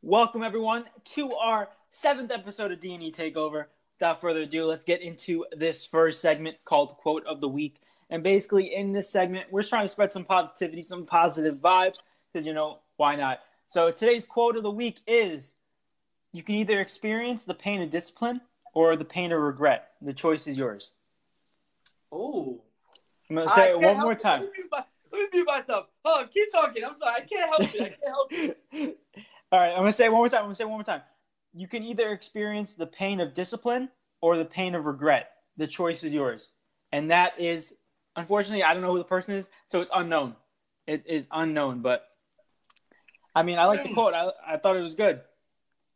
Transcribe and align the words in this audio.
Welcome 0.00 0.42
everyone 0.42 0.86
to 1.04 1.34
our 1.34 1.68
seventh 1.90 2.30
episode 2.30 2.72
of 2.72 2.80
D&E 2.80 3.12
Takeover. 3.12 3.66
Without 3.98 4.22
further 4.22 4.42
ado, 4.42 4.64
let's 4.64 4.84
get 4.84 5.02
into 5.02 5.44
this 5.52 5.84
first 5.84 6.22
segment 6.22 6.56
called 6.64 6.96
Quote 6.96 7.26
of 7.26 7.42
the 7.42 7.48
Week. 7.48 7.82
And 8.08 8.22
basically, 8.22 8.74
in 8.74 8.92
this 8.92 9.10
segment, 9.10 9.52
we're 9.52 9.62
trying 9.62 9.84
to 9.84 9.88
spread 9.88 10.14
some 10.14 10.24
positivity, 10.24 10.80
some 10.80 11.04
positive 11.04 11.56
vibes, 11.56 12.00
because 12.32 12.46
you 12.46 12.54
know 12.54 12.78
why 12.96 13.16
not. 13.16 13.40
So 13.66 13.90
today's 13.90 14.24
quote 14.24 14.56
of 14.56 14.62
the 14.62 14.70
week 14.70 15.00
is: 15.06 15.56
"You 16.32 16.42
can 16.42 16.54
either 16.54 16.80
experience 16.80 17.44
the 17.44 17.52
pain 17.52 17.82
of 17.82 17.90
discipline 17.90 18.40
or 18.72 18.96
the 18.96 19.04
pain 19.04 19.30
of 19.32 19.42
regret. 19.42 19.87
The 20.00 20.12
choice 20.12 20.46
is 20.46 20.56
yours." 20.56 20.92
Oh, 22.10 22.62
I'm 23.28 23.36
gonna 23.36 23.48
say 23.48 23.68
I 23.68 23.70
it 23.70 23.80
one 23.80 23.98
more 23.98 24.12
it. 24.12 24.20
time. 24.20 24.40
Let 24.40 24.52
me, 24.52 24.58
mute 24.58 24.70
let 24.72 24.86
me 25.12 25.26
mute 25.32 25.46
myself. 25.46 25.86
Hold 26.04 26.22
on, 26.22 26.28
keep 26.28 26.50
talking. 26.50 26.84
I'm 26.84 26.94
sorry. 26.94 27.22
I 27.22 27.26
can't 27.26 27.48
help 27.48 27.74
it. 27.74 27.80
I 27.80 27.88
can't 27.88 28.00
help 28.06 28.28
it. 28.32 28.98
All 29.52 29.60
right, 29.60 29.70
I'm 29.70 29.78
gonna 29.78 29.92
say 29.92 30.06
it 30.06 30.12
one 30.12 30.20
more 30.20 30.28
time. 30.28 30.40
I'm 30.40 30.44
gonna 30.46 30.54
say 30.54 30.64
it 30.64 30.68
one 30.68 30.78
more 30.78 30.84
time. 30.84 31.02
You 31.54 31.68
can 31.68 31.82
either 31.82 32.10
experience 32.10 32.74
the 32.74 32.86
pain 32.86 33.20
of 33.20 33.34
discipline 33.34 33.88
or 34.20 34.36
the 34.36 34.44
pain 34.44 34.74
of 34.74 34.86
regret. 34.86 35.30
The 35.56 35.66
choice 35.66 36.04
is 36.04 36.14
yours, 36.14 36.52
and 36.92 37.10
that 37.10 37.38
is, 37.40 37.74
unfortunately, 38.16 38.62
I 38.62 38.74
don't 38.74 38.82
know 38.82 38.92
who 38.92 38.98
the 38.98 39.04
person 39.04 39.34
is, 39.34 39.50
so 39.66 39.80
it's 39.80 39.90
unknown. 39.94 40.36
It 40.86 41.04
is 41.06 41.26
unknown, 41.32 41.82
but 41.82 42.04
I 43.34 43.42
mean, 43.42 43.58
I 43.58 43.66
like 43.66 43.82
the 43.82 43.92
quote. 43.92 44.14
I, 44.14 44.30
I 44.46 44.56
thought 44.56 44.76
it 44.76 44.82
was 44.82 44.94
good. 44.94 45.20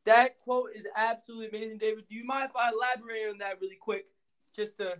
That 0.04 0.40
quote 0.40 0.70
is 0.74 0.86
absolutely 0.96 1.48
amazing, 1.48 1.78
David. 1.78 2.04
Do 2.08 2.14
you 2.14 2.24
mind 2.24 2.50
if 2.50 2.56
I 2.56 2.70
elaborate 2.70 3.30
on 3.30 3.38
that 3.38 3.60
really 3.60 3.78
quick, 3.80 4.06
just 4.54 4.78
to 4.78 4.94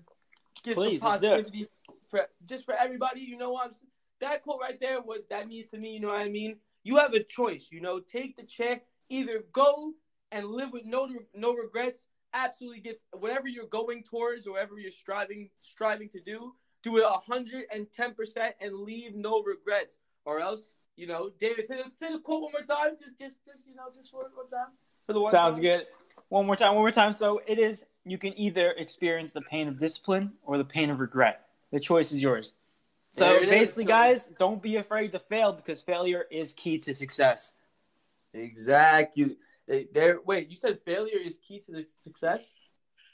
give 0.63 0.77
Please, 0.77 1.01
some 1.01 1.11
let's 1.11 1.21
do 1.23 1.27
it. 1.27 1.31
positivity 1.31 1.69
for 2.09 2.29
just 2.47 2.65
for 2.65 2.75
everybody? 2.75 3.21
You 3.21 3.37
know 3.37 3.51
what 3.53 3.67
I'm 3.67 3.73
that 4.21 4.43
quote 4.43 4.61
right 4.61 4.79
there. 4.79 5.01
What 5.01 5.29
that 5.31 5.49
means 5.49 5.69
to 5.71 5.79
me, 5.79 5.95
you 5.95 6.01
know 6.01 6.09
what 6.09 6.21
I 6.21 6.29
mean? 6.29 6.57
You 6.85 6.99
have 6.99 7.15
a 7.15 7.23
choice. 7.23 7.69
You 7.71 7.81
know, 7.81 8.01
take 8.01 8.37
the 8.37 8.45
chance. 8.45 8.83
Either 9.09 9.45
go 9.53 9.93
and 10.31 10.47
live 10.47 10.73
with 10.73 10.85
no 10.85 11.09
no 11.35 11.53
regrets. 11.53 12.07
Absolutely, 12.33 12.81
give 12.81 12.97
whatever 13.13 13.49
you're 13.49 13.67
going 13.67 14.05
towards 14.05 14.47
or 14.47 14.53
whatever 14.53 14.79
you're 14.79 14.91
striving 14.91 15.51
striving 15.61 16.09
to 16.11 16.21
do. 16.21 16.53
Do 16.83 16.99
it 16.99 17.05
hundred 17.05 17.65
and 17.73 17.87
ten 17.93 18.15
percent 18.15 18.55
and 18.61 18.75
leave 18.75 19.17
no 19.17 19.43
regrets, 19.43 19.99
or 20.25 20.41
else 20.41 20.77
you 20.97 21.07
know, 21.07 21.31
David, 21.41 21.67
say 21.67 21.77
the, 21.77 21.91
say 21.97 22.13
the 22.13 22.19
quote 22.19 22.43
one 22.43 22.53
more 22.53 22.63
time. 22.63 22.97
Just, 23.01 23.19
just, 23.19 23.45
just, 23.45 23.67
you 23.67 23.75
know, 23.75 23.85
just 23.95 24.11
for 24.11 24.29
one 24.35 24.49
time. 24.49 24.73
For 25.07 25.13
the 25.13 25.21
one 25.21 25.31
Sounds 25.31 25.57
time. 25.57 25.63
good. 25.63 25.87
One 26.29 26.47
more 26.47 26.57
time. 26.57 26.75
One 26.75 26.83
more 26.83 26.91
time. 26.91 27.13
So 27.13 27.41
it 27.47 27.59
is. 27.59 27.85
You 28.05 28.19
can 28.19 28.37
either 28.39 28.73
experience 28.73 29.33
the 29.33 29.43
pain 29.43 29.69
of 29.69 29.79
discipline 29.79 30.33
or 30.45 30.59
the 30.59 30.65
pain 30.65 30.91
of 30.91 31.01
regret. 31.01 31.47
The 31.71 31.79
choice 31.81 32.13
is 32.13 32.21
yours. 32.23 32.55
So 33.13 33.37
is. 33.43 33.49
basically, 33.51 33.85
So- 33.85 33.89
guys, 33.89 34.27
don't 34.39 34.61
be 34.63 34.77
afraid 34.77 35.13
to 35.13 35.19
fail 35.19 35.53
because 35.53 35.81
failure 35.83 36.25
is 36.31 36.53
key 36.55 36.79
to 36.79 36.95
success. 36.95 37.53
Exactly. 38.35 39.37
There. 39.93 40.21
Wait, 40.25 40.49
you 40.49 40.57
said 40.57 40.81
failure 40.85 41.19
is 41.19 41.39
key 41.47 41.61
to 41.67 41.73
the 41.73 41.87
success. 41.99 42.53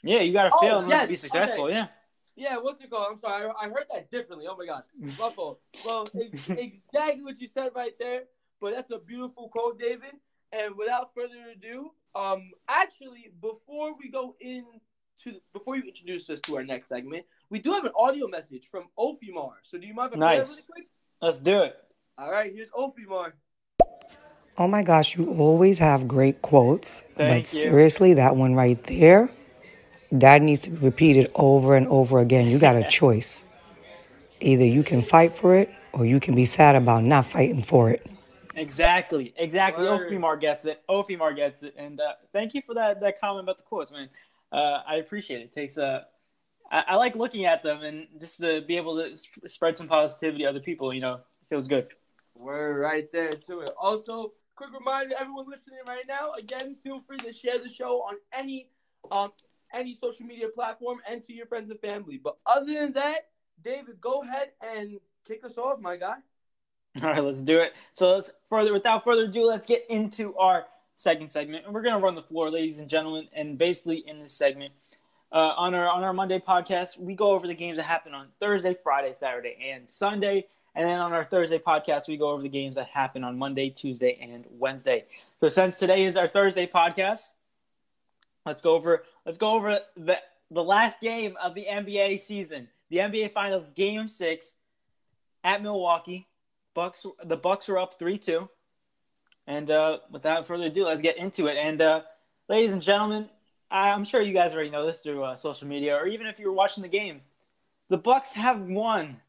Yeah, 0.01 0.21
you 0.21 0.33
got 0.33 0.45
to 0.45 0.51
Oh, 0.55 0.59
fail 0.61 0.79
in 0.79 0.85
order 0.85 1.01
to 1.01 1.07
be 1.07 1.15
successful. 1.15 1.65
okay. 1.65 1.73
Yeah. 1.75 1.87
Yeah, 2.35 2.57
what's 2.57 2.79
it 2.81 2.89
called? 2.89 3.07
I'm 3.11 3.17
sorry, 3.17 3.47
I, 3.49 3.65
I 3.65 3.69
heard 3.69 3.85
that 3.93 4.09
differently. 4.09 4.47
Oh 4.49 4.55
my 4.55 4.65
gosh, 4.65 4.85
my 4.97 5.29
fault. 5.29 5.59
Well, 5.85 6.07
ex- 6.19 6.49
exactly 6.49 7.21
what 7.21 7.37
you 7.41 7.47
said 7.49 7.71
right 7.75 7.91
there. 7.99 8.23
But 8.61 8.73
that's 8.75 8.91
a 8.91 8.97
beautiful 8.97 9.49
quote, 9.49 9.77
David. 9.77 10.11
And 10.51 10.75
without 10.75 11.13
further 11.13 11.51
ado, 11.55 11.91
um, 12.15 12.51
actually, 12.67 13.31
before 13.41 13.95
we 13.97 14.09
go 14.09 14.35
into 14.39 15.39
before 15.53 15.75
you 15.75 15.83
introduce 15.83 16.29
us 16.29 16.39
to 16.41 16.55
our 16.55 16.63
next 16.63 16.87
segment, 16.87 17.25
we 17.49 17.59
do 17.59 17.73
have 17.73 17.85
an 17.85 17.91
audio 17.95 18.27
message 18.27 18.67
from 18.71 18.85
Ophimar. 18.97 19.53
So 19.63 19.77
do 19.77 19.85
you 19.85 19.93
mind 19.93 20.13
if 20.13 20.17
I 20.17 20.19
play 20.19 20.33
that 20.35 20.39
Nice. 20.39 20.49
really 20.49 20.61
quick? 20.63 20.87
Let's 21.21 21.39
do 21.41 21.61
it. 21.61 21.75
All 22.17 22.31
right, 22.31 22.51
here's 22.53 22.69
Ophimar. 22.69 23.33
Oh 24.57 24.67
my 24.67 24.83
gosh, 24.83 25.15
you 25.15 25.29
always 25.39 25.79
have 25.79 26.07
great 26.07 26.41
quotes. 26.41 27.01
Thank 27.15 27.45
but 27.45 27.53
you. 27.53 27.61
seriously, 27.61 28.15
that 28.15 28.35
one 28.35 28.55
right 28.55 28.81
there, 28.85 29.29
that 30.11 30.41
needs 30.41 30.61
to 30.61 30.69
be 30.69 30.77
repeated 30.77 31.31
over 31.35 31.75
and 31.75 31.87
over 31.87 32.19
again. 32.19 32.47
You 32.47 32.59
got 32.59 32.75
a 32.75 32.83
choice. 32.89 33.43
Either 34.41 34.65
you 34.65 34.83
can 34.83 35.01
fight 35.01 35.37
for 35.37 35.55
it 35.55 35.69
or 35.93 36.05
you 36.05 36.19
can 36.19 36.35
be 36.35 36.45
sad 36.45 36.75
about 36.75 37.03
not 37.03 37.25
fighting 37.25 37.61
for 37.61 37.89
it. 37.89 38.05
Exactly. 38.59 39.33
Exactly. 39.37 39.85
Word. 39.85 40.11
Ofimar 40.11 40.39
gets 40.39 40.65
it. 40.65 40.81
Ofimar 40.89 41.35
gets 41.35 41.63
it. 41.63 41.75
And 41.77 41.99
uh, 41.99 42.13
thank 42.33 42.53
you 42.53 42.61
for 42.61 42.73
that 42.75 42.99
that 43.01 43.19
comment 43.19 43.43
about 43.43 43.57
the 43.57 43.63
quotes, 43.63 43.91
man. 43.91 44.09
Uh, 44.51 44.81
I 44.85 44.95
appreciate 44.95 45.41
it. 45.41 45.45
it 45.45 45.53
takes 45.53 45.77
a. 45.77 46.05
I, 46.71 46.83
I 46.89 46.95
like 46.97 47.15
looking 47.15 47.45
at 47.45 47.63
them 47.63 47.83
and 47.83 48.07
just 48.19 48.39
to 48.39 48.61
be 48.61 48.77
able 48.77 48.97
to 49.01 49.15
sp- 49.17 49.47
spread 49.47 49.77
some 49.77 49.87
positivity 49.87 50.43
to 50.43 50.49
other 50.49 50.59
people. 50.59 50.93
You 50.93 51.01
know, 51.01 51.19
feels 51.49 51.67
good. 51.67 51.87
We're 52.35 52.79
right 52.79 53.11
there 53.11 53.31
to 53.31 53.59
it. 53.61 53.73
Also, 53.79 54.33
quick 54.55 54.69
reminder, 54.73 55.15
everyone 55.19 55.45
listening 55.49 55.79
right 55.87 56.05
now, 56.07 56.33
again, 56.37 56.75
feel 56.83 57.01
free 57.01 57.17
to 57.17 57.33
share 57.33 57.59
the 57.59 57.69
show 57.69 58.01
on 58.01 58.15
any 58.33 58.69
um 59.11 59.31
any 59.73 59.93
social 59.93 60.25
media 60.25 60.47
platform 60.53 60.99
and 61.09 61.21
to 61.23 61.33
your 61.33 61.45
friends 61.45 61.69
and 61.69 61.79
family. 61.79 62.19
But 62.21 62.37
other 62.45 62.73
than 62.73 62.93
that, 62.93 63.29
David, 63.63 64.01
go 64.01 64.23
ahead 64.23 64.49
and 64.61 64.99
kick 65.27 65.43
us 65.43 65.57
off, 65.57 65.79
my 65.79 65.95
guy. 65.95 66.17
All 67.03 67.09
right, 67.11 67.23
let's 67.23 67.43
do 67.43 67.59
it. 67.59 67.73
So 67.93 68.15
let's 68.15 68.29
further 68.49 68.73
without 68.73 69.03
further 69.03 69.23
ado, 69.23 69.45
let's 69.45 69.67
get 69.67 69.85
into 69.89 70.35
our 70.35 70.65
second 70.95 71.31
segment, 71.31 71.65
and 71.65 71.73
we're 71.73 71.81
gonna 71.81 71.99
run 71.99 72.15
the 72.15 72.21
floor, 72.21 72.49
ladies 72.49 72.79
and 72.79 72.89
gentlemen. 72.89 73.27
And 73.31 73.57
basically, 73.57 74.03
in 74.05 74.19
this 74.19 74.33
segment, 74.33 74.73
uh, 75.31 75.53
on 75.55 75.73
our 75.75 75.87
on 75.87 76.03
our 76.03 76.13
Monday 76.13 76.39
podcast, 76.39 76.97
we 76.97 77.15
go 77.15 77.31
over 77.31 77.47
the 77.47 77.53
games 77.53 77.77
that 77.77 77.83
happen 77.83 78.13
on 78.13 78.27
Thursday, 78.39 78.75
Friday, 78.83 79.13
Saturday, 79.13 79.57
and 79.71 79.89
Sunday. 79.89 80.47
And 80.75 80.85
then 80.85 80.99
on 80.99 81.13
our 81.13 81.23
Thursday 81.23 81.57
podcast, 81.57 82.07
we 82.07 82.17
go 82.17 82.29
over 82.29 82.41
the 82.41 82.49
games 82.49 82.75
that 82.75 82.87
happen 82.87 83.23
on 83.23 83.37
Monday, 83.37 83.69
Tuesday, 83.69 84.17
and 84.21 84.45
Wednesday. 84.51 85.05
So 85.39 85.49
since 85.49 85.79
today 85.79 86.05
is 86.05 86.17
our 86.17 86.27
Thursday 86.27 86.67
podcast, 86.67 87.31
let's 88.45 88.61
go 88.61 88.73
over 88.73 89.03
let's 89.25 89.37
go 89.37 89.51
over 89.51 89.79
the 89.95 90.17
the 90.51 90.63
last 90.63 90.99
game 91.01 91.37
of 91.41 91.53
the 91.53 91.65
NBA 91.69 92.19
season, 92.19 92.67
the 92.89 92.97
NBA 92.97 93.31
Finals, 93.31 93.71
Game 93.71 94.09
Six, 94.09 94.55
at 95.43 95.61
Milwaukee. 95.61 96.28
Bucks. 96.73 97.05
The 97.23 97.35
Bucks 97.37 97.69
are 97.69 97.77
up 97.77 97.97
three 97.99 98.17
two. 98.17 98.49
And 99.47 99.71
uh, 99.71 99.99
without 100.11 100.45
further 100.45 100.65
ado, 100.65 100.85
let's 100.85 101.01
get 101.01 101.17
into 101.17 101.47
it. 101.47 101.57
And 101.57 101.81
uh, 101.81 102.01
ladies 102.47 102.71
and 102.71 102.81
gentlemen, 102.81 103.29
I- 103.71 103.91
I'm 103.91 104.05
sure 104.05 104.21
you 104.21 104.33
guys 104.33 104.53
already 104.53 104.69
know 104.69 104.85
this 104.85 105.01
through 105.01 105.23
uh, 105.23 105.35
social 105.35 105.67
media, 105.67 105.95
or 105.95 106.05
even 106.07 106.27
if 106.27 106.39
you 106.39 106.47
were 106.47 106.53
watching 106.53 106.83
the 106.83 106.89
game. 106.89 107.21
The 107.89 107.97
Bucks 107.97 108.33
have 108.33 108.61
won 108.61 109.19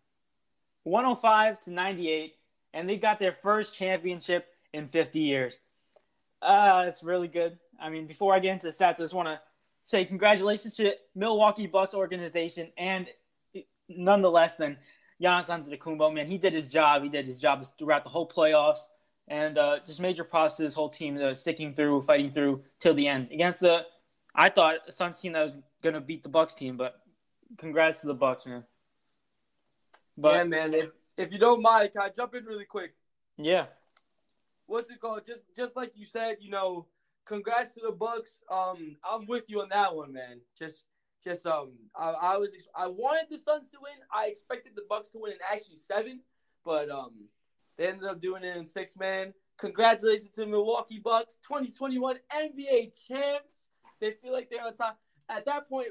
105 0.84 1.60
to 1.62 1.70
98, 1.72 2.34
and 2.74 2.88
they 2.88 2.96
got 2.98 3.18
their 3.18 3.32
first 3.32 3.74
championship 3.74 4.48
in 4.74 4.86
50 4.88 5.20
years. 5.20 5.60
Uh, 6.42 6.84
it's 6.86 7.02
really 7.02 7.28
good. 7.28 7.58
I 7.80 7.88
mean, 7.88 8.06
before 8.06 8.34
I 8.34 8.38
get 8.38 8.52
into 8.52 8.66
the 8.66 8.72
stats, 8.72 8.96
I 8.96 9.04
just 9.04 9.14
want 9.14 9.28
to 9.28 9.40
say 9.84 10.04
congratulations 10.04 10.76
to 10.76 10.82
the 10.84 10.94
Milwaukee 11.14 11.66
Bucks 11.66 11.94
organization, 11.94 12.68
and 12.76 13.08
nonetheless, 13.88 14.56
then 14.56 14.76
Giannis 15.20 15.48
Antetokounmpo, 15.48 16.12
man, 16.12 16.26
he 16.26 16.38
did 16.38 16.53
his 16.53 16.69
job. 16.69 17.03
He 17.03 17.08
did 17.08 17.26
his 17.26 17.41
job 17.41 17.64
throughout 17.78 18.04
the 18.04 18.10
whole 18.10 18.28
playoffs, 18.28 18.86
and 19.28 19.58
uh, 19.58 19.78
just 19.86 20.00
major 20.00 20.25
props 20.25 20.56
to 20.56 20.64
his 20.64 20.75
whole 20.75 20.88
team 20.88 21.20
uh, 21.20 21.34
sticking 21.34 21.75
through, 21.75 22.03
fighting 22.03 22.31
through 22.31 22.62
till 22.78 22.94
the 22.94 23.06
end 23.06 23.28
against 23.31 23.60
the. 23.60 23.84
I 24.34 24.48
thought 24.48 24.76
a 24.86 24.92
Suns 24.92 25.20
team 25.20 25.32
that 25.32 25.42
was 25.42 25.53
gonna 25.82 26.00
beat 26.00 26.22
the 26.22 26.28
Bucks 26.28 26.54
team, 26.54 26.76
but 26.76 27.00
congrats 27.58 28.00
to 28.00 28.06
the 28.06 28.14
Bucks, 28.14 28.47
man. 28.47 28.64
But 30.16 30.36
yeah, 30.36 30.44
man. 30.44 30.75
If, 30.75 30.91
if 31.16 31.32
you 31.32 31.38
don't 31.38 31.60
mind, 31.60 31.92
can 31.92 32.02
I 32.02 32.08
jump 32.08 32.34
in 32.34 32.44
really 32.44 32.64
quick? 32.64 32.94
yeah, 33.37 33.66
What's 34.70 34.88
it 34.88 35.00
called? 35.00 35.26
Just 35.26 35.42
just 35.56 35.75
like 35.75 35.91
you 35.97 36.06
said, 36.06 36.37
you 36.38 36.48
know, 36.48 36.87
congrats 37.26 37.75
to 37.75 37.81
the 37.81 37.91
Bucks. 37.91 38.42
Um, 38.48 38.97
I'm 39.02 39.26
with 39.26 39.44
you 39.48 39.60
on 39.62 39.69
that 39.70 39.94
one, 39.94 40.12
man. 40.12 40.41
Just 40.56 40.84
just 41.22 41.47
um, 41.47 41.72
I, 41.97 42.10
I 42.10 42.37
was 42.37 42.52
I 42.75 42.87
wanted 42.87 43.26
the 43.31 43.38
Suns 43.38 43.70
to 43.70 43.78
win. 43.82 43.93
I 44.12 44.26
expected 44.26 44.72
the 44.75 44.82
Bucks 44.88 45.11
to 45.11 45.19
win 45.19 45.32
in 45.32 45.38
actually 45.52 45.76
seven, 45.76 46.20
but 46.64 46.90
um, 46.90 47.12
they 47.76 47.88
ended 47.88 48.08
up 48.08 48.20
doing 48.20 48.44
it 48.44 48.56
in 48.56 48.64
six 48.64 48.96
man. 48.96 49.32
Congratulations 49.58 50.31
to 50.31 50.40
the 50.43 50.46
Milwaukee 50.46 51.00
Bucks, 51.02 51.34
2021 51.46 52.17
NBA 52.34 52.93
champs. 53.06 53.69
They 54.00 54.12
feel 54.22 54.32
like 54.32 54.49
they're 54.49 54.64
on 54.64 54.75
top. 54.75 54.99
At 55.28 55.44
that 55.44 55.69
point, 55.69 55.88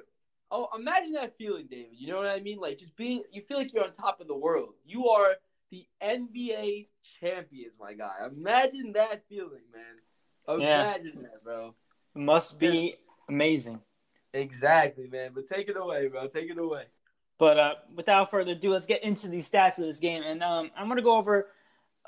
oh, 0.52 0.68
imagine 0.78 1.14
that 1.14 1.38
feeling, 1.38 1.68
David. 1.70 1.92
You 1.92 2.08
know 2.08 2.18
what 2.18 2.26
I 2.26 2.40
mean? 2.40 2.60
Like 2.60 2.80
just 2.80 2.96
being, 2.96 3.24
you 3.32 3.44
feel 3.44 3.58
like 3.58 3.74
you're 3.74 3.84
on 3.84 3.92
top 3.92 4.20
of 4.22 4.28
the 4.28 4.36
world. 4.36 4.74
You 4.86 5.10
are 5.10 5.36
the 5.72 5.86
NBA 6.04 6.88
champions, 7.20 7.76
my 7.80 7.94
guy. 7.94 8.14
Imagine 8.26 8.94
that 8.94 9.24
feeling, 9.30 9.62
man. 9.72 10.60
Yeah. 10.60 10.96
Imagine 10.96 11.22
that, 11.22 11.44
bro. 11.44 11.76
it 12.16 12.20
must 12.20 12.60
be 12.60 12.96
amazing. 13.28 13.80
Exactly, 14.34 15.08
man. 15.08 15.32
But 15.34 15.48
take 15.48 15.70
it 15.70 15.78
away, 15.78 16.08
bro. 16.08 16.28
Take 16.28 16.50
it 16.50 16.60
away. 16.60 16.84
But 17.38 17.60
uh, 17.60 17.74
without 17.96 18.30
further 18.30 18.52
ado, 18.52 18.72
let's 18.72 18.86
get 18.86 19.04
into 19.04 19.28
the 19.28 19.38
stats 19.38 19.80
of 19.80 19.86
this 19.86 20.00
game. 20.00 20.24
And 20.24 20.44
um, 20.44 20.72
I'm 20.78 20.88
going 20.88 20.98
to 20.98 21.04
go 21.04 21.18
over 21.18 21.48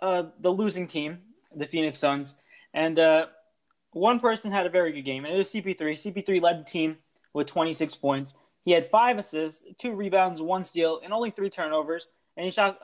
uh, 0.02 0.24
the 0.40 0.50
losing 0.50 0.88
team, 0.88 1.20
the 1.56 1.66
Phoenix 1.66 2.00
Suns. 2.00 2.36
And 2.74 3.00
uh, 3.00 3.28
one 3.92 4.20
person 4.20 4.52
had 4.52 4.66
a 4.66 4.70
very 4.70 4.92
good 4.92 5.04
game, 5.04 5.26
and 5.26 5.34
it 5.34 5.38
was 5.38 5.50
CP3. 5.50 5.78
CP3 5.78 6.42
led 6.42 6.60
the 6.60 6.70
team 6.70 6.98
with 7.34 7.48
26 7.48 7.96
points. 7.96 8.36
He 8.64 8.72
had 8.72 8.86
five 8.86 9.18
assists, 9.18 9.64
two 9.78 9.94
rebounds, 9.94 10.42
one 10.42 10.64
steal, 10.64 11.00
and 11.04 11.14
only 11.14 11.32
three 11.32 11.50
turnovers. 11.50 12.10
And 12.38 12.46
he 12.46 12.52
shot 12.52 12.80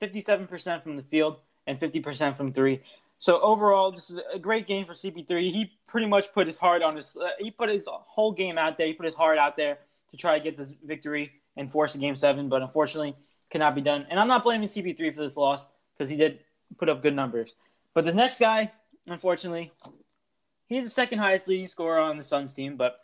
57% 0.00 0.82
from 0.82 0.96
the 0.96 1.02
field 1.02 1.38
and 1.66 1.78
50% 1.78 2.36
from 2.36 2.52
three. 2.52 2.80
So 3.18 3.40
overall, 3.40 3.90
just 3.90 4.12
a 4.32 4.38
great 4.38 4.66
game 4.68 4.86
for 4.86 4.94
CP3. 4.94 5.50
He 5.50 5.72
pretty 5.88 6.06
much 6.06 6.32
put 6.32 6.46
his 6.46 6.56
heart 6.56 6.82
on 6.82 6.94
his. 6.96 7.16
Uh, 7.16 7.30
he 7.38 7.50
put 7.50 7.68
his 7.68 7.86
whole 7.90 8.30
game 8.32 8.56
out 8.56 8.78
there. 8.78 8.86
He 8.86 8.92
put 8.92 9.06
his 9.06 9.14
heart 9.14 9.38
out 9.38 9.56
there 9.56 9.78
to 10.12 10.16
try 10.16 10.38
to 10.38 10.42
get 10.42 10.56
this 10.56 10.72
victory 10.84 11.32
and 11.56 11.70
force 11.70 11.96
a 11.96 11.98
game 11.98 12.14
seven, 12.14 12.48
but 12.48 12.62
unfortunately, 12.62 13.16
cannot 13.50 13.74
be 13.74 13.80
done. 13.80 14.06
And 14.08 14.20
I'm 14.20 14.28
not 14.28 14.44
blaming 14.44 14.68
CP3 14.68 15.14
for 15.14 15.20
this 15.20 15.36
loss 15.36 15.66
because 15.96 16.08
he 16.08 16.16
did 16.16 16.38
put 16.78 16.88
up 16.88 17.02
good 17.02 17.14
numbers. 17.14 17.54
But 17.92 18.04
the 18.04 18.14
next 18.14 18.38
guy, 18.38 18.70
unfortunately, 19.08 19.72
he's 20.68 20.84
the 20.84 20.90
second 20.90 21.18
highest 21.18 21.48
leading 21.48 21.66
scorer 21.66 21.98
on 21.98 22.16
the 22.16 22.22
Suns 22.22 22.54
team, 22.54 22.76
but 22.76 23.00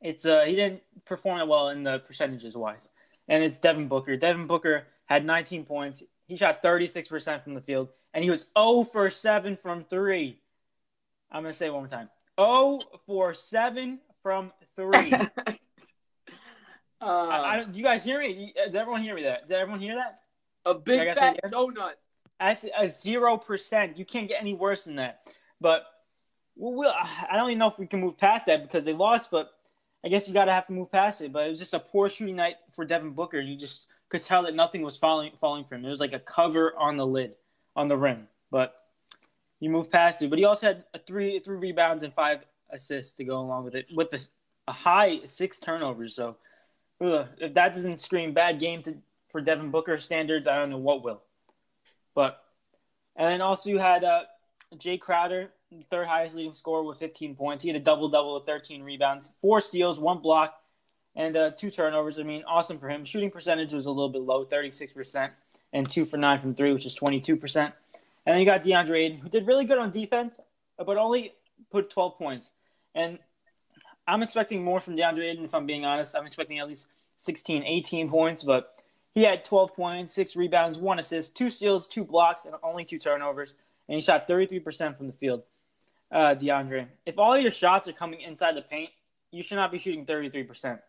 it's 0.00 0.24
uh 0.24 0.44
he 0.46 0.54
didn't 0.54 0.82
perform 1.04 1.46
well 1.46 1.68
in 1.68 1.82
the 1.82 1.98
percentages 1.98 2.56
wise. 2.56 2.88
And 3.28 3.44
it's 3.44 3.58
Devin 3.58 3.88
Booker. 3.88 4.16
Devin 4.16 4.46
Booker 4.46 4.86
had 5.04 5.24
19 5.24 5.64
points. 5.64 6.02
He 6.26 6.36
shot 6.36 6.62
36% 6.62 7.42
from 7.42 7.54
the 7.54 7.60
field, 7.60 7.88
and 8.14 8.24
he 8.24 8.30
was 8.30 8.46
0 8.58 8.84
for 8.84 9.10
7 9.10 9.56
from 9.56 9.84
three. 9.84 10.40
I'm 11.30 11.42
gonna 11.42 11.54
say 11.54 11.66
it 11.66 11.72
one 11.72 11.82
more 11.82 11.88
time. 11.88 12.08
0 12.38 12.80
for 13.06 13.34
7 13.34 14.00
from 14.22 14.52
three. 14.76 15.12
uh, 15.12 15.24
I, 17.00 17.60
I, 17.60 17.66
you 17.72 17.82
guys 17.82 18.04
hear 18.04 18.20
me? 18.20 18.52
Did 18.56 18.76
everyone 18.76 19.02
hear 19.02 19.14
me? 19.14 19.22
That 19.22 19.48
did 19.48 19.56
everyone 19.56 19.80
hear 19.80 19.96
that? 19.96 20.20
A 20.66 20.74
big 20.74 21.14
fat 21.14 21.38
donut. 21.44 21.92
That's 22.38 22.64
a 22.76 22.88
zero 22.88 23.36
percent. 23.36 23.98
You 23.98 24.04
can't 24.04 24.28
get 24.28 24.40
any 24.40 24.54
worse 24.54 24.84
than 24.84 24.96
that. 24.96 25.26
But 25.60 25.84
we'll, 26.56 26.90
I 26.90 27.36
don't 27.36 27.50
even 27.50 27.58
know 27.58 27.68
if 27.68 27.78
we 27.78 27.86
can 27.86 28.00
move 28.00 28.16
past 28.16 28.46
that 28.46 28.62
because 28.62 28.84
they 28.84 28.94
lost. 28.94 29.30
But 29.30 29.50
I 30.04 30.08
guess 30.08 30.26
you 30.26 30.34
got 30.34 30.46
to 30.46 30.52
have 30.52 30.66
to 30.68 30.72
move 30.72 30.90
past 30.90 31.20
it. 31.20 31.32
But 31.32 31.46
it 31.46 31.50
was 31.50 31.58
just 31.58 31.74
a 31.74 31.80
poor 31.80 32.08
shooting 32.08 32.36
night 32.36 32.56
for 32.72 32.84
Devin 32.84 33.10
Booker. 33.10 33.38
And 33.38 33.48
you 33.48 33.56
just 33.56 33.88
could 34.08 34.22
tell 34.22 34.42
that 34.44 34.54
nothing 34.54 34.82
was 34.82 34.96
falling 34.96 35.32
falling 35.38 35.64
for 35.64 35.74
him. 35.74 35.84
It 35.84 35.90
was 35.90 36.00
like 36.00 36.14
a 36.14 36.18
cover 36.18 36.74
on 36.78 36.96
the 36.96 37.06
lid, 37.06 37.34
on 37.80 37.88
the 37.88 37.96
rim. 37.96 38.28
But 38.50 38.74
you 39.58 39.70
move 39.70 39.90
past 39.90 40.22
it. 40.22 40.30
But 40.30 40.38
he 40.38 40.44
also 40.44 40.68
had 40.68 40.84
a 40.94 40.98
three 40.98 41.40
three 41.40 41.56
rebounds 41.56 42.02
and 42.02 42.12
five 42.12 42.44
assists 42.70 43.12
to 43.14 43.24
go 43.24 43.40
along 43.40 43.64
with 43.64 43.74
it, 43.74 43.86
with 43.94 44.10
the, 44.10 44.24
a 44.68 44.72
high 44.72 45.20
six 45.26 45.58
turnovers. 45.58 46.14
So 46.14 46.36
ugh, 47.00 47.26
if 47.38 47.54
that 47.54 47.74
doesn't 47.74 48.00
scream 48.00 48.32
bad 48.32 48.58
game 48.58 48.82
to, 48.82 48.96
for 49.30 49.40
Devin 49.40 49.70
Booker 49.70 49.98
standards, 49.98 50.46
I 50.46 50.56
don't 50.56 50.70
know 50.70 50.78
what 50.78 51.02
will. 51.02 51.22
But 52.14 52.42
and 53.16 53.26
then 53.26 53.40
also 53.40 53.70
you 53.70 53.78
had 53.78 54.04
uh, 54.04 54.24
Jae 54.76 55.00
Crowder, 55.00 55.50
third 55.90 56.06
highest 56.06 56.34
leading 56.34 56.52
scorer 56.52 56.82
with 56.82 56.98
15 56.98 57.34
points. 57.34 57.62
He 57.62 57.70
had 57.70 57.80
a 57.80 57.84
double 57.84 58.08
double 58.08 58.34
with 58.34 58.44
13 58.44 58.82
rebounds, 58.82 59.30
four 59.40 59.60
steals, 59.60 59.98
one 59.98 60.18
block, 60.18 60.60
and 61.14 61.36
uh, 61.36 61.50
two 61.50 61.70
turnovers. 61.70 62.18
I 62.18 62.22
mean, 62.22 62.44
awesome 62.46 62.78
for 62.78 62.88
him. 62.88 63.04
Shooting 63.04 63.30
percentage 63.30 63.72
was 63.72 63.86
a 63.86 63.90
little 63.90 64.08
bit 64.08 64.22
low, 64.22 64.44
36%, 64.44 65.30
and 65.72 65.88
two 65.88 66.04
for 66.04 66.16
nine 66.16 66.38
from 66.40 66.54
three, 66.54 66.72
which 66.72 66.86
is 66.86 66.96
22%. 66.96 67.56
And 67.56 67.72
then 68.26 68.38
you 68.40 68.46
got 68.46 68.62
DeAndre 68.62 69.06
Ayton, 69.06 69.18
who 69.18 69.28
did 69.28 69.46
really 69.46 69.64
good 69.64 69.78
on 69.78 69.90
defense, 69.90 70.38
but 70.76 70.96
only 70.96 71.32
put 71.70 71.90
12 71.90 72.18
points. 72.18 72.52
And 72.94 73.18
I'm 74.06 74.22
expecting 74.22 74.64
more 74.64 74.80
from 74.80 74.96
DeAndre 74.96 75.30
Ayton, 75.30 75.44
if 75.44 75.54
I'm 75.54 75.66
being 75.66 75.84
honest. 75.84 76.16
I'm 76.16 76.26
expecting 76.26 76.58
at 76.58 76.68
least 76.68 76.88
16, 77.18 77.64
18 77.64 78.08
points, 78.08 78.44
but 78.44 78.82
he 79.12 79.22
had 79.22 79.44
12 79.44 79.74
points, 79.74 80.12
six 80.12 80.36
rebounds, 80.36 80.78
one 80.78 80.98
assist, 80.98 81.36
two 81.36 81.50
steals, 81.50 81.86
two 81.88 82.04
blocks, 82.04 82.44
and 82.44 82.54
only 82.62 82.84
two 82.84 82.98
turnovers. 82.98 83.54
And 83.88 83.96
he 83.96 84.00
shot 84.00 84.28
33% 84.28 84.96
from 84.96 85.06
the 85.06 85.12
field. 85.12 85.42
Uh, 86.12 86.34
DeAndre, 86.34 86.86
if 87.06 87.18
all 87.18 87.38
your 87.38 87.50
shots 87.50 87.86
are 87.86 87.92
coming 87.92 88.20
inside 88.20 88.56
the 88.56 88.62
paint, 88.62 88.90
you 89.30 89.42
should 89.42 89.56
not 89.56 89.70
be 89.70 89.78
shooting 89.78 90.04
33%. 90.04 90.80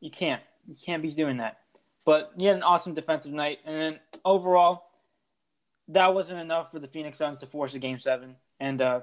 You 0.00 0.10
can't. 0.10 0.42
You 0.66 0.74
can't 0.74 1.02
be 1.02 1.10
doing 1.10 1.38
that. 1.38 1.58
But 2.04 2.32
he 2.36 2.46
had 2.46 2.56
an 2.56 2.62
awesome 2.62 2.94
defensive 2.94 3.32
night. 3.32 3.60
And 3.64 3.76
then 3.76 4.00
overall, 4.24 4.84
that 5.88 6.14
wasn't 6.14 6.40
enough 6.40 6.70
for 6.70 6.78
the 6.78 6.88
Phoenix 6.88 7.18
Suns 7.18 7.38
to 7.38 7.46
force 7.46 7.74
a 7.74 7.78
game 7.78 8.00
seven. 8.00 8.36
And 8.60 8.82
uh, 8.82 9.00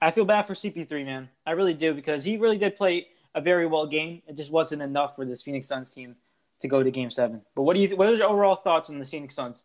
I 0.00 0.10
feel 0.10 0.24
bad 0.24 0.42
for 0.42 0.54
CP3, 0.54 1.04
man. 1.04 1.28
I 1.46 1.52
really 1.52 1.74
do 1.74 1.94
because 1.94 2.24
he 2.24 2.36
really 2.36 2.58
did 2.58 2.76
play 2.76 3.08
a 3.34 3.40
very 3.40 3.66
well 3.66 3.86
game. 3.86 4.22
It 4.26 4.36
just 4.36 4.50
wasn't 4.50 4.82
enough 4.82 5.16
for 5.16 5.24
this 5.24 5.42
Phoenix 5.42 5.66
Suns 5.66 5.92
team 5.92 6.16
to 6.60 6.68
go 6.68 6.82
to 6.82 6.90
Game 6.90 7.10
Seven. 7.10 7.42
But 7.54 7.62
what 7.62 7.74
do 7.74 7.80
you? 7.80 7.88
Th- 7.88 7.98
what 7.98 8.08
are 8.08 8.14
your 8.14 8.28
overall 8.28 8.54
thoughts 8.54 8.90
on 8.90 8.98
the 8.98 9.04
Phoenix 9.04 9.34
Suns? 9.34 9.64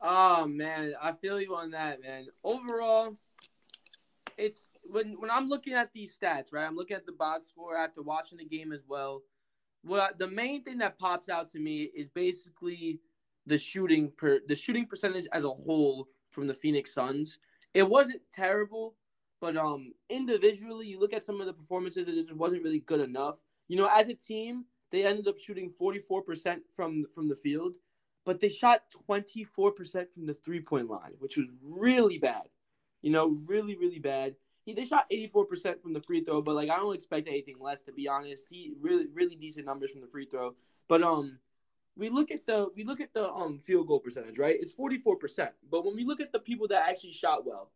Oh 0.00 0.46
man, 0.46 0.94
I 1.00 1.12
feel 1.12 1.40
you 1.40 1.54
on 1.56 1.70
that, 1.70 2.02
man. 2.02 2.26
Overall, 2.44 3.14
it's 4.36 4.58
when 4.84 5.20
when 5.20 5.30
I'm 5.30 5.48
looking 5.48 5.74
at 5.74 5.92
these 5.92 6.14
stats, 6.16 6.52
right? 6.52 6.66
I'm 6.66 6.76
looking 6.76 6.96
at 6.96 7.06
the 7.06 7.12
box 7.12 7.48
score 7.48 7.76
after 7.76 8.02
watching 8.02 8.38
the 8.38 8.44
game 8.44 8.72
as 8.72 8.82
well. 8.86 9.22
Well, 9.86 10.08
the 10.18 10.26
main 10.26 10.64
thing 10.64 10.78
that 10.78 10.98
pops 10.98 11.28
out 11.28 11.50
to 11.52 11.60
me 11.60 11.84
is 11.84 12.08
basically 12.08 13.00
the 13.46 13.56
shooting 13.56 14.10
per 14.16 14.40
the 14.46 14.56
shooting 14.56 14.86
percentage 14.86 15.26
as 15.32 15.44
a 15.44 15.50
whole 15.50 16.08
from 16.30 16.46
the 16.48 16.54
Phoenix 16.54 16.92
Suns. 16.92 17.38
It 17.72 17.88
wasn't 17.88 18.22
terrible, 18.32 18.96
but 19.40 19.56
um 19.56 19.92
individually, 20.10 20.88
you 20.88 20.98
look 20.98 21.12
at 21.12 21.24
some 21.24 21.40
of 21.40 21.46
the 21.46 21.52
performances, 21.52 22.08
and 22.08 22.18
it 22.18 22.22
just 22.22 22.34
wasn't 22.34 22.64
really 22.64 22.80
good 22.80 23.00
enough. 23.00 23.36
You 23.68 23.76
know, 23.76 23.88
as 23.92 24.08
a 24.08 24.14
team, 24.14 24.64
they 24.90 25.04
ended 25.04 25.28
up 25.28 25.38
shooting 25.38 25.72
44% 25.80 26.58
from 26.74 27.06
from 27.14 27.28
the 27.28 27.36
field, 27.36 27.76
but 28.24 28.40
they 28.40 28.48
shot 28.48 28.82
24% 29.08 30.12
from 30.12 30.26
the 30.26 30.34
three-point 30.44 30.90
line, 30.90 31.12
which 31.20 31.36
was 31.36 31.46
really 31.62 32.18
bad. 32.18 32.48
You 33.02 33.12
know, 33.12 33.38
really 33.46 33.76
really 33.76 34.00
bad. 34.00 34.34
He, 34.66 34.74
they 34.74 34.84
shot 34.84 35.08
84% 35.10 35.80
from 35.80 35.92
the 35.92 36.02
free 36.02 36.22
throw, 36.22 36.42
but 36.42 36.56
like 36.56 36.68
I 36.68 36.76
don't 36.76 36.94
expect 36.94 37.28
anything 37.28 37.54
less 37.60 37.80
to 37.82 37.92
be 37.92 38.08
honest. 38.08 38.44
He 38.50 38.74
really 38.80 39.06
really 39.14 39.36
decent 39.36 39.64
numbers 39.64 39.92
from 39.92 40.00
the 40.00 40.08
free 40.08 40.26
throw. 40.26 40.54
But 40.88 41.02
um 41.02 41.38
we 41.96 42.10
look 42.10 42.30
at 42.30 42.46
the 42.46 42.68
we 42.76 42.84
look 42.84 43.00
at 43.00 43.14
the 43.14 43.30
um 43.30 43.60
field 43.60 43.86
goal 43.86 44.00
percentage, 44.00 44.38
right? 44.38 44.56
It's 44.58 44.72
44%. 44.72 45.50
But 45.70 45.84
when 45.84 45.94
we 45.94 46.04
look 46.04 46.20
at 46.20 46.32
the 46.32 46.40
people 46.40 46.66
that 46.68 46.88
actually 46.88 47.12
shot 47.12 47.46
well, 47.46 47.70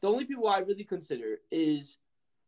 the 0.00 0.08
only 0.08 0.24
people 0.24 0.48
I 0.48 0.58
really 0.60 0.84
consider 0.84 1.36
is 1.50 1.98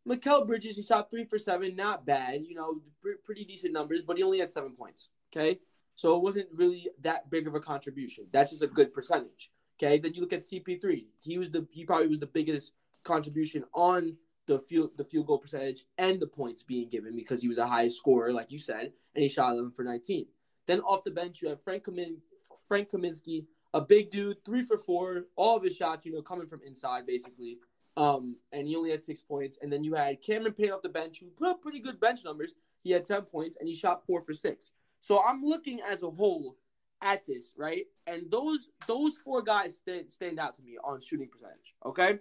Mikal 0.08 0.46
Bridges, 0.46 0.76
he 0.76 0.82
shot 0.82 1.10
three 1.10 1.24
for 1.24 1.38
seven, 1.38 1.76
not 1.76 2.04
bad, 2.04 2.42
you 2.46 2.54
know, 2.54 2.80
pretty 3.24 3.44
decent 3.44 3.72
numbers, 3.72 4.02
but 4.02 4.16
he 4.16 4.22
only 4.22 4.38
had 4.38 4.50
seven 4.50 4.72
points. 4.72 5.10
Okay, 5.30 5.58
so 5.94 6.16
it 6.16 6.22
wasn't 6.22 6.48
really 6.54 6.88
that 7.02 7.30
big 7.30 7.46
of 7.46 7.54
a 7.54 7.60
contribution. 7.60 8.24
That's 8.32 8.50
just 8.50 8.62
a 8.62 8.66
good 8.66 8.94
percentage. 8.94 9.50
Okay, 9.78 9.98
then 9.98 10.14
you 10.14 10.22
look 10.22 10.32
at 10.32 10.40
CP3. 10.40 11.04
He 11.20 11.36
was 11.36 11.50
the 11.50 11.66
he 11.70 11.84
probably 11.84 12.08
was 12.08 12.20
the 12.20 12.26
biggest 12.26 12.72
contribution 13.04 13.64
on 13.74 14.16
the 14.46 14.58
field 14.58 14.90
the 14.96 15.04
field 15.04 15.26
goal 15.26 15.38
percentage 15.38 15.84
and 15.98 16.20
the 16.20 16.26
points 16.26 16.62
being 16.62 16.88
given 16.88 17.16
because 17.16 17.40
he 17.40 17.48
was 17.48 17.58
a 17.58 17.66
high 17.66 17.88
scorer, 17.88 18.32
like 18.32 18.50
you 18.50 18.58
said, 18.58 18.92
and 19.14 19.22
he 19.22 19.28
shot 19.28 19.52
11 19.52 19.70
for 19.70 19.84
19. 19.84 20.26
Then 20.66 20.80
off 20.80 21.04
the 21.04 21.10
bench, 21.10 21.42
you 21.42 21.48
have 21.48 21.62
Frank 21.62 21.84
Kamin- 21.84 22.20
Frank 22.68 22.90
Kaminsky, 22.90 23.46
a 23.72 23.80
big 23.80 24.10
dude, 24.10 24.44
three 24.44 24.62
for 24.62 24.78
four, 24.78 25.24
all 25.36 25.56
of 25.56 25.62
his 25.62 25.76
shots, 25.76 26.04
you 26.04 26.12
know, 26.12 26.22
coming 26.22 26.46
from 26.46 26.60
inside 26.66 27.06
basically. 27.06 27.58
Um, 27.96 28.38
and 28.52 28.66
he 28.66 28.74
only 28.74 28.90
had 28.90 29.02
six 29.02 29.20
points. 29.20 29.58
And 29.62 29.72
then 29.72 29.84
you 29.84 29.94
had 29.94 30.20
Cameron 30.20 30.52
Payne 30.52 30.72
off 30.72 30.82
the 30.82 30.88
bench, 30.88 31.20
who 31.20 31.28
put 31.28 31.48
up 31.48 31.62
pretty 31.62 31.78
good 31.78 32.00
bench 32.00 32.24
numbers. 32.24 32.54
He 32.82 32.90
had 32.90 33.04
10 33.04 33.22
points 33.22 33.56
and 33.58 33.68
he 33.68 33.74
shot 33.74 34.04
four 34.06 34.20
for 34.20 34.32
six. 34.32 34.72
So 35.00 35.22
I'm 35.22 35.42
looking 35.42 35.80
as 35.80 36.02
a 36.02 36.10
whole 36.10 36.56
at 37.02 37.26
this, 37.26 37.52
right? 37.56 37.84
And 38.06 38.30
those 38.30 38.68
those 38.86 39.16
four 39.16 39.42
guys 39.42 39.76
stand, 39.76 40.10
stand 40.10 40.40
out 40.40 40.56
to 40.56 40.62
me 40.62 40.78
on 40.82 41.00
shooting 41.00 41.28
percentage, 41.28 41.74
okay? 41.84 42.18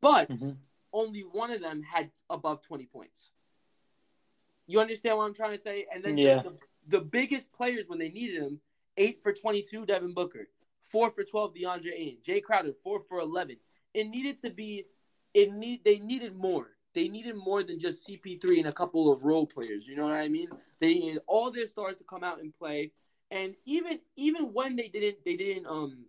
But 0.00 0.30
mm-hmm. 0.30 0.52
only 0.92 1.20
one 1.20 1.50
of 1.50 1.60
them 1.60 1.82
had 1.82 2.10
above 2.28 2.62
20 2.62 2.86
points. 2.86 3.30
You 4.66 4.80
understand 4.80 5.16
what 5.16 5.24
I'm 5.24 5.34
trying 5.34 5.56
to 5.56 5.62
say? 5.62 5.86
And 5.92 6.04
then 6.04 6.16
yeah. 6.16 6.42
the, 6.42 6.56
the 6.86 7.00
biggest 7.00 7.52
players 7.52 7.88
when 7.88 7.98
they 7.98 8.08
needed 8.08 8.42
them, 8.42 8.60
8 8.96 9.22
for 9.22 9.32
22, 9.32 9.86
Devin 9.86 10.14
Booker, 10.14 10.48
4 10.90 11.10
for 11.10 11.24
12, 11.24 11.54
DeAndre 11.54 11.92
Ayton, 11.94 12.18
Jae 12.26 12.42
Crowder, 12.42 12.72
4 12.72 13.00
for 13.00 13.20
11. 13.20 13.56
It 13.94 14.08
needed 14.08 14.40
to 14.42 14.50
be 14.50 14.86
it 15.34 15.52
need 15.52 15.84
they 15.84 15.98
needed 15.98 16.36
more. 16.36 16.68
They 16.94 17.08
needed 17.08 17.36
more 17.36 17.62
than 17.62 17.78
just 17.78 18.06
CP3 18.06 18.58
and 18.58 18.66
a 18.66 18.72
couple 18.72 19.12
of 19.12 19.22
role 19.22 19.46
players. 19.46 19.86
You 19.86 19.96
know 19.96 20.04
what 20.04 20.14
I 20.14 20.28
mean? 20.28 20.48
They 20.80 20.94
needed 20.94 21.22
all 21.26 21.52
their 21.52 21.66
stars 21.66 21.96
to 21.96 22.04
come 22.04 22.24
out 22.24 22.40
and 22.40 22.56
play. 22.56 22.92
And 23.30 23.54
even 23.64 24.00
even 24.16 24.52
when 24.52 24.76
they 24.76 24.88
didn't 24.88 25.24
they 25.24 25.36
didn't 25.36 25.66
um 25.66 26.04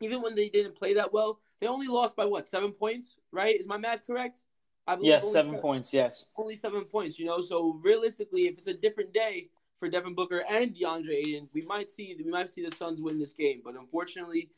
even 0.00 0.20
when 0.20 0.34
they 0.34 0.48
didn't 0.48 0.76
play 0.76 0.94
that 0.94 1.12
well, 1.12 1.40
they 1.62 1.68
only 1.68 1.86
lost 1.86 2.16
by 2.16 2.24
what 2.24 2.44
seven 2.44 2.72
points, 2.72 3.16
right? 3.30 3.58
Is 3.58 3.68
my 3.68 3.78
math 3.78 4.04
correct? 4.04 4.40
I 4.84 4.96
believe 4.96 5.10
yes, 5.10 5.30
seven, 5.30 5.52
seven 5.52 5.60
points. 5.60 5.94
Yes, 5.94 6.26
only 6.36 6.56
seven 6.56 6.82
points. 6.84 7.20
You 7.20 7.26
know, 7.26 7.40
so 7.40 7.80
realistically, 7.84 8.48
if 8.48 8.58
it's 8.58 8.66
a 8.66 8.74
different 8.74 9.14
day 9.14 9.48
for 9.78 9.88
Devin 9.88 10.16
Booker 10.16 10.42
and 10.50 10.74
DeAndre 10.74 11.24
Ayton, 11.24 11.48
we 11.54 11.62
might 11.62 11.88
see 11.88 12.16
we 12.18 12.28
might 12.28 12.50
see 12.50 12.68
the 12.68 12.74
Suns 12.74 13.00
win 13.00 13.20
this 13.20 13.32
game. 13.32 13.62
But 13.64 13.76
unfortunately, 13.76 14.50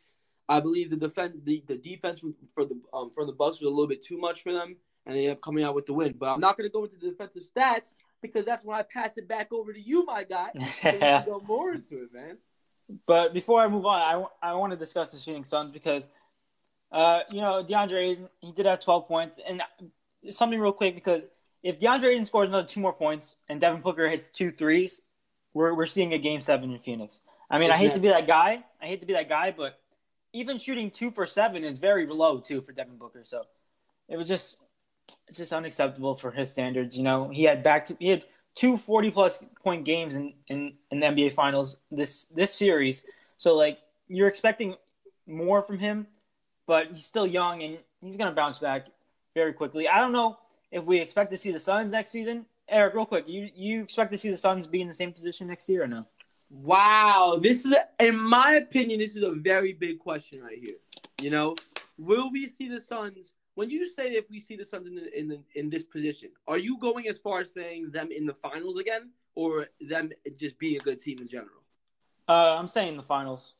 I 0.49 0.61
believe 0.61 0.88
the 0.88 0.96
defense 0.96 1.37
the, 1.44 1.62
the 1.66 1.76
defense 1.76 2.23
for 2.54 2.64
the 2.64 2.80
um, 2.94 3.11
from 3.11 3.26
the 3.26 3.34
Bucks 3.34 3.61
was 3.61 3.66
a 3.66 3.70
little 3.70 3.87
bit 3.87 4.02
too 4.02 4.16
much 4.16 4.42
for 4.42 4.54
them, 4.54 4.76
and 5.04 5.14
they 5.14 5.25
end 5.25 5.32
up 5.32 5.42
coming 5.42 5.62
out 5.62 5.75
with 5.75 5.84
the 5.84 5.92
win. 5.92 6.14
But 6.18 6.32
I'm 6.32 6.40
not 6.40 6.56
going 6.56 6.70
to 6.70 6.73
go 6.73 6.84
into 6.84 6.96
the 6.96 7.11
defensive 7.11 7.42
stats 7.54 7.92
because 8.23 8.46
that's 8.46 8.64
when 8.64 8.78
I 8.78 8.82
pass 8.82 9.18
it 9.18 9.28
back 9.28 9.52
over 9.52 9.75
to 9.75 9.80
you, 9.80 10.06
my 10.06 10.25
guy. 10.25 10.49
go 11.26 11.42
more 11.46 11.75
into 11.75 12.04
it, 12.04 12.14
man. 12.14 12.38
But 13.06 13.34
before 13.34 13.61
I 13.61 13.68
move 13.68 13.87
on, 13.87 14.28
I, 14.42 14.50
I 14.50 14.54
want 14.54 14.73
to 14.73 14.76
discuss 14.76 15.12
the 15.12 15.18
Phoenix 15.18 15.49
Suns 15.49 15.73
because, 15.73 16.11
uh, 16.94 17.20
you 17.28 17.40
know, 17.40 17.64
DeAndre 17.64 18.28
he 18.40 18.52
did 18.52 18.66
have 18.66 18.78
12 18.78 19.08
points, 19.08 19.40
and 19.46 19.60
something 20.30 20.60
real 20.60 20.72
quick 20.72 20.94
because 20.94 21.26
if 21.62 21.80
DeAndre 21.80 22.12
Ayton 22.12 22.24
scores 22.24 22.48
another 22.48 22.66
two 22.66 22.80
more 22.80 22.92
points 22.92 23.36
and 23.48 23.60
Devin 23.60 23.80
Booker 23.80 24.08
hits 24.08 24.28
two 24.28 24.52
threes, 24.52 25.02
we're 25.54 25.74
we're 25.74 25.86
seeing 25.86 26.14
a 26.14 26.18
game 26.18 26.40
seven 26.40 26.72
in 26.72 26.78
Phoenix. 26.78 27.22
I 27.50 27.58
mean, 27.58 27.72
I 27.72 27.76
hate 27.76 27.94
to 27.94 28.00
be 28.00 28.08
that 28.08 28.28
guy. 28.28 28.64
I 28.80 28.86
hate 28.86 29.00
to 29.00 29.06
be 29.06 29.12
that 29.14 29.28
guy, 29.28 29.50
but 29.50 29.80
even 30.32 30.56
shooting 30.56 30.90
two 30.90 31.10
for 31.10 31.26
seven 31.26 31.64
is 31.64 31.80
very 31.80 32.06
low 32.06 32.38
too 32.38 32.60
for 32.60 32.72
Devin 32.72 32.96
Booker. 32.96 33.22
So 33.24 33.42
it 34.08 34.16
was 34.16 34.28
just 34.28 34.58
it's 35.26 35.38
just 35.38 35.52
unacceptable 35.52 36.14
for 36.14 36.30
his 36.30 36.50
standards. 36.50 36.96
You 36.96 37.02
know, 37.02 37.28
he 37.28 37.42
had 37.42 37.64
back 37.64 37.86
to 37.86 37.96
he 37.98 38.08
had 38.08 38.24
two 38.54 38.76
40 38.76 39.10
plus 39.10 39.44
point 39.64 39.84
games 39.84 40.14
in, 40.14 40.32
in, 40.46 40.74
in 40.92 41.00
the 41.00 41.06
NBA 41.06 41.32
finals 41.32 41.78
this 41.90 42.24
this 42.24 42.54
series. 42.54 43.02
So 43.36 43.54
like 43.54 43.78
you're 44.06 44.28
expecting 44.28 44.76
more 45.26 45.60
from 45.60 45.78
him, 45.78 46.06
but 46.66 46.88
he's 46.92 47.06
still 47.06 47.26
young 47.26 47.62
and 47.62 47.78
he's 48.00 48.16
gonna 48.16 48.33
bounce 48.33 48.59
back 48.59 48.87
very 49.35 49.52
quickly. 49.52 49.88
I 49.88 50.00
don't 50.00 50.12
know 50.12 50.38
if 50.71 50.85
we 50.85 50.99
expect 50.99 51.30
to 51.30 51.37
see 51.37 51.52
the 51.52 51.61
Suns 51.61 51.90
next 51.90 52.11
season. 52.11 52.47
Eric, 52.68 52.94
real 52.94 53.06
quick, 53.06 53.28
you 53.28 53.50
you 53.54 53.83
expect 53.83 54.11
to 54.12 54.18
see 54.18 54.30
the 54.30 54.37
Suns 54.37 54.66
be 54.66 54.80
in 54.80 54.88
the 54.88 54.94
same 54.94 55.12
position 55.12 55.47
next 55.47 55.68
year 55.68 55.85
or 55.85 55.87
no? 55.87 56.06
Wow, 56.50 57.38
this 57.42 57.64
is, 57.64 57.73
a, 57.73 58.04
in 58.04 58.21
my 58.21 58.54
opinion, 58.54 59.00
this 59.00 59.16
is 59.16 59.23
a 59.23 59.33
very 59.33 59.73
big 59.73 59.99
question 59.99 60.42
right 60.42 60.59
here. 60.59 60.76
You 61.21 61.30
know, 61.30 61.56
will 61.99 62.30
we 62.30 62.47
see 62.47 62.68
the 62.68 62.80
Suns? 62.80 63.33
When 63.56 63.71
you 63.71 63.85
say 63.90 64.12
if 64.12 64.30
we 64.30 64.38
see 64.38 64.56
the 64.56 64.64
Suns 64.64 64.87
in 64.87 64.94
the, 64.94 65.18
in 65.18 65.28
the, 65.28 65.40
in 65.54 65.71
this 65.71 65.85
position, 65.85 66.30
are 66.47 66.59
you 66.59 66.78
going 66.78 67.09
as 67.09 67.18
far 67.18 67.40
as 67.40 67.52
saying 67.52 67.90
them 67.90 68.11
in 68.12 68.25
the 68.26 68.35
finals 68.35 68.78
again, 68.78 69.11
or 69.35 69.66
them 69.80 70.11
just 70.38 70.59
being 70.59 70.76
a 70.76 70.80
good 70.80 71.00
team 71.00 71.18
in 71.18 71.28
general? 71.28 71.62
Uh, 72.28 72.56
I'm 72.56 72.68
saying 72.68 72.97
the 72.97 73.02
finals. 73.02 73.54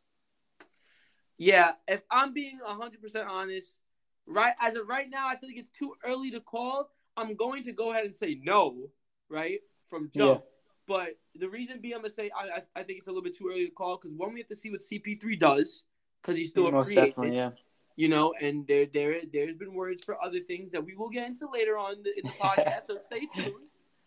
Yeah, 1.39 1.73
if 1.89 2.03
I'm 2.11 2.33
being 2.33 2.61
100% 2.67 3.27
honest, 3.27 3.79
right 4.27 4.55
as 4.61 4.77
of 4.77 4.89
right 4.89 5.09
now, 5.09 5.29
I 5.29 5.37
feel 5.37 5.49
like 5.49 5.59
it's 5.59 5.71
too 5.71 5.95
early 6.05 6.31
to 6.31 6.41
call. 6.41 6.91
I'm 7.17 7.35
going 7.35 7.65
to 7.65 7.73
go 7.73 7.93
ahead 7.93 8.05
and 8.05 8.15
say 8.15 8.41
no, 8.43 8.91
right 9.29 9.61
from 9.89 10.11
jump. 10.15 10.43
Yeah. 10.45 10.51
But 10.87 11.19
the 11.35 11.49
reason 11.49 11.81
being, 11.81 11.95
I'm 11.95 12.01
gonna 12.01 12.13
say 12.13 12.31
I, 12.37 12.61
I, 12.79 12.83
think 12.83 12.99
it's 12.99 13.07
a 13.07 13.11
little 13.11 13.23
bit 13.23 13.37
too 13.37 13.49
early 13.51 13.67
to 13.67 13.73
call 13.73 13.97
because 13.97 14.15
one, 14.15 14.35
we 14.35 14.41
have 14.41 14.49
to 14.49 14.55
see 14.55 14.71
what 14.71 14.81
CP3 14.81 15.39
does 15.39 15.83
because 16.21 16.37
he's 16.37 16.51
still 16.51 16.67
a 16.67 16.85
free 16.85 16.99
agent. 16.99 17.33
Yeah. 17.33 17.51
You 17.97 18.09
know, 18.09 18.35
and 18.41 18.67
there 18.67 18.87
there 18.93 19.21
there's 19.33 19.55
been 19.55 19.73
words 19.73 20.03
for 20.05 20.23
other 20.23 20.41
things 20.41 20.73
that 20.73 20.85
we 20.85 20.95
will 20.95 21.09
get 21.09 21.27
into 21.27 21.49
later 21.51 21.79
on 21.79 21.95
in 21.95 22.03
the, 22.03 22.19
in 22.19 22.25
the 22.25 22.31
podcast. 22.31 22.87
so 22.89 22.99
stay 22.99 23.27
tuned. 23.35 23.55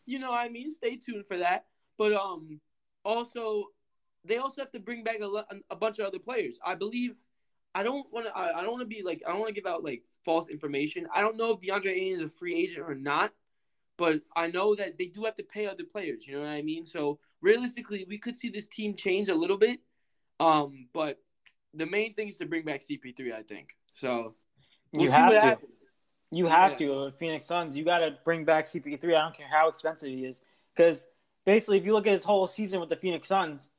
You 0.06 0.20
know, 0.20 0.32
I 0.32 0.50
mean, 0.50 0.70
stay 0.70 0.98
tuned 0.98 1.26
for 1.26 1.38
that. 1.38 1.66
But 1.98 2.14
um, 2.14 2.60
also 3.04 3.66
they 4.28 4.38
also 4.38 4.62
have 4.62 4.72
to 4.72 4.80
bring 4.80 5.04
back 5.04 5.18
a, 5.22 5.44
a 5.70 5.76
bunch 5.76 6.00
of 6.00 6.06
other 6.06 6.20
players. 6.20 6.60
I 6.66 6.76
believe. 6.76 7.16
I 7.76 7.84
don't 7.84 8.12
want 8.12 8.26
to. 8.26 8.36
I, 8.36 8.60
I 8.60 8.62
don't 8.62 8.72
want 8.72 8.82
to 8.82 8.96
be 8.96 9.04
like. 9.04 9.22
I 9.26 9.32
don't 9.32 9.40
want 9.40 9.54
to 9.54 9.62
give 9.62 9.70
out 9.70 9.84
like 9.84 10.04
false 10.26 10.48
information. 10.50 11.08
I 11.14 11.22
don't 11.22 11.38
know 11.38 11.52
if 11.52 11.62
DeAndre 11.62 11.92
Ayton 11.92 12.20
is 12.20 12.26
a 12.26 12.30
free 12.30 12.56
agent 12.56 12.86
or 12.88 12.96
not. 12.96 13.34
But 13.98 14.22
I 14.36 14.48
know 14.48 14.76
that 14.76 14.98
they 14.98 15.06
do 15.06 15.26
have 15.26 15.36
to 15.38 15.44
pay 15.44 15.66
other 15.66 15.84
players. 15.84 16.28
You 16.28 16.36
know 16.36 16.42
what 16.42 16.50
I 16.50 16.62
mean? 16.62 16.86
So 16.86 17.20
realistically, 17.42 18.06
we 18.08 18.20
could 18.20 18.36
see 18.36 18.50
this 18.50 18.68
team 18.68 18.96
change 18.96 19.28
a 19.28 19.36
little 19.36 19.58
bit. 19.58 19.80
Um, 20.40 20.88
but 20.94 21.20
the 21.74 21.88
main 21.88 22.14
thing 22.14 22.28
is 22.28 22.38
to 22.38 22.46
bring 22.46 22.64
back 22.64 22.82
CP3. 22.82 23.34
I 23.34 23.42
think 23.42 23.70
so. 23.96 24.36
We'll 24.94 25.06
you 25.06 25.12
have 25.12 25.32
to. 25.32 25.40
Happens. 25.40 25.72
You 26.32 26.46
have 26.46 26.80
yeah. 26.80 26.88
to. 26.88 27.12
Phoenix 27.12 27.46
Suns, 27.46 27.76
you 27.76 27.86
got 27.86 28.00
to 28.00 28.18
bring 28.24 28.46
back 28.46 28.66
CP3. 28.66 29.04
I 29.06 29.22
don't 29.22 29.36
care 29.36 29.48
how 29.50 29.68
expensive 29.70 30.10
he 30.10 30.26
is, 30.26 30.42
because 30.76 31.08
basically, 31.46 31.78
if 31.78 31.86
you 31.86 31.94
look 31.94 32.06
at 32.06 32.14
his 32.14 32.24
whole 32.24 32.48
season 32.48 32.80
with 32.80 32.90
the 32.90 32.98
Phoenix 32.98 33.28
Suns, 33.28 33.70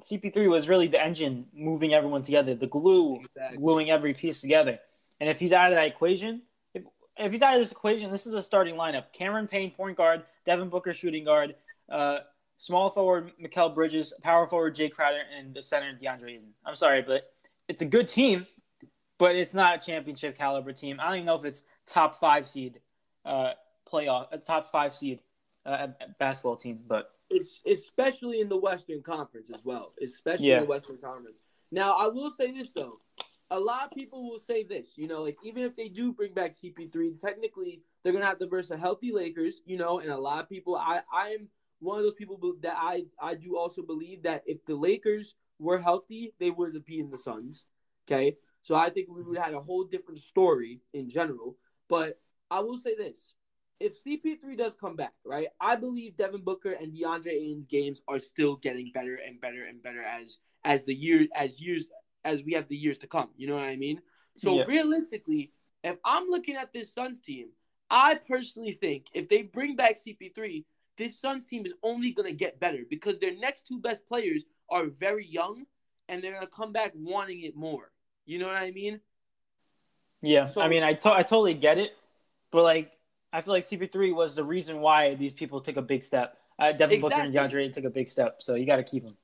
CP3 0.00 0.48
was 0.48 0.68
really 0.68 0.86
the 0.86 1.00
engine 1.00 1.46
moving 1.54 1.92
everyone 1.92 2.22
together, 2.22 2.54
the 2.54 2.66
glue 2.66 3.20
exactly. 3.20 3.58
gluing 3.58 3.90
every 3.90 4.14
piece 4.14 4.40
together. 4.40 4.78
And 5.20 5.28
if 5.28 5.38
he's 5.38 5.52
out 5.52 5.70
of 5.70 5.76
that 5.76 5.86
equation, 5.86 6.42
if 6.74 7.30
he's 7.30 7.42
out 7.42 7.54
of 7.54 7.60
this 7.60 7.72
equation, 7.72 8.10
this 8.10 8.26
is 8.26 8.34
a 8.34 8.42
starting 8.42 8.74
lineup: 8.74 9.12
Cameron 9.12 9.46
Payne, 9.46 9.70
point 9.70 9.96
guard; 9.96 10.22
Devin 10.44 10.68
Booker, 10.68 10.92
shooting 10.94 11.24
guard; 11.24 11.54
uh, 11.90 12.18
small 12.58 12.90
forward 12.90 13.32
Mikal 13.42 13.74
Bridges, 13.74 14.12
power 14.22 14.46
forward 14.46 14.74
Jae 14.74 14.90
Crowder, 14.90 15.22
and 15.36 15.54
the 15.54 15.62
center 15.62 15.98
DeAndre 16.00 16.30
Ayton. 16.30 16.54
I'm 16.64 16.74
sorry, 16.74 17.02
but 17.02 17.32
it's 17.68 17.82
a 17.82 17.86
good 17.86 18.08
team, 18.08 18.46
but 19.18 19.36
it's 19.36 19.54
not 19.54 19.76
a 19.76 19.86
championship 19.86 20.36
caliber 20.36 20.72
team. 20.72 20.98
I 21.00 21.06
don't 21.06 21.16
even 21.16 21.26
know 21.26 21.36
if 21.36 21.44
it's 21.44 21.64
top 21.86 22.16
five 22.16 22.46
seed 22.46 22.80
uh, 23.24 23.52
playoff, 23.90 24.28
a 24.32 24.38
top 24.38 24.70
five 24.70 24.94
seed 24.94 25.20
uh, 25.66 25.88
basketball 26.18 26.56
team, 26.56 26.80
but 26.86 27.12
it's 27.32 27.62
especially 27.66 28.40
in 28.40 28.48
the 28.48 28.56
Western 28.56 29.02
Conference 29.02 29.50
as 29.52 29.64
well, 29.64 29.92
especially 30.02 30.48
yeah. 30.48 30.58
in 30.58 30.62
the 30.64 30.68
Western 30.68 30.98
Conference. 30.98 31.42
Now, 31.70 31.96
I 31.96 32.06
will 32.08 32.30
say 32.30 32.52
this 32.52 32.72
though 32.72 33.00
a 33.52 33.60
lot 33.60 33.84
of 33.84 33.90
people 33.90 34.28
will 34.28 34.38
say 34.38 34.64
this, 34.64 34.96
you 34.96 35.06
know, 35.06 35.22
like 35.22 35.36
even 35.44 35.62
if 35.62 35.76
they 35.76 35.88
do 35.88 36.12
bring 36.12 36.32
back 36.32 36.54
CP3, 36.54 37.20
technically 37.20 37.82
they're 38.02 38.12
gonna 38.12 38.24
have 38.24 38.38
to 38.38 38.46
verse 38.46 38.70
a 38.70 38.78
healthy 38.78 39.12
Lakers, 39.12 39.60
you 39.66 39.76
know, 39.76 40.00
and 40.00 40.10
a 40.10 40.16
lot 40.16 40.42
of 40.42 40.48
people, 40.48 40.74
I 40.74 41.02
I'm 41.12 41.48
one 41.78 41.98
of 41.98 42.04
those 42.04 42.14
people 42.14 42.38
that 42.62 42.76
I 42.78 43.04
I 43.20 43.34
do 43.34 43.58
also 43.58 43.82
believe 43.82 44.22
that 44.22 44.42
if 44.46 44.64
the 44.64 44.74
Lakers 44.74 45.34
were 45.58 45.78
healthy, 45.78 46.32
they 46.40 46.50
would 46.50 46.74
have 46.74 46.86
beaten 46.86 47.10
the 47.10 47.18
Suns. 47.18 47.66
Okay, 48.08 48.36
so 48.62 48.74
I 48.74 48.88
think 48.88 49.08
we 49.10 49.22
would 49.22 49.36
have 49.36 49.46
had 49.46 49.54
a 49.54 49.60
whole 49.60 49.84
different 49.84 50.20
story 50.20 50.80
in 50.94 51.10
general. 51.10 51.56
But 51.90 52.18
I 52.50 52.60
will 52.60 52.78
say 52.78 52.94
this: 52.94 53.34
if 53.82 54.02
CP3 54.04 54.56
does 54.56 54.74
come 54.74 54.96
back, 54.96 55.12
right, 55.24 55.48
I 55.60 55.76
believe 55.76 56.16
Devin 56.16 56.42
Booker 56.42 56.72
and 56.72 56.92
DeAndre 56.92 57.32
Ayton's 57.32 57.66
games 57.66 58.00
are 58.08 58.18
still 58.18 58.56
getting 58.56 58.90
better 58.94 59.18
and 59.26 59.40
better 59.40 59.64
and 59.64 59.82
better 59.82 60.02
as 60.02 60.38
as 60.64 60.84
the 60.84 60.94
year 60.94 61.26
as 61.34 61.60
years 61.60 61.88
as 62.24 62.42
we 62.44 62.52
have 62.52 62.68
the 62.68 62.76
years 62.76 62.98
to 62.98 63.06
come. 63.06 63.30
You 63.36 63.48
know 63.48 63.56
what 63.56 63.64
I 63.64 63.76
mean? 63.76 64.00
So 64.38 64.58
yeah. 64.58 64.64
realistically, 64.66 65.52
if 65.82 65.96
I'm 66.04 66.28
looking 66.28 66.56
at 66.56 66.72
this 66.72 66.94
Suns 66.94 67.20
team, 67.20 67.48
I 67.90 68.14
personally 68.14 68.78
think 68.80 69.06
if 69.12 69.28
they 69.28 69.42
bring 69.42 69.76
back 69.76 69.96
CP3, 69.98 70.64
this 70.96 71.20
Suns 71.20 71.46
team 71.46 71.66
is 71.66 71.74
only 71.82 72.12
going 72.12 72.28
to 72.28 72.36
get 72.36 72.60
better 72.60 72.84
because 72.88 73.18
their 73.18 73.36
next 73.36 73.66
two 73.66 73.80
best 73.80 74.06
players 74.06 74.44
are 74.70 74.86
very 74.86 75.26
young 75.26 75.64
and 76.08 76.22
they're 76.22 76.32
going 76.32 76.46
to 76.46 76.52
come 76.52 76.72
back 76.72 76.92
wanting 76.94 77.42
it 77.42 77.56
more. 77.56 77.90
You 78.24 78.38
know 78.38 78.46
what 78.46 78.56
I 78.56 78.70
mean? 78.70 79.00
Yeah. 80.22 80.48
So, 80.48 80.60
I 80.60 80.68
mean, 80.68 80.82
I, 80.82 80.94
to- 80.94 81.12
I 81.12 81.22
totally 81.22 81.54
get 81.54 81.78
it. 81.78 81.92
But, 82.50 82.62
like, 82.62 82.92
I 83.32 83.40
feel 83.40 83.54
like 83.54 83.64
CP3 83.64 84.14
was 84.14 84.34
the 84.34 84.44
reason 84.44 84.80
why 84.80 85.14
these 85.14 85.32
people 85.32 85.60
took 85.60 85.76
a 85.76 85.82
big 85.82 86.02
step. 86.02 86.36
Uh, 86.58 86.72
Devin 86.72 86.96
exactly. 86.96 86.98
Booker 86.98 87.20
and 87.22 87.34
DeAndre 87.34 87.72
took 87.72 87.84
a 87.84 87.90
big 87.90 88.08
step. 88.08 88.42
So 88.42 88.54
you 88.54 88.66
got 88.66 88.76
to 88.76 88.84
keep 88.84 89.04
them 89.04 89.16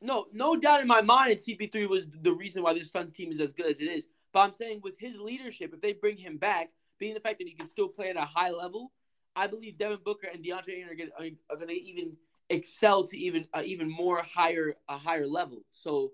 no, 0.00 0.26
no 0.32 0.56
doubt 0.56 0.80
in 0.80 0.86
my 0.86 1.00
mind, 1.00 1.38
CP3 1.38 1.88
was 1.88 2.06
the 2.22 2.32
reason 2.32 2.62
why 2.62 2.74
this 2.74 2.90
Suns 2.90 3.14
team 3.14 3.32
is 3.32 3.40
as 3.40 3.52
good 3.52 3.66
as 3.66 3.80
it 3.80 3.84
is. 3.84 4.04
But 4.32 4.40
I'm 4.40 4.52
saying 4.52 4.80
with 4.82 4.98
his 4.98 5.16
leadership, 5.16 5.72
if 5.72 5.80
they 5.80 5.94
bring 5.94 6.16
him 6.16 6.36
back, 6.36 6.70
being 6.98 7.14
the 7.14 7.20
fact 7.20 7.38
that 7.38 7.48
he 7.48 7.54
can 7.54 7.66
still 7.66 7.88
play 7.88 8.10
at 8.10 8.16
a 8.16 8.24
high 8.24 8.50
level, 8.50 8.92
I 9.34 9.46
believe 9.46 9.78
Devin 9.78 9.98
Booker 10.04 10.28
and 10.32 10.44
DeAndre 10.44 10.68
Ayton 10.68 11.38
are 11.50 11.56
going 11.56 11.68
to 11.68 11.74
even 11.74 12.12
excel 12.48 13.06
to 13.06 13.18
even 13.18 13.46
uh, 13.54 13.62
even 13.64 13.90
more 13.90 14.22
higher 14.22 14.74
a 14.88 14.96
higher 14.96 15.26
level. 15.26 15.64
So 15.72 16.12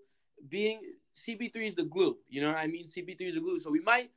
being 0.48 0.80
CP3 1.28 1.68
is 1.68 1.74
the 1.74 1.84
glue, 1.84 2.16
you 2.28 2.40
know 2.40 2.48
what 2.48 2.58
I 2.58 2.66
mean? 2.66 2.84
CP3 2.84 3.20
is 3.20 3.34
the 3.34 3.40
glue. 3.40 3.58
So 3.58 3.70
we 3.70 3.80
might 3.80 4.10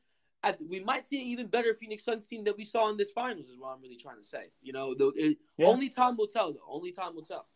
at, 0.46 0.60
we 0.70 0.80
might 0.80 1.08
see 1.08 1.20
an 1.20 1.28
even 1.28 1.48
better 1.48 1.74
Phoenix 1.74 2.06
Suns 2.06 2.26
team 2.28 2.44
that 2.44 2.56
we 2.56 2.64
saw 2.64 2.90
in 2.90 2.98
this 2.98 3.12
finals. 3.12 3.48
Is 3.48 3.58
what 3.58 3.70
I'm 3.70 3.82
really 3.82 3.98
trying 3.98 4.22
to 4.22 4.24
say. 4.24 4.52
You 4.62 4.74
know, 4.74 4.94
the, 4.94 5.12
it, 5.16 5.38
yeah. 5.58 5.66
only 5.66 5.90
time 5.90 6.16
will 6.16 6.28
tell. 6.28 6.54
Though 6.54 6.60
only 6.70 6.92
time 6.92 7.16
will 7.16 7.26
tell. 7.26 7.48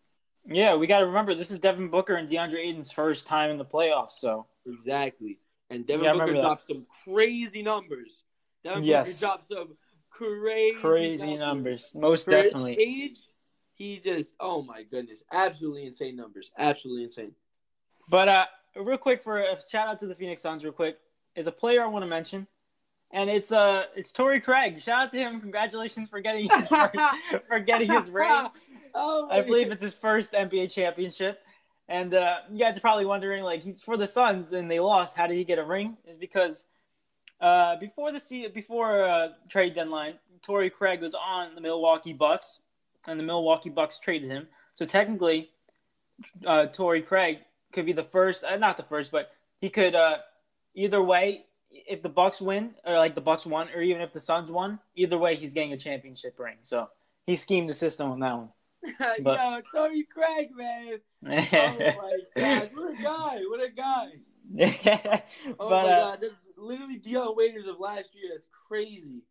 Yeah, 0.45 0.75
we 0.75 0.87
got 0.87 0.99
to 0.99 1.05
remember 1.05 1.35
this 1.35 1.51
is 1.51 1.59
Devin 1.59 1.89
Booker 1.89 2.15
and 2.15 2.27
DeAndre 2.27 2.59
Ayton's 2.59 2.91
first 2.91 3.27
time 3.27 3.51
in 3.51 3.57
the 3.57 3.65
playoffs. 3.65 4.11
So 4.11 4.47
exactly, 4.65 5.39
and 5.69 5.85
Devin 5.85 6.17
Booker 6.17 6.33
dropped 6.33 6.65
some 6.65 6.85
crazy 7.05 7.61
numbers. 7.61 8.23
Devin 8.63 8.83
yes. 8.83 9.19
Booker 9.19 9.27
dropped 9.27 9.47
some 9.49 9.77
crazy 10.09 10.79
crazy 10.79 11.37
numbers. 11.37 11.39
numbers. 11.39 11.95
Most 11.95 12.25
For 12.25 12.31
definitely. 12.31 12.77
age, 12.79 13.19
he 13.75 13.99
just 13.99 14.33
oh 14.39 14.63
my 14.63 14.83
goodness, 14.83 15.23
absolutely 15.31 15.85
insane 15.85 16.15
numbers, 16.15 16.49
absolutely 16.57 17.03
insane. 17.03 17.33
But 18.09 18.27
uh, 18.27 18.45
real 18.75 18.97
quick 18.97 19.21
for 19.21 19.39
a 19.39 19.57
shout 19.69 19.87
out 19.87 19.99
to 19.99 20.07
the 20.07 20.15
Phoenix 20.15 20.41
Suns, 20.41 20.63
real 20.63 20.73
quick, 20.73 20.97
is 21.35 21.45
a 21.45 21.51
player 21.51 21.83
I 21.83 21.87
want 21.87 22.01
to 22.03 22.09
mention 22.09 22.47
and 23.11 23.29
it's 23.29 23.51
uh 23.51 23.83
it's 23.95 24.11
Torrey 24.11 24.39
Craig. 24.39 24.81
Shout 24.81 25.03
out 25.05 25.11
to 25.11 25.17
him. 25.17 25.39
Congratulations 25.41 26.09
for 26.09 26.19
getting 26.21 26.49
his 26.49 26.67
first, 26.69 26.95
for 27.47 27.59
getting 27.59 27.91
his 27.91 28.09
ring. 28.09 28.47
oh, 28.95 29.27
I 29.29 29.41
believe 29.41 29.67
God. 29.67 29.73
it's 29.73 29.83
his 29.83 29.95
first 29.95 30.33
NBA 30.33 30.71
championship. 30.71 31.41
And 31.87 32.13
uh, 32.13 32.41
you 32.51 32.59
guys 32.59 32.77
are 32.77 32.81
probably 32.81 33.05
wondering, 33.05 33.43
like, 33.43 33.63
he's 33.63 33.81
for 33.81 33.97
the 33.97 34.05
Suns 34.05 34.53
and 34.53 34.69
they 34.69 34.79
lost. 34.79 35.17
How 35.17 35.25
did 35.25 35.37
he 35.37 35.43
get 35.43 35.57
a 35.57 35.63
ring? 35.63 35.97
Is 36.07 36.17
because 36.17 36.65
uh, 37.41 37.77
before 37.77 38.11
the 38.11 38.19
se- 38.19 38.49
before 38.49 39.03
uh, 39.03 39.29
trade 39.49 39.73
deadline, 39.73 40.15
Torrey 40.43 40.69
Craig 40.69 41.01
was 41.01 41.15
on 41.15 41.55
the 41.55 41.61
Milwaukee 41.61 42.13
Bucks, 42.13 42.61
and 43.07 43.19
the 43.19 43.23
Milwaukee 43.23 43.71
Bucks 43.71 43.97
traded 43.97 44.29
him. 44.29 44.47
So 44.75 44.85
technically, 44.85 45.49
uh, 46.45 46.67
Torrey 46.67 47.01
Craig 47.01 47.39
could 47.73 47.87
be 47.87 47.93
the 47.93 48.03
first, 48.03 48.43
uh, 48.43 48.55
not 48.57 48.77
the 48.77 48.83
first, 48.83 49.11
but 49.11 49.31
he 49.59 49.69
could 49.69 49.95
uh, 49.95 50.17
either 50.75 51.01
way 51.01 51.45
if 51.71 52.01
the 52.01 52.09
Bucks 52.09 52.41
win, 52.41 52.75
or 52.85 52.97
like 52.97 53.15
the 53.15 53.21
Bucks 53.21 53.45
won, 53.45 53.69
or 53.75 53.81
even 53.81 54.01
if 54.01 54.13
the 54.13 54.19
Suns 54.19 54.51
won, 54.51 54.79
either 54.95 55.17
way, 55.17 55.35
he's 55.35 55.53
getting 55.53 55.73
a 55.73 55.77
championship 55.77 56.37
ring. 56.37 56.57
So 56.63 56.89
he 57.25 57.35
schemed 57.35 57.69
the 57.69 57.73
system 57.73 58.11
on 58.11 58.19
that 58.19 58.37
one. 58.37 58.49
But... 59.23 59.37
Yo, 59.37 59.61
Tony 59.73 60.03
Craig, 60.03 60.49
man. 60.55 60.99
oh 61.25 61.99
my 62.35 62.41
gosh, 62.41 62.69
what 62.73 62.91
a 62.91 63.03
guy! 63.03 63.39
What 63.49 63.61
a 63.61 63.69
guy! 63.75 64.09
oh 65.59 65.69
but, 65.69 65.69
my 65.69 65.91
uh, 65.91 66.15
that's 66.15 66.33
literally 66.57 66.97
Dion 66.97 67.35
Waiters 67.35 67.67
of 67.67 67.79
last 67.79 68.15
year. 68.15 68.31
That's 68.31 68.47
crazy. 68.67 69.21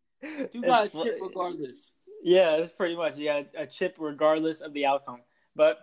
Two 0.51 0.61
guys 0.61 0.91
chip 0.91 1.17
regardless. 1.21 1.91
Yeah, 2.23 2.57
that's 2.57 2.71
pretty 2.71 2.95
much. 2.95 3.17
You 3.17 3.25
got 3.25 3.47
a 3.57 3.65
chip 3.65 3.95
regardless 3.97 4.61
of 4.61 4.73
the 4.73 4.85
outcome. 4.85 5.21
But 5.55 5.79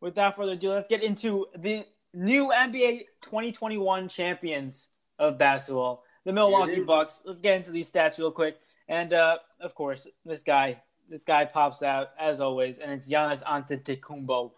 without 0.00 0.36
further 0.36 0.52
ado, 0.52 0.70
let's 0.70 0.88
get 0.88 1.02
into 1.02 1.46
the 1.56 1.84
new 2.14 2.50
NBA 2.50 3.06
2021 3.22 4.08
champions 4.08 4.88
of 5.18 5.38
basketball, 5.38 6.04
the 6.24 6.32
Milwaukee 6.32 6.80
Bucks. 6.80 7.20
Let's 7.24 7.40
get 7.40 7.56
into 7.56 7.70
these 7.70 7.90
stats 7.90 8.18
real 8.18 8.30
quick. 8.30 8.58
And 8.88 9.12
uh, 9.12 9.38
of 9.60 9.74
course, 9.74 10.06
this 10.24 10.42
guy, 10.42 10.80
this 11.08 11.24
guy 11.24 11.44
pops 11.44 11.82
out 11.82 12.10
as 12.18 12.40
always, 12.40 12.78
and 12.78 12.92
it's 12.92 13.08
Giannis 13.08 13.42
Antetokounmpo. 13.42 14.52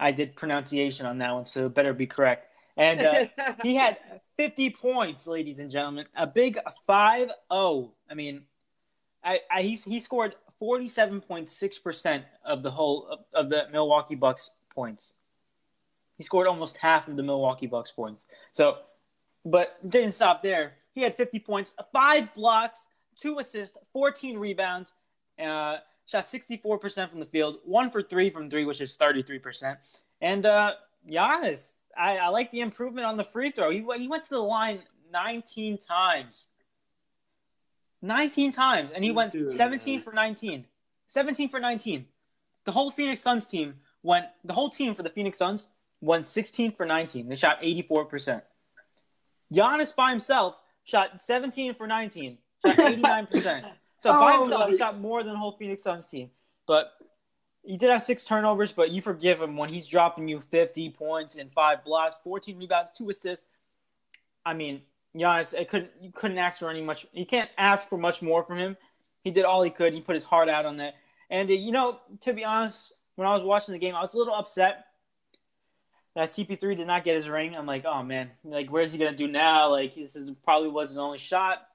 I 0.00 0.12
did 0.12 0.34
pronunciation 0.36 1.06
on 1.06 1.18
that 1.18 1.32
one, 1.32 1.44
so 1.44 1.66
it 1.66 1.74
better 1.74 1.92
be 1.92 2.06
correct. 2.06 2.48
And 2.76 3.00
uh, 3.02 3.26
he 3.62 3.74
had 3.74 3.98
50 4.36 4.70
points, 4.70 5.26
ladies 5.26 5.58
and 5.58 5.70
gentlemen, 5.70 6.06
a 6.16 6.26
big 6.26 6.58
5-0. 6.88 7.90
I 8.10 8.14
mean, 8.14 8.42
I, 9.22 9.40
I 9.50 9.62
he, 9.62 9.74
he 9.74 10.00
scored 10.00 10.34
47.6% 10.60 12.22
of 12.44 12.62
the 12.62 12.70
whole 12.70 13.06
of, 13.08 13.18
of 13.34 13.50
the 13.50 13.66
Milwaukee 13.70 14.14
Bucks 14.14 14.50
points. 14.70 15.14
He 16.16 16.24
scored 16.24 16.46
almost 16.46 16.76
half 16.76 17.08
of 17.08 17.16
the 17.16 17.22
Milwaukee 17.22 17.66
Bucks 17.66 17.90
points. 17.90 18.26
So, 18.52 18.78
but 19.44 19.78
didn't 19.88 20.12
stop 20.12 20.42
there. 20.42 20.74
He 20.94 21.02
had 21.02 21.14
50 21.14 21.38
points, 21.40 21.74
five 21.92 22.34
blocks, 22.34 22.88
two 23.16 23.38
assists, 23.38 23.76
14 23.92 24.38
rebounds, 24.38 24.94
uh, 25.38 25.78
shot 26.06 26.26
64% 26.26 27.08
from 27.10 27.20
the 27.20 27.26
field, 27.26 27.58
one 27.64 27.90
for 27.90 28.02
three 28.02 28.30
from 28.30 28.50
three, 28.50 28.64
which 28.64 28.80
is 28.80 28.96
33%. 28.96 29.76
And 30.20 30.46
uh, 30.46 30.74
Giannis, 31.08 31.72
I, 31.96 32.18
I 32.18 32.28
like 32.28 32.50
the 32.50 32.60
improvement 32.60 33.06
on 33.06 33.16
the 33.16 33.24
free 33.24 33.50
throw. 33.50 33.70
He, 33.70 33.84
he 33.98 34.08
went 34.08 34.24
to 34.24 34.30
the 34.30 34.40
line 34.40 34.80
19 35.12 35.78
times. 35.78 36.48
19 38.02 38.52
times, 38.52 38.90
and 38.94 39.04
he 39.04 39.12
went 39.12 39.32
17 39.32 40.00
for 40.00 40.12
19. 40.12 40.66
17 41.08 41.48
for 41.48 41.60
19. 41.60 42.06
The 42.64 42.72
whole 42.72 42.90
Phoenix 42.90 43.20
Suns 43.20 43.46
team 43.46 43.74
went, 44.02 44.26
the 44.44 44.52
whole 44.52 44.70
team 44.70 44.94
for 44.94 45.02
the 45.02 45.10
Phoenix 45.10 45.38
Suns 45.38 45.68
went 46.00 46.26
16 46.26 46.72
for 46.72 46.84
19. 46.84 47.28
They 47.28 47.36
shot 47.36 47.62
84%. 47.62 48.42
Giannis 49.52 49.94
by 49.94 50.10
himself 50.10 50.60
shot 50.84 51.20
17 51.22 51.74
for 51.74 51.86
19, 51.86 52.38
shot 52.64 52.76
89%. 52.76 53.64
So 53.98 54.10
oh, 54.10 54.18
by 54.18 54.36
himself, 54.38 54.70
he 54.70 54.76
shot 54.76 54.98
more 54.98 55.22
than 55.22 55.34
the 55.34 55.38
whole 55.38 55.52
Phoenix 55.52 55.82
Suns 55.82 56.06
team. 56.06 56.30
But 56.66 56.92
he 57.62 57.76
did 57.76 57.90
have 57.90 58.02
six 58.02 58.24
turnovers, 58.24 58.72
but 58.72 58.90
you 58.90 59.00
forgive 59.00 59.40
him 59.40 59.56
when 59.56 59.68
he's 59.68 59.86
dropping 59.86 60.26
you 60.28 60.40
50 60.40 60.90
points 60.90 61.36
and 61.36 61.52
five 61.52 61.84
blocks, 61.84 62.16
14 62.24 62.58
rebounds, 62.58 62.90
two 62.90 63.08
assists. 63.10 63.46
I 64.44 64.54
mean, 64.54 64.82
Giannis, 65.14 65.54
it 65.54 65.68
couldn't 65.68 65.90
you 66.00 66.10
couldn't 66.10 66.38
ask 66.38 66.58
for 66.58 66.70
any 66.70 66.82
much. 66.82 67.06
You 67.12 67.26
can't 67.26 67.50
ask 67.56 67.88
for 67.88 67.98
much 67.98 68.22
more 68.22 68.42
from 68.42 68.58
him. 68.58 68.76
He 69.22 69.30
did 69.30 69.44
all 69.44 69.62
he 69.62 69.70
could. 69.70 69.92
He 69.92 70.00
put 70.00 70.16
his 70.16 70.24
heart 70.24 70.48
out 70.48 70.66
on 70.66 70.78
that. 70.78 70.94
And 71.30 71.48
uh, 71.48 71.54
you 71.54 71.70
know, 71.70 72.00
to 72.22 72.32
be 72.32 72.44
honest, 72.44 72.94
when 73.14 73.28
I 73.28 73.34
was 73.34 73.44
watching 73.44 73.72
the 73.72 73.78
game, 73.78 73.94
I 73.94 74.00
was 74.00 74.14
a 74.14 74.18
little 74.18 74.34
upset 74.34 74.86
that 76.14 76.30
CP3 76.30 76.76
did 76.76 76.86
not 76.86 77.04
get 77.04 77.16
his 77.16 77.28
ring. 77.28 77.56
I'm 77.56 77.66
like, 77.66 77.84
oh 77.84 78.02
man, 78.02 78.30
like 78.44 78.70
where's 78.70 78.92
he 78.92 78.98
gonna 78.98 79.16
do 79.16 79.28
now? 79.28 79.70
Like 79.70 79.94
this 79.94 80.16
is 80.16 80.30
probably 80.44 80.68
was 80.68 80.90
his 80.90 80.98
only 80.98 81.18
shot. 81.18 81.66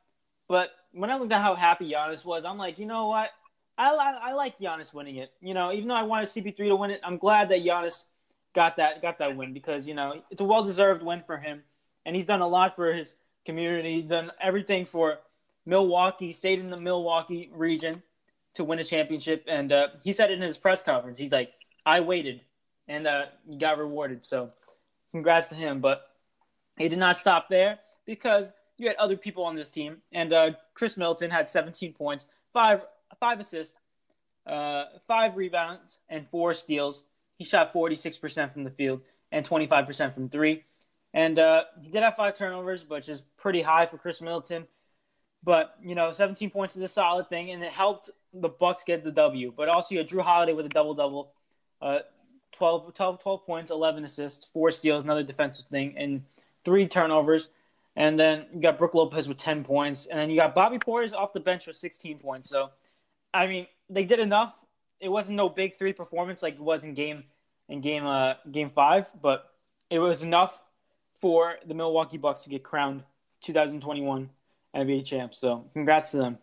But 0.48 0.72
when 0.91 1.10
I 1.10 1.17
looked 1.17 1.34
at 1.34 1.41
how 1.41 1.56
happy 1.56 1.91
Giannis 1.91 2.25
was, 2.25 2.46
I'm 2.46 2.58
like, 2.58 2.79
you 2.79 2.86
know 2.86 3.08
what? 3.08 3.32
I, 3.77 3.94
I, 3.94 4.29
I 4.29 4.34
like 4.34 4.58
Giannis 4.60 4.94
winning 4.94 5.17
it. 5.17 5.32
You 5.41 5.53
know, 5.53 5.72
even 5.72 5.88
though 5.88 5.96
I 5.96 6.03
wanted 6.03 6.29
CP3 6.29 6.56
to 6.56 6.75
win 6.75 6.91
it, 6.91 7.01
I'm 7.03 7.17
glad 7.17 7.50
that 7.50 7.63
Giannis 7.63 8.03
got 8.53 8.77
that 8.77 9.01
got 9.01 9.20
that 9.20 9.36
win 9.36 9.53
because 9.53 9.88
you 9.88 9.94
know 9.94 10.22
it's 10.32 10.41
a 10.41 10.44
well 10.44 10.63
deserved 10.63 11.03
win 11.03 11.22
for 11.25 11.38
him, 11.38 11.63
and 12.06 12.15
he's 12.15 12.25
done 12.25 12.41
a 12.41 12.48
lot 12.48 12.75
for 12.75 12.94
his 12.94 13.15
community, 13.46 14.01
done 14.01 14.32
everything 14.41 14.86
for 14.86 15.20
Milwaukee, 15.65 16.32
stayed 16.32 16.60
in 16.60 16.70
the 16.70 16.77
Milwaukee 16.77 17.50
region 17.53 18.01
to 18.56 18.63
win 18.63 18.79
a 18.79 18.84
championship, 18.84 19.46
and 19.48 19.72
uh, 19.72 19.88
he 20.03 20.13
said 20.13 20.32
in 20.32 20.41
his 20.41 20.58
press 20.58 20.82
conference, 20.82 21.17
he's 21.17 21.32
like, 21.32 21.53
I 21.86 22.00
waited 22.00 22.41
and 22.88 23.08
uh, 23.08 23.25
got 23.58 23.78
rewarded. 23.78 24.26
So 24.26 24.50
congrats 25.12 25.47
to 25.47 25.56
him. 25.56 25.80
But 25.80 26.08
he 26.78 26.89
did 26.89 27.00
not 27.00 27.17
stop 27.17 27.50
there 27.50 27.80
because 28.06 28.52
you 28.78 28.88
had 28.88 28.95
other 28.97 29.17
people 29.17 29.43
on 29.43 29.56
this 29.56 29.69
team. 29.69 29.97
And 30.12 30.34
uh, 30.34 30.52
Khris 30.73 30.97
Middleton 30.97 31.32
had 31.32 31.50
17 31.50 31.93
points, 31.93 32.28
five 32.54 32.82
five 33.19 33.39
assists, 33.39 33.76
uh, 34.45 34.86
five 35.08 35.38
rebounds, 35.38 36.00
and 36.10 36.28
four 36.30 36.54
steals. 36.54 37.04
He 37.38 37.43
shot 37.43 37.73
46% 37.73 38.54
from 38.54 38.63
the 38.63 38.71
field 38.71 39.02
and 39.32 39.47
25% 39.47 40.13
from 40.13 40.30
three. 40.30 40.63
And 41.13 41.39
uh, 41.39 41.63
he 41.82 41.89
did 41.89 42.04
have 42.04 42.15
five 42.15 42.36
turnovers, 42.36 42.88
which 42.88 43.10
is 43.10 43.21
pretty 43.38 43.62
high 43.62 43.86
for 43.86 43.97
Khris 43.97 44.21
Middleton. 44.21 44.67
But 45.43 45.76
you 45.82 45.95
know, 45.95 46.12
17 46.12 46.50
points 46.50 46.76
is 46.76 46.84
a 46.84 46.88
solid 46.88 47.30
thing, 47.30 47.52
and 47.52 47.63
it 47.63 47.71
helped 47.71 48.10
the 48.34 48.50
Bucks 48.50 48.84
get 48.84 49.04
the 49.04 49.12
W. 49.12 49.54
But 49.56 49.69
also, 49.69 49.95
you 49.95 50.00
had 50.00 50.10
Jrue 50.10 50.21
Holiday 50.21 50.54
with 50.54 50.65
a 50.65 50.69
double 50.69 50.93
double, 50.93 51.32
uh, 51.82 52.00
12, 52.53 52.93
12, 52.93 53.21
12 53.21 53.45
points, 53.45 53.71
11 53.71 54.05
assists, 54.05 54.45
four 54.45 54.71
steals, 54.71 55.03
another 55.03 55.23
defensive 55.23 55.67
thing, 55.67 55.95
and 55.97 56.23
three 56.65 56.88
turnovers. 56.88 57.49
And 57.95 58.19
then 58.19 58.45
you 58.53 58.62
got 58.62 58.77
Brook 58.77 58.93
Lopez 58.93 59.27
with 59.27 59.38
10 59.38 59.63
points. 59.63 60.05
And 60.05 60.19
then 60.19 60.29
you 60.29 60.36
got 60.38 60.53
Bobby 60.53 60.77
Portis 60.77 61.13
off 61.13 61.33
the 61.33 61.39
bench 61.39 61.65
with 61.65 61.75
16 61.75 62.19
points. 62.19 62.49
So, 62.49 62.69
I 63.33 63.47
mean, 63.47 63.67
they 63.89 64.05
did 64.05 64.19
enough. 64.19 64.55
It 64.99 65.10
wasn't 65.10 65.38
no 65.38 65.49
big 65.49 65.75
three 65.75 65.93
performance 65.93 66.43
like 66.43 66.55
it 66.55 66.62
was 66.62 66.83
in 66.83 66.93
game 66.93 67.23
in 67.69 67.81
game 67.81 68.05
uh 68.05 68.36
game 68.49 68.69
five, 68.69 69.07
but 69.21 69.51
it 69.89 69.99
was 69.99 70.23
enough 70.23 70.60
for 71.19 71.55
the 71.65 71.73
Milwaukee 71.73 72.17
Bucks 72.17 72.43
to 72.43 72.49
get 72.49 72.63
crowned 72.63 73.03
2021 73.41 74.29
NBA 74.75 75.05
champs. 75.05 75.39
So 75.39 75.65
congrats 75.73 76.12
to 76.12 76.17
them. 76.17 76.38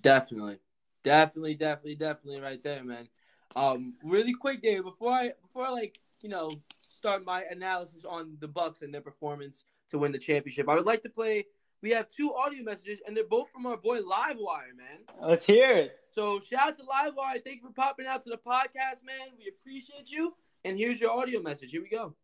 Definitely. 0.00 0.58
Definitely, 1.04 1.54
definitely, 1.54 1.94
definitely 1.94 2.40
right 2.40 2.62
there, 2.62 2.84
man. 2.84 3.08
Um, 3.56 3.94
really 4.02 4.34
quick, 4.34 4.62
David, 4.62 4.84
before 4.84 5.12
I 5.12 5.32
before 5.42 5.66
I 5.66 5.70
like 5.70 5.98
you 6.22 6.28
know 6.28 6.52
start 6.88 7.24
my 7.24 7.44
analysis 7.50 8.04
on 8.08 8.36
the 8.40 8.48
Bucks 8.48 8.82
and 8.82 8.92
their 8.92 9.00
performance 9.00 9.64
to 9.90 9.98
win 9.98 10.12
the 10.12 10.18
championship, 10.18 10.68
I 10.68 10.74
would 10.74 10.86
like 10.86 11.02
to 11.02 11.08
play. 11.08 11.46
We 11.80 11.90
have 11.90 12.08
two 12.08 12.34
audio 12.34 12.64
messages, 12.64 13.00
and 13.06 13.16
they're 13.16 13.22
both 13.22 13.52
from 13.52 13.64
our 13.64 13.76
boy 13.76 14.00
Livewire, 14.00 14.76
man. 14.76 15.06
Let's 15.22 15.46
hear 15.46 15.70
it. 15.70 15.96
So 16.10 16.40
shout 16.40 16.70
out 16.70 16.76
to 16.78 16.82
Livewire. 16.82 17.42
Thank 17.44 17.62
you 17.62 17.68
for 17.68 17.72
popping 17.72 18.06
out 18.06 18.24
to 18.24 18.30
the 18.30 18.36
podcast, 18.36 19.04
man. 19.04 19.28
We 19.38 19.48
appreciate 19.48 20.10
you. 20.10 20.34
And 20.64 20.76
here's 20.76 21.00
your 21.00 21.12
audio 21.12 21.40
message. 21.40 21.70
Here 21.70 21.80
we 21.80 21.88
go. 21.88 22.14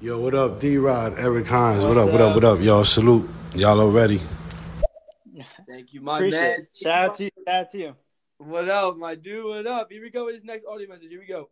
Yo, 0.00 0.18
what 0.18 0.34
up, 0.34 0.58
D 0.58 0.78
Rod, 0.78 1.18
Eric 1.18 1.46
Hines? 1.46 1.84
What 1.84 1.98
up, 1.98 2.10
what 2.10 2.20
up, 2.22 2.34
what 2.34 2.44
up? 2.44 2.60
Y'all 2.60 2.84
salute. 2.84 3.28
Y'all 3.54 3.78
already. 3.78 4.20
Thank 5.68 5.92
you, 5.92 6.00
my 6.00 6.16
Appreciate 6.16 6.40
man. 6.40 6.60
It. 6.60 6.68
Shout 6.82 7.04
out 7.04 7.14
to 7.16 7.24
you. 7.24 7.30
Shout 7.46 7.54
out 7.54 7.70
to 7.70 7.78
you. 7.78 7.96
What 8.44 8.68
up, 8.68 8.96
my 8.96 9.14
dude? 9.14 9.44
What 9.44 9.68
up? 9.68 9.92
Here 9.92 10.02
we 10.02 10.10
go 10.10 10.24
with 10.24 10.34
his 10.34 10.44
next 10.44 10.66
audio 10.66 10.88
message. 10.88 11.10
Here 11.10 11.20
we 11.20 11.26
go. 11.26 11.48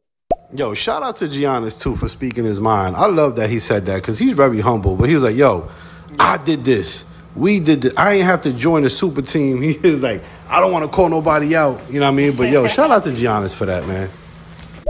Yo, 0.53 0.74
shout 0.74 1.05
out 1.05 1.14
to 1.16 1.26
Giannis 1.26 1.81
too 1.81 1.94
for 1.94 2.09
speaking 2.09 2.44
his 2.44 2.59
mind. 2.59 2.96
I 2.96 3.07
love 3.07 3.37
that 3.37 3.48
he 3.48 3.61
said 3.61 3.87
that 3.87 3.96
because 3.96 4.18
he's 4.18 4.35
very 4.35 4.59
humble. 4.59 4.96
But 4.96 5.09
he 5.09 5.14
was 5.14 5.22
like, 5.22 5.37
"Yo. 5.37 5.70
I 6.18 6.37
did 6.38 6.64
this. 6.64 7.05
We 7.37 7.61
did 7.61 7.83
this. 7.83 7.94
I 7.96 8.14
ain't 8.14 8.24
have 8.24 8.42
to 8.42 8.53
join 8.53 8.83
the 8.83 8.90
super 8.90 9.22
team." 9.22 9.62
He 9.62 9.79
was 9.79 10.03
like, 10.03 10.20
"I 10.48 10.59
don't 10.59 10.72
want 10.72 10.85
to 10.85 10.90
call 10.90 11.09
nobody 11.09 11.55
out." 11.55 11.81
You 11.88 12.00
know 12.00 12.07
what 12.07 12.12
I 12.12 12.16
mean? 12.16 12.35
But 12.35 12.50
yo, 12.50 12.66
shout 12.66 12.90
out 12.90 13.05
to 13.05 13.11
Giannis 13.11 13.55
for 13.55 13.66
that, 13.66 13.87
man. 13.87 14.11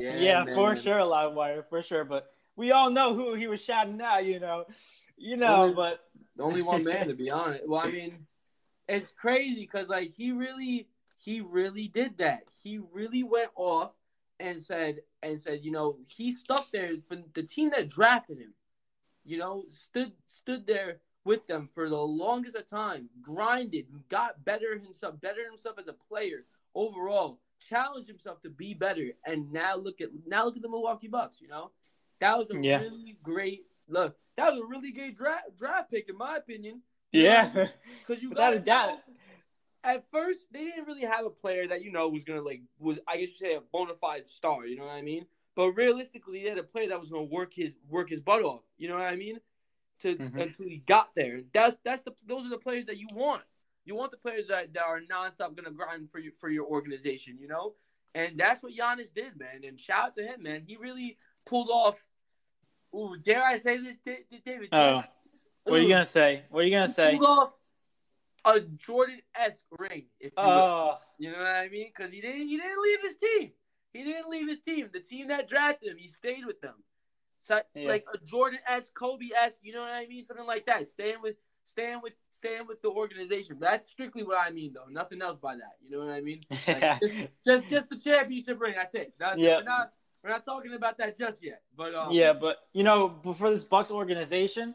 Yeah, 0.01 0.15
yeah 0.17 0.45
man, 0.45 0.55
for 0.55 0.73
man. 0.73 0.83
sure, 0.83 1.01
Livewire 1.01 1.65
for 1.69 1.83
sure. 1.83 2.05
But 2.05 2.33
we 2.57 2.73
all 2.73 2.89
know 2.89 3.15
who 3.15 3.35
he 3.35 3.47
was 3.47 3.63
shouting 3.63 4.01
out. 4.01 4.25
You 4.25 4.41
know, 4.41 4.65
you 5.19 5.37
know. 5.37 5.65
Only, 5.65 5.75
but 5.75 6.01
only 6.39 6.63
one 6.63 6.83
man 6.83 7.09
to 7.09 7.15
be 7.15 7.31
honest. 7.31 7.69
Well, 7.69 7.83
I 7.83 7.91
mean, 7.91 8.27
it's 8.89 9.11
crazy 9.11 9.61
because 9.61 9.89
like 9.89 10.09
he 10.09 10.33
really 10.33 10.89
he 11.23 11.41
really 11.41 11.89
did 11.89 12.19
that. 12.19 12.45
He 12.63 12.81
really 12.93 13.23
went 13.23 13.51
off 13.55 13.93
and 14.39 14.61
said 14.61 15.01
and 15.23 15.41
said, 15.41 15.61
you 15.63 15.71
know, 15.71 15.99
he 16.07 16.33
stuck 16.33 16.71
there 16.73 16.95
for 17.09 17.19
the 17.35 17.43
team 17.43 17.71
that 17.71 17.91
drafted 17.91 18.39
him. 18.39 18.55
You 19.25 19.39
know, 19.39 19.65
stood 19.71 20.13
stood 20.25 20.67
there 20.67 21.01
with 21.25 21.47
them 21.47 21.69
for 21.75 21.89
the 21.89 21.97
longest 21.97 22.57
of 22.57 22.67
time, 22.67 23.11
grinded, 23.21 23.87
got 24.09 24.45
better 24.45 24.79
himself, 24.79 25.21
better 25.21 25.45
himself 25.45 25.79
as 25.79 25.89
a 25.89 25.93
player 25.93 26.41
overall, 26.75 27.41
challenged 27.69 28.09
himself 28.09 28.41
to 28.43 28.49
be 28.49 28.73
better, 28.73 29.11
and 29.27 29.53
now 29.53 29.77
look 29.77 30.01
at 30.01 30.09
now 30.27 30.47
look 30.47 30.57
at 30.57 30.63
the 30.63 30.69
Milwaukee 30.71 31.09
Bucks. 31.09 31.41
You 31.41 31.49
know, 31.49 31.71
that 32.21 32.39
was 32.39 32.51
a 32.51 32.59
yeah. 32.59 32.81
really 32.81 33.19
great 33.23 33.67
look. 33.89 34.17
That 34.39 34.53
was 34.53 34.63
a 34.63 34.67
really 34.67 34.91
great 34.93 35.17
draft 35.17 35.57
draft 35.59 35.91
pick, 35.91 36.09
in 36.09 36.17
my 36.17 36.39
opinion. 36.39 36.81
Yeah, 37.13 37.69
because 38.01 38.23
you 38.23 38.31
got 38.35 38.65
that. 38.65 39.05
At 39.83 40.05
first, 40.11 40.47
they 40.53 40.65
didn't 40.65 40.87
really 40.87 41.07
have 41.07 41.25
a 41.25 41.31
player 41.31 41.67
that 41.69 41.83
you 41.83 41.91
know 41.91 42.09
was 42.09 42.25
gonna 42.25 42.43
like 42.43 42.61
was 42.79 42.99
I 43.09 43.17
guess 43.17 43.31
you 43.31 43.47
say 43.47 43.55
a 43.55 43.61
bona 43.73 43.95
fide 43.95 44.27
star. 44.27 44.67
You 44.67 44.77
know 44.77 44.85
what 44.85 44.93
I 44.93 45.03
mean? 45.03 45.27
But 45.57 45.73
realistically, 45.73 46.43
they 46.43 46.49
had 46.49 46.59
a 46.59 46.63
player 46.63 46.89
that 46.89 47.01
was 47.01 47.11
gonna 47.11 47.25
work 47.25 47.55
his 47.55 47.75
work 47.89 48.11
his 48.11 48.21
butt 48.21 48.43
off. 48.43 48.63
You 48.79 48.89
know 48.89 48.95
what 48.95 49.05
I 49.05 49.17
mean? 49.17 49.41
To 50.03 50.15
mm-hmm. 50.15 50.39
until 50.39 50.67
he 50.67 50.83
got 50.87 51.11
there. 51.15 51.41
That's 51.53 51.77
that's 51.85 52.03
the 52.03 52.13
those 52.27 52.47
are 52.47 52.51
the 52.51 52.59
players 52.59 52.87
that 52.87 52.99
you 52.99 53.09
want. 53.13 53.43
You 53.85 53.95
want 53.95 54.11
the 54.11 54.19
players 54.19 54.49
that, 54.49 54.73
that 54.75 54.83
are 54.83 55.01
nonstop 55.01 55.57
gonna 55.57 55.71
grind 55.71 56.11
for 56.11 56.19
you 56.19 56.33
for 56.39 56.51
your 56.51 56.67
organization. 56.67 57.39
You 57.41 57.49
know, 57.49 57.75
and 58.15 58.39
that's 58.39 58.63
what 58.63 58.73
Giannis 58.73 59.13
did, 59.15 59.39
man. 59.39 59.65
And 59.67 59.81
shout 59.81 60.07
out 60.07 60.15
to 60.17 60.23
him, 60.23 60.43
man. 60.43 60.63
He 60.67 60.77
really 60.77 61.17
pulled 61.47 61.71
off. 61.71 61.97
Ooh, 62.95 63.17
dare 63.25 63.45
I 63.45 63.57
say 63.57 63.79
this, 63.79 63.97
to 64.05 64.17
David? 64.45 64.69
Oh. 64.73 65.05
What 65.65 65.79
are 65.79 65.83
you 65.83 65.89
gonna 65.89 66.05
say? 66.05 66.43
What 66.51 66.61
are 66.61 66.67
you 66.67 66.71
gonna 66.71 66.89
say? 66.89 67.17
Pulled 67.17 67.29
off 67.29 67.53
a 68.45 68.61
Jordan 68.61 69.21
esque 69.39 69.65
ring. 69.79 70.07
If 70.19 70.33
you. 70.37 70.43
Oh, 70.43 70.99
you 71.19 71.31
know 71.33 71.39
what 71.39 71.47
I 71.47 71.69
mean? 71.69 71.91
Because 71.95 72.13
he 72.13 72.21
didn't 72.21 72.49
he 72.49 72.57
didn't 72.57 72.83
leave 72.83 72.99
his 73.03 73.17
team. 73.17 73.53
He 73.93 74.05
didn't 74.05 74.29
leave 74.31 74.49
his 74.49 74.61
team. 74.61 74.89
The 74.93 75.01
team 75.01 75.29
that 75.29 75.49
drafted 75.49 75.91
him, 75.91 75.99
he 75.99 76.09
stayed 76.09 76.47
with 76.47 76.61
them. 76.61 76.75
So 77.43 77.61
Yeah. 77.75 77.89
like 77.89 78.05
a 78.13 78.19
Jordan 78.19 78.61
esque, 78.69 78.95
Kobe 78.95 79.29
esque. 79.37 79.61
You 79.63 79.73
know 79.73 79.81
what 79.81 79.91
I 79.91 80.07
mean? 80.07 80.25
Something 80.25 80.47
like 80.47 80.67
that. 80.67 80.89
Staying 80.89 81.23
with 81.23 81.37
staying 81.65 82.01
with 82.03 82.13
staying 82.29 82.67
with 82.67 82.83
the 82.83 82.89
organization. 82.89 83.57
That's 83.59 83.89
strictly 83.89 84.23
what 84.23 84.39
I 84.41 84.51
mean, 84.51 84.73
though. 84.75 84.91
Nothing 84.91 85.23
else 85.23 85.39
by 85.39 85.57
that. 85.57 85.77
You 85.83 85.91
know 85.91 86.07
what 86.07 86.15
I 86.15 86.21
mean? 86.21 86.43
Like, 86.67 87.01
just, 87.01 87.31
just 87.47 87.69
just 87.69 87.91
the 87.91 87.97
championship 87.97 88.61
ring. 88.61 88.75
That's 88.77 88.95
it. 88.95 89.15
Yeah. 89.19 89.61
We're 90.23 90.31
not 90.31 90.45
talking 90.45 90.75
about 90.75 90.99
that 90.99 91.17
just 91.17 91.43
yet. 91.43 91.63
But 91.77 91.95
um, 91.95 92.13
yeah, 92.13 92.35
but 92.35 92.59
you 92.73 92.83
know, 92.83 93.09
before 93.09 93.51
this 93.51 93.65
Bucks 93.65 93.91
organization, 93.91 94.75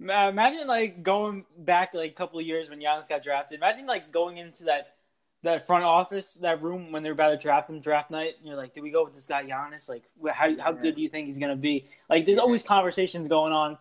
imagine 0.00 0.66
like 0.66 1.02
going 1.02 1.44
back 1.58 1.94
like 1.94 2.10
a 2.10 2.14
couple 2.14 2.38
of 2.38 2.46
years 2.46 2.70
when 2.70 2.80
Giannis 2.80 3.08
got 3.08 3.22
drafted. 3.22 3.58
Imagine 3.58 3.86
like 3.86 4.12
going 4.12 4.38
into 4.38 4.64
that 4.64 4.94
that 5.42 5.66
front 5.66 5.84
office, 5.84 6.34
that 6.34 6.62
room 6.62 6.92
when 6.92 7.02
they're 7.02 7.12
about 7.12 7.30
to 7.30 7.38
draft 7.38 7.70
him 7.70 7.80
draft 7.80 8.10
night, 8.10 8.34
and 8.38 8.46
you're 8.46 8.56
like, 8.56 8.74
"Do 8.74 8.82
we 8.82 8.90
go 8.90 9.04
with 9.04 9.14
this 9.14 9.26
guy 9.26 9.44
Giannis? 9.44 9.88
Like, 9.88 10.04
how 10.32 10.56
how 10.58 10.72
good 10.72 10.96
do 10.96 11.02
you 11.02 11.08
think 11.08 11.26
he's 11.26 11.38
gonna 11.38 11.56
be?" 11.56 11.86
Like, 12.08 12.26
there's 12.26 12.38
always 12.38 12.62
conversations 12.62 13.28
going 13.28 13.52
on, 13.52 13.78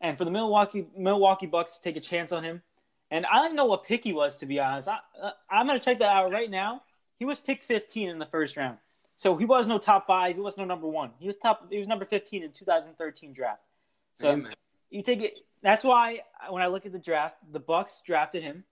and 0.00 0.16
for 0.16 0.24
the 0.24 0.30
Milwaukee 0.30 0.86
Milwaukee 0.96 1.46
Bucks 1.46 1.78
to 1.78 1.82
take 1.82 1.96
a 1.96 2.00
chance 2.00 2.32
on 2.32 2.44
him, 2.44 2.62
and 3.10 3.26
I 3.26 3.36
don't 3.36 3.56
know 3.56 3.66
what 3.66 3.84
pick 3.84 4.04
he 4.04 4.12
was 4.12 4.36
to 4.38 4.46
be 4.46 4.60
honest. 4.60 4.88
I, 4.88 4.98
I 5.22 5.32
I'm 5.50 5.66
gonna 5.66 5.80
check 5.80 5.98
that 5.98 6.14
out 6.14 6.30
right 6.30 6.50
now. 6.50 6.82
He 7.18 7.24
was 7.24 7.38
pick 7.38 7.62
15 7.62 8.08
in 8.08 8.18
the 8.18 8.26
first 8.26 8.56
round, 8.56 8.78
so 9.16 9.36
he 9.36 9.44
was 9.44 9.66
no 9.66 9.78
top 9.78 10.06
five. 10.06 10.36
He 10.36 10.40
was 10.40 10.56
no 10.56 10.64
number 10.64 10.86
one. 10.88 11.10
He 11.18 11.26
was 11.26 11.36
top. 11.36 11.66
He 11.70 11.78
was 11.78 11.88
number 11.88 12.04
15 12.04 12.42
in 12.42 12.52
2013 12.52 13.32
draft. 13.32 13.68
So 14.14 14.36
man. 14.36 14.54
you 14.90 15.02
take 15.02 15.22
it. 15.22 15.34
That's 15.62 15.84
why 15.84 16.20
when 16.50 16.62
I 16.62 16.66
look 16.66 16.86
at 16.86 16.92
the 16.92 16.98
draft, 16.98 17.36
the 17.50 17.60
Bucks 17.60 18.02
drafted 18.04 18.42
him. 18.42 18.64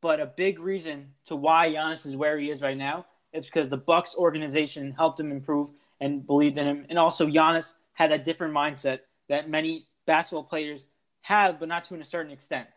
But 0.00 0.20
a 0.20 0.26
big 0.26 0.58
reason 0.58 1.12
to 1.26 1.36
why 1.36 1.70
Giannis 1.70 2.04
is 2.04 2.14
where 2.14 2.38
he 2.38 2.50
is 2.50 2.60
right 2.60 2.76
now 2.76 3.06
is 3.32 3.46
because 3.46 3.70
the 3.70 3.78
Bucks 3.78 4.14
organization 4.16 4.92
helped 4.92 5.18
him 5.18 5.32
improve 5.32 5.70
and 6.00 6.26
believed 6.26 6.58
in 6.58 6.66
him, 6.66 6.86
and 6.90 6.98
also 6.98 7.26
Giannis 7.26 7.74
had 7.94 8.12
a 8.12 8.18
different 8.18 8.54
mindset 8.54 9.00
that 9.28 9.48
many 9.48 9.86
basketball 10.06 10.44
players 10.44 10.86
have, 11.22 11.58
but 11.58 11.68
not 11.68 11.84
to 11.84 11.94
a 11.94 12.04
certain 12.04 12.32
extent, 12.32 12.68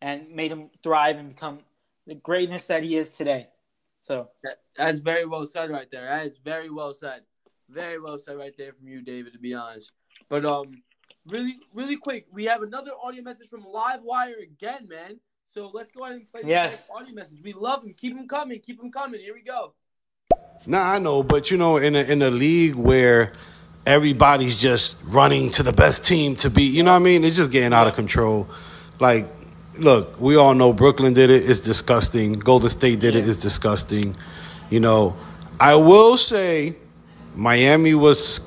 and 0.00 0.30
made 0.30 0.50
him 0.50 0.70
thrive 0.82 1.18
and 1.18 1.28
become 1.28 1.60
the 2.06 2.14
greatness 2.14 2.66
that 2.68 2.82
he 2.82 2.96
is 2.96 3.10
today. 3.16 3.48
So 4.04 4.28
That, 4.42 4.58
that's 4.76 5.00
very 5.00 5.26
well 5.26 5.46
said 5.46 5.70
right 5.70 5.88
there. 5.90 6.06
That 6.06 6.26
is 6.26 6.38
very 6.38 6.70
well 6.70 6.94
said. 6.94 7.22
Very 7.68 8.00
well 8.00 8.18
said 8.18 8.36
right 8.36 8.54
there 8.56 8.72
from 8.72 8.88
you, 8.88 9.02
David, 9.02 9.32
to 9.34 9.38
be 9.38 9.54
honest. 9.54 9.92
But 10.28 10.44
um 10.44 10.72
really 11.28 11.56
really 11.74 11.96
quick, 11.96 12.26
we 12.32 12.44
have 12.44 12.62
another 12.62 12.92
audio 13.02 13.22
message 13.22 13.48
from 13.48 13.62
Livewire 13.62 14.42
again, 14.42 14.88
man. 14.88 15.18
So 15.46 15.70
let's 15.72 15.90
go 15.92 16.04
ahead 16.04 16.16
and 16.16 16.28
play 16.28 16.42
the 16.42 16.48
Yes. 16.48 16.88
next 16.88 16.90
audio 17.00 17.14
message. 17.14 17.38
We 17.42 17.52
love 17.52 17.82
them. 17.82 17.94
Keep 17.94 18.16
them 18.16 18.26
coming. 18.26 18.58
Keep 18.60 18.80
them 18.80 18.90
coming. 18.90 19.20
Here 19.20 19.34
we 19.34 19.42
go. 19.42 19.74
Nah, 20.66 20.92
I 20.92 20.98
know, 20.98 21.22
but 21.22 21.50
you 21.50 21.56
know, 21.58 21.76
in 21.76 21.94
a 21.96 22.00
in 22.00 22.22
a 22.22 22.30
league 22.30 22.74
where 22.74 23.32
everybody's 23.84 24.60
just 24.60 24.96
running 25.04 25.50
to 25.50 25.62
the 25.62 25.72
best 25.72 26.04
team 26.04 26.36
to 26.36 26.48
be, 26.48 26.62
you 26.62 26.82
know 26.84 26.92
what 26.92 26.96
I 26.96 27.00
mean? 27.00 27.24
It's 27.24 27.36
just 27.36 27.50
getting 27.50 27.72
out 27.72 27.88
of 27.88 27.94
control. 27.94 28.48
Like, 29.00 29.26
look, 29.78 30.20
we 30.20 30.36
all 30.36 30.54
know 30.54 30.72
Brooklyn 30.72 31.12
did 31.12 31.30
it. 31.30 31.50
It's 31.50 31.60
disgusting. 31.60 32.34
Golden 32.34 32.70
State 32.70 33.00
did 33.00 33.16
it. 33.16 33.28
It's 33.28 33.40
disgusting. 33.40 34.16
You 34.70 34.78
know, 34.80 35.16
I 35.58 35.74
will 35.74 36.16
say 36.16 36.76
Miami 37.34 37.94
was 37.94 38.40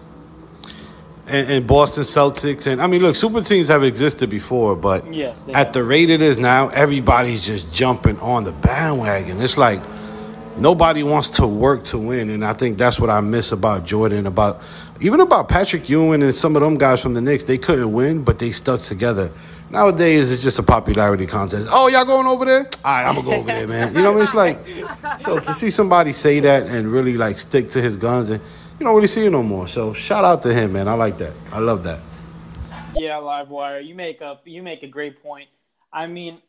and, 1.27 1.49
and 1.49 1.67
Boston 1.67 2.03
Celtics 2.03 2.67
and 2.67 2.81
I 2.81 2.87
mean, 2.87 3.01
look, 3.01 3.15
super 3.15 3.41
teams 3.41 3.67
have 3.69 3.83
existed 3.83 4.29
before, 4.29 4.75
but 4.75 5.11
yes, 5.13 5.47
at 5.53 5.73
the 5.73 5.83
rate 5.83 6.09
it 6.09 6.21
is 6.21 6.37
now, 6.37 6.69
everybody's 6.69 7.45
just 7.45 7.71
jumping 7.73 8.19
on 8.19 8.43
the 8.43 8.51
bandwagon. 8.51 9.41
It's 9.41 9.57
like 9.57 9.81
nobody 10.57 11.03
wants 11.03 11.29
to 11.31 11.47
work 11.47 11.83
to 11.85 11.97
win, 11.97 12.29
and 12.29 12.45
I 12.45 12.53
think 12.53 12.77
that's 12.77 12.99
what 12.99 13.09
I 13.09 13.21
miss 13.21 13.51
about 13.51 13.85
Jordan, 13.85 14.27
about 14.27 14.61
even 15.01 15.19
about 15.19 15.49
Patrick 15.49 15.89
Ewing 15.89 16.23
and 16.23 16.33
some 16.33 16.55
of 16.55 16.61
them 16.61 16.77
guys 16.77 17.01
from 17.01 17.13
the 17.13 17.21
Knicks. 17.21 17.43
They 17.43 17.57
couldn't 17.57 17.91
win, 17.91 18.23
but 18.23 18.39
they 18.39 18.51
stuck 18.51 18.79
together. 18.81 19.31
Nowadays, 19.69 20.31
it's 20.31 20.43
just 20.43 20.59
a 20.59 20.63
popularity 20.63 21.25
contest. 21.25 21.67
Oh, 21.71 21.87
y'all 21.87 22.05
going 22.05 22.27
over 22.27 22.45
there? 22.45 22.69
All 22.83 22.93
right, 22.93 23.05
I'm 23.07 23.15
gonna 23.15 23.27
go 23.27 23.33
over 23.33 23.47
there, 23.47 23.67
man. 23.67 23.95
You 23.95 24.03
know 24.03 24.13
what 24.13 24.35
I 24.35 24.47
mean? 24.47 24.57
It's 24.57 24.79
like 25.09 25.21
so 25.21 25.39
to 25.39 25.53
see 25.53 25.71
somebody 25.71 26.13
say 26.13 26.39
that 26.41 26.67
and 26.67 26.91
really 26.91 27.17
like 27.17 27.37
stick 27.39 27.67
to 27.69 27.81
his 27.81 27.97
guns, 27.97 28.29
and 28.29 28.41
you 28.79 28.85
don't 28.85 28.95
really 28.95 29.07
see 29.07 29.25
it 29.25 29.31
no 29.31 29.41
more. 29.41 29.67
So 29.67 29.93
shout 29.93 30.25
out 30.25 30.41
to 30.43 30.53
him, 30.53 30.73
man. 30.73 30.87
I 30.87 30.93
like 30.93 31.17
that. 31.19 31.33
I 31.51 31.59
love 31.59 31.83
that. 31.83 31.99
Yeah, 32.95 33.15
Livewire, 33.15 33.85
you 33.85 33.95
make 33.95 34.21
up 34.21 34.41
you 34.45 34.61
make 34.63 34.83
a 34.83 34.87
great 34.87 35.21
point. 35.21 35.49
I 35.91 36.07
mean, 36.07 36.41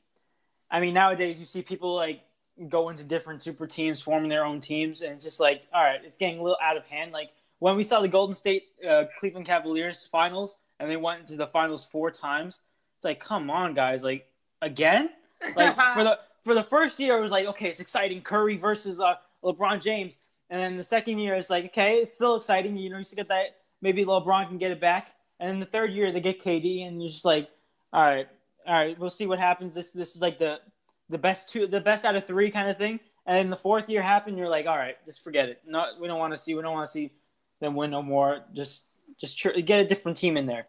I 0.71 0.81
mean 0.81 0.95
nowadays 0.95 1.39
you 1.39 1.47
see 1.47 1.62
people 1.62 1.95
like 1.95 2.23
go 2.69 2.89
into 2.89 3.05
different 3.05 3.43
super 3.43 3.67
teams, 3.67 4.03
forming 4.03 4.29
their 4.29 4.45
own 4.45 4.61
teams, 4.61 5.03
and 5.03 5.12
it's 5.12 5.25
just 5.25 5.41
like, 5.41 5.62
all 5.73 5.83
right, 5.83 6.01
it's 6.05 6.19
getting 6.19 6.39
a 6.39 6.43
little 6.43 6.59
out 6.62 6.77
of 6.77 6.85
hand. 6.87 7.12
Like 7.12 7.31
when 7.59 7.77
we 7.77 7.85
saw 7.85 8.01
the 8.01 8.09
Golden 8.09 8.35
State 8.35 8.65
uh, 8.89 9.05
Cleveland 9.19 9.47
Cavaliers 9.47 10.09
finals, 10.11 10.59
and 10.79 10.91
they 10.91 10.97
went 10.97 11.21
into 11.21 11.37
the 11.37 11.47
finals 11.47 11.85
four 11.85 12.11
times. 12.11 12.61
It's 12.97 13.05
like, 13.05 13.21
come 13.21 13.51
on, 13.51 13.75
guys, 13.75 14.03
like 14.03 14.27
again. 14.62 15.11
Like 15.55 15.77
for 15.95 16.05
the 16.05 16.19
for 16.45 16.55
the 16.55 16.62
first 16.62 16.99
year, 16.99 17.19
it 17.19 17.21
was 17.21 17.33
like, 17.33 17.47
okay, 17.47 17.69
it's 17.69 17.81
exciting, 17.81 18.23
Curry 18.23 18.57
versus 18.57 19.01
uh, 19.01 19.17
LeBron 19.43 19.81
James, 19.81 20.19
and 20.51 20.61
then 20.61 20.77
the 20.77 20.85
second 20.85 21.19
year, 21.19 21.35
is 21.37 21.51
like, 21.51 21.67
okay, 21.67 21.99
it's 21.99 22.15
still 22.15 22.37
exciting. 22.37 22.77
You 22.77 22.91
know, 22.91 22.99
you 22.99 23.05
still 23.05 23.17
get 23.17 23.29
that. 23.29 23.57
Maybe 23.83 24.05
LeBron 24.05 24.49
can 24.49 24.59
get 24.59 24.71
it 24.71 24.81
back. 24.81 25.15
And 25.39 25.51
then 25.51 25.61
the 25.61 25.67
third 25.67 25.93
year, 25.93 26.13
they 26.13 26.21
get 26.21 26.43
KD, 26.43 26.87
and 26.87 27.03
you're 27.03 27.11
just 27.11 27.25
like, 27.25 27.49
all 27.93 28.03
right, 28.03 28.27
all 28.67 28.75
right, 28.75 28.99
we'll 28.99 29.11
see 29.11 29.27
what 29.27 29.39
happens. 29.39 29.75
This 29.75 29.93
this 29.93 30.15
is 30.15 30.21
like 30.21 30.39
the 30.39 30.61
the 31.09 31.19
best 31.19 31.51
two, 31.51 31.67
the 31.67 31.81
best 31.81 32.05
out 32.05 32.17
of 32.17 32.27
three 32.27 32.51
kind 32.51 32.69
of 32.69 32.77
thing. 32.77 33.01
And 33.27 33.37
then 33.37 33.51
the 33.51 33.57
fourth 33.57 33.89
year 33.89 34.03
happened, 34.03 34.39
you're 34.39 34.49
like, 34.49 34.67
all 34.67 34.77
right, 34.77 34.97
just 35.05 35.23
forget 35.23 35.49
it. 35.49 35.61
No, 35.67 35.85
we 36.01 36.07
don't 36.07 36.19
want 36.19 36.33
to 36.33 36.39
see. 36.39 36.55
We 36.55 36.63
don't 36.63 36.73
want 36.73 36.87
to 36.87 36.93
see 36.93 37.13
them 37.61 37.75
win 37.75 37.91
no 37.91 38.03
more. 38.03 38.41
Just 38.55 38.85
just 39.19 39.39
tr- 39.39 39.61
get 39.65 39.85
a 39.85 39.89
different 39.89 40.19
team 40.19 40.37
in 40.37 40.47
there. 40.47 40.67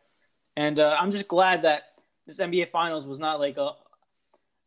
And 0.56 0.80
uh, 0.80 0.96
I'm 1.00 1.12
just 1.12 1.28
glad 1.28 1.64
that 1.64 1.84
this 2.26 2.40
NBA 2.40 2.70
Finals 2.70 3.08
was 3.08 3.20
not 3.20 3.40
like 3.40 3.58
a. 3.58 3.72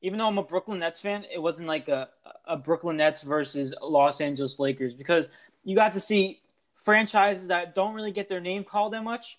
Even 0.03 0.19
though 0.19 0.27
I'm 0.29 0.39
a 0.39 0.43
Brooklyn 0.43 0.79
Nets 0.79 1.01
fan, 1.01 1.27
it 1.33 1.39
wasn't 1.39 1.69
like 1.69 1.89
a 1.89 2.09
a 2.47 2.57
Brooklyn 2.57 2.97
Nets 2.97 3.23
versus 3.23 3.75
Los 3.83 4.21
Angeles 4.21 4.59
Lakers 4.59 4.95
because 4.95 5.29
you 5.63 5.77
got 5.77 5.93
to 5.93 6.01
see 6.01 6.41
franchises 6.77 7.49
that 7.49 7.75
don't 7.75 7.95
really 7.95 8.13
get 8.13 8.29
their 8.29 8.41
name 8.41 8.65
called 8.65 8.93
that 8.95 9.05
much 9.05 9.39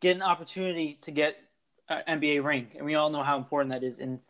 get 0.00 0.16
an 0.16 0.22
opportunity 0.22 0.98
to 1.02 1.10
get 1.10 1.36
an 1.88 2.20
NBA 2.20 2.44
ring, 2.44 2.68
and 2.76 2.84
we 2.84 2.94
all 2.94 3.10
know 3.10 3.22
how 3.22 3.36
important 3.36 3.72
that 3.72 3.82
is 3.82 3.98
in 3.98 4.20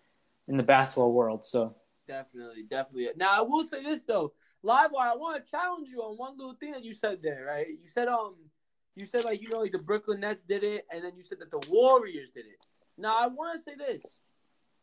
in 0.48 0.56
the 0.56 0.62
basketball 0.62 1.12
world. 1.12 1.44
So 1.44 1.74
Definitely, 2.06 2.62
definitely. 2.70 3.08
Now 3.16 3.36
I 3.36 3.40
will 3.40 3.64
say 3.64 3.82
this 3.82 4.02
though, 4.02 4.32
Livewire, 4.64 5.12
I 5.12 5.16
want 5.16 5.44
to 5.44 5.50
challenge 5.50 5.88
you 5.88 6.02
on 6.02 6.16
one 6.16 6.38
little 6.38 6.54
thing 6.54 6.70
that 6.72 6.84
you 6.84 6.92
said 6.92 7.20
there, 7.20 7.46
right? 7.48 7.66
You 7.68 7.86
said 7.86 8.06
um, 8.06 8.36
you 8.94 9.06
said 9.06 9.24
like 9.24 9.42
you 9.42 9.48
know 9.48 9.58
like 9.58 9.72
the 9.72 9.78
Brooklyn 9.78 10.20
Nets 10.20 10.42
did 10.42 10.62
it, 10.62 10.86
and 10.92 11.02
then 11.02 11.12
you 11.16 11.22
said 11.22 11.38
that 11.40 11.50
the 11.50 11.60
Warriors 11.68 12.30
did 12.30 12.46
it. 12.46 12.64
Now 12.96 13.18
I 13.18 13.26
want 13.26 13.58
to 13.58 13.62
say 13.62 13.76
this. 13.76 14.04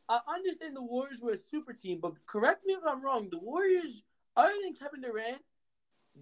I 0.09 0.19
understand 0.27 0.75
the 0.75 0.81
Warriors 0.81 1.19
were 1.21 1.31
a 1.31 1.37
super 1.37 1.73
team, 1.73 1.99
but 2.01 2.13
correct 2.25 2.65
me 2.65 2.73
if 2.73 2.81
I'm 2.87 3.03
wrong. 3.03 3.29
The 3.31 3.39
Warriors, 3.39 4.03
other 4.35 4.53
than 4.63 4.73
Kevin 4.73 5.01
Durant, 5.01 5.41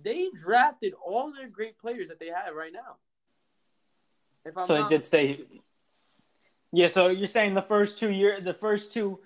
they 0.04 0.28
drafted 0.36 0.94
all 1.04 1.34
their 1.34 1.50
great 1.50 1.78
players 1.78 2.08
that 2.10 2.20
they 2.20 2.28
have 2.28 2.56
right 2.56 2.72
now. 2.72 2.98
If 4.46 4.58
I'm 4.58 4.66
so 4.66 4.84
they 4.84 4.90
did 4.90 5.06
stay. 5.06 5.42
Yeah, 6.72 6.88
so 6.88 7.10
you're 7.10 7.28
saying 7.28 7.54
the 7.54 7.62
first 7.62 8.00
two 8.00 8.10
year, 8.10 8.40
the 8.40 8.54
first 8.54 8.94
two 8.94 9.20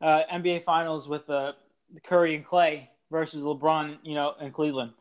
uh, 0.00 0.22
NBA 0.32 0.62
Finals 0.62 1.08
with 1.08 1.28
uh, 1.28 1.52
Curry 2.04 2.36
and 2.36 2.46
Klay 2.46 2.88
versus 3.10 3.42
LeBron, 3.42 3.98
you 4.02 4.14
know, 4.14 4.34
in 4.40 4.52
Cleveland, 4.52 4.92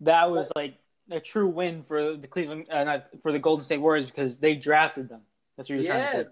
that 0.00 0.30
was 0.30 0.50
like 0.56 0.74
a 1.10 1.20
true 1.20 1.48
win 1.48 1.82
for 1.82 2.16
the 2.16 2.26
Cleveland, 2.26 2.66
uh, 2.70 2.84
not 2.84 3.08
for 3.22 3.32
the 3.32 3.38
Golden 3.38 3.64
State 3.64 3.80
Warriors 3.80 4.06
because 4.06 4.38
they 4.38 4.54
drafted 4.54 5.08
them. 5.08 5.20
That's 5.56 5.68
what 5.68 5.78
you're 5.78 5.86
trying 5.86 6.06
to 6.06 6.12
say. 6.12 6.26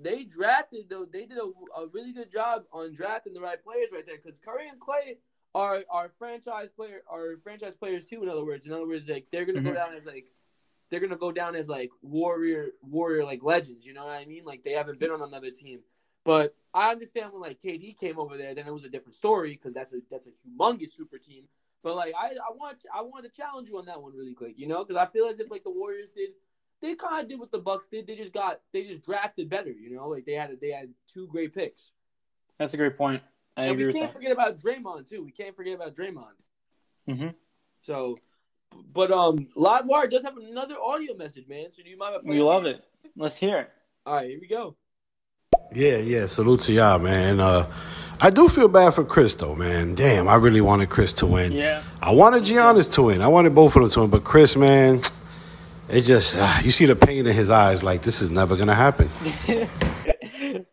They 0.00 0.24
drafted 0.24 0.88
though. 0.88 1.04
They 1.04 1.26
did 1.26 1.38
a, 1.38 1.50
a 1.80 1.86
really 1.92 2.12
good 2.12 2.30
job 2.30 2.64
on 2.72 2.94
drafting 2.94 3.34
the 3.34 3.40
right 3.40 3.62
players 3.62 3.90
right 3.92 4.06
there. 4.06 4.18
Because 4.22 4.38
Curry 4.38 4.68
and 4.68 4.80
Klay 4.80 5.16
are 5.54 5.82
are 5.90 6.10
franchise 6.18 6.68
player 6.76 7.02
are 7.10 7.36
franchise 7.42 7.74
players 7.74 8.04
too. 8.04 8.22
In 8.22 8.28
other 8.28 8.44
words, 8.44 8.66
in 8.66 8.72
other 8.72 8.86
words, 8.86 9.08
like 9.08 9.26
they're 9.32 9.44
gonna 9.44 9.60
go 9.60 9.70
Mhm. 9.70 9.74
down 9.74 9.94
as 9.94 10.04
like 10.04 10.26
they're 10.90 11.00
gonna 11.00 11.16
go 11.16 11.32
down 11.32 11.56
as 11.56 11.68
like 11.68 11.90
warrior 12.02 12.70
warrior 12.82 13.24
like 13.24 13.42
legends. 13.42 13.86
You 13.86 13.94
know 13.94 14.04
what 14.04 14.14
I 14.14 14.24
mean? 14.24 14.44
Like 14.44 14.62
they 14.62 14.72
haven't 14.72 14.98
been 15.00 15.10
on 15.10 15.22
another 15.22 15.50
team. 15.50 15.80
But 16.24 16.54
I 16.74 16.90
understand 16.90 17.32
when 17.32 17.40
like 17.40 17.60
KD 17.60 17.98
came 17.98 18.18
over 18.18 18.36
there, 18.36 18.54
then 18.54 18.66
it 18.66 18.72
was 18.72 18.84
a 18.84 18.88
different 18.90 19.14
story 19.14 19.52
because 19.52 19.72
that's 19.74 19.92
a 19.94 19.98
that's 20.10 20.26
a 20.26 20.30
humongous 20.30 20.94
super 20.94 21.18
team. 21.18 21.44
But 21.82 21.96
like 21.96 22.14
I 22.18 22.28
I 22.34 22.52
want 22.54 22.84
I 22.94 23.02
wanted 23.02 23.32
to 23.32 23.36
challenge 23.36 23.68
you 23.68 23.78
on 23.78 23.86
that 23.86 24.00
one 24.00 24.14
really 24.14 24.34
quick, 24.34 24.54
you 24.58 24.66
know, 24.68 24.84
because 24.84 24.96
I 24.96 25.06
feel 25.06 25.26
as 25.26 25.40
if 25.40 25.50
like 25.50 25.64
the 25.64 25.70
Warriors 25.70 26.10
did 26.10 26.30
they 26.80 26.94
kind 26.94 27.22
of 27.22 27.28
did 27.28 27.38
what 27.40 27.50
the 27.50 27.58
Bucks 27.58 27.86
did. 27.90 28.06
They 28.06 28.16
just 28.16 28.32
got 28.32 28.60
they 28.72 28.84
just 28.84 29.02
drafted 29.04 29.48
better, 29.48 29.70
you 29.70 29.94
know. 29.94 30.08
Like 30.08 30.24
they 30.26 30.32
had 30.34 30.56
they 30.60 30.70
had 30.70 30.90
two 31.12 31.26
great 31.26 31.54
picks. 31.54 31.92
That's 32.58 32.74
a 32.74 32.76
great 32.76 32.96
point. 32.96 33.22
I 33.56 33.64
and 33.64 33.72
agree 33.72 33.86
we 33.86 33.92
can't 33.92 34.06
that. 34.10 34.14
forget 34.14 34.32
about 34.32 34.58
Draymond 34.58 35.08
too. 35.08 35.24
We 35.24 35.32
can't 35.32 35.54
forget 35.56 35.74
about 35.74 35.94
Draymond. 35.94 36.36
Mhm. 37.08 37.34
So, 37.80 38.16
but 38.92 39.10
um, 39.10 39.48
Livewire 39.56 40.10
does 40.10 40.22
have 40.24 40.36
another 40.36 40.76
audio 40.78 41.14
message, 41.14 41.48
man. 41.48 41.70
So 41.70 41.82
do 41.82 41.88
you 41.90 41.96
mind? 41.98 42.16
if 42.16 42.26
I 42.26 42.30
We 42.30 42.40
love 42.40 42.66
it. 42.66 42.84
Let's 43.16 43.36
hear 43.36 43.58
it. 43.60 43.70
All 44.06 44.14
right, 44.14 44.28
here 44.28 44.38
we 44.40 44.46
go. 44.46 44.76
Yeah, 45.74 45.96
yeah. 45.98 46.26
Salute 46.26 46.60
to 46.62 46.72
y'all, 46.72 46.98
man. 46.98 47.40
Uh, 47.40 47.70
I 48.20 48.30
do 48.30 48.48
feel 48.48 48.68
bad 48.68 48.94
for 48.94 49.04
Chris 49.04 49.34
though, 49.34 49.54
man. 49.54 49.94
Damn, 49.94 50.28
I 50.28 50.36
really 50.36 50.60
wanted 50.60 50.88
Chris 50.88 51.12
to 51.14 51.26
win. 51.26 51.52
Yeah. 51.52 51.82
I 52.00 52.10
wanted 52.12 52.42
Giannis 52.44 52.92
to 52.94 53.02
win. 53.02 53.20
I 53.22 53.28
wanted 53.28 53.54
both 53.54 53.76
of 53.76 53.82
them 53.82 53.90
to 53.90 54.00
win, 54.00 54.10
but 54.10 54.24
Chris, 54.24 54.56
man, 54.56 55.00
it 55.88 56.02
just 56.02 56.36
uh, 56.38 56.58
you 56.62 56.70
see 56.70 56.86
the 56.86 56.96
pain 56.96 57.26
in 57.26 57.34
his 57.34 57.50
eyes. 57.50 57.82
Like 57.82 58.02
this 58.02 58.22
is 58.22 58.30
never 58.30 58.56
gonna 58.56 58.74
happen. 58.74 59.08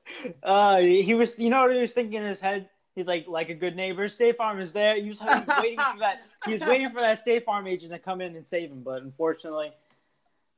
uh, 0.44 0.78
he 0.80 1.14
was, 1.14 1.38
you 1.40 1.50
know 1.50 1.62
what 1.62 1.74
he 1.74 1.80
was 1.80 1.92
thinking 1.92 2.22
in 2.22 2.26
his 2.26 2.40
head? 2.40 2.70
He's 2.96 3.08
like, 3.08 3.28
like 3.28 3.50
a 3.50 3.54
good 3.54 3.76
neighbor. 3.76 4.08
State 4.08 4.38
Farm 4.38 4.62
is 4.62 4.72
there. 4.72 4.96
He 4.96 5.10
was, 5.10 5.20
he 5.20 5.26
was 5.26 5.44
waiting 5.62 5.78
for 5.78 6.00
that. 6.00 6.22
He 6.46 6.54
was 6.54 6.62
waiting 6.62 6.92
for 6.92 7.02
that 7.02 7.20
State 7.20 7.44
Farm 7.44 7.68
agent 7.68 7.92
to 7.92 8.00
come 8.00 8.22
in 8.22 8.36
and 8.36 8.48
save 8.48 8.72
him, 8.72 8.84
but 8.84 9.02
unfortunately, 9.02 9.74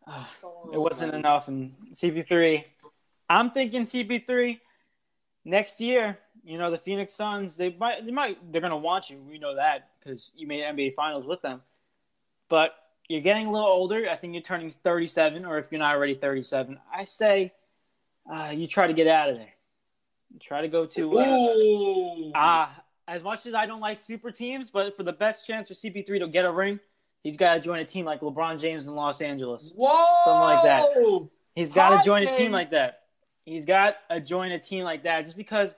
uh, 0.05 0.23
it 0.71 0.79
wasn't 0.79 1.15
enough. 1.15 1.47
And 1.47 1.73
CP3, 1.93 2.63
I'm 3.29 3.49
thinking 3.49 3.85
CP3 3.85 4.59
next 5.45 5.81
year. 5.81 6.19
You 6.43 6.57
know, 6.57 6.69
the 6.69 6.77
Phoenix 6.77 7.13
Suns, 7.13 7.57
they 7.57 7.75
might, 7.77 8.05
they 8.05 8.11
might, 8.11 8.51
they're 8.51 8.61
gonna 8.61 8.77
want 8.77 9.09
you. 9.09 9.17
We 9.17 9.39
know 9.39 9.55
that 9.55 9.89
because 9.99 10.31
you 10.35 10.47
made 10.47 10.63
NBA 10.63 10.93
Finals 10.93 11.25
with 11.25 11.41
them. 11.41 11.61
But 12.49 12.75
you're 13.07 13.21
getting 13.21 13.47
a 13.47 13.51
little 13.51 13.67
older. 13.67 14.07
I 14.09 14.15
think 14.15 14.33
you're 14.33 14.41
turning 14.41 14.69
37, 14.69 15.45
or 15.45 15.57
if 15.57 15.71
you're 15.71 15.79
not 15.79 15.95
already 15.95 16.13
37, 16.13 16.79
I 16.93 17.05
say 17.05 17.53
uh, 18.31 18.51
you 18.53 18.67
try 18.67 18.87
to 18.87 18.93
get 18.93 19.07
out 19.07 19.29
of 19.29 19.37
there. 19.37 19.53
You 20.33 20.39
try 20.39 20.61
to 20.61 20.67
go 20.67 20.85
to 20.85 21.13
Ooh. 21.13 22.31
uh, 22.33 22.67
as 23.07 23.23
much 23.23 23.45
as 23.45 23.53
I 23.53 23.65
don't 23.65 23.79
like 23.79 23.99
super 23.99 24.31
teams, 24.31 24.69
but 24.69 24.95
for 24.95 25.03
the 25.03 25.13
best 25.13 25.47
chance 25.47 25.69
for 25.69 25.73
CP3 25.73 26.19
to 26.19 26.27
get 26.27 26.45
a 26.45 26.51
ring, 26.51 26.79
he's 27.23 27.37
got 27.37 27.53
to 27.53 27.59
join 27.61 27.79
a 27.79 27.85
team 27.85 28.05
like 28.05 28.19
LeBron 28.19 28.59
James 28.59 28.87
in 28.87 28.95
Los 28.95 29.21
Angeles. 29.21 29.71
Whoa. 29.73 30.05
something 30.25 30.41
like 30.41 30.63
that. 30.63 31.29
He's 31.55 31.73
got 31.73 31.97
to 31.97 32.05
join 32.05 32.27
a 32.27 32.31
team 32.31 32.51
like 32.51 32.71
that. 32.71 33.03
He's 33.45 33.65
got 33.65 33.95
to 34.11 34.19
join 34.19 34.51
a 34.51 34.59
team 34.59 34.83
like 34.83 35.03
that 35.03 35.23
just 35.23 35.37
because 35.37 35.73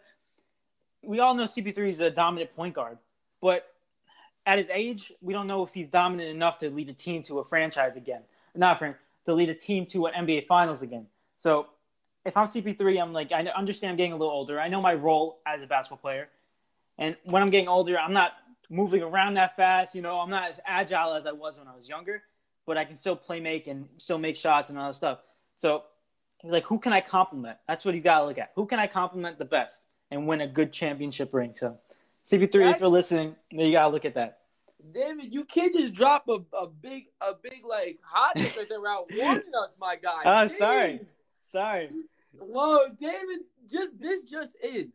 we 1.03 1.19
all 1.19 1.35
know 1.35 1.43
CP3 1.43 1.89
is 1.89 2.01
a 2.01 2.09
dominant 2.09 2.55
point 2.55 2.73
guard, 2.73 2.97
but 3.41 3.67
at 4.49 4.57
his 4.57 4.69
age, 4.71 5.13
we 5.21 5.31
don't 5.31 5.45
know 5.45 5.61
if 5.61 5.75
he's 5.75 5.89
dominant 5.89 6.31
enough 6.31 6.57
to 6.57 6.71
lead 6.71 6.89
a 6.89 6.93
team 6.93 7.21
to 7.23 7.37
a 7.37 7.45
franchise 7.45 7.95
again. 7.95 8.23
Not 8.55 8.79
fran- 8.79 8.95
to 9.25 9.33
lead 9.35 9.49
a 9.49 9.53
team 9.53 9.85
to 9.87 10.07
an 10.07 10.25
NBA 10.25 10.47
Finals 10.47 10.81
again. 10.81 11.05
So 11.37 11.67
if 12.25 12.35
I'm 12.35 12.47
CP3, 12.47 12.99
I'm 12.99 13.13
like 13.13 13.31
I 13.31 13.41
understand 13.55 13.91
I'm 13.91 13.97
getting 13.97 14.13
a 14.13 14.17
little 14.17 14.33
older. 14.33 14.59
I 14.59 14.67
know 14.67 14.81
my 14.81 14.95
role 14.95 15.39
as 15.45 15.61
a 15.61 15.67
basketball 15.67 15.99
player, 15.99 16.29
and 16.97 17.15
when 17.25 17.43
I'm 17.43 17.51
getting 17.51 17.67
older, 17.67 17.99
I'm 17.99 18.11
not 18.11 18.31
moving 18.71 19.03
around 19.03 19.35
that 19.35 19.55
fast. 19.55 19.93
You 19.93 20.01
know, 20.01 20.19
I'm 20.19 20.31
not 20.31 20.49
as 20.49 20.59
agile 20.65 21.13
as 21.13 21.27
I 21.27 21.31
was 21.31 21.59
when 21.59 21.67
I 21.67 21.75
was 21.75 21.87
younger, 21.87 22.23
but 22.65 22.75
I 22.75 22.85
can 22.85 22.95
still 22.95 23.15
play 23.15 23.39
make 23.39 23.67
and 23.67 23.87
still 23.97 24.17
make 24.17 24.35
shots 24.35 24.71
and 24.71 24.79
all 24.79 24.87
that 24.87 24.95
stuff. 24.95 25.19
So 25.57 25.83
he's 26.39 26.51
like, 26.51 26.65
who 26.65 26.79
can 26.79 26.91
I 26.91 27.01
compliment? 27.01 27.59
That's 27.67 27.85
what 27.85 27.93
you 27.93 28.01
got 28.01 28.21
to 28.21 28.25
look 28.25 28.39
at. 28.39 28.51
Who 28.55 28.65
can 28.65 28.79
I 28.79 28.87
compliment 28.87 29.37
the 29.37 29.45
best 29.45 29.83
and 30.09 30.25
win 30.25 30.41
a 30.41 30.47
good 30.47 30.73
championship 30.73 31.35
ring? 31.35 31.53
So 31.55 31.77
CP3, 32.25 32.73
if 32.73 32.79
you're 32.79 32.89
listening, 32.89 33.35
you 33.51 33.71
got 33.71 33.87
to 33.87 33.93
look 33.93 34.05
at 34.05 34.15
that. 34.15 34.39
David, 34.93 35.33
you 35.33 35.43
can't 35.43 35.73
just 35.73 35.93
drop 35.93 36.27
a, 36.29 36.39
a 36.55 36.67
big 36.67 37.05
a 37.21 37.33
big 37.33 37.65
like 37.67 37.99
hot 38.01 38.35
take 38.37 38.55
like 38.55 38.69
that 38.69 38.81
without 38.81 39.05
warning 39.13 39.51
us, 39.61 39.75
my 39.79 39.95
guy. 39.95 40.21
Oh, 40.25 40.47
sorry. 40.47 41.01
Sorry. 41.41 41.89
Whoa, 42.37 42.87
David, 42.99 43.39
just 43.69 43.99
this 43.99 44.23
just 44.23 44.55
in. 44.63 44.91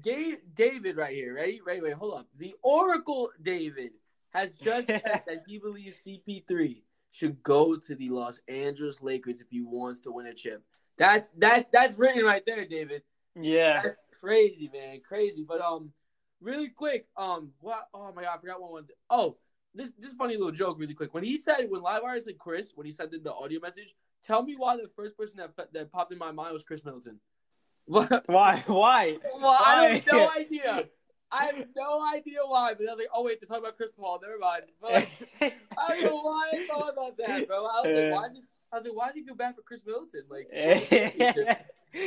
Ga- 0.00 0.38
David 0.54 0.96
right 0.96 1.14
here, 1.14 1.34
right? 1.34 1.58
Right, 1.66 1.82
wait, 1.82 1.92
hold 1.94 2.20
up. 2.20 2.26
The 2.38 2.54
Oracle 2.62 3.30
David 3.42 3.90
has 4.30 4.54
just 4.54 4.86
said 4.86 5.02
that 5.26 5.44
he 5.46 5.58
believes 5.58 5.96
CP3 6.04 6.82
should 7.10 7.42
go 7.42 7.76
to 7.76 7.94
the 7.94 8.10
Los 8.10 8.40
Angeles 8.48 9.02
Lakers 9.02 9.40
if 9.40 9.48
he 9.50 9.62
wants 9.62 10.00
to 10.02 10.10
win 10.10 10.26
a 10.26 10.34
chip. 10.34 10.62
That's 10.98 11.30
that 11.38 11.70
that's 11.72 11.98
written 11.98 12.24
right 12.24 12.42
there, 12.46 12.64
David. 12.66 13.02
Yeah. 13.34 13.82
That's 13.82 13.98
crazy, 14.18 14.70
man. 14.72 15.00
Crazy. 15.06 15.44
But 15.46 15.60
um 15.60 15.92
really 16.40 16.68
quick, 16.68 17.06
um 17.16 17.50
what 17.60 17.88
oh 17.94 18.12
my 18.14 18.22
god, 18.22 18.36
I 18.36 18.40
forgot 18.40 18.60
one 18.60 18.72
one. 18.72 18.86
Oh, 19.10 19.36
this 19.74 19.90
this 19.98 20.14
funny 20.14 20.36
little 20.36 20.52
joke 20.52 20.78
really 20.78 20.94
quick. 20.94 21.12
When 21.14 21.24
he 21.24 21.36
said 21.36 21.66
when 21.68 21.82
Livewire 21.82 22.20
said 22.20 22.38
Chris, 22.38 22.72
when 22.74 22.86
he 22.86 22.92
sent 22.92 23.12
in 23.14 23.22
the 23.22 23.32
audio 23.32 23.60
message, 23.60 23.94
tell 24.22 24.42
me 24.42 24.54
why 24.56 24.76
the 24.76 24.88
first 24.88 25.16
person 25.16 25.36
that 25.38 25.72
that 25.72 25.92
popped 25.92 26.12
in 26.12 26.18
my 26.18 26.32
mind 26.32 26.52
was 26.52 26.62
Khris 26.62 26.84
Middleton. 26.84 27.20
What 27.88 28.24
Why? 28.28 28.64
Why? 28.66 29.16
well, 29.40 29.56
I 29.64 29.86
have 29.86 30.04
Why? 30.06 30.18
no 30.18 30.30
idea. 30.36 30.88
I 31.30 31.44
have 31.46 31.66
no 31.76 32.04
idea 32.14 32.38
why, 32.44 32.74
but 32.74 32.88
I 32.88 32.92
was 32.92 32.98
like, 32.98 33.08
oh 33.14 33.22
wait, 33.24 33.40
they're 33.40 33.46
talking 33.46 33.64
about 33.64 33.76
Chris 33.76 33.90
Paul. 33.92 34.18
Never 34.22 34.38
mind. 34.38 34.62
But 34.80 34.92
like, 35.40 35.54
I 35.78 35.88
don't 36.00 36.04
know 36.04 36.20
why 36.22 36.50
I 36.52 36.66
thought 36.66 36.92
about 36.92 37.16
that, 37.18 37.46
bro. 37.46 37.64
I 37.66 37.80
was 37.82 37.92
like, 37.92 38.12
why? 38.12 38.28
Did, 38.28 38.42
I 38.72 38.76
was 38.76 38.84
like, 38.86 38.94
why 38.96 39.12
do 39.12 39.18
you 39.20 39.24
feel 39.26 39.34
bad 39.36 39.54
for 39.54 39.62
Khris 39.62 39.84
Middleton? 39.86 40.22
Like, 40.28 40.48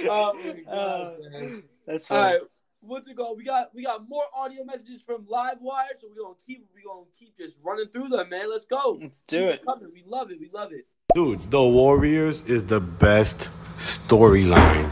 oh 0.09 0.33
my 0.33 0.59
gosh, 0.65 1.13
man. 1.31 1.63
that's 1.87 2.09
All 2.11 2.17
funny. 2.17 2.33
right, 2.33 2.41
what's 2.81 3.07
it 3.07 3.17
called? 3.17 3.37
We 3.37 3.43
got 3.43 3.73
we 3.73 3.83
got 3.83 4.07
more 4.07 4.23
audio 4.35 4.63
messages 4.63 5.01
from 5.01 5.23
Livewire, 5.25 5.93
so 5.99 6.07
we're 6.09 6.23
gonna 6.23 6.35
keep 6.45 6.67
we 6.73 6.81
gonna 6.83 7.05
keep 7.17 7.37
just 7.37 7.57
running 7.63 7.87
through 7.87 8.09
them, 8.09 8.29
man. 8.29 8.49
Let's 8.49 8.65
go. 8.65 8.99
Let's 9.01 9.21
do 9.27 9.49
it. 9.49 9.63
Coming. 9.65 9.89
We 9.93 10.03
love 10.05 10.31
it. 10.31 10.39
We 10.39 10.49
love 10.53 10.71
it. 10.71 10.85
Dude, 11.13 11.49
the 11.51 11.63
Warriors 11.63 12.41
is 12.43 12.65
the 12.65 12.79
best 12.79 13.49
storyline. 13.77 14.91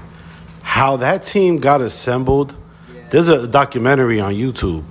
How 0.63 0.97
that 0.97 1.23
team 1.23 1.58
got 1.58 1.82
assembled. 1.82 2.56
There's 3.10 3.30
a 3.30 3.47
documentary 3.47 4.19
on 4.19 4.34
YouTube. 4.34 4.84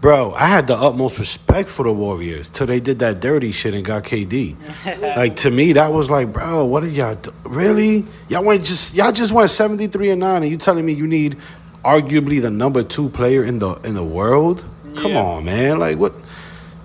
Bro, 0.00 0.32
I 0.32 0.46
had 0.46 0.66
the 0.66 0.74
utmost 0.74 1.18
respect 1.18 1.68
for 1.68 1.82
the 1.82 1.92
Warriors 1.92 2.48
till 2.48 2.66
they 2.66 2.80
did 2.80 3.00
that 3.00 3.20
dirty 3.20 3.52
shit 3.52 3.74
and 3.74 3.84
got 3.84 4.02
KD. 4.02 4.56
like 5.16 5.36
to 5.36 5.50
me, 5.50 5.74
that 5.74 5.92
was 5.92 6.10
like, 6.10 6.32
bro, 6.32 6.64
what 6.64 6.82
did 6.82 6.92
y'all 6.92 7.14
do? 7.14 7.30
Really? 7.44 8.06
Y'all 8.28 8.42
went 8.42 8.64
just 8.64 8.94
y'all 8.94 9.12
just 9.12 9.32
went 9.32 9.50
73 9.50 10.10
and 10.10 10.20
9 10.20 10.42
and 10.42 10.50
you 10.50 10.56
telling 10.56 10.86
me 10.86 10.94
you 10.94 11.06
need 11.06 11.36
arguably 11.84 12.40
the 12.40 12.50
number 12.50 12.82
two 12.82 13.08
player 13.08 13.44
in 13.44 13.58
the 13.58 13.74
in 13.84 13.94
the 13.94 14.04
world? 14.04 14.64
Come 14.96 15.16
on, 15.16 15.44
man. 15.44 15.78
Like 15.78 15.98
what 15.98 16.14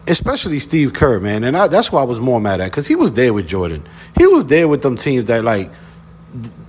especially 0.08 0.60
Steve 0.60 0.94
Kerr, 0.94 1.20
man. 1.20 1.44
And 1.44 1.58
I, 1.58 1.68
that's 1.68 1.92
why 1.92 2.02
I 2.02 2.06
was 2.06 2.20
more 2.20 2.40
mad 2.40 2.62
at 2.62 2.72
because 2.72 2.88
he 2.88 2.96
was 2.96 3.14
there 3.14 3.34
with 3.34 3.48
Jordan. 3.48 3.84
He 4.18 4.28
was 4.28 4.46
there 4.46 4.68
with 4.68 4.82
them 4.82 4.96
teams 4.96 5.26
that 5.26 5.44
like 5.44 5.72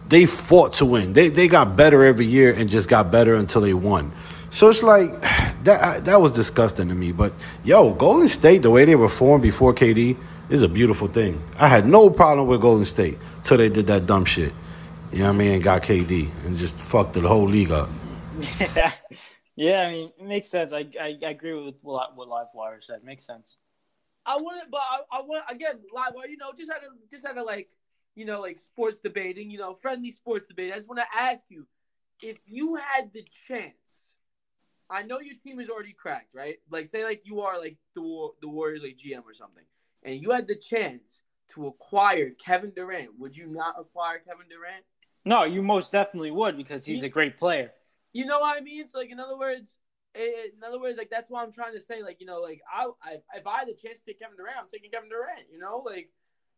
they 0.09 0.27
fought 0.27 0.75
to 0.75 0.87
win. 0.87 1.13
They 1.13 1.29
they 1.29 1.49
got 1.49 1.77
better 1.77 2.05
every 2.05 2.27
year 2.27 2.53
and 2.53 2.69
just 2.69 2.89
got 2.89 3.11
better 3.11 3.35
until 3.35 3.61
they 3.61 3.75
won. 3.75 4.13
So 4.51 4.71
it's 4.71 4.83
like 4.83 5.11
that 5.65 6.05
that 6.05 6.21
was 6.21 6.33
disgusting 6.33 6.89
to 6.89 6.95
me. 6.95 7.13
But 7.13 7.33
yo, 7.65 7.93
Golden 7.95 8.29
State, 8.29 8.63
the 8.63 8.71
way 8.71 8.85
they 8.85 8.97
were 8.97 9.09
formed 9.09 9.43
before 9.43 9.75
KD 9.75 10.17
is 10.49 10.63
a 10.63 10.69
beautiful 10.69 11.09
thing. 11.09 11.43
I 11.59 11.69
had 11.69 11.87
no 11.87 12.09
problem 12.09 12.47
with 12.47 12.61
Golden 12.61 12.85
State 12.85 13.19
till 13.43 13.57
they 13.57 13.69
did 13.69 13.87
that 13.89 14.07
dumb 14.07 14.25
shit. 14.25 14.53
You 15.13 15.21
know 15.21 15.27
what 15.27 15.35
I 15.35 15.39
mean? 15.39 15.61
Got 15.61 15.83
KD 15.83 16.29
and 16.45 16.57
just 16.57 16.79
fucked 16.79 17.15
the 17.15 17.21
whole 17.23 17.45
league 17.47 17.71
up. 17.71 17.89
Yeah, 18.39 18.93
yeah. 19.57 19.81
I 19.83 19.91
mean, 19.91 20.13
it 20.19 20.27
makes 20.27 20.49
sense. 20.49 20.73
I, 20.73 20.87
I, 21.01 21.19
I 21.23 21.31
agree 21.31 21.55
with 21.55 21.77
what, 21.83 22.17
what 22.17 22.29
Livewire 22.29 22.83
said. 22.83 23.05
Makes 23.05 23.27
sense. 23.27 23.57
I 24.25 24.35
it, 24.35 24.71
but 24.71 24.81
I, 24.81 25.19
I 25.19 25.21
want 25.23 25.45
again 25.49 25.79
live. 25.95 26.13
You 26.29 26.37
know, 26.37 26.51
just 26.57 26.71
had 26.71 26.83
a 26.83 26.89
just 27.11 27.27
had 27.27 27.37
a 27.39 27.45
like 27.45 27.69
you 28.15 28.25
know 28.25 28.41
like 28.41 28.59
sports 28.59 28.99
debating. 28.99 29.51
You 29.51 29.59
know, 29.59 29.75
friendly 29.75 30.11
sports 30.11 30.47
debate. 30.47 30.73
I 30.73 30.77
just 30.77 30.89
want 30.89 31.01
to 31.01 31.19
ask 31.19 31.43
you 31.49 31.67
if 32.23 32.39
you 32.47 32.77
had 32.77 33.13
the 33.13 33.25
chance. 33.47 33.75
I 34.89 35.03
know 35.03 35.19
your 35.19 35.35
team 35.35 35.59
is 35.59 35.69
already 35.69 35.93
cracked, 35.93 36.33
right? 36.33 36.59
Like, 36.71 36.87
say, 36.87 37.03
like 37.03 37.23
you 37.25 37.41
are 37.41 37.59
like 37.59 37.77
the 37.95 38.29
the 38.41 38.49
Warriors, 38.49 38.83
like 38.83 38.97
GM 38.97 39.25
or 39.25 39.35
something, 39.35 39.65
and 40.05 40.21
you 40.21 40.31
had 40.31 40.47
the 40.47 40.55
chance 40.55 41.23
to 41.55 41.67
acquire 41.67 42.31
Kevin 42.31 42.73
Durant. 42.75 43.11
Would 43.19 43.37
you 43.37 43.47
not 43.49 43.75
acquire 43.79 44.19
Kevin 44.19 44.47
Durant? 44.49 44.85
No, 45.25 45.43
you 45.43 45.61
most 45.61 45.91
definitely 45.91 46.31
would 46.31 46.57
because 46.57 46.85
he's 46.85 47.03
a 47.03 47.09
great 47.09 47.37
player. 47.37 47.73
You 48.17 48.25
know 48.25 48.41
what 48.41 48.57
I 48.57 48.61
mean? 48.63 48.89
So 48.89 48.99
like 48.99 49.11
in 49.11 49.21
other 49.21 49.37
words, 49.37 49.77
in 50.15 50.65
other 50.67 50.81
words, 50.81 50.97
like 50.97 51.11
that's 51.11 51.29
what 51.29 51.43
I'm 51.45 51.53
trying 51.53 51.75
to 51.75 51.83
say. 51.83 52.03
Like 52.03 52.17
you 52.21 52.27
know, 52.27 52.41
like 52.41 52.63
I, 52.73 52.87
I 53.03 53.13
if 53.35 53.47
I 53.47 53.59
had 53.59 53.69
the 53.69 53.75
chance 53.75 54.01
to 54.01 54.07
take 54.07 54.21
Kevin 54.21 54.39
Durant, 54.39 54.57
I'm 54.59 54.69
taking 54.73 54.91
Kevin 54.91 55.11
Durant. 55.11 55.43
You 55.53 55.59
know, 55.59 55.83
like, 55.85 56.11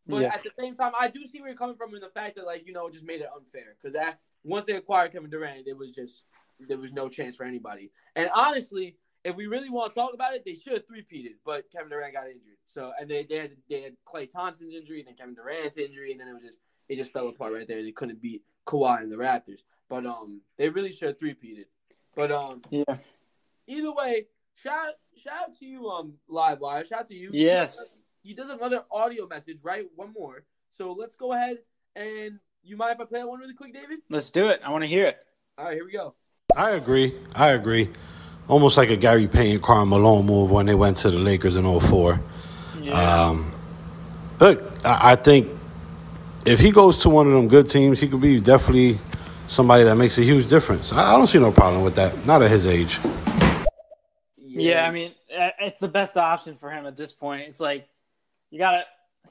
but 0.07 0.21
Yeah. 0.21 0.33
at 0.33 0.43
the 0.43 0.51
same 0.57 0.75
time, 0.75 0.93
I 0.97 1.09
do 1.09 1.25
see 1.25 1.41
where 1.41 1.49
you're 1.49 1.57
coming 1.57 1.75
from 1.75 1.93
in 1.93 1.99
the 1.99 2.09
fact 2.09 2.37
that 2.37 2.45
like 2.45 2.65
you 2.65 2.71
know 2.71 2.87
it 2.87 2.93
just 2.93 3.05
made 3.05 3.19
it 3.21 3.27
unfair 3.35 3.75
because 3.81 3.97
once 4.43 4.65
they 4.67 4.73
acquired 4.73 5.11
Kevin 5.11 5.29
Durant, 5.29 5.67
it 5.67 5.77
was 5.77 5.93
just 5.93 6.23
there 6.59 6.77
was 6.77 6.93
no 6.93 7.09
chance 7.09 7.35
for 7.35 7.43
anybody. 7.43 7.91
And 8.15 8.29
honestly, 8.33 8.95
if 9.25 9.35
we 9.35 9.47
really 9.47 9.69
want 9.69 9.91
to 9.91 9.99
talk 9.99 10.13
about 10.13 10.33
it, 10.35 10.43
they 10.45 10.55
should 10.55 10.73
have 10.73 10.87
three-peated, 10.87 11.35
but 11.45 11.69
Kevin 11.71 11.89
Durant 11.89 12.13
got 12.13 12.27
injured. 12.27 12.59
So 12.63 12.93
and 12.97 13.09
they 13.09 13.25
they 13.29 13.35
had 13.35 13.51
they 13.69 13.81
had 13.81 13.93
Klay 14.07 14.31
Thompson's 14.31 14.73
injury, 14.73 14.99
and 14.99 15.07
then 15.09 15.15
Kevin 15.15 15.35
Durant's 15.35 15.77
injury, 15.77 16.13
and 16.13 16.21
then 16.21 16.29
it 16.29 16.33
was 16.33 16.43
just 16.43 16.59
it 16.87 16.95
just 16.95 17.11
fell 17.11 17.27
apart 17.27 17.51
right 17.51 17.67
there. 17.67 17.83
They 17.83 17.91
couldn't 17.91 18.21
beat 18.21 18.43
Kawhi 18.65 19.01
and 19.01 19.11
the 19.11 19.17
Raptors. 19.17 19.59
But 19.89 20.05
um, 20.05 20.41
they 20.57 20.69
really 20.69 20.91
should 20.91 21.09
have 21.09 21.19
three-peated. 21.19 21.65
But 22.15 22.31
um, 22.31 22.61
Yeah. 22.69 22.83
either 23.67 23.91
way, 23.91 24.27
shout 24.55 24.93
shout 25.21 25.33
out 25.49 25.57
to 25.59 25.65
you, 25.65 25.89
um, 25.89 26.13
Live 26.27 26.59
Livewire. 26.59 26.87
Shout 26.87 27.01
out 27.01 27.07
to 27.07 27.15
you. 27.15 27.31
Yes. 27.33 28.03
He 28.21 28.33
does 28.33 28.49
another 28.49 28.83
audio 28.91 29.27
message, 29.27 29.63
right? 29.63 29.85
One 29.95 30.13
more. 30.13 30.43
So 30.71 30.93
let's 30.93 31.15
go 31.15 31.33
ahead 31.33 31.59
and 31.95 32.39
you 32.63 32.77
mind 32.77 32.95
if 32.95 33.01
I 33.01 33.05
play 33.05 33.19
that 33.19 33.27
one 33.27 33.39
really 33.39 33.53
quick, 33.53 33.73
David? 33.73 33.99
Let's 34.09 34.29
do 34.29 34.49
it. 34.49 34.61
I 34.63 34.71
want 34.71 34.83
to 34.83 34.87
hear 34.87 35.05
it. 35.07 35.17
All 35.57 35.65
right, 35.65 35.73
here 35.73 35.85
we 35.85 35.91
go. 35.91 36.13
I 36.55 36.71
agree. 36.71 37.13
I 37.35 37.49
agree. 37.49 37.89
Almost 38.47 38.77
like 38.77 38.89
a 38.89 38.95
Gary 38.97 39.27
Payton, 39.27 39.61
Karl 39.61 39.85
Malone 39.85 40.25
move 40.25 40.51
when 40.51 40.65
they 40.65 40.75
went 40.75 40.97
to 40.97 41.11
the 41.11 41.17
Lakers 41.19 41.55
in 41.55 41.79
04. 41.79 42.19
Yeah. 42.81 42.93
Um, 43.27 43.51
look, 44.39 44.61
I, 44.85 45.11
I 45.11 45.15
think 45.15 45.49
if 46.45 46.59
he 46.59 46.71
goes 46.71 46.99
to 47.03 47.09
one 47.09 47.27
of 47.27 47.33
them 47.33 47.47
good 47.47 47.67
teams, 47.67 47.99
he 47.99 48.07
could 48.07 48.21
be 48.21 48.39
definitely 48.39 48.99
somebody 49.49 49.83
that 49.83 49.95
makes 49.95 50.17
a 50.17 50.23
huge 50.23 50.47
difference. 50.47 50.93
I, 50.93 51.13
I 51.13 51.17
don't 51.17 51.27
see 51.27 51.39
no 51.39 51.51
problem 51.51 51.83
with 51.83 51.95
that. 51.95 52.25
Not 52.25 52.41
at 52.41 52.49
his 52.49 52.65
age. 52.65 52.99
Yeah, 54.37 54.87
I 54.87 54.91
mean, 54.91 55.13
it's 55.29 55.79
the 55.79 55.87
best 55.87 56.15
option 56.17 56.55
for 56.55 56.71
him 56.71 56.85
at 56.85 56.95
this 56.95 57.11
point. 57.11 57.41
It's 57.47 57.59
like 57.59 57.87
you 58.51 58.59
got 58.59 58.71
to. 58.71 58.83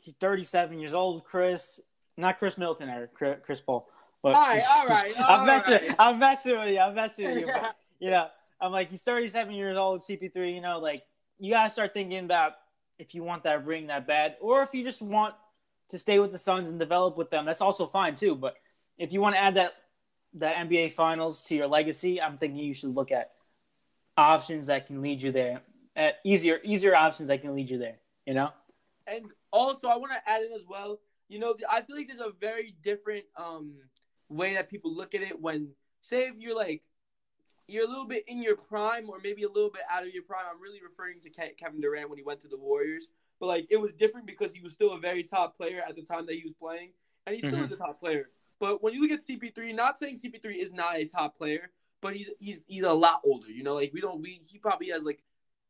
He's 0.02 0.14
37 0.20 0.78
years 0.78 0.94
old, 0.94 1.24
Chris. 1.24 1.81
Not 2.16 2.38
Chris 2.38 2.59
Milton 2.59 2.88
or 2.88 3.07
Chris, 3.09 3.38
Chris 3.44 3.61
Paul. 3.61 3.88
But 4.22 4.35
All 4.35 4.40
right, 4.40 4.62
all 4.68 4.87
right, 4.87 5.20
all 5.20 5.40
I'm 5.40 5.46
messing. 5.46 5.72
right. 5.74 5.94
I'm 5.98 6.18
messing 6.18 6.59
with 6.59 6.68
you. 6.68 6.78
I'm 6.81 6.94
messing 6.94 7.28
with 7.28 7.38
you. 7.38 7.46
But, 7.52 7.76
you 8.00 8.11
know, 8.11 8.28
I'm 8.61 8.70
like 8.70 8.90
he's 8.90 9.02
37 9.02 9.52
years 9.54 9.76
old, 9.76 10.00
CP3. 10.00 10.54
You 10.54 10.61
know, 10.61 10.78
like 10.78 11.02
you 11.38 11.52
gotta 11.52 11.70
start 11.70 11.94
thinking 11.94 12.24
about 12.24 12.52
if 12.98 13.14
you 13.14 13.22
want 13.22 13.44
that 13.44 13.64
ring 13.64 13.88
that 13.88 14.07
bad, 14.07 14.37
or 14.40 14.62
if 14.62 14.72
you 14.72 14.85
just 14.85 15.02
want 15.02 15.35
to 15.88 15.98
stay 15.98 16.18
with 16.18 16.33
the 16.33 16.38
Suns 16.38 16.70
and 16.70 16.78
develop 16.78 17.16
with 17.16 17.31
them. 17.31 17.44
That's 17.44 17.61
also 17.61 17.87
fine 17.87 18.14
too. 18.14 18.35
But 18.35 18.54
if 18.98 19.12
you 19.12 19.20
want 19.20 19.35
to 19.37 19.40
add 19.40 19.54
that 19.57 19.72
that 20.38 20.57
NBA 20.68 20.92
Finals 20.92 21.44
to 21.44 21.55
your 21.55 21.66
legacy, 21.66 22.20
I'm 22.20 22.38
thinking 22.38 22.61
you 22.61 22.74
should 22.74 22.94
look 22.94 23.12
at 23.12 23.33
options 24.16 24.66
that 24.66 24.87
can 24.87 25.01
lead 25.01 25.22
you 25.22 25.33
there. 25.33 25.62
At 25.96 26.16
easier 26.24 26.61
easier 26.64 26.94
options 26.94 27.29
that 27.29 27.42
can 27.42 27.55
lead 27.55 27.70
you 27.70 27.79
there. 27.79 27.98
You 28.27 28.35
know. 28.35 28.51
And 29.07 29.27
also, 29.51 29.88
I 29.88 29.96
want 29.96 30.12
to 30.12 30.31
add 30.31 30.42
in 30.42 30.53
as 30.53 30.66
well. 30.68 31.01
You 31.29 31.38
know, 31.38 31.55
I 31.70 31.83
feel 31.83 31.96
like 31.96 32.09
there's 32.09 32.20
a 32.20 32.33
very 32.40 32.74
different 32.83 33.24
um 33.37 33.74
way 34.29 34.55
that 34.55 34.68
people 34.68 34.94
look 34.94 35.14
at 35.14 35.22
it 35.22 35.40
when, 35.40 35.70
say, 36.03 36.29
if 36.29 36.35
you're 36.38 36.55
like, 36.57 36.83
you're 37.66 37.85
a 37.85 37.88
little 37.88 38.07
bit 38.07 38.24
in 38.29 38.42
your 38.42 38.57
prime 38.57 39.09
or 39.09 39.18
maybe 39.22 39.42
a 39.44 39.48
little 39.48 39.70
bit 39.70 39.83
out 39.90 40.03
of 40.03 40.11
your 40.12 40.22
prime. 40.22 40.44
I'm 40.51 40.61
really 40.61 40.81
referring 40.83 41.20
to 41.20 41.31
Kevin 41.31 41.81
Durant 41.81 42.09
when 42.11 42.18
he 42.18 42.24
went 42.24 42.40
to 42.40 42.48
the 42.48 42.57
Warriors. 42.59 43.09
But 43.40 43.46
like, 43.46 43.66
it 43.70 43.77
was 43.81 43.92
different 43.92 44.27
because 44.27 44.53
he 44.53 44.61
was 44.61 44.72
still 44.72 44.92
a 44.92 44.98
very 44.98 45.22
top 45.22 45.57
player 45.57 45.83
at 45.87 45.96
the 45.96 46.03
time 46.03 46.27
that 46.27 46.35
he 46.35 46.42
was 46.42 46.53
playing, 46.53 46.90
and 47.27 47.35
he 47.35 47.40
still 47.40 47.59
Mhm. 47.61 47.64
is 47.64 47.72
a 47.72 47.77
top 47.77 48.01
player. 48.01 48.31
But 48.61 48.83
when 48.83 48.92
you 48.94 49.01
look 49.03 49.11
at 49.12 49.21
CP3, 49.27 49.75
not 49.75 49.99
saying 49.99 50.18
CP3 50.18 50.57
is 50.57 50.73
not 50.73 50.97
a 50.97 51.05
top 51.05 51.37
player, 51.37 51.71
but 52.01 52.16
he's 52.16 52.31
he's 52.38 52.62
he's 52.66 52.83
a 52.83 52.92
lot 52.92 53.21
older. 53.25 53.51
You 53.51 53.62
know, 53.62 53.75
like 53.75 53.92
we 53.92 54.01
don't 54.01 54.21
we 54.21 54.40
he 54.49 54.59
probably 54.59 54.88
has 54.90 55.05
like 55.05 55.23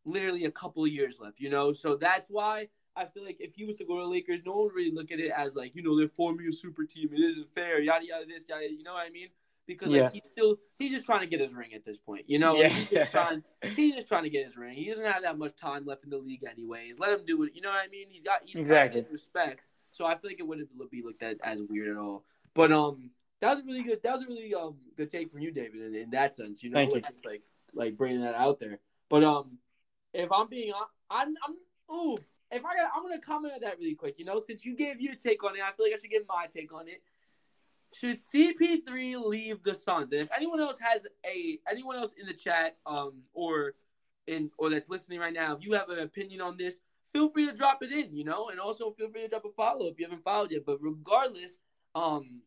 literally 0.05 0.44
a 0.44 0.51
couple 0.51 0.85
of 0.85 0.90
years 0.90 1.18
left. 1.20 1.40
You 1.40 1.51
know, 1.51 1.72
so 1.72 1.96
that's 1.96 2.29
why 2.29 2.68
I 2.96 3.05
feel 3.05 3.24
like 3.24 3.37
if 3.40 3.55
he 3.55 3.64
was 3.64 3.77
to 3.77 3.85
go 3.85 3.96
to 3.96 4.03
the 4.03 4.09
Lakers, 4.09 4.40
no 4.44 4.53
one 4.53 4.64
would 4.64 4.74
really 4.74 4.90
look 4.90 5.12
at 5.12 5.20
it 5.20 5.31
as 5.37 5.55
like, 5.55 5.74
you 5.77 5.83
know, 5.83 5.96
they're 5.98 6.09
forming 6.09 6.48
a 6.48 6.53
super 6.53 6.85
team. 6.85 7.11
It 7.12 7.20
isn't 7.20 7.48
fair, 7.55 7.81
yada 7.81 8.05
yada 8.07 8.27
this, 8.27 8.44
yada. 8.48 8.70
You 8.70 8.83
know 8.83 8.94
what 8.94 9.07
I 9.07 9.11
mean? 9.11 9.29
Because 9.66 9.88
Yeah. 9.88 10.05
like 10.05 10.12
he's 10.14 10.24
still 10.24 10.57
he's 10.79 10.92
just 10.92 11.05
trying 11.05 11.20
to 11.20 11.27
get 11.27 11.40
his 11.40 11.55
ring 11.55 11.74
at 11.74 11.85
this 11.85 11.98
point. 11.98 12.29
You 12.29 12.38
know, 12.38 12.57
Yeah. 12.57 12.68
Like, 12.68 12.72
he's 12.72 12.88
just 12.88 13.12
trying 13.12 13.42
he's 13.77 13.94
just 13.94 14.09
trying 14.09 14.22
to 14.24 14.31
get 14.31 14.44
his 14.46 14.57
ring. 14.57 14.74
He 14.74 14.88
doesn't 14.88 15.05
have 15.05 15.22
that 15.22 15.37
much 15.38 15.55
time 15.57 15.85
left 15.85 16.05
in 16.05 16.11
the 16.11 16.16
league 16.18 16.44
anyways. 16.51 16.98
Let 16.98 17.11
him 17.11 17.24
do 17.27 17.42
it. 17.42 17.53
You 17.55 17.61
know 17.61 17.68
what 17.70 17.85
I 17.85 17.88
mean? 17.88 18.07
He's 18.09 18.22
got 18.22 18.40
he's 18.44 18.57
Exactly. 18.57 19.01
exactly 19.01 19.12
respect. 19.12 19.61
So 19.92 20.07
I 20.07 20.16
feel 20.16 20.31
like 20.31 20.40
it 20.40 20.46
wouldn't 20.46 20.68
be 20.90 21.03
looked 21.03 21.22
at 21.22 21.37
as 21.42 21.61
weird 21.68 21.88
at 21.88 21.96
all. 21.96 22.24
But 22.54 22.72
um, 22.72 23.11
that 23.40 23.54
was 23.54 23.64
a 23.64 23.66
really 23.66 23.82
good. 23.82 24.02
That 24.02 24.14
was 24.14 24.24
a 24.24 24.26
really 24.26 24.54
um 24.54 24.76
good 24.96 25.11
take 25.11 25.30
from 25.30 25.40
you, 25.40 25.50
David. 25.50 25.82
In, 25.82 25.94
in 25.94 26.11
that 26.11 26.34
sense, 26.34 26.62
you 26.62 26.70
know, 26.70 26.76
Thank 26.76 26.90
you. 26.90 26.96
like, 26.96 27.08
just 27.08 27.26
like 27.26 27.42
like 27.74 27.96
bringing 27.96 28.20
that 28.22 28.34
out 28.34 28.58
there. 28.58 28.78
But 29.08 29.24
um, 29.24 29.58
if 30.12 30.30
I'm 30.32 30.48
being, 30.48 30.72
I'm 31.11 31.34
I'm 31.46 31.94
ooh, 31.94 32.18
if 32.50 32.64
I 32.64 32.76
got, 32.76 32.90
I'm 32.94 33.02
gonna 33.02 33.20
comment 33.20 33.54
on 33.54 33.61
that 33.61 33.78
really 33.78 33.94
quick. 33.94 34.18
You 34.18 34.24
know, 34.24 34.38
since 34.38 34.64
you 34.64 34.74
gave 34.74 35.00
your 35.00 35.14
take 35.14 35.42
on 35.44 35.56
it, 35.56 35.62
I 35.62 35.72
feel 35.76 35.87
like 35.87 35.94
I 35.94 35.98
should 36.00 36.11
give 36.11 36.22
my 36.28 36.46
take 36.52 36.72
on 36.72 36.88
it. 36.88 37.02
Should 37.94 38.18
CP3 38.18 39.24
leave 39.24 39.62
the 39.62 39.74
Suns? 39.74 40.12
And 40.12 40.22
if 40.22 40.28
anyone 40.37 40.61
else 40.61 40.76
has 40.78 41.06
a 41.24 41.58
anyone 41.70 41.96
else 41.96 42.12
in 42.18 42.26
the 42.26 42.34
chat, 42.34 42.76
um, 42.87 43.22
or 43.32 43.74
in 44.26 44.50
or 44.58 44.70
that's 44.70 44.88
listening 44.88 45.20
right 45.20 45.32
now, 45.32 45.56
if 45.56 45.64
you 45.64 45.72
have 45.72 45.88
an 45.88 46.00
opinion 46.00 46.40
on 46.40 46.56
this, 46.56 46.80
feel 47.12 47.30
free 47.30 47.46
to 47.46 47.52
drop 47.52 47.82
it 47.82 47.92
in. 47.92 48.14
You 48.14 48.24
know, 48.24 48.48
and 48.50 48.61
also 48.61 48.90
feel 48.92 49.11
free 49.11 49.22
to 49.22 49.28
drop 49.28 49.44
a 49.44 49.50
follow 49.50 49.87
if 49.87 49.98
you 49.98 50.06
haven't 50.06 50.24
followed 50.24 50.50
yet. 50.50 50.66
But 50.66 50.78
regardless, 50.82 51.58
um, 51.98 52.42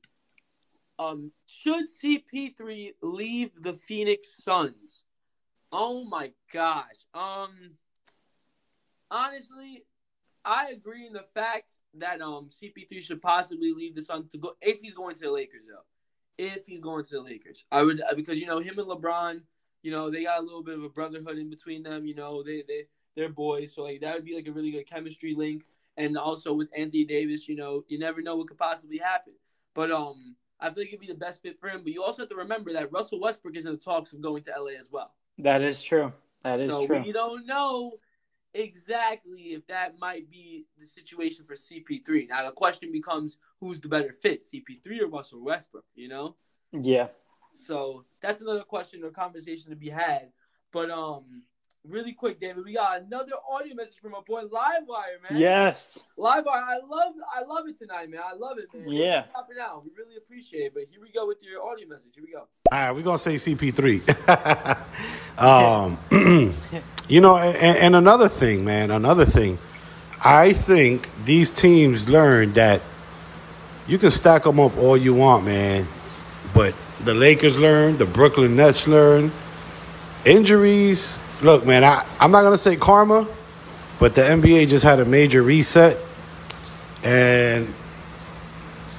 um, 0.97 1.31
should 1.45 1.85
CP3 1.89 2.93
leave 3.01 3.51
the 3.59 3.73
Phoenix 3.73 4.43
Suns? 4.43 5.03
Oh 5.71 6.03
my 6.03 6.31
gosh. 6.53 7.05
Um, 7.13 7.71
honestly, 9.09 9.85
I 10.43 10.69
agree 10.69 11.05
in 11.05 11.13
the 11.13 11.25
fact 11.33 11.73
that 11.95 12.21
um 12.21 12.49
CP3 12.49 13.01
should 13.01 13.21
possibly 13.21 13.73
leave 13.73 13.95
the 13.95 14.01
Suns 14.01 14.31
to 14.31 14.37
go 14.37 14.55
if 14.61 14.81
he's 14.81 14.95
going 14.95 15.15
to 15.15 15.21
the 15.21 15.31
Lakers 15.31 15.63
though. 15.67 15.85
If 16.37 16.65
he's 16.65 16.79
going 16.79 17.03
to 17.05 17.11
the 17.11 17.21
Lakers, 17.21 17.65
I 17.71 17.83
would 17.83 18.01
uh, 18.01 18.15
because 18.15 18.39
you 18.39 18.47
know 18.47 18.59
him 18.59 18.79
and 18.79 18.87
LeBron, 18.87 19.41
you 19.83 19.91
know 19.91 20.09
they 20.09 20.23
got 20.23 20.39
a 20.39 20.43
little 20.43 20.63
bit 20.63 20.77
of 20.77 20.83
a 20.83 20.89
brotherhood 20.89 21.37
in 21.37 21.49
between 21.49 21.83
them. 21.83 22.07
You 22.07 22.15
know 22.15 22.41
they 22.41 22.63
they 22.67 22.85
they're 23.15 23.29
boys, 23.29 23.75
so 23.75 23.83
like 23.83 24.01
that 24.01 24.15
would 24.15 24.25
be 24.25 24.35
like 24.35 24.47
a 24.47 24.51
really 24.51 24.71
good 24.71 24.89
chemistry 24.89 25.35
link. 25.35 25.63
And 25.97 26.17
also 26.17 26.53
with 26.53 26.69
Anthony 26.75 27.05
Davis, 27.05 27.47
you 27.47 27.55
know 27.55 27.83
you 27.87 27.99
never 27.99 28.21
know 28.21 28.35
what 28.35 28.47
could 28.47 28.57
possibly 28.57 28.97
happen. 28.97 29.33
But 29.73 29.91
um, 29.91 30.35
I 30.59 30.69
feel 30.69 30.83
like 30.83 30.89
it'd 30.89 30.99
be 30.99 31.07
the 31.07 31.13
best 31.13 31.41
fit 31.41 31.59
for 31.59 31.69
him. 31.69 31.81
But 31.83 31.93
you 31.93 32.03
also 32.03 32.23
have 32.23 32.29
to 32.29 32.35
remember 32.35 32.73
that 32.73 32.91
Russell 32.91 33.19
Westbrook 33.19 33.55
is 33.55 33.65
in 33.65 33.73
the 33.73 33.77
talks 33.77 34.13
of 34.13 34.21
going 34.21 34.43
to 34.43 34.53
LA 34.57 34.79
as 34.79 34.89
well. 34.91 35.13
That 35.37 35.61
is 35.61 35.81
true. 35.81 36.13
That 36.43 36.59
is 36.59 36.67
so 36.67 36.85
true. 36.85 37.01
we 37.01 37.11
don't 37.11 37.45
know 37.45 37.93
exactly 38.53 39.53
if 39.53 39.65
that 39.67 39.97
might 39.99 40.29
be 40.29 40.65
the 40.77 40.85
situation 40.85 41.45
for 41.45 41.53
CP3. 41.53 42.29
Now 42.29 42.45
the 42.45 42.51
question 42.51 42.91
becomes 42.91 43.37
who's 43.59 43.79
the 43.79 43.87
better 43.87 44.11
fit, 44.11 44.43
CP3 44.43 45.01
or 45.01 45.07
Russell 45.07 45.43
Westbrook, 45.43 45.85
you 45.95 46.09
know? 46.09 46.35
Yeah. 46.71 47.07
So 47.53 48.05
that's 48.21 48.41
another 48.41 48.63
question 48.63 49.03
or 49.03 49.11
conversation 49.11 49.69
to 49.69 49.75
be 49.75 49.89
had. 49.89 50.31
But 50.71 50.89
um 50.89 51.43
really 51.87 52.13
quick, 52.13 52.39
David, 52.39 52.63
we 52.65 52.73
got 52.73 53.01
another 53.01 53.33
audio 53.49 53.75
message 53.75 53.97
from 54.01 54.13
our 54.13 54.21
boy 54.21 54.43
Livewire, 54.43 55.21
man. 55.29 55.39
Yes. 55.39 55.99
Livewire, 56.17 56.47
I 56.47 56.77
love 56.87 57.13
I 57.35 57.43
love 57.43 57.67
it 57.67 57.77
tonight, 57.77 58.09
man. 58.09 58.21
I 58.23 58.35
love 58.35 58.57
it, 58.57 58.67
man. 58.73 58.91
Yeah. 58.91 59.25
Stop 59.31 59.49
it 59.51 59.59
out. 59.59 59.83
We 59.83 59.91
really 59.97 60.17
appreciate 60.17 60.67
it. 60.67 60.73
But 60.73 60.83
here 60.91 61.01
we 61.01 61.11
go 61.11 61.27
with 61.27 61.41
your 61.43 61.63
audio 61.63 61.87
message. 61.87 62.11
Here 62.13 62.23
we 62.25 62.31
go. 62.31 62.39
All 62.39 62.47
right, 62.71 62.91
we're 62.91 63.01
gonna 63.01 63.17
say 63.17 63.35
CP3. 63.35 64.07
um, 65.41 65.97
you 67.07 67.21
know, 67.21 67.37
and, 67.37 67.77
and 67.77 67.95
another 67.95 68.29
thing, 68.29 68.63
man, 68.63 68.91
another 68.91 69.25
thing. 69.25 69.57
I 70.23 70.53
think 70.53 71.09
these 71.25 71.49
teams 71.49 72.07
learned 72.09 72.53
that 72.55 72.81
you 73.87 73.97
can 73.97 74.11
stack 74.11 74.43
them 74.43 74.59
up 74.59 74.77
all 74.77 74.95
you 74.95 75.15
want, 75.15 75.45
man. 75.45 75.87
But 76.53 76.75
the 77.03 77.13
Lakers 77.13 77.57
learned, 77.57 77.97
the 77.97 78.05
Brooklyn 78.05 78.55
Nets 78.55 78.87
learned. 78.87 79.31
Injuries. 80.25 81.15
Look, 81.41 81.65
man, 81.65 81.83
I, 81.83 82.05
I'm 82.19 82.31
not 82.31 82.43
gonna 82.43 82.57
say 82.57 82.75
karma, 82.75 83.27
but 83.99 84.13
the 84.15 84.21
NBA 84.21 84.67
just 84.67 84.83
had 84.83 84.99
a 84.99 85.05
major 85.05 85.41
reset, 85.41 85.97
and 87.03 87.67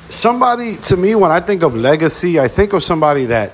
somebody 0.08 0.76
to 0.76 0.96
me 0.96 1.14
when 1.14 1.30
I 1.30 1.40
think 1.40 1.62
of 1.62 1.74
legacy, 1.76 2.40
I 2.40 2.48
think 2.48 2.72
of 2.72 2.82
somebody 2.82 3.26
that 3.26 3.52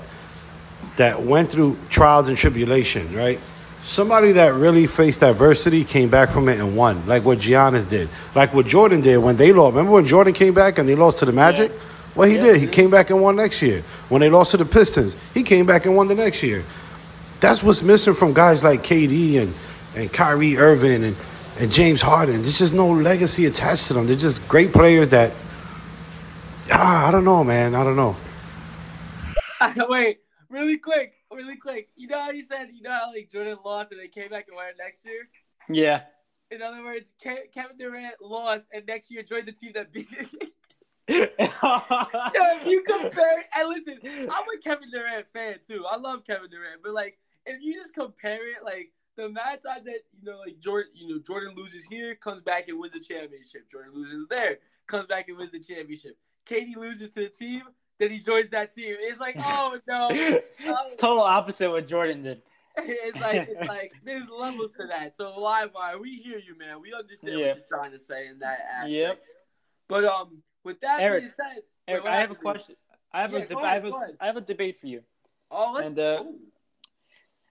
that 0.96 1.22
went 1.22 1.50
through 1.50 1.76
trials 1.90 2.28
and 2.28 2.36
tribulation, 2.36 3.14
right? 3.14 3.38
Somebody 3.82 4.32
that 4.32 4.54
really 4.54 4.86
faced 4.86 5.22
adversity, 5.22 5.84
came 5.84 6.08
back 6.10 6.30
from 6.30 6.48
it 6.48 6.58
and 6.58 6.76
won, 6.76 7.06
like 7.06 7.24
what 7.24 7.38
Giannis 7.38 7.88
did, 7.88 8.08
like 8.34 8.52
what 8.52 8.66
Jordan 8.66 9.00
did 9.00 9.18
when 9.18 9.36
they 9.36 9.52
lost. 9.52 9.72
Remember 9.74 9.92
when 9.92 10.06
Jordan 10.06 10.32
came 10.32 10.54
back 10.54 10.78
and 10.78 10.88
they 10.88 10.94
lost 10.94 11.20
to 11.20 11.24
the 11.26 11.32
Magic? 11.32 11.70
Yeah. 11.72 11.78
What 12.14 12.28
he 12.28 12.36
Yeah, 12.36 12.42
did, 12.42 12.56
he 12.60 12.66
came 12.66 12.90
back 12.90 13.10
and 13.10 13.22
won 13.22 13.36
next 13.36 13.62
year. 13.62 13.82
When 14.08 14.20
they 14.20 14.28
lost 14.28 14.50
to 14.50 14.56
the 14.56 14.64
Pistons, 14.64 15.14
he 15.34 15.42
came 15.42 15.66
back 15.66 15.86
and 15.86 15.94
won 15.94 16.08
the 16.08 16.14
next 16.14 16.42
year. 16.42 16.64
That's 17.40 17.62
what's 17.62 17.82
missing 17.82 18.14
from 18.14 18.34
guys 18.34 18.64
like 18.64 18.82
KD 18.82 19.40
and, 19.40 19.54
and 19.94 20.12
Kyrie 20.12 20.56
Irving 20.56 21.04
and, 21.04 21.16
and 21.58 21.70
James 21.70 22.02
Harden. 22.02 22.42
There's 22.42 22.58
just 22.58 22.74
no 22.74 22.88
legacy 22.88 23.46
attached 23.46 23.86
to 23.88 23.94
them. 23.94 24.06
They're 24.06 24.16
just 24.16 24.46
great 24.48 24.72
players 24.72 25.08
that, 25.10 25.32
ah, 26.72 27.06
I 27.06 27.10
don't 27.10 27.24
know, 27.24 27.44
man. 27.44 27.74
I 27.74 27.84
don't 27.84 27.96
know. 27.96 28.16
Wait, 29.88 30.20
really 30.48 30.78
quick, 30.78 31.14
really 31.32 31.56
quick. 31.56 31.88
You 31.96 32.08
know 32.08 32.20
how 32.20 32.30
you 32.30 32.42
said, 32.42 32.70
you 32.72 32.82
know 32.82 32.90
how 32.90 33.12
like 33.12 33.30
Jordan 33.30 33.58
lost 33.64 33.92
and 33.92 34.00
they 34.00 34.08
came 34.08 34.30
back 34.30 34.46
and 34.48 34.56
won 34.56 34.66
next 34.78 35.04
year? 35.04 35.28
Yeah. 35.68 36.02
In 36.50 36.62
other 36.62 36.82
words, 36.82 37.12
Ke- 37.20 37.52
Kevin 37.52 37.76
Durant 37.76 38.14
lost 38.20 38.66
and 38.72 38.86
next 38.86 39.10
year 39.10 39.22
joined 39.22 39.46
the 39.46 39.52
team 39.52 39.72
that 39.74 39.92
beat 39.92 40.08
yeah. 40.10 41.26
Yo, 41.38 42.42
if 42.60 42.66
you 42.66 42.82
compare, 42.82 43.44
and 43.56 43.68
listen, 43.68 43.98
I'm 44.04 44.44
a 44.44 44.60
Kevin 44.62 44.90
Durant 44.90 45.26
fan 45.32 45.56
too. 45.66 45.84
I 45.90 45.96
love 45.96 46.24
Kevin 46.24 46.50
Durant, 46.50 46.82
but 46.82 46.92
like, 46.92 47.18
if 47.48 47.62
you 47.62 47.74
just 47.74 47.94
compare 47.94 48.46
it, 48.48 48.64
like 48.64 48.92
the 49.16 49.24
of 49.24 49.34
times 49.34 49.84
that 49.84 50.00
you 50.20 50.30
know, 50.30 50.38
like 50.38 50.58
Jordan, 50.60 50.92
you 50.94 51.08
know, 51.08 51.20
Jordan 51.20 51.54
loses 51.56 51.84
here, 51.84 52.14
comes 52.14 52.40
back 52.42 52.68
and 52.68 52.78
wins 52.78 52.92
the 52.92 53.00
championship. 53.00 53.70
Jordan 53.70 53.92
loses 53.94 54.26
there, 54.28 54.58
comes 54.86 55.06
back 55.06 55.28
and 55.28 55.36
wins 55.38 55.52
the 55.52 55.60
championship. 55.60 56.16
KD 56.48 56.76
loses 56.76 57.10
to 57.10 57.20
the 57.20 57.28
team, 57.28 57.62
then 57.98 58.10
he 58.10 58.18
joins 58.20 58.48
that 58.50 58.74
team. 58.74 58.94
It's 58.98 59.20
like, 59.20 59.36
oh 59.40 59.78
no, 59.88 60.08
it's 60.12 60.96
total 60.96 61.22
opposite 61.22 61.70
what 61.70 61.86
Jordan 61.86 62.22
did. 62.22 62.42
it's 62.76 63.20
like 63.20 63.48
it's 63.50 63.68
like 63.68 63.92
there's 64.04 64.28
levels 64.28 64.70
to 64.80 64.86
that. 64.86 65.16
So 65.16 65.32
Livewire, 65.38 66.00
we 66.00 66.16
hear 66.16 66.38
you, 66.38 66.56
man. 66.56 66.80
We 66.80 66.94
understand 66.94 67.38
Yeah. 67.38 67.46
what 67.48 67.56
you're 67.56 67.64
trying 67.78 67.90
to 67.90 67.98
say 67.98 68.28
in 68.28 68.38
that 68.38 68.60
aspect. 68.72 68.92
Yep. 68.92 69.20
But 69.88 70.04
um, 70.04 70.42
with 70.64 70.80
that 70.80 71.00
Eric, 71.00 71.22
being 71.22 71.32
said, 71.36 71.62
Eric, 71.88 72.04
wait, 72.04 72.10
I 72.10 72.20
have 72.20 72.30
a 72.30 72.34
question. 72.36 72.76
I 73.12 73.22
have 73.22 73.32
Yeah, 73.32 73.38
a 73.38 73.46
deb- 73.46 73.58
ahead, 73.58 73.64
I 73.66 73.74
have 73.74 73.84
a 73.86 74.26
have 74.26 74.36
a 74.36 74.40
debate 74.42 74.78
for 74.80 74.86
you. 74.86 75.02
Oh, 75.50 75.72
let's 75.74 75.86
And, 75.86 75.98
uh, 75.98 76.18
oh. 76.20 76.34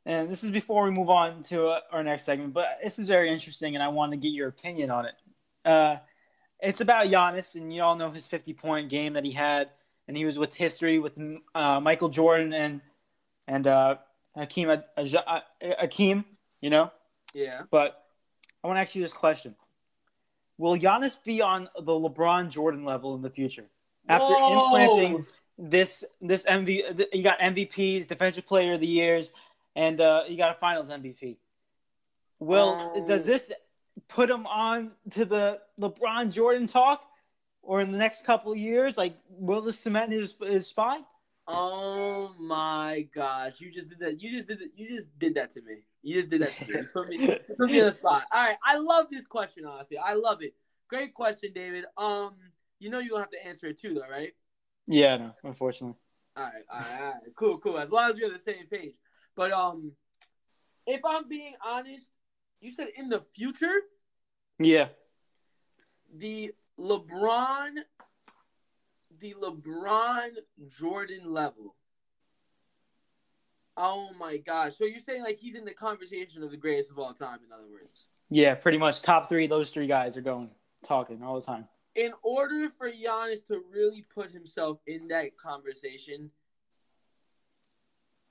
And 0.07 0.31
this 0.31 0.43
is 0.43 0.49
before 0.49 0.85
we 0.85 0.91
move 0.91 1.11
on 1.11 1.43
to 1.43 1.67
uh, 1.67 1.79
our 1.91 2.03
next 2.03 2.23
segment, 2.23 2.53
but 2.53 2.79
this 2.83 2.97
is 2.97 3.07
very 3.07 3.31
interesting, 3.31 3.75
and 3.75 3.83
I 3.83 3.89
want 3.89 4.13
to 4.13 4.17
get 4.17 4.29
your 4.29 4.47
opinion 4.47 4.89
on 4.89 5.05
it. 5.05 5.13
Uh, 5.63 5.97
it's 6.59 6.81
about 6.81 7.07
Giannis, 7.07 7.53
and 7.55 7.71
you 7.71 7.83
all 7.83 7.95
know 7.95 8.09
his 8.09 8.25
50 8.25 8.53
point 8.53 8.89
game 8.89 9.13
that 9.13 9.23
he 9.23 9.31
had 9.31 9.69
and 10.07 10.15
he 10.15 10.25
was 10.25 10.37
with 10.37 10.55
history 10.55 10.99
with 10.99 11.17
uh, 11.53 11.79
Michael 11.79 12.09
Jordan 12.09 12.53
and 12.53 12.81
and 13.47 13.67
uh, 13.67 13.95
Hakeem 14.35 14.69
uh, 14.69 15.39
Hakeem, 15.61 16.25
you 16.61 16.69
know. 16.69 16.91
Yeah. 17.33 17.61
But 17.69 18.03
I 18.63 18.67
want 18.67 18.77
to 18.77 18.81
ask 18.81 18.95
you 18.95 19.01
this 19.01 19.13
question: 19.13 19.55
Will 20.57 20.77
Giannis 20.77 21.21
be 21.23 21.41
on 21.41 21.69
the 21.75 21.93
LeBron 21.93 22.49
Jordan 22.49 22.85
level 22.85 23.15
in 23.15 23.21
the 23.21 23.29
future 23.29 23.65
after 24.07 24.33
Whoa! 24.33 24.75
implanting 24.75 25.25
this 25.57 26.03
this 26.21 26.45
MV? 26.45 27.07
You 27.13 27.23
got 27.23 27.39
MVPs, 27.39 28.07
Defensive 28.07 28.45
Player 28.45 28.73
of 28.73 28.79
the 28.79 28.87
Years, 28.87 29.31
and 29.77 30.01
uh, 30.01 30.23
you 30.27 30.35
got 30.37 30.51
a 30.51 30.59
Finals 30.59 30.89
MVP. 30.89 31.37
Will 32.39 32.91
Oh. 32.95 33.05
does 33.05 33.25
this 33.25 33.51
put 34.07 34.29
him 34.29 34.45
on 34.47 34.91
to 35.11 35.23
the 35.23 35.61
LeBron 35.79 36.33
Jordan 36.33 36.67
talk, 36.67 37.05
or 37.61 37.79
in 37.81 37.91
the 37.91 37.97
next 37.97 38.25
couple 38.25 38.51
of 38.51 38.57
years, 38.57 38.97
like 38.97 39.15
will 39.29 39.61
this 39.61 39.79
cement 39.79 40.11
his 40.11 40.35
his 40.41 40.67
spot? 40.67 41.01
Oh 41.47 42.33
my 42.39 43.07
gosh! 43.15 43.61
You 43.61 43.71
just 43.71 43.87
did 43.87 43.99
that. 43.99 44.21
You 44.21 44.31
just 44.31 44.47
did 44.47 44.59
that. 44.59 44.71
You 44.75 44.89
just 44.89 45.17
did 45.17 45.35
that 45.35 45.51
to 45.53 45.61
me. 45.61 45.75
You 46.01 46.15
just 46.15 46.29
did 46.29 46.41
that 46.41 46.53
to 46.53 46.67
me. 46.67 46.83
Put 46.93 47.07
me, 47.07 47.17
put 47.57 47.71
me 47.71 47.79
on 47.79 47.85
the 47.85 47.91
spot. 47.91 48.23
All 48.33 48.43
right, 48.43 48.57
I 48.65 48.77
love 48.77 49.07
this 49.11 49.25
question. 49.27 49.65
Honestly, 49.65 49.97
I 49.97 50.13
love 50.13 50.41
it. 50.41 50.53
Great 50.89 51.13
question, 51.13 51.51
David. 51.53 51.85
Um, 51.97 52.33
you 52.79 52.89
know 52.89 52.99
you 52.99 53.09
don't 53.09 53.19
have 53.19 53.29
to 53.31 53.45
answer 53.45 53.67
it 53.67 53.79
too, 53.79 53.93
though, 53.93 54.09
right? 54.09 54.33
Yeah, 54.87 55.17
no, 55.17 55.31
unfortunately. 55.43 55.97
All 56.35 56.43
right, 56.43 56.53
all 56.71 56.79
right, 56.79 56.99
all 57.01 57.05
right. 57.07 57.15
Cool, 57.35 57.57
cool. 57.59 57.79
As 57.79 57.91
long 57.91 58.09
as 58.09 58.17
we're 58.17 58.27
on 58.27 58.33
the 58.33 58.39
same 58.39 58.67
page. 58.69 58.95
But 59.37 59.51
um, 59.51 59.93
if 60.87 61.05
I'm 61.05 61.29
being 61.29 61.53
honest, 61.63 62.09
you 62.59 62.71
said 62.71 62.87
in 62.97 63.07
the 63.07 63.21
future 63.35 63.81
Yeah, 64.59 64.87
the 66.13 66.53
LeBron, 66.79 67.75
the 69.21 69.35
LeBron 69.41 70.29
Jordan 70.67 71.31
level. 71.31 71.75
Oh 73.77 74.09
my 74.19 74.37
gosh! 74.37 74.75
So 74.75 74.85
you're 74.85 74.99
saying 74.99 75.23
like 75.23 75.37
he's 75.37 75.53
in 75.53 75.65
the 75.65 75.73
conversation 75.73 76.41
of 76.41 76.49
the 76.49 76.57
greatest 76.57 76.89
of 76.89 76.97
all 76.97 77.13
time? 77.13 77.39
In 77.45 77.53
other 77.53 77.67
words, 77.71 78.07
yeah, 78.31 78.55
pretty 78.55 78.79
much 78.79 79.03
top 79.03 79.29
three. 79.29 79.45
Those 79.45 79.69
three 79.69 79.85
guys 79.87 80.17
are 80.17 80.21
going 80.21 80.49
talking 80.83 81.21
all 81.23 81.35
the 81.39 81.45
time. 81.45 81.67
in 81.93 82.11
order 82.23 82.69
for 82.75 82.89
Giannis 82.91 83.45
to 83.47 83.61
really 83.71 84.03
put 84.13 84.31
himself 84.31 84.79
in 84.87 85.07
that 85.09 85.37
conversation, 85.37 86.31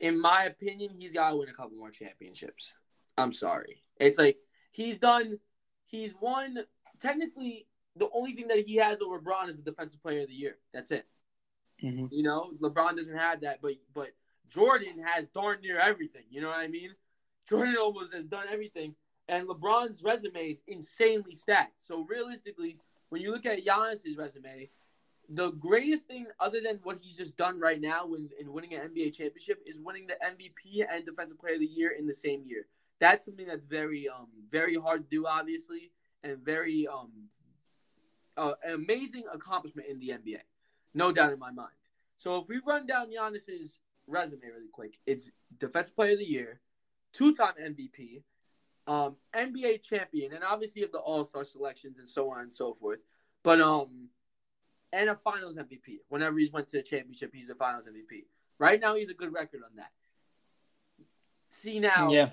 in 0.01 0.21
my 0.21 0.45
opinion, 0.45 0.91
he's 0.99 1.13
got 1.13 1.31
to 1.31 1.37
win 1.37 1.49
a 1.49 1.53
couple 1.53 1.77
more 1.77 1.91
championships. 1.91 2.75
I'm 3.17 3.33
sorry. 3.33 3.83
It's 3.99 4.19
like 4.19 4.39
he's 4.73 4.99
done, 4.99 5.39
he's 5.87 6.15
won. 6.21 6.59
Technically, 7.01 7.67
the 7.97 8.09
only 8.15 8.35
thing 8.35 8.49
that 8.49 8.65
he 8.67 8.77
has 8.77 8.99
over 9.01 9.19
LeBron 9.19 9.49
is 9.49 9.57
the 9.57 9.63
Defensive 9.63 10.03
Player 10.03 10.23
of 10.23 10.29
the 10.29 10.35
Year. 10.35 10.59
That's 10.73 10.91
it. 10.91 11.07
Mm-hmm. 11.83 12.07
You 12.11 12.23
know, 12.23 12.53
LeBron 12.61 12.97
doesn't 12.97 13.17
have 13.17 13.41
that, 13.43 13.61
but 13.63 13.73
but 13.95 14.11
Jordan 14.49 15.03
has 15.05 15.29
darn 15.29 15.61
near 15.63 15.79
everything. 15.79 16.25
You 16.31 16.41
know 16.41 16.49
what 16.49 16.59
I 16.59 16.69
mean? 16.69 16.91
Jordan 17.49 17.77
almost 17.79 18.13
has 18.13 18.25
done 18.25 18.47
everything, 18.51 18.95
and 19.29 19.49
LeBron's 19.49 20.03
resume 20.03 20.51
is 20.51 20.61
insanely 20.67 21.35
stacked. 21.35 21.85
So 21.87 22.05
realistically, 22.09 22.79
when 23.09 23.23
you 23.23 23.31
look 23.31 23.47
at 23.47 23.65
Giannis's 23.65 24.17
resume, 24.17 24.69
the 25.29 25.51
greatest 25.51 26.07
thing 26.07 26.27
other 26.39 26.61
than 26.61 26.81
what 26.83 26.99
he's 27.01 27.17
just 27.17 27.37
done 27.37 27.59
right 27.59 27.81
now 27.81 28.15
in, 28.15 28.29
in 28.39 28.53
winning 28.53 28.75
an 28.75 28.89
NBA 28.89 29.15
championship 29.15 29.63
is 29.67 29.81
winning 29.81 30.07
the 30.07 30.15
MVP 30.25 30.85
and 30.91 31.05
Defensive 31.05 31.39
Player 31.39 31.55
of 31.55 31.61
the 31.61 31.67
Year 31.67 31.93
in 31.99 32.07
the 32.07 32.15
same 32.15 32.45
year. 32.47 32.67
That's 33.01 33.25
something 33.25 33.47
that's 33.47 33.65
very 33.65 34.09
um 34.09 34.29
very 34.51 34.77
hard 34.77 35.05
to 35.05 35.09
do, 35.11 35.27
obviously, 35.27 35.91
and 36.23 36.39
very 36.39 36.87
um 36.87 37.11
uh, 38.37 38.53
an 38.65 38.75
amazing 38.75 39.25
accomplishment 39.33 39.89
in 39.89 39.99
the 39.99 40.11
NBA, 40.11 40.41
no 40.95 41.11
doubt 41.11 41.33
in 41.33 41.39
my 41.39 41.51
mind. 41.51 41.71
So 42.19 42.39
if 42.39 42.49
we 42.49 42.61
run 42.67 42.87
down 42.87 43.11
Giannis's 43.11 43.79
resume 44.07 44.43
really 44.45 44.69
quick, 44.71 44.99
it's 45.07 45.31
Defensive 45.59 45.97
Player 45.97 46.13
of 46.13 46.19
the 46.19 46.25
Year, 46.25 46.61
two-time 47.13 47.55
MVP, 47.61 48.23
um, 48.87 49.17
NBA 49.35 49.83
champion, 49.83 50.33
and 50.33 50.45
obviously 50.45 50.83
of 50.83 50.93
the 50.93 50.99
All 50.99 51.25
Star 51.25 51.45
selections 51.45 51.99
and 51.99 52.09
so 52.09 52.31
on 52.31 52.41
and 52.41 52.53
so 52.53 52.75
forth. 52.75 53.01
But 53.43 53.61
um, 53.61 54.09
and 54.93 55.11
a 55.11 55.15
Finals 55.15 55.57
MVP. 55.57 55.99
Whenever 56.09 56.39
he's 56.39 56.53
went 56.53 56.67
to 56.69 56.79
the 56.79 56.83
championship, 56.83 57.31
he's 57.35 57.49
a 57.51 57.55
Finals 57.55 57.87
MVP. 57.87 58.25
Right 58.59 58.81
now, 58.81 58.95
he's 58.95 59.11
a 59.11 59.15
good 59.15 59.33
record 59.33 59.61
on 59.65 59.77
that. 59.77 59.91
See 61.51 61.81
now, 61.81 62.11
Yeah, 62.11 62.31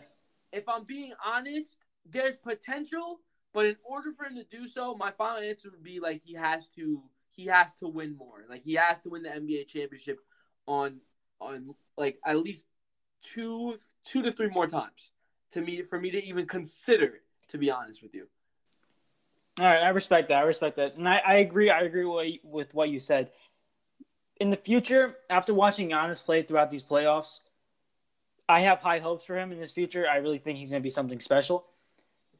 if 0.51 0.69
I'm 0.69 0.83
being 0.83 1.13
honest, 1.25 1.77
there's 2.05 2.37
potential, 2.37 3.19
but 3.53 3.65
in 3.65 3.75
order 3.83 4.11
for 4.13 4.25
him 4.25 4.35
to 4.35 4.43
do 4.43 4.67
so, 4.67 4.95
my 4.95 5.11
final 5.11 5.41
answer 5.41 5.69
would 5.71 5.83
be 5.83 5.99
like 5.99 6.21
he 6.23 6.33
has 6.35 6.69
to 6.69 7.01
he 7.31 7.45
has 7.47 7.73
to 7.75 7.87
win 7.87 8.15
more. 8.15 8.45
Like 8.49 8.63
he 8.63 8.75
has 8.75 8.99
to 9.01 9.09
win 9.09 9.23
the 9.23 9.29
NBA 9.29 9.67
championship 9.67 10.19
on 10.67 11.01
on 11.39 11.73
like 11.97 12.19
at 12.25 12.37
least 12.37 12.65
two 13.23 13.77
two 14.05 14.21
to 14.21 14.31
three 14.31 14.49
more 14.49 14.67
times 14.67 15.11
to 15.51 15.61
me 15.61 15.81
for 15.81 15.99
me 15.99 16.11
to 16.11 16.23
even 16.23 16.45
consider 16.45 17.05
it. 17.05 17.23
To 17.49 17.57
be 17.57 17.69
honest 17.69 18.01
with 18.01 18.15
you, 18.15 18.27
all 19.59 19.65
right, 19.65 19.83
I 19.83 19.89
respect 19.89 20.29
that. 20.29 20.39
I 20.39 20.41
respect 20.41 20.77
that, 20.77 20.95
and 20.95 21.07
I, 21.07 21.21
I 21.25 21.35
agree. 21.35 21.69
I 21.69 21.81
agree 21.81 22.39
with, 22.43 22.73
what 22.73 22.89
you 22.89 22.99
said. 22.99 23.29
In 24.37 24.49
the 24.49 24.57
future, 24.57 25.15
after 25.29 25.53
watching 25.53 25.89
Giannis 25.89 26.23
play 26.23 26.41
throughout 26.41 26.71
these 26.71 26.81
playoffs, 26.81 27.39
I 28.49 28.61
have 28.61 28.79
high 28.79 28.99
hopes 28.99 29.25
for 29.25 29.37
him 29.37 29.51
in 29.51 29.59
his 29.59 29.71
future. 29.71 30.07
I 30.09 30.17
really 30.17 30.39
think 30.39 30.57
he's 30.57 30.71
going 30.71 30.81
to 30.81 30.83
be 30.83 30.89
something 30.89 31.19
special, 31.19 31.65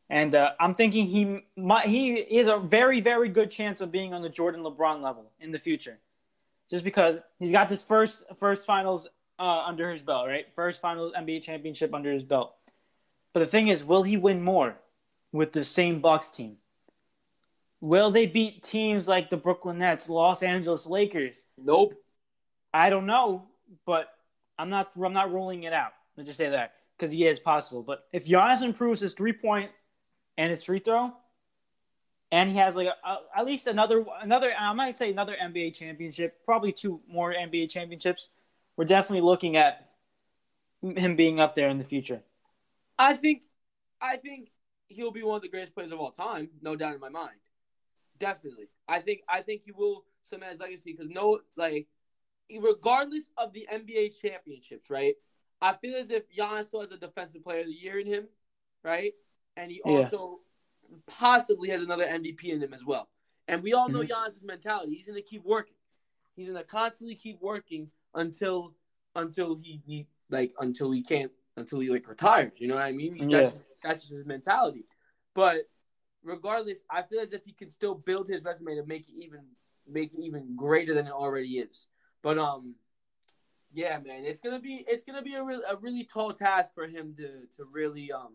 and 0.10 0.34
uh, 0.34 0.54
I'm 0.60 0.74
thinking 0.74 1.06
he 1.06 1.44
might, 1.56 1.86
he 1.86 2.38
has 2.38 2.48
a 2.48 2.58
very 2.58 3.00
very 3.00 3.30
good 3.30 3.52
chance 3.52 3.80
of 3.80 3.92
being 3.92 4.14
on 4.14 4.24
the 4.24 4.30
Jordan 4.30 4.64
LeBron 4.64 5.02
level 5.04 5.32
in 5.40 5.52
the 5.52 5.60
future, 5.60 6.00
just 6.72 6.84
because 6.84 7.20
he's 7.38 7.52
got 7.52 7.70
this 7.70 7.84
first 7.84 8.24
first 8.38 8.66
finals 8.66 9.08
uh, 9.38 9.64
under 9.68 9.92
his 9.92 10.02
belt, 10.02 10.28
right? 10.28 10.48
First 10.56 10.82
finals 10.82 11.14
NBA 11.14 11.44
championship 11.44 11.94
under 11.94 12.12
his 12.12 12.24
belt. 12.24 12.56
But 13.34 13.42
the 13.42 13.48
thing 13.48 13.68
is, 13.68 13.84
will 13.84 14.04
he 14.04 14.18
win 14.18 14.44
more 14.44 14.78
with 15.32 15.52
the 15.52 15.64
same 15.64 16.00
Bucks 16.00 16.30
team? 16.30 16.58
Will 17.84 18.12
they 18.12 18.28
beat 18.28 18.64
teams 18.64 19.10
like 19.10 19.30
the 19.30 19.36
Brooklyn 19.36 19.80
Nets, 19.80 20.08
Los 20.08 20.42
Angeles 20.42 20.86
Lakers? 20.86 21.48
nope. 21.58 21.94
I 22.74 22.90
don't 22.90 23.06
know, 23.06 23.50
but 23.86 24.08
I'm 24.58 24.70
not. 24.70 24.94
I'm 24.96 25.12
not 25.12 25.34
ruling 25.34 25.64
it 25.64 25.74
out. 25.74 25.92
Let's 26.16 26.28
just 26.28 26.38
say 26.38 26.50
that 26.50 26.76
because 26.98 27.14
yeah, 27.14 27.28
it's 27.30 27.42
possible. 27.42 27.84
But 27.84 28.06
if 28.14 28.26
Giannis 28.26 28.62
improves 28.62 29.02
his 29.02 29.14
three 29.14 29.34
point 29.34 29.70
and 30.38 30.50
his 30.50 30.64
free 30.64 30.80
throw, 30.80 31.12
and 32.32 32.50
he 32.50 32.56
has 32.58 32.74
like 32.74 32.88
a, 32.88 32.96
a- 33.06 33.22
at 33.36 33.46
least 33.46 33.68
another 33.68 34.06
another 34.22 34.54
I 34.58 34.72
might 34.72 34.96
say 34.96 35.12
another 35.12 35.36
NBA 35.36 35.76
championship, 35.76 36.38
probably 36.46 36.72
two 36.72 37.02
more 37.06 37.34
NBA 37.34 37.70
championships, 37.70 38.30
we're 38.78 38.86
definitely 38.86 39.26
looking 39.26 39.58
at 39.58 39.90
him 40.82 41.18
being 41.18 41.42
up 41.42 41.54
there 41.54 41.68
in 41.68 41.80
the 41.80 41.84
future. 41.84 42.22
I 42.98 43.16
think, 43.18 43.42
I 44.02 44.16
think 44.16 44.52
he'll 44.88 45.12
be 45.12 45.22
one 45.24 45.36
of 45.36 45.42
the 45.42 45.50
greatest 45.50 45.76
players 45.76 45.92
of 45.92 46.00
all 46.00 46.12
time, 46.12 46.50
no 46.62 46.78
doubt 46.78 46.94
in 46.94 47.02
my 47.02 47.10
mind. 47.10 47.36
Definitely, 48.20 48.70
I 48.88 49.00
think 49.00 49.22
I 49.28 49.42
think 49.42 49.64
he 49.64 49.72
will 49.72 50.06
cement 50.22 50.52
his 50.52 50.60
legacy 50.60 50.94
because 50.94 51.10
no, 51.10 51.40
like, 51.56 51.88
regardless 52.62 53.24
of 53.38 53.54
the 53.54 53.68
NBA 53.72 54.10
championships, 54.22 54.90
right? 54.90 55.16
I 55.62 55.74
feel 55.74 55.96
as 55.96 56.10
if 56.10 56.24
Giannis 56.30 56.66
still 56.66 56.82
has 56.82 56.92
a 56.92 56.98
Defensive 56.98 57.44
Player 57.44 57.62
of 57.62 57.68
the 57.68 57.74
Year 57.74 58.00
in 58.00 58.08
him, 58.08 58.28
right? 58.84 59.14
And 59.56 59.72
he 59.72 59.82
Yeah. 59.86 60.00
also 60.00 60.42
possibly 61.08 61.70
has 61.70 61.84
another 61.84 62.06
MVP 62.06 62.52
in 62.52 62.62
him 62.62 62.74
as 62.74 62.86
well. 62.86 63.10
And 63.48 63.64
we 63.64 63.74
all 63.74 63.90
know 63.90 64.02
Mhm. 64.02 64.10
Giannis's 64.10 64.44
mentality. 64.44 64.96
He's 64.96 65.08
gonna 65.08 65.22
keep 65.22 65.44
working. 65.44 65.76
He's 66.36 66.48
gonna 66.48 66.64
constantly 66.64 67.16
keep 67.16 67.42
working 67.42 67.92
until 68.14 68.76
until 69.16 69.56
he, 69.56 69.82
he 69.86 70.08
like 70.30 70.52
until 70.60 70.92
he 70.92 71.02
can't 71.04 71.32
until 71.58 71.80
he 71.80 71.90
like 71.90 72.08
retires. 72.08 72.54
You 72.60 72.68
know 72.68 72.76
what 72.76 72.84
I 72.84 72.92
mean? 72.92 73.16
Yeah. 73.30 73.42
That's 73.42 73.52
just, 73.52 73.64
that's 73.82 74.02
just 74.02 74.14
his 74.14 74.26
mentality. 74.26 74.86
But 75.34 75.70
regardless, 76.24 76.80
I 76.90 77.02
feel 77.02 77.20
as 77.20 77.34
if 77.34 77.44
he 77.46 77.54
can 77.54 77.70
still 77.70 77.96
build 77.96 78.28
his 78.28 78.44
resume 78.44 78.76
to 78.76 78.86
make 78.86 79.08
it 79.10 79.16
even 79.18 79.42
make 79.88 80.14
it 80.14 80.20
even 80.20 80.56
greater 80.56 80.94
than 80.94 81.08
it 81.08 81.14
already 81.14 81.60
is. 81.60 81.88
But 82.22 82.38
um, 82.38 82.76
yeah, 83.74 84.00
man, 84.00 84.24
it's 84.24 84.40
gonna 84.40 84.60
be 84.60 84.86
it's 84.88 85.04
gonna 85.04 85.22
be 85.22 85.36
a 85.36 85.44
really 85.44 85.64
a 85.70 85.76
really 85.76 86.04
tall 86.04 86.34
task 86.34 86.74
for 86.74 86.88
him 86.88 87.16
to 87.18 87.46
to 87.58 87.66
really 87.72 88.12
um 88.12 88.34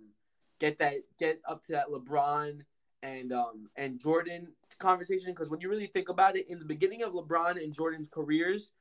get 0.58 0.78
that 0.78 0.94
get 1.18 1.40
up 1.48 1.64
to 1.64 1.72
that 1.72 1.88
LeBron 1.88 2.60
and 3.02 3.32
um 3.32 3.68
and 3.76 4.00
Jordan 4.00 4.48
conversation 4.78 5.32
because 5.32 5.50
when 5.50 5.60
you 5.60 5.68
really 5.68 5.86
think 5.86 6.08
about 6.08 6.36
it, 6.36 6.48
in 6.48 6.58
the 6.58 6.64
beginning 6.64 7.02
of 7.02 7.12
LeBron 7.12 7.62
and 7.62 7.72
Jordan's 7.72 8.08
careers, 8.08 8.72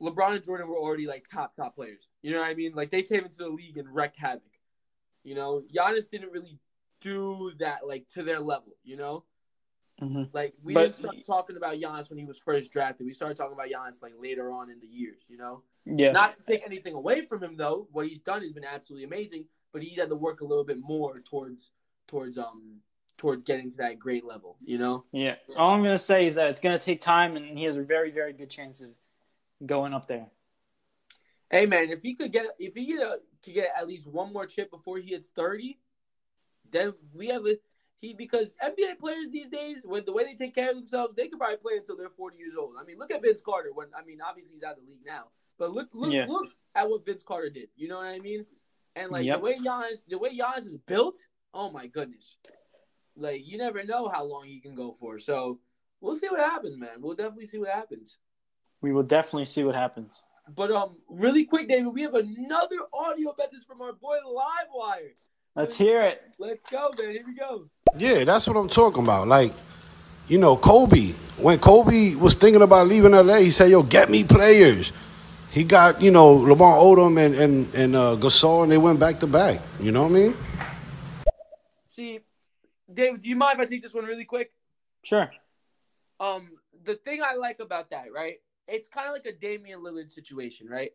LeBron 0.00 0.34
and 0.34 0.44
Jordan 0.44 0.68
were 0.68 0.78
already 0.78 1.06
like 1.06 1.26
top 1.32 1.54
top 1.54 1.74
players. 1.74 2.08
You 2.22 2.32
know 2.32 2.40
what 2.40 2.50
I 2.50 2.54
mean? 2.54 2.72
Like 2.74 2.90
they 2.90 3.02
came 3.02 3.24
into 3.24 3.38
the 3.38 3.48
league 3.48 3.78
and 3.78 3.92
wrecked 3.92 4.18
havoc. 4.18 4.42
You 5.22 5.34
know, 5.34 5.62
Giannis 5.74 6.10
didn't 6.10 6.32
really 6.32 6.58
do 7.00 7.52
that 7.58 7.86
like 7.86 8.08
to 8.14 8.22
their 8.22 8.40
level. 8.40 8.76
You 8.84 8.96
know, 8.96 9.24
Mm-hmm. 10.02 10.24
like 10.34 10.52
we 10.62 10.74
But- 10.74 10.82
didn't 10.82 10.94
start 10.96 11.16
talking 11.26 11.56
about 11.56 11.76
Giannis 11.76 12.10
when 12.10 12.18
he 12.18 12.26
was 12.26 12.38
first 12.38 12.70
drafted. 12.70 13.06
We 13.06 13.14
started 13.14 13.34
talking 13.38 13.54
about 13.54 13.68
Giannis 13.68 14.02
like 14.02 14.12
later 14.20 14.50
on 14.52 14.68
in 14.70 14.78
the 14.78 14.86
years. 14.86 15.24
You 15.28 15.38
know, 15.38 15.62
Yeah. 15.86 16.12
not 16.12 16.38
to 16.38 16.44
take 16.44 16.62
anything 16.66 16.92
away 16.92 17.24
from 17.24 17.42
him 17.42 17.56
though. 17.56 17.88
What 17.92 18.06
he's 18.06 18.20
done 18.20 18.42
has 18.42 18.52
been 18.52 18.64
absolutely 18.64 19.04
amazing, 19.04 19.46
but 19.72 19.82
he's 19.82 19.96
had 19.98 20.10
to 20.10 20.14
work 20.16 20.42
a 20.42 20.44
little 20.44 20.64
bit 20.64 20.78
more 20.78 21.18
towards 21.20 21.72
towards 22.08 22.36
um 22.36 22.82
towards 23.16 23.42
getting 23.44 23.70
to 23.70 23.76
that 23.78 23.98
great 23.98 24.22
level. 24.24 24.58
You 24.62 24.76
know. 24.76 25.06
Yeah. 25.12 25.36
All 25.56 25.70
I'm 25.70 25.82
gonna 25.82 25.96
say 25.96 26.26
is 26.26 26.34
that 26.34 26.50
it's 26.50 26.60
gonna 26.60 26.78
take 26.78 27.00
time, 27.00 27.36
and 27.36 27.56
he 27.56 27.64
has 27.64 27.78
a 27.78 27.82
very, 27.82 28.10
very 28.10 28.34
good 28.34 28.50
chance 28.50 28.82
of 28.82 28.90
going 29.64 29.94
up 29.94 30.06
there. 30.06 30.30
Hey 31.50 31.64
man, 31.64 31.88
if 31.88 32.02
he 32.02 32.14
could 32.14 32.32
get 32.32 32.44
if 32.58 32.74
he 32.74 32.84
get 32.84 33.00
a, 33.00 33.20
could 33.42 33.54
get 33.54 33.70
at 33.74 33.86
least 33.86 34.06
one 34.08 34.30
more 34.32 34.44
chip 34.44 34.70
before 34.70 34.98
he 34.98 35.10
hits 35.12 35.30
thirty, 35.30 35.78
then 36.72 36.94
we 37.14 37.28
have 37.28 37.46
a 37.46 37.56
he 37.98 38.12
because 38.12 38.50
NBA 38.62 38.98
players 38.98 39.28
these 39.30 39.48
days, 39.48 39.82
when 39.84 40.04
the 40.04 40.12
way 40.12 40.24
they 40.24 40.34
take 40.34 40.54
care 40.54 40.70
of 40.70 40.76
themselves, 40.76 41.14
they 41.14 41.28
could 41.28 41.38
probably 41.38 41.56
play 41.56 41.76
until 41.76 41.96
they're 41.96 42.10
forty 42.10 42.36
years 42.36 42.54
old. 42.58 42.74
I 42.78 42.84
mean, 42.84 42.98
look 42.98 43.10
at 43.10 43.22
Vince 43.22 43.40
Carter. 43.40 43.70
When 43.74 43.88
I 43.96 44.04
mean, 44.04 44.18
obviously 44.20 44.54
he's 44.54 44.62
out 44.64 44.76
of 44.76 44.84
the 44.84 44.90
league 44.90 45.06
now, 45.06 45.28
but 45.58 45.72
look 45.72 45.88
look 45.94 46.12
Yeah. 46.12 46.26
look 46.28 46.48
at 46.74 46.88
what 46.88 47.06
Vince 47.06 47.22
Carter 47.22 47.50
did. 47.50 47.68
You 47.74 47.88
know 47.88 47.96
what 47.96 48.06
I 48.06 48.18
mean? 48.18 48.44
And 48.96 49.10
like 49.10 49.26
Yep. 49.26 49.38
the 49.38 49.42
way 49.42 49.58
Giannis, 49.58 50.04
the 50.06 50.18
way 50.18 50.36
Giannis 50.36 50.66
is 50.66 50.76
built, 50.86 51.16
oh 51.54 51.70
my 51.70 51.86
goodness, 51.86 52.36
like 53.16 53.46
you 53.46 53.56
never 53.58 53.82
know 53.82 54.08
how 54.08 54.24
long 54.24 54.44
he 54.44 54.60
can 54.60 54.74
go 54.74 54.92
for. 54.92 55.18
So 55.18 55.58
we'll 56.00 56.14
see 56.14 56.28
what 56.28 56.40
happens, 56.40 56.76
man. 56.76 57.00
We'll 57.00 57.14
definitely 57.16 57.46
see 57.46 57.58
what 57.58 57.70
happens. 57.70 58.18
We 58.82 58.92
will 58.92 59.02
definitely 59.02 59.46
see 59.46 59.64
what 59.64 59.74
happens. 59.74 60.22
But 60.54 60.70
um, 60.70 60.96
really 61.08 61.44
quick, 61.44 61.66
David, 61.66 61.88
we 61.88 62.02
have 62.02 62.14
another 62.14 62.76
audio 62.92 63.34
message 63.36 63.66
from 63.66 63.80
our 63.82 63.92
boy 63.92 64.18
Livewire. 64.24 65.14
Let's 65.56 65.74
hear 65.74 66.02
it. 66.02 66.22
Let's 66.38 66.68
go, 66.70 66.90
man. 67.00 67.12
Here 67.12 67.24
we 67.26 67.34
go. 67.34 67.70
Yeah, 67.96 68.24
that's 68.24 68.46
what 68.46 68.58
I'm 68.58 68.68
talking 68.68 69.02
about. 69.02 69.26
Like, 69.26 69.54
you 70.28 70.36
know, 70.36 70.54
Kobe. 70.54 71.12
When 71.38 71.58
Kobe 71.58 72.14
was 72.14 72.34
thinking 72.34 72.60
about 72.60 72.88
leaving 72.88 73.12
LA, 73.12 73.36
he 73.36 73.50
said, 73.50 73.70
"Yo, 73.70 73.82
get 73.82 74.10
me 74.10 74.22
players." 74.22 74.92
He 75.50 75.64
got, 75.64 76.02
you 76.02 76.10
know, 76.10 76.34
Lamar 76.34 76.76
Odom 76.76 77.18
and 77.18 77.34
and 77.34 77.74
and 77.74 77.96
uh, 77.96 78.16
Gasol, 78.16 78.64
and 78.64 78.72
they 78.72 78.76
went 78.76 79.00
back 79.00 79.18
to 79.20 79.26
back. 79.26 79.60
You 79.80 79.92
know 79.92 80.02
what 80.02 80.10
I 80.10 80.14
mean? 80.14 80.34
See, 81.86 82.20
David, 82.92 83.22
do 83.22 83.28
you 83.30 83.36
mind 83.36 83.58
if 83.58 83.66
I 83.66 83.70
take 83.70 83.82
this 83.82 83.94
one 83.94 84.04
really 84.04 84.26
quick? 84.26 84.52
Sure. 85.04 85.30
Um, 86.20 86.50
the 86.84 86.96
thing 86.96 87.22
I 87.22 87.34
like 87.34 87.60
about 87.60 87.88
that, 87.90 88.12
right? 88.14 88.36
It's 88.68 88.88
kind 88.88 89.06
of 89.06 89.14
like 89.14 89.24
a 89.24 89.32
Damian 89.32 89.80
Lillard 89.80 90.10
situation, 90.10 90.68
right? 90.68 90.90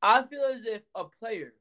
I 0.00 0.22
feel 0.22 0.44
as 0.44 0.64
if 0.64 0.82
a 0.94 1.04
player, 1.04 1.54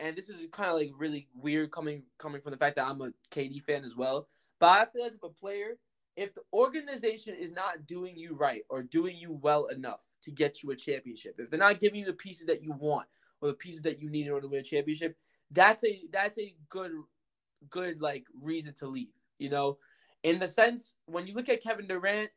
and 0.00 0.16
this 0.16 0.28
is 0.28 0.40
kind 0.52 0.70
of 0.70 0.76
like 0.76 0.90
really 0.96 1.28
weird 1.34 1.70
coming 1.70 2.02
coming 2.18 2.40
from 2.40 2.52
the 2.52 2.56
fact 2.56 2.76
that 2.76 2.86
I'm 2.86 3.00
a 3.00 3.12
KD 3.30 3.62
fan 3.62 3.84
as 3.84 3.96
well, 3.96 4.28
but 4.60 4.68
I 4.68 4.84
feel 4.86 5.04
as 5.04 5.14
if 5.14 5.22
a 5.22 5.28
player, 5.28 5.78
if 6.16 6.34
the 6.34 6.42
organization 6.52 7.34
is 7.34 7.52
not 7.52 7.86
doing 7.86 8.16
you 8.16 8.34
right 8.34 8.62
or 8.68 8.82
doing 8.82 9.16
you 9.16 9.32
well 9.32 9.66
enough 9.66 10.00
to 10.24 10.30
get 10.30 10.62
you 10.62 10.70
a 10.70 10.76
championship, 10.76 11.36
if 11.38 11.50
they're 11.50 11.58
not 11.58 11.80
giving 11.80 12.00
you 12.00 12.06
the 12.06 12.12
pieces 12.12 12.46
that 12.46 12.62
you 12.62 12.72
want 12.72 13.06
or 13.40 13.48
the 13.48 13.54
pieces 13.54 13.82
that 13.82 14.00
you 14.00 14.10
need 14.10 14.26
in 14.26 14.32
order 14.32 14.42
to 14.42 14.48
win 14.48 14.60
a 14.60 14.64
championship, 14.64 15.16
that's 15.50 15.84
a 15.84 16.02
that's 16.12 16.38
a 16.38 16.54
good 16.68 16.92
good 17.70 18.00
like 18.00 18.24
reason 18.42 18.74
to 18.74 18.86
leave. 18.86 19.08
You 19.38 19.50
know, 19.50 19.78
in 20.22 20.38
the 20.38 20.48
sense 20.48 20.94
when 21.06 21.26
you 21.26 21.34
look 21.34 21.48
at 21.48 21.62
Kevin 21.62 21.86
Durant, 21.86 22.30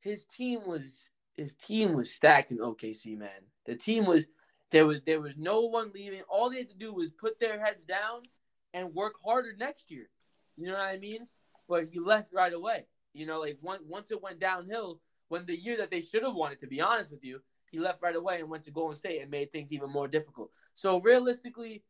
his 0.00 0.24
team 0.24 0.60
was 0.66 1.10
his 1.36 1.54
team 1.54 1.94
was 1.94 2.12
stacked 2.14 2.52
in 2.52 2.58
OKC. 2.58 3.18
Man, 3.18 3.30
the 3.66 3.74
team 3.74 4.04
was 4.04 4.28
there 4.70 4.86
was 4.86 5.00
there 5.06 5.20
was 5.20 5.34
no 5.36 5.62
one 5.62 5.92
leaving. 5.94 6.22
All 6.28 6.50
they 6.50 6.58
had 6.58 6.70
to 6.70 6.76
do 6.76 6.92
was 6.92 7.10
put 7.10 7.38
their 7.38 7.64
heads 7.64 7.82
down 7.84 8.22
and 8.74 8.94
work 8.94 9.14
harder 9.24 9.54
next 9.56 9.90
year. 9.90 10.08
You 10.56 10.66
know 10.66 10.74
what 10.74 10.82
I 10.82 10.98
mean? 10.98 11.26
But 11.68 11.88
he 11.92 12.00
left 12.00 12.32
right 12.32 12.52
away. 12.52 12.86
You 13.14 13.26
know, 13.26 13.40
like 13.40 13.58
one, 13.60 13.80
once 13.88 14.10
it 14.10 14.22
went 14.22 14.40
downhill, 14.40 15.00
when 15.28 15.46
the 15.46 15.56
year 15.56 15.78
that 15.78 15.90
they 15.90 16.00
should 16.00 16.22
have 16.22 16.34
it, 16.52 16.60
to 16.60 16.66
be 16.66 16.80
honest 16.80 17.10
with 17.10 17.24
you, 17.24 17.40
he 17.70 17.78
left 17.78 18.02
right 18.02 18.14
away 18.14 18.40
and 18.40 18.48
went 18.50 18.64
to 18.64 18.70
Golden 18.70 18.96
State 18.96 19.22
and 19.22 19.30
made 19.30 19.52
things 19.52 19.72
even 19.72 19.90
more 19.90 20.08
difficult. 20.08 20.50
So 20.74 21.00
realistically, 21.00 21.82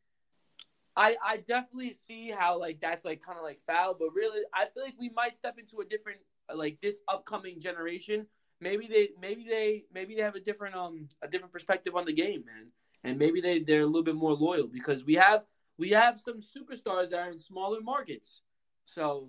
I 0.97 1.17
I 1.23 1.37
definitely 1.39 1.93
see 1.93 2.31
how 2.31 2.59
like 2.59 2.81
that's 2.81 3.05
like 3.05 3.23
kind 3.23 3.39
of 3.39 3.45
like 3.45 3.61
foul, 3.67 3.95
but 3.99 4.15
really 4.15 4.43
I 4.55 4.67
feel 4.67 4.85
like 4.85 4.95
we 4.99 5.11
might 5.11 5.37
step 5.37 5.59
into 5.59 5.81
a 5.81 5.85
different 5.85 6.21
like 6.55 6.79
this 6.81 6.97
upcoming 7.09 7.61
generation. 7.61 8.27
Maybe 8.61 8.87
they 8.87 9.11
maybe 9.21 9.45
they 9.49 9.85
maybe 9.93 10.15
they 10.15 10.23
have 10.23 10.35
a 10.35 10.41
different 10.41 10.75
um 10.75 11.09
a 11.23 11.29
different 11.29 11.53
perspective 11.53 11.95
on 11.95 12.05
the 12.07 12.13
game, 12.13 12.45
man, 12.47 12.69
and 13.05 13.19
maybe 13.19 13.41
they 13.41 13.59
they're 13.61 13.83
a 13.83 13.87
little 13.87 14.03
bit 14.03 14.15
more 14.15 14.33
loyal 14.33 14.67
because 14.67 15.05
we 15.05 15.15
have 15.15 15.45
we 15.79 15.91
have 15.91 16.19
some 16.19 16.41
superstars 16.41 17.11
that 17.11 17.19
are 17.19 17.31
in 17.31 17.39
smaller 17.39 17.81
markets, 17.83 18.41
so 18.87 19.29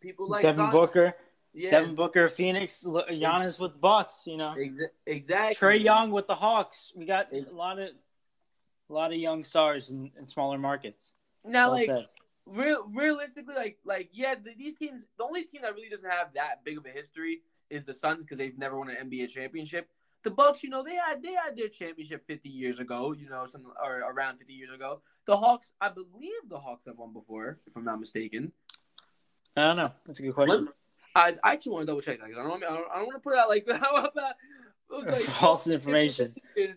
people 0.00 0.28
like 0.28 0.42
Devin 0.42 0.64
Zion- 0.66 0.72
Booker. 0.72 1.14
yeah, 1.54 1.70
Devin 1.70 1.94
Booker, 1.94 2.28
Phoenix, 2.28 2.84
L- 2.84 3.06
Giannis 3.10 3.58
with 3.58 3.80
Bucks, 3.80 4.24
you 4.26 4.36
know. 4.36 4.54
exa- 4.58 4.90
exactly. 5.06 5.54
Trae 5.78 5.82
Young 5.82 6.10
with 6.10 6.26
the 6.26 6.34
Hawks. 6.34 6.92
We 6.94 7.06
got 7.06 7.32
a 7.32 7.46
lot 7.50 7.78
of 7.78 7.88
a 8.90 8.92
lot 8.92 9.10
of 9.10 9.16
young 9.18 9.42
stars 9.42 9.88
in, 9.88 10.10
in 10.18 10.28
smaller 10.28 10.58
markets. 10.58 11.14
now 11.46 11.68
Well 11.68 11.76
like 11.76 11.86
said. 11.86 12.04
real 12.44 12.86
realistically, 12.94 13.54
like 13.54 13.78
like 13.86 14.10
yeah, 14.12 14.34
the, 14.34 14.52
these 14.54 14.74
teams. 14.74 15.04
The 15.16 15.24
only 15.24 15.44
team 15.44 15.62
that 15.62 15.74
really 15.74 15.88
doesn't 15.88 16.10
have 16.10 16.34
that 16.34 16.62
big 16.62 16.76
of 16.76 16.84
a 16.84 16.90
history 16.90 17.40
is 17.70 17.84
the 17.84 17.94
Suns 17.94 18.24
because 18.24 18.38
they've 18.38 18.58
never 18.58 18.78
won 18.78 18.90
an 18.90 19.10
NBA 19.10 19.30
championship. 19.30 19.88
The 20.24 20.30
Bucks, 20.30 20.62
you 20.62 20.70
know, 20.70 20.82
they 20.82 20.96
had 20.96 21.22
they 21.22 21.32
had 21.32 21.56
their 21.56 21.68
championship 21.68 22.26
50 22.26 22.48
years 22.48 22.80
ago, 22.80 23.14
you 23.16 23.28
know, 23.28 23.44
some 23.46 23.62
or 23.82 24.00
around 24.00 24.38
50 24.38 24.52
years 24.52 24.70
ago. 24.74 25.00
The 25.26 25.36
Hawks, 25.36 25.72
I 25.80 25.90
believe 25.90 26.48
the 26.48 26.58
Hawks 26.58 26.86
have 26.86 26.98
won 26.98 27.12
before, 27.12 27.58
if 27.66 27.76
I'm 27.76 27.84
not 27.84 28.00
mistaken. 28.00 28.52
I 29.56 29.68
don't 29.68 29.76
know. 29.76 29.92
That's 30.06 30.18
a 30.18 30.22
good 30.22 30.34
question. 30.34 30.68
I, 31.14 31.34
I 31.42 31.52
actually 31.52 31.72
want 31.72 31.82
to 31.82 31.86
double 31.86 32.00
check 32.00 32.18
that 32.18 32.28
because 32.28 32.44
I 32.44 32.48
don't, 32.48 32.62
I 32.62 32.68
don't, 32.68 32.86
I 32.92 32.96
don't 32.98 33.06
want 33.06 33.16
to 33.16 33.20
put 33.20 33.36
out 33.36 33.48
like 33.48 33.66
how 33.80 33.96
about 33.96 34.14
like, 34.90 35.16
False 35.16 35.68
information. 35.68 36.34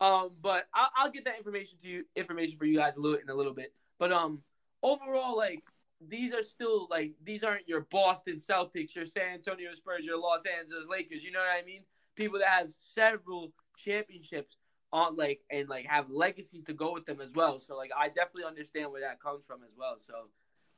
Um, 0.00 0.30
but 0.42 0.66
I'll, 0.74 0.90
I'll 0.96 1.10
get 1.12 1.26
that 1.26 1.38
information 1.38 1.78
to 1.82 1.88
you, 1.88 2.04
information 2.16 2.58
for 2.58 2.64
you 2.64 2.76
guys 2.76 2.96
a 2.96 3.00
little 3.00 3.18
in 3.18 3.28
a 3.28 3.34
little 3.36 3.54
bit. 3.54 3.72
But 4.00 4.12
um, 4.12 4.42
overall, 4.82 5.36
like 5.36 5.62
these 6.08 6.32
are 6.32 6.42
still 6.42 6.86
like 6.90 7.12
these 7.22 7.44
aren't 7.44 7.68
your 7.68 7.82
Boston 7.90 8.36
Celtics, 8.36 8.94
your 8.94 9.06
San 9.06 9.34
Antonio 9.34 9.72
Spurs, 9.74 10.04
your 10.04 10.18
Los 10.18 10.42
Angeles 10.46 10.86
Lakers. 10.88 11.22
You 11.22 11.32
know 11.32 11.40
what 11.40 11.62
I 11.62 11.64
mean? 11.64 11.82
People 12.16 12.38
that 12.40 12.48
have 12.48 12.70
several 12.94 13.52
championships 13.76 14.56
on 14.92 15.16
like 15.16 15.40
and 15.50 15.68
like 15.68 15.86
have 15.86 16.10
legacies 16.10 16.64
to 16.64 16.74
go 16.74 16.92
with 16.92 17.06
them 17.06 17.20
as 17.20 17.32
well. 17.32 17.58
So 17.58 17.76
like 17.76 17.90
I 17.96 18.08
definitely 18.08 18.44
understand 18.44 18.90
where 18.90 19.00
that 19.02 19.20
comes 19.20 19.46
from 19.46 19.60
as 19.66 19.74
well. 19.76 19.96
So 19.98 20.28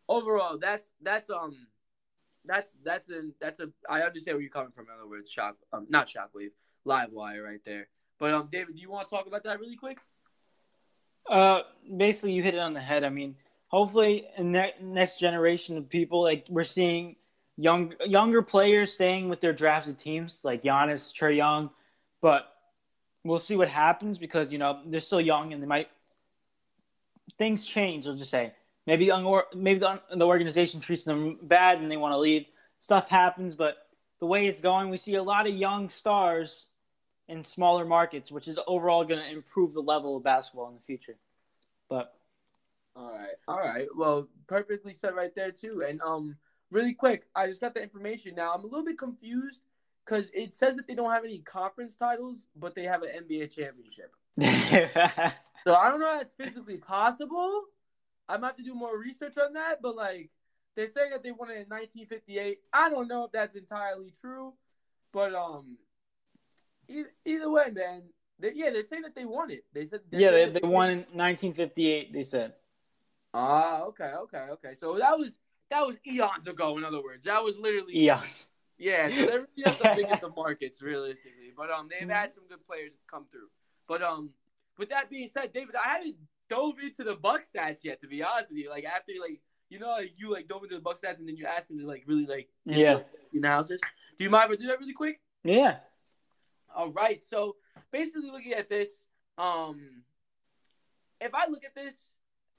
overall, 0.08 0.58
that's 0.58 0.92
that's 1.02 1.30
um 1.30 1.66
that's 2.44 2.72
that's 2.84 3.10
a 3.10 3.22
that's 3.40 3.60
a 3.60 3.70
I 3.88 4.02
understand 4.02 4.36
where 4.36 4.42
you're 4.42 4.50
coming 4.50 4.72
from. 4.72 4.86
In 4.86 4.92
other 4.98 5.08
words, 5.08 5.30
shock 5.30 5.56
um 5.72 5.86
not 5.88 6.06
shockwave, 6.08 6.50
Livewire 6.86 7.44
right 7.44 7.60
there. 7.64 7.88
But 8.18 8.32
um, 8.32 8.48
David, 8.50 8.76
do 8.76 8.80
you 8.80 8.90
want 8.90 9.08
to 9.08 9.14
talk 9.14 9.26
about 9.26 9.44
that 9.44 9.58
really 9.58 9.76
quick? 9.76 9.98
Uh, 11.28 11.62
basically, 11.96 12.32
you 12.32 12.42
hit 12.42 12.54
it 12.54 12.60
on 12.60 12.74
the 12.74 12.80
head. 12.80 13.02
I 13.02 13.08
mean, 13.08 13.34
hopefully, 13.68 14.26
in 14.36 14.52
ne- 14.52 14.74
next 14.80 15.18
generation 15.18 15.76
of 15.76 15.88
people, 15.88 16.22
like 16.22 16.46
we're 16.48 16.64
seeing 16.64 17.16
young 17.56 17.94
younger 18.04 18.42
players 18.42 18.92
staying 18.92 19.28
with 19.28 19.40
their 19.40 19.52
drafted 19.52 19.98
teams, 19.98 20.40
like 20.44 20.62
Giannis, 20.62 21.12
Trae 21.12 21.36
Young, 21.36 21.70
but 22.20 22.52
we'll 23.24 23.38
see 23.38 23.56
what 23.56 23.68
happens 23.68 24.18
because 24.18 24.52
you 24.52 24.58
know 24.58 24.80
they're 24.86 25.00
still 25.00 25.20
young 25.20 25.52
and 25.52 25.62
they 25.62 25.66
might 25.66 25.88
things 27.38 27.64
change. 27.66 28.06
I'll 28.06 28.14
just 28.14 28.30
say 28.30 28.52
maybe 28.86 29.10
maybe 29.54 29.80
the, 29.80 30.00
the 30.14 30.26
organization 30.26 30.80
treats 30.80 31.04
them 31.04 31.38
bad 31.42 31.78
and 31.78 31.90
they 31.90 31.96
want 31.96 32.12
to 32.12 32.18
leave. 32.18 32.46
Stuff 32.80 33.08
happens, 33.08 33.54
but 33.54 33.76
the 34.20 34.26
way 34.26 34.46
it's 34.46 34.60
going, 34.60 34.90
we 34.90 34.96
see 34.96 35.14
a 35.14 35.22
lot 35.22 35.48
of 35.48 35.54
young 35.54 35.88
stars 35.88 36.66
in 37.28 37.42
smaller 37.42 37.86
markets, 37.86 38.30
which 38.30 38.48
is 38.48 38.58
overall 38.66 39.04
going 39.04 39.20
to 39.20 39.30
improve 39.30 39.72
the 39.72 39.80
level 39.80 40.16
of 40.16 40.22
basketball 40.22 40.68
in 40.68 40.74
the 40.74 40.80
future. 40.80 41.16
But 41.88 42.14
All 42.96 43.12
right, 43.12 43.36
all 43.48 43.58
right. 43.58 43.88
Well, 43.96 44.28
perfectly 44.46 44.92
said 44.92 45.14
right 45.14 45.34
there 45.34 45.50
too. 45.50 45.84
And 45.86 46.00
um, 46.02 46.36
really 46.70 46.94
quick, 46.94 47.26
I 47.34 47.46
just 47.46 47.60
got 47.60 47.74
the 47.74 47.82
information 47.82 48.34
now. 48.34 48.52
I'm 48.54 48.62
a 48.62 48.66
little 48.66 48.84
bit 48.84 48.98
confused 48.98 49.62
because 50.04 50.30
it 50.32 50.54
says 50.54 50.76
that 50.76 50.86
they 50.86 50.94
don't 50.94 51.10
have 51.10 51.24
any 51.24 51.38
conference 51.38 51.96
titles, 51.96 52.46
but 52.54 52.74
they 52.74 52.84
have 52.84 53.02
an 53.02 53.10
NBA 53.24 53.54
championship. 53.54 54.14
So 55.64 55.74
I 55.74 55.88
don't 55.88 55.98
know 55.98 56.12
if 56.14 56.20
that's 56.20 56.32
physically 56.32 56.76
possible. 56.76 57.62
I 58.28 58.36
might 58.36 58.48
have 58.48 58.56
to 58.56 58.62
do 58.62 58.74
more 58.74 58.98
research 58.98 59.38
on 59.38 59.54
that, 59.54 59.80
but 59.82 59.96
like 59.96 60.30
they 60.76 60.86
say 60.86 61.10
that 61.10 61.22
they 61.22 61.32
won 61.32 61.50
it 61.50 61.54
in 61.54 61.68
1958. 61.68 62.58
I 62.72 62.90
don't 62.90 63.08
know 63.08 63.24
if 63.24 63.32
that's 63.32 63.54
entirely 63.54 64.12
true, 64.20 64.52
but 65.12 65.34
um, 65.34 65.78
either, 66.88 67.10
either 67.24 67.50
way, 67.50 67.70
man. 67.72 68.02
They, 68.38 68.52
yeah, 68.54 68.70
they 68.70 68.82
say 68.82 69.00
that 69.02 69.14
they 69.14 69.24
won 69.24 69.50
it. 69.50 69.64
They 69.72 69.86
said 69.86 70.00
yeah, 70.10 70.32
they, 70.32 70.50
they 70.50 70.66
won 70.66 70.90
in 70.90 70.98
1958. 70.98 72.12
They 72.12 72.22
said. 72.24 72.52
Ah, 73.34 73.82
okay, 73.82 74.12
okay, 74.22 74.46
okay. 74.52 74.74
So 74.74 74.96
that 74.98 75.18
was 75.18 75.38
that 75.70 75.84
was 75.84 75.98
eons 76.06 76.46
ago. 76.46 76.78
In 76.78 76.84
other 76.84 77.02
words, 77.02 77.24
that 77.24 77.42
was 77.42 77.58
literally 77.58 77.98
Eons. 78.04 78.48
Yeah, 78.78 79.08
so 79.08 79.14
they're 79.14 79.40
really 79.40 79.48
not 79.66 79.78
the 79.78 79.92
biggest 79.96 80.22
of 80.22 80.36
markets 80.36 80.80
realistically, 80.82 81.52
but 81.56 81.70
um, 81.70 81.88
they've 81.88 82.08
had 82.08 82.32
some 82.32 82.44
good 82.48 82.64
players 82.66 82.92
come 83.10 83.26
through. 83.30 83.48
But 83.88 84.02
um, 84.02 84.30
with 84.78 84.88
that 84.90 85.10
being 85.10 85.28
said, 85.32 85.52
David, 85.52 85.74
I 85.76 85.94
haven't 85.94 86.16
dove 86.48 86.78
into 86.82 87.02
the 87.04 87.14
Buck 87.14 87.42
stats 87.42 87.78
yet. 87.82 88.00
To 88.02 88.08
be 88.08 88.22
honest 88.22 88.50
with 88.50 88.58
you, 88.58 88.70
like 88.70 88.84
after 88.84 89.12
like 89.20 89.40
you 89.68 89.78
know 89.80 89.90
like, 89.90 90.12
you 90.16 90.30
like 90.32 90.46
dove 90.46 90.62
into 90.62 90.76
the 90.76 90.80
Buck 90.80 91.00
stats 91.00 91.18
and 91.18 91.28
then 91.28 91.36
you 91.36 91.46
asked 91.46 91.70
me 91.70 91.80
to 91.82 91.86
like 91.86 92.04
really 92.06 92.26
like 92.26 92.48
Yeah. 92.64 92.94
like, 92.94 93.06
analysis. 93.32 93.80
Do 94.16 94.22
you 94.24 94.30
mind 94.30 94.52
if 94.52 94.58
I 94.58 94.62
do 94.62 94.68
that 94.68 94.78
really 94.78 94.92
quick? 94.92 95.20
Yeah. 95.42 95.78
All 96.74 96.90
right. 96.90 97.22
So 97.22 97.56
basically, 97.90 98.30
looking 98.30 98.52
at 98.52 98.68
this, 98.68 98.88
um, 99.38 100.02
if 101.20 101.34
I 101.34 101.48
look 101.48 101.64
at 101.64 101.74
this, 101.74 101.94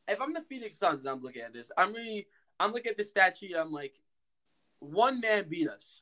if 0.08 0.22
I'm 0.22 0.34
the 0.34 0.42
Phoenix 0.42 0.78
Suns, 0.78 1.02
and 1.02 1.10
I'm 1.10 1.22
looking 1.22 1.42
at 1.42 1.54
this. 1.54 1.72
I'm 1.78 1.94
really, 1.94 2.28
I'm 2.60 2.72
looking 2.72 2.92
at 2.92 2.98
the 2.98 3.04
statue. 3.04 3.56
I'm 3.58 3.72
like, 3.72 3.96
one 4.80 5.20
man 5.22 5.46
beat 5.50 5.70
us. 5.70 6.02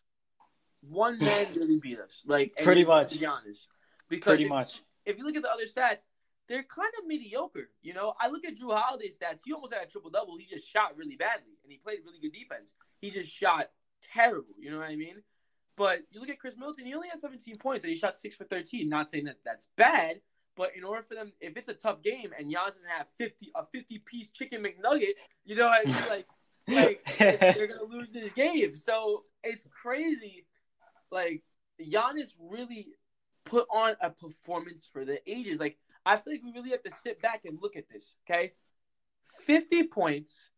one 0.82 1.18
man 1.20 1.48
really 1.56 1.78
beat 1.80 2.00
us. 2.00 2.24
Like 2.26 2.54
Pretty 2.64 2.84
much. 2.84 3.14
Giannis. 3.20 3.68
Because 4.10 4.32
Pretty 4.32 4.44
if, 4.46 4.50
much. 4.50 4.82
if 5.06 5.18
you 5.18 5.26
look 5.26 5.36
at 5.36 5.42
the 5.44 5.52
other 5.52 5.66
stats, 5.66 6.02
they're 6.50 6.64
kind 6.64 6.92
of 7.00 7.08
mediocre. 7.08 7.70
You 7.82 7.94
know, 7.94 8.14
I 8.20 8.28
look 8.28 8.44
at 8.46 8.56
Jrue 8.58 8.78
Holiday's 8.78 9.16
stats. 9.16 9.40
He 9.46 9.54
almost 9.54 9.74
had 9.74 9.84
a 9.84 9.90
triple 9.90 10.10
double. 10.12 10.38
He 10.38 10.46
just 10.46 10.68
shot 10.68 10.98
really 10.98 11.16
badly, 11.16 11.58
and 11.64 11.72
he 11.72 11.78
played 11.78 12.00
really 12.06 12.20
good 12.22 12.34
defense. 12.38 12.74
He 13.00 13.10
just 13.12 13.32
shot 13.32 13.68
terrible. 14.14 14.56
You 14.60 14.72
know 14.72 14.80
what 14.80 14.90
I 14.90 14.96
mean? 14.98 15.22
But 15.78 16.02
you 16.12 16.20
look 16.20 16.30
at 16.30 16.40
Khris 16.40 16.58
Middleton. 16.58 16.86
He 16.86 16.94
only 16.94 17.08
had 17.08 17.20
17 17.20 17.58
points, 17.58 17.84
and 17.84 17.90
he 17.92 17.98
shot 17.98 18.20
six 18.20 18.36
for 18.36 18.44
13. 18.44 18.88
Not 18.90 19.10
saying 19.10 19.24
that 19.26 19.38
that's 19.46 19.68
bad, 19.78 20.18
but 20.56 20.72
in 20.76 20.84
order 20.84 21.04
for 21.04 21.16
them, 21.16 21.34
if 21.40 21.58
it's 21.58 21.70
a 21.70 21.74
tough 21.74 22.02
game 22.04 22.32
and 22.38 22.48
Giannis 22.48 22.66
doesn't 22.66 22.90
have 22.98 23.08
50 23.18 23.52
a 23.56 23.66
50 23.66 24.00
piece 24.00 24.30
chicken 24.30 24.64
McNugget, 24.64 25.14
you 25.46 25.56
know 25.56 25.68
I 25.68 25.84
mean? 25.86 25.96
Like, 26.66 27.06
like 27.18 27.18
they're 27.18 27.68
gonna 27.68 27.84
lose 27.84 28.14
this 28.14 28.32
game. 28.32 28.78
So 28.78 29.24
it's 29.44 29.66
crazy. 29.70 30.46
Like 31.12 31.44
Giannis 31.82 32.32
really 32.40 32.94
put 33.44 33.68
on 33.70 33.96
a 34.02 34.10
performance 34.10 34.88
for 34.92 35.04
the 35.04 35.20
ages. 35.30 35.60
Like 35.60 35.78
I 36.06 36.16
feel 36.16 36.34
like 36.34 36.44
we 36.44 36.54
really 36.54 36.70
have 36.70 36.84
to 36.84 36.92
sit 37.04 37.22
back 37.22 37.42
and 37.44 37.60
look 37.62 37.76
at 37.76 37.90
this. 37.92 38.16
Okay, 38.26 38.54
fifty 39.46 39.84
points, 39.84 40.52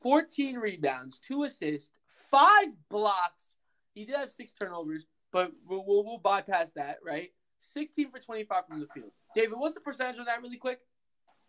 fourteen 0.00 0.56
rebounds, 0.56 1.18
two 1.18 1.42
assists, 1.42 1.90
five 2.30 2.68
blocks. 2.88 3.50
He 3.94 4.04
did 4.04 4.16
have 4.16 4.30
six 4.30 4.52
turnovers, 4.52 5.06
but 5.32 5.50
we'll, 5.66 5.84
we'll, 5.86 6.04
we'll 6.04 6.18
bypass 6.18 6.72
that, 6.74 6.98
right? 7.04 7.30
Sixteen 7.72 8.10
for 8.10 8.18
twenty-five 8.18 8.66
from 8.66 8.80
the 8.80 8.86
field. 8.86 9.10
David, 9.34 9.58
what's 9.58 9.74
the 9.74 9.80
percentage 9.80 10.18
on 10.18 10.26
that, 10.26 10.42
really 10.42 10.56
quick? 10.56 10.80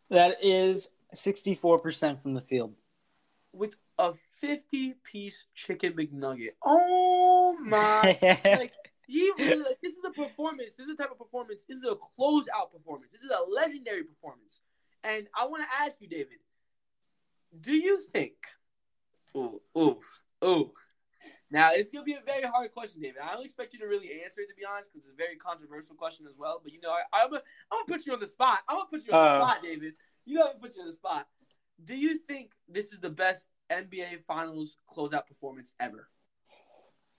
that 0.10 0.38
is 0.42 0.90
64% 1.16 2.22
from 2.22 2.34
the 2.34 2.42
field. 2.42 2.74
With 3.54 3.76
a 3.98 4.14
fifty-piece 4.40 5.46
chicken 5.56 5.94
McNugget. 5.94 6.52
Oh 6.64 7.58
my! 7.60 8.18
like 8.46 8.74
he 9.08 9.32
really 9.40 9.64
like 9.64 9.80
this 9.82 9.94
is 9.94 10.04
a 10.06 10.12
performance. 10.12 10.76
This 10.76 10.88
is 10.88 10.94
a 10.94 10.96
type 10.96 11.12
of 11.12 11.18
performance. 11.18 11.64
This 11.68 11.78
is 11.78 11.84
a 11.84 11.96
closeout 11.96 12.72
performance. 12.72 13.12
This 13.12 13.22
is 13.22 13.32
a 13.32 13.50
legendary 13.50 14.04
performance. 14.04 14.62
And 15.04 15.28
I 15.36 15.48
want 15.48 15.64
to 15.64 15.84
ask 15.84 16.00
you, 16.02 16.08
David, 16.08 16.40
do 17.60 17.74
you 17.74 18.00
think? 18.00 18.34
Oh, 19.34 19.62
oh, 19.76 20.00
oh. 20.42 20.72
Now 21.50 21.72
it's 21.74 21.90
gonna 21.90 22.04
be 22.04 22.14
a 22.14 22.22
very 22.26 22.44
hard 22.44 22.72
question, 22.74 23.02
David. 23.02 23.22
I 23.24 23.34
don't 23.34 23.46
expect 23.46 23.74
you 23.74 23.80
to 23.80 23.88
really 23.88 24.22
answer 24.24 24.42
it, 24.42 24.50
to 24.50 24.56
be 24.56 24.64
honest, 24.66 24.92
because 24.92 25.08
it's 25.08 25.14
a 25.14 25.18
very 25.18 25.36
controversial 25.38 25.96
question 25.96 26.26
as 26.28 26.36
well. 26.38 26.60
But 26.64 26.74
you 26.74 26.82
know, 26.82 26.92
I, 26.92 27.04
I'm 27.24 27.30
gonna, 27.30 27.42
I'm 27.72 27.80
gonna 27.86 27.98
put 27.98 28.06
you 28.06 28.14
on 28.14 28.20
the 28.20 28.28
spot. 28.28 28.60
I'm 28.68 28.78
gonna 28.78 28.90
put 28.92 29.06
you 29.08 29.14
on 29.14 29.24
the 29.24 29.30
Uh. 29.30 29.42
spot, 29.46 29.64
David. 29.64 29.94
You 30.26 30.36
know, 30.36 30.42
I'm 30.44 30.48
gonna 30.54 30.60
put 30.60 30.76
you 30.76 30.82
on 30.82 30.88
the 30.88 30.94
spot. 30.94 31.28
Do 31.86 31.96
you 31.96 32.18
think 32.18 32.52
this 32.68 32.92
is 32.92 33.00
the 33.00 33.10
best 33.10 33.48
NBA 33.72 34.22
Finals 34.26 34.78
closeout 34.94 35.28
performance 35.28 35.72
ever? 35.80 36.10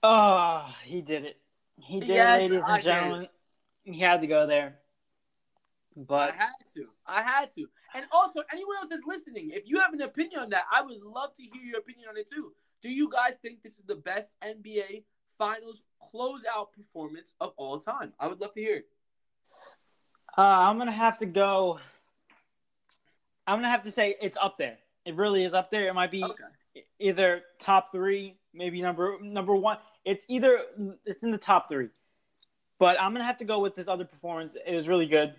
Oh, 0.03 0.73
he 0.85 1.01
did 1.01 1.25
it. 1.25 1.41
He 1.77 1.99
did 1.99 2.09
Yes, 2.09 2.41
it, 2.41 2.49
ladies 2.49 2.63
I 2.65 2.73
and 2.73 2.77
did. 2.77 2.83
gentlemen. 2.83 3.27
He 3.83 3.99
had 3.99 4.21
to 4.21 4.27
go 4.27 4.45
there. 4.45 4.75
But 5.95 6.33
I 6.33 6.35
had 6.35 6.51
to. 6.75 6.85
I 7.05 7.21
had 7.23 7.51
to. 7.55 7.67
And 7.93 8.05
also, 8.11 8.41
anyone 8.53 8.77
else 8.77 8.87
that's 8.89 9.05
listening, 9.05 9.49
if 9.51 9.63
you 9.65 9.79
have 9.79 9.93
an 9.93 10.01
opinion 10.01 10.41
on 10.41 10.49
that, 10.51 10.63
I 10.71 10.81
would 10.81 11.01
love 11.01 11.33
to 11.35 11.41
hear 11.43 11.61
your 11.63 11.79
opinion 11.79 12.09
on 12.09 12.17
it 12.17 12.29
too. 12.29 12.53
Do 12.81 12.89
you 12.89 13.09
guys 13.11 13.35
think 13.41 13.61
this 13.61 13.73
is 13.73 13.85
the 13.85 13.95
best 13.95 14.29
NBA 14.43 15.03
Finals 15.37 15.81
closeout 16.13 16.71
performance 16.75 17.33
of 17.39 17.53
all 17.57 17.79
time? 17.79 18.13
I 18.19 18.27
would 18.27 18.39
love 18.39 18.53
to 18.53 18.59
hear 18.61 18.77
it. 18.77 18.85
uh, 20.37 20.41
I'm 20.41 20.77
going 20.77 20.87
to 20.87 20.93
have 20.93 21.17
to 21.19 21.25
go. 21.25 21.79
I'm 23.47 23.55
going 23.55 23.63
to 23.63 23.69
have 23.69 23.83
to 23.83 23.91
say 23.91 24.15
it's 24.21 24.37
up 24.41 24.57
there. 24.57 24.77
It 25.05 25.15
really 25.15 25.43
is 25.43 25.53
up 25.53 25.71
there. 25.71 25.87
It 25.87 25.93
might 25.93 26.11
be 26.11 26.23
Okay. 26.23 26.83
either 26.99 27.41
top 27.59 27.91
three, 27.91 28.35
maybe 28.53 28.81
number 28.81 29.17
number 29.21 29.55
one. 29.55 29.77
It's 30.05 30.25
either 30.29 30.61
it's 31.05 31.23
in 31.23 31.31
the 31.31 31.37
top 31.37 31.67
three, 31.67 31.89
but 32.79 32.99
I'm 33.01 33.11
gonna 33.13 33.23
have 33.25 33.37
to 33.37 33.45
go 33.45 33.59
with 33.59 33.75
this 33.75 33.87
other 33.87 34.05
performance. 34.05 34.55
It 34.65 34.75
was 34.75 34.87
really 34.87 35.05
good, 35.07 35.33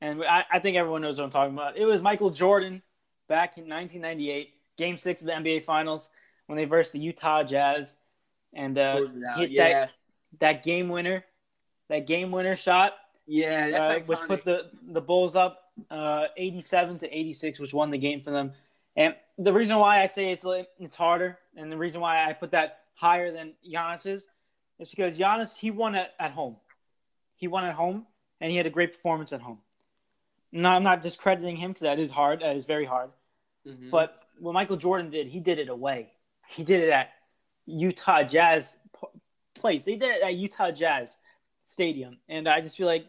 and 0.00 0.22
I, 0.24 0.44
I 0.50 0.58
think 0.58 0.76
everyone 0.76 1.02
knows 1.02 1.18
what 1.18 1.24
I'm 1.24 1.30
talking 1.30 1.54
about. 1.54 1.76
It 1.76 1.84
was 1.84 2.02
Michael 2.02 2.30
Jordan 2.30 2.82
back 3.28 3.58
in 3.58 3.68
1998, 3.68 4.52
Game 4.76 4.96
Six 4.98 5.22
of 5.22 5.26
the 5.26 5.32
NBA 5.32 5.62
Finals 5.62 6.08
when 6.46 6.56
they 6.56 6.64
versed 6.64 6.92
the 6.92 6.98
Utah 6.98 7.42
Jazz, 7.42 7.96
and 8.52 8.76
uh, 8.78 8.96
Close 8.96 9.10
it 9.16 9.22
out. 9.28 9.38
hit 9.38 9.50
yeah. 9.50 9.68
that 9.68 9.90
that 10.40 10.62
game 10.62 10.88
winner, 10.88 11.24
that 11.88 12.06
game 12.06 12.30
winner 12.30 12.56
shot, 12.56 12.94
yeah, 13.26 13.98
uh, 14.00 14.04
which 14.04 14.20
put 14.20 14.44
the 14.44 14.70
the 14.88 15.00
Bulls 15.00 15.36
up 15.36 15.72
uh, 15.90 16.26
87 16.36 16.98
to 16.98 17.18
86, 17.18 17.58
which 17.58 17.74
won 17.74 17.90
the 17.90 17.98
game 17.98 18.20
for 18.20 18.30
them. 18.30 18.52
And 18.96 19.14
the 19.38 19.52
reason 19.52 19.78
why 19.78 20.02
I 20.02 20.06
say 20.06 20.30
it's 20.30 20.44
it's 20.78 20.96
harder, 20.96 21.38
and 21.56 21.70
the 21.72 21.78
reason 21.78 22.00
why 22.00 22.26
I 22.26 22.32
put 22.32 22.50
that 22.50 22.80
higher 22.94 23.32
than 23.32 23.54
Giannis's, 23.66 24.28
is 24.78 24.88
because 24.88 25.18
Giannis 25.18 25.56
he 25.56 25.70
won 25.70 25.94
at, 25.94 26.14
at 26.18 26.32
home. 26.32 26.56
He 27.36 27.48
won 27.48 27.64
at 27.64 27.74
home, 27.74 28.06
and 28.40 28.50
he 28.50 28.56
had 28.56 28.66
a 28.66 28.70
great 28.70 28.92
performance 28.92 29.32
at 29.32 29.40
home. 29.40 29.58
No, 30.52 30.68
I'm 30.68 30.82
not 30.82 31.00
discrediting 31.00 31.56
him 31.56 31.70
because 31.70 31.82
that 31.82 31.98
is 31.98 32.10
hard. 32.10 32.40
That 32.40 32.56
is 32.56 32.66
very 32.66 32.84
hard. 32.84 33.10
Mhm. 33.66 33.90
But 33.90 34.21
what 34.38 34.52
Michael 34.52 34.76
Jordan 34.76 35.10
did, 35.10 35.28
he 35.28 35.40
did 35.40 35.58
it 35.58 35.68
away. 35.68 36.12
He 36.48 36.64
did 36.64 36.80
it 36.80 36.90
at 36.90 37.10
Utah 37.66 38.22
Jazz 38.22 38.76
place. 39.54 39.82
They 39.82 39.96
did 39.96 40.16
it 40.16 40.22
at 40.22 40.34
Utah 40.34 40.70
Jazz 40.70 41.16
Stadium, 41.64 42.18
and 42.28 42.48
I 42.48 42.60
just 42.60 42.76
feel 42.76 42.86
like 42.86 43.06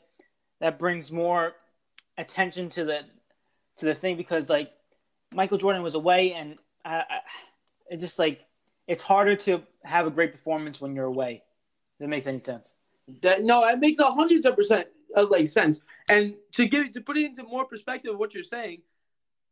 that 0.60 0.80
brings 0.80 1.12
more 1.12 1.54
attention 2.18 2.70
to 2.70 2.86
the 2.86 3.02
to 3.78 3.86
the 3.86 3.96
thing 3.96 4.16
because 4.18 4.50
like 4.50 4.72
Michael 5.34 5.58
Jordan 5.58 5.82
was 5.82 5.96
away, 5.96 6.34
and 6.34 6.60
I, 6.86 6.98
I, 7.00 7.20
it 7.90 8.00
just 8.00 8.20
like 8.20 8.46
it's 8.88 9.02
harder 9.02 9.36
to 9.36 9.64
have 9.84 10.08
a 10.08 10.12
great 10.12 10.32
performance 10.32 10.80
when 10.80 10.96
you're 10.96 11.06
away. 11.06 11.44
If 11.94 12.00
that 12.00 12.08
makes 12.08 12.28
any 12.28 12.40
sense. 12.40 12.76
That 13.22 13.44
no, 13.44 13.66
it 13.66 13.80
makes 13.80 14.00
a 14.00 14.12
hundred 14.12 14.44
percent 14.56 14.88
uh, 15.16 15.26
like 15.30 15.48
sense. 15.48 15.82
And 16.10 16.36
to 16.54 16.68
give 16.68 16.92
to 16.94 17.02
put 17.02 17.18
it 17.18 17.26
into 17.26 17.44
more 17.44 17.66
perspective 17.66 18.14
of 18.14 18.20
what 18.20 18.34
you're 18.34 18.44
saying, 18.44 18.82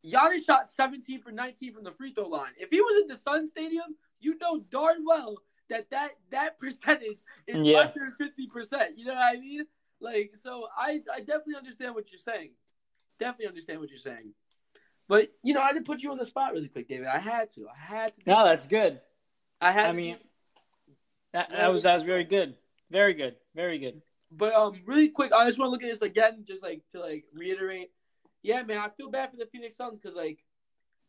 Giannis 0.05 0.45
shot 0.45 0.71
17 0.71 1.21
for 1.21 1.31
19 1.31 1.73
from 1.73 1.83
the 1.83 1.91
free 1.91 2.13
throw 2.13 2.27
line. 2.27 2.51
If 2.57 2.69
he 2.69 2.81
was 2.81 3.01
in 3.01 3.07
the 3.07 3.15
Sun 3.15 3.47
Stadium, 3.47 3.95
you 4.19 4.37
know 4.39 4.59
darn 4.71 5.05
well 5.05 5.37
that 5.69 5.89
that 5.91 6.11
that 6.31 6.57
percentage 6.59 7.19
is 7.47 7.55
Yeah. 7.67 7.79
under 7.95 8.11
50 8.17 8.47
percent. 8.47 8.97
You 8.97 9.05
know 9.05 9.13
what 9.13 9.35
I 9.35 9.39
mean? 9.39 9.65
Like, 9.99 10.33
so 10.41 10.67
I 10.77 11.01
I 11.13 11.19
definitely 11.19 11.55
understand 11.57 11.93
what 11.95 12.11
you're 12.11 12.17
saying. 12.19 12.51
Definitely 13.19 13.47
understand 13.47 13.79
what 13.79 13.89
you're 13.89 13.99
saying. 13.99 14.33
But 15.07 15.31
you 15.43 15.53
know, 15.53 15.61
I 15.61 15.73
didn't 15.73 15.85
put 15.85 16.01
you 16.01 16.11
on 16.11 16.17
the 16.17 16.25
spot 16.25 16.53
really 16.53 16.67
quick, 16.69 16.87
David. 16.87 17.07
I 17.07 17.19
had 17.19 17.51
to. 17.55 17.67
I 17.67 17.77
had 17.95 18.13
to. 18.15 18.21
No, 18.25 18.37
that. 18.43 18.55
that's 18.55 18.67
good. 18.67 18.99
I 19.59 19.71
had. 19.71 19.85
I 19.87 19.91
mean, 19.91 20.17
That, 21.33 21.49
that 21.51 21.71
was 21.71 21.83
that 21.83 21.93
was 21.93 22.03
very 22.03 22.23
good. 22.23 22.55
Very 22.89 23.13
good. 23.13 23.35
Very 23.55 23.77
good. 23.77 24.01
But 24.31 24.53
um, 24.53 24.81
really 24.85 25.09
quick, 25.09 25.31
I 25.33 25.45
just 25.45 25.59
want 25.59 25.67
to 25.67 25.71
look 25.71 25.83
at 25.83 25.89
this 25.89 26.01
again, 26.01 26.43
just 26.47 26.63
like 26.63 26.81
to 26.93 26.99
like 26.99 27.25
reiterate. 27.33 27.91
Yeah, 28.43 28.63
man, 28.63 28.77
I 28.79 28.89
feel 28.89 29.09
bad 29.09 29.31
for 29.31 29.37
the 29.37 29.45
Phoenix 29.45 29.75
Suns 29.75 29.99
because 29.99 30.15
like 30.15 30.39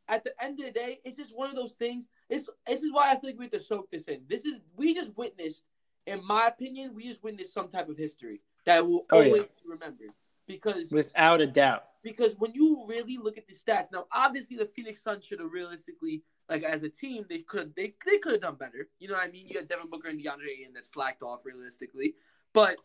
at 0.09 0.25
the 0.25 0.33
end 0.43 0.59
of 0.61 0.67
the 0.67 0.73
day, 0.73 1.01
it's 1.05 1.17
just 1.17 1.35
one 1.35 1.49
of 1.49 1.57
those 1.57 1.73
things. 1.73 2.07
It's 2.29 2.49
this 2.67 2.83
is 2.83 2.93
why 2.93 3.11
I 3.11 3.17
feel 3.17 3.31
like 3.31 3.39
we 3.39 3.45
have 3.47 3.53
to 3.53 3.61
soak 3.61 3.91
this 3.91 4.09
in. 4.09 4.21
This 4.29 4.45
is 4.45 4.61
we 4.77 4.95
just 4.95 5.17
witnessed, 5.17 5.65
in 6.07 6.25
my 6.27 6.47
opinion, 6.49 6.95
we 6.95 7.05
just 7.09 7.23
witnessed 7.23 7.55
some 7.55 7.69
type 7.69 7.89
of 7.89 7.97
history 7.97 8.41
that 8.67 8.87
will 8.87 9.07
Oh, 9.13 9.21
yeah. 9.21 9.27
always 9.27 9.43
be 9.43 9.69
remembered. 9.69 10.11
Because 10.47 10.91
Without 10.91 11.41
a 11.41 11.47
doubt. 11.47 11.85
because 12.03 12.35
when 12.37 12.53
you 12.53 12.85
really 12.89 13.17
look 13.17 13.39
at 13.39 13.47
the 13.47 13.55
stats, 13.55 13.87
now 13.93 14.07
obviously 14.13 14.57
the 14.57 14.67
Phoenix 14.67 15.01
Suns 15.03 15.25
should 15.25 15.39
have 15.41 15.53
realistically, 15.53 16.23
like 16.51 16.65
as 16.65 16.83
a 16.83 16.89
team, 16.89 17.25
they 17.29 17.39
could 17.39 17.73
they 17.77 17.95
they 18.05 18.19
could 18.19 18.33
have 18.33 18.43
done 18.43 18.57
better. 18.57 18.89
You 18.99 19.09
know 19.09 19.15
what 19.15 19.27
I 19.29 19.31
mean? 19.31 19.47
You 19.47 19.55
got 19.55 19.69
Devin 19.69 19.89
Booker 19.89 20.09
and 20.09 20.21
DeAndre 20.21 20.61
Ayton 20.61 20.75
that 20.75 20.85
slacked 20.85 21.23
off 21.23 21.47
realistically, 21.47 22.17
but 22.53 22.77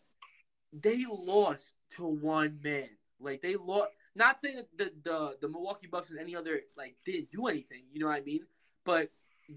they 0.72 1.04
lost 1.10 1.72
to 1.96 2.06
one 2.06 2.56
man. 2.62 2.88
Like 3.20 3.42
they 3.42 3.56
lost. 3.56 3.90
Not 4.18 4.40
saying 4.40 4.56
that 4.56 4.68
the 4.76 4.92
the 5.04 5.36
the 5.42 5.48
Milwaukee 5.48 5.86
Bucks 5.86 6.10
and 6.10 6.18
any 6.18 6.34
other 6.36 6.60
like 6.76 6.96
didn't 7.06 7.30
do 7.30 7.46
anything. 7.46 7.84
You 7.92 8.00
know 8.00 8.06
what 8.08 8.16
I 8.16 8.20
mean? 8.22 8.40
But 8.84 9.10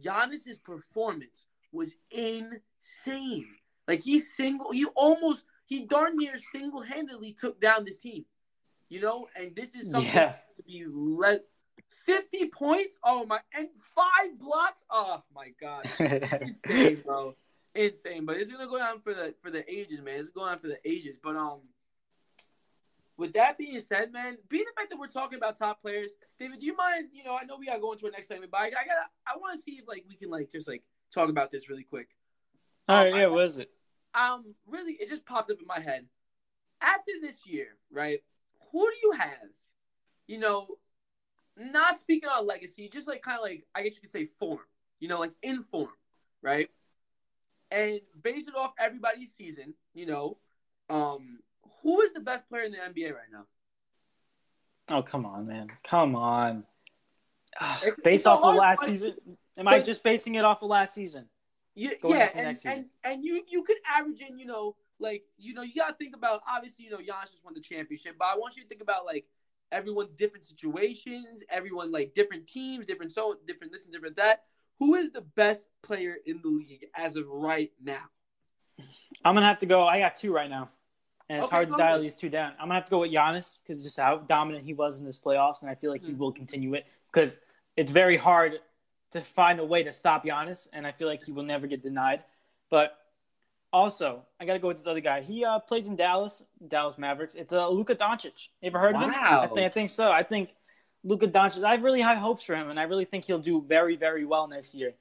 Giannis's 0.04 0.60
performance 0.60 1.48
was 1.72 1.94
insane. 2.12 3.48
Like 3.88 4.02
he 4.04 4.20
single, 4.20 4.72
he 4.72 4.86
almost, 4.96 5.44
he 5.66 5.86
darn 5.86 6.16
near 6.18 6.38
single 6.52 6.82
handedly 6.82 7.34
took 7.34 7.60
down 7.60 7.84
this 7.86 7.98
team. 7.98 8.26
You 8.90 9.02
know, 9.02 9.28
and 9.36 9.56
this 9.56 9.74
is 9.76 9.90
something 9.90 10.14
Yeah. 10.14 10.36
to 10.58 10.64
be 10.64 10.86
let. 10.88 11.42
Fifty 12.06 12.48
points. 12.48 12.98
Oh 13.04 13.26
my, 13.26 13.40
and 13.54 13.68
five 13.96 14.38
blocks. 14.40 14.82
Oh 14.90 15.24
my 15.36 15.50
god, 15.60 15.86
insane, 16.00 17.02
bro, 17.06 17.36
insane. 17.76 18.26
But 18.26 18.38
it's 18.38 18.50
gonna 18.52 18.68
go 18.68 18.78
down 18.78 19.02
for 19.02 19.14
the 19.14 19.34
for 19.42 19.50
the 19.52 19.70
ages, 19.70 20.00
man. 20.02 20.20
It's 20.20 20.30
going 20.30 20.52
on 20.52 20.60
for 20.60 20.68
the 20.68 20.78
ages. 20.88 21.18
But 21.22 21.36
um, 21.36 21.62
with 23.22 23.34
that 23.34 23.58
being 23.58 23.80
said, 23.80 24.12
man, 24.12 24.38
being 24.50 24.66
the 24.66 24.74
fact 24.76 24.90
that 24.90 25.00
we're 25.00 25.08
talking 25.08 25.38
about 25.38 25.58
top 25.58 25.82
players, 25.82 26.12
David, 26.40 26.60
do 26.60 26.66
you 26.66 26.76
mind? 26.76 27.10
You 27.14 27.24
know, 27.24 27.38
I 27.42 27.46
know 27.46 27.56
we 27.58 27.68
gotta 27.68 27.80
go 27.80 27.94
into 27.94 28.06
our 28.06 28.12
next 28.12 28.28
segment, 28.28 28.52
but 28.52 28.60
I, 28.60 28.66
I 28.66 28.70
gotta, 28.72 29.08
I 29.28 29.38
want 29.38 29.56
to 29.56 29.62
see 29.62 29.74
if 29.74 29.88
like 29.88 30.04
we 30.10 30.16
can 30.16 30.30
like 30.30 30.52
just 30.52 30.68
like 30.68 30.84
talk 31.14 31.30
about 31.30 31.52
this 31.52 31.70
really 31.70 31.84
quick. 31.84 32.10
All 32.90 32.98
right, 32.98 33.14
Um, 33.14 33.20
yeah, 33.20 33.28
what 33.28 33.46
is 33.46 33.58
it? 33.58 33.70
um 34.14 34.56
really 34.68 34.92
it 35.00 35.08
just 35.08 35.26
popped 35.26 35.50
up 35.50 35.62
in 35.62 35.66
my 35.66 35.80
head 35.80 36.06
after 36.82 37.14
this 37.22 37.46
year 37.46 37.78
right 37.94 38.22
who 38.74 38.82
do 38.90 38.96
you 39.04 39.14
have 39.14 39.48
you 40.28 40.38
know 40.38 40.68
not 41.58 41.98
speaking 41.98 42.28
on 42.28 42.46
legacy 42.46 42.90
just 42.90 43.08
like 43.08 43.22
kind 43.22 43.38
of 43.38 43.44
like 43.44 43.66
i 43.74 43.82
guess 43.82 43.96
you 43.96 44.02
could 44.02 44.10
say 44.10 44.26
form 44.26 44.60
you 45.00 45.08
know 45.08 45.18
like 45.18 45.32
in 45.44 45.64
form 45.64 45.88
right 46.42 46.70
and 47.72 48.02
base 48.22 48.50
it 48.50 48.56
off 48.56 48.74
everybody's 48.78 49.32
season, 49.34 49.74
you 49.94 50.06
know, 50.06 50.38
um, 50.90 51.40
who 51.84 52.02
is 52.02 52.14
the 52.14 52.20
best 52.20 52.48
player 52.50 52.64
in 52.64 52.72
the 52.72 52.78
NBA 52.78 53.14
right 53.14 53.30
now? 53.32 53.46
Oh 54.90 55.02
come 55.02 55.26
on, 55.26 55.48
man, 55.48 55.68
come 55.84 56.16
on. 56.16 56.66
Ah, 57.60 57.80
it's- 57.84 58.00
Based 58.04 58.28
off 58.28 58.44
of 58.44 58.56
last 58.56 58.84
season, 58.86 59.16
am 59.58 59.68
I 59.68 59.80
just 59.82 60.04
basing 60.04 60.36
it 60.36 60.46
off 60.46 60.62
of 60.62 60.70
last 60.70 60.94
season? 60.94 61.28
Yeah, 61.76 61.92
yeah, 62.04 62.30
and, 62.36 62.58
and 62.66 62.86
and 63.04 63.24
you 63.24 63.44
you 63.48 63.64
could 63.64 63.78
average 63.90 64.20
in, 64.22 64.38
you 64.38 64.46
know, 64.46 64.76
like 65.00 65.24
you 65.38 65.54
know, 65.54 65.62
you 65.62 65.74
gotta 65.76 65.94
think 65.96 66.16
about 66.16 66.42
obviously, 66.50 66.86
you 66.86 66.92
know, 66.92 66.98
Giannis 66.98 67.32
just 67.32 67.44
won 67.46 67.54
the 67.54 67.62
championship, 67.62 68.16
but 68.20 68.26
I 68.26 68.38
want 68.38 68.56
you 68.58 68.64
to 68.64 68.68
think 68.68 68.82
about 68.82 69.06
like 69.06 69.26
everyone's 69.72 70.14
different 70.14 70.44
situations, 70.46 71.44
everyone 71.50 71.92
like 71.92 72.14
different 72.14 72.48
teams, 72.48 72.86
different 72.86 73.12
so 73.12 73.36
different 73.48 73.72
this 73.72 73.86
and 73.86 73.94
different 73.94 74.18
that. 74.18 74.44
Who 74.80 74.96
is 74.96 75.12
the 75.12 75.22
best 75.22 75.68
player 75.84 76.18
in 76.26 76.42
the 76.44 76.50
league 76.50 76.88
as 76.96 77.16
of 77.16 77.26
right 77.30 77.72
now? 77.82 78.04
I'm 79.24 79.36
gonna 79.36 79.46
have 79.46 79.60
to 79.60 79.66
go. 79.66 79.86
I 79.86 80.00
got 80.00 80.16
two 80.16 80.34
right 80.34 80.50
now, 80.50 80.70
and 81.32 81.40
it's 81.40 81.48
Okay, 81.48 81.56
hard 81.56 81.70
to 81.70 81.78
dial 81.78 82.02
these 82.02 82.18
two 82.18 82.28
down. 82.30 82.52
I'm 82.60 82.66
gonna 82.68 82.74
have 82.74 82.84
to 82.86 82.92
go 82.92 83.00
with 83.00 83.12
Giannis 83.12 83.58
because 83.64 83.82
just 83.84 83.98
how 83.98 84.18
dominant 84.18 84.66
he 84.66 84.74
was 84.74 85.00
in 85.00 85.06
this 85.06 85.18
playoffs, 85.18 85.62
and 85.62 85.70
I 85.70 85.76
feel 85.76 85.90
like 85.90 86.04
he 86.04 86.12
Mhm. 86.12 86.18
will 86.18 86.34
continue 86.34 86.74
it 86.74 86.86
because 87.10 87.40
it's 87.78 87.90
very 87.90 88.18
hard 88.18 88.60
to 89.12 89.22
find 89.22 89.60
a 89.62 89.64
way 89.66 89.82
to 89.82 89.94
stop 89.94 90.26
Giannis, 90.26 90.68
and 90.74 90.86
I 90.86 90.92
feel 90.92 91.08
like 91.08 91.24
he 91.24 91.32
will 91.32 91.44
never 91.44 91.68
get 91.68 91.82
denied. 91.82 92.26
But 92.70 92.98
also, 93.72 94.26
I 94.42 94.46
gotta 94.46 94.60
go 94.60 94.68
with 94.68 94.78
this 94.78 94.88
other 94.88 95.00
guy. 95.00 95.22
He 95.22 95.46
uh, 95.46 95.60
plays 95.60 95.88
in 95.88 95.96
Dallas, 95.96 96.44
Dallas 96.68 96.98
Mavericks. 96.98 97.36
It's 97.36 97.54
uh, 97.54 97.70
Luka 97.70 97.96
Doncic. 97.96 98.50
You 98.62 98.68
ever 98.68 98.80
heard 98.80 98.96
of 98.96 99.02
him? 99.02 99.12
Wow. 99.12 99.42
I 99.44 99.48
think 99.48 99.60
I 99.60 99.70
think 99.70 99.90
so. 99.90 100.12
I 100.12 100.24
think 100.24 100.54
Luka 101.06 101.28
Doncic. 101.30 101.64
I 101.64 101.72
have 101.72 101.84
really 101.84 102.02
high 102.02 102.16
hopes 102.16 102.44
for 102.44 102.56
him, 102.56 102.70
and 102.70 102.78
I 102.78 102.84
really 102.84 103.06
think 103.06 103.24
he'll 103.24 103.40
do 103.40 103.62
very 103.62 103.96
very 103.96 104.26
well 104.26 104.48
next 104.48 104.76
year, 104.76 104.94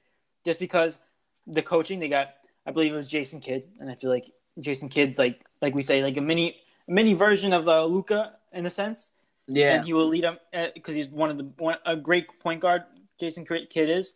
just 0.45 0.61
because 0.61 0.97
the 1.45 1.61
coaching 1.61 1.99
they 1.99 2.07
got. 2.07 2.35
I 2.65 2.71
believe 2.71 2.93
it 2.93 2.95
was 2.95 3.09
Jason 3.09 3.41
Kidd, 3.41 3.63
and 3.81 3.89
I 3.91 3.95
feel 3.95 4.09
like 4.11 4.31
Jason 4.59 4.89
Kidd's 4.89 5.17
like 5.17 5.45
like 5.61 5.73
we 5.75 5.81
say 5.81 6.03
like 6.03 6.17
a 6.17 6.21
mini 6.21 6.57
mini 6.87 7.13
version 7.13 7.53
of 7.53 7.67
uh, 7.67 7.85
Luka 7.85 8.33
in 8.53 8.65
a 8.65 8.69
sense, 8.69 9.11
Yeah. 9.47 9.75
and 9.75 9.85
he 9.85 9.93
will 9.93 10.07
lead 10.07 10.23
him 10.23 10.37
because 10.73 10.95
he's 10.95 11.07
one 11.07 11.29
of 11.29 11.37
the 11.37 11.49
one, 11.57 11.77
a 11.85 11.95
great 11.95 12.27
point 12.39 12.61
guard. 12.61 12.83
Jason 13.19 13.45
Kidd 13.45 13.89
is, 13.89 14.15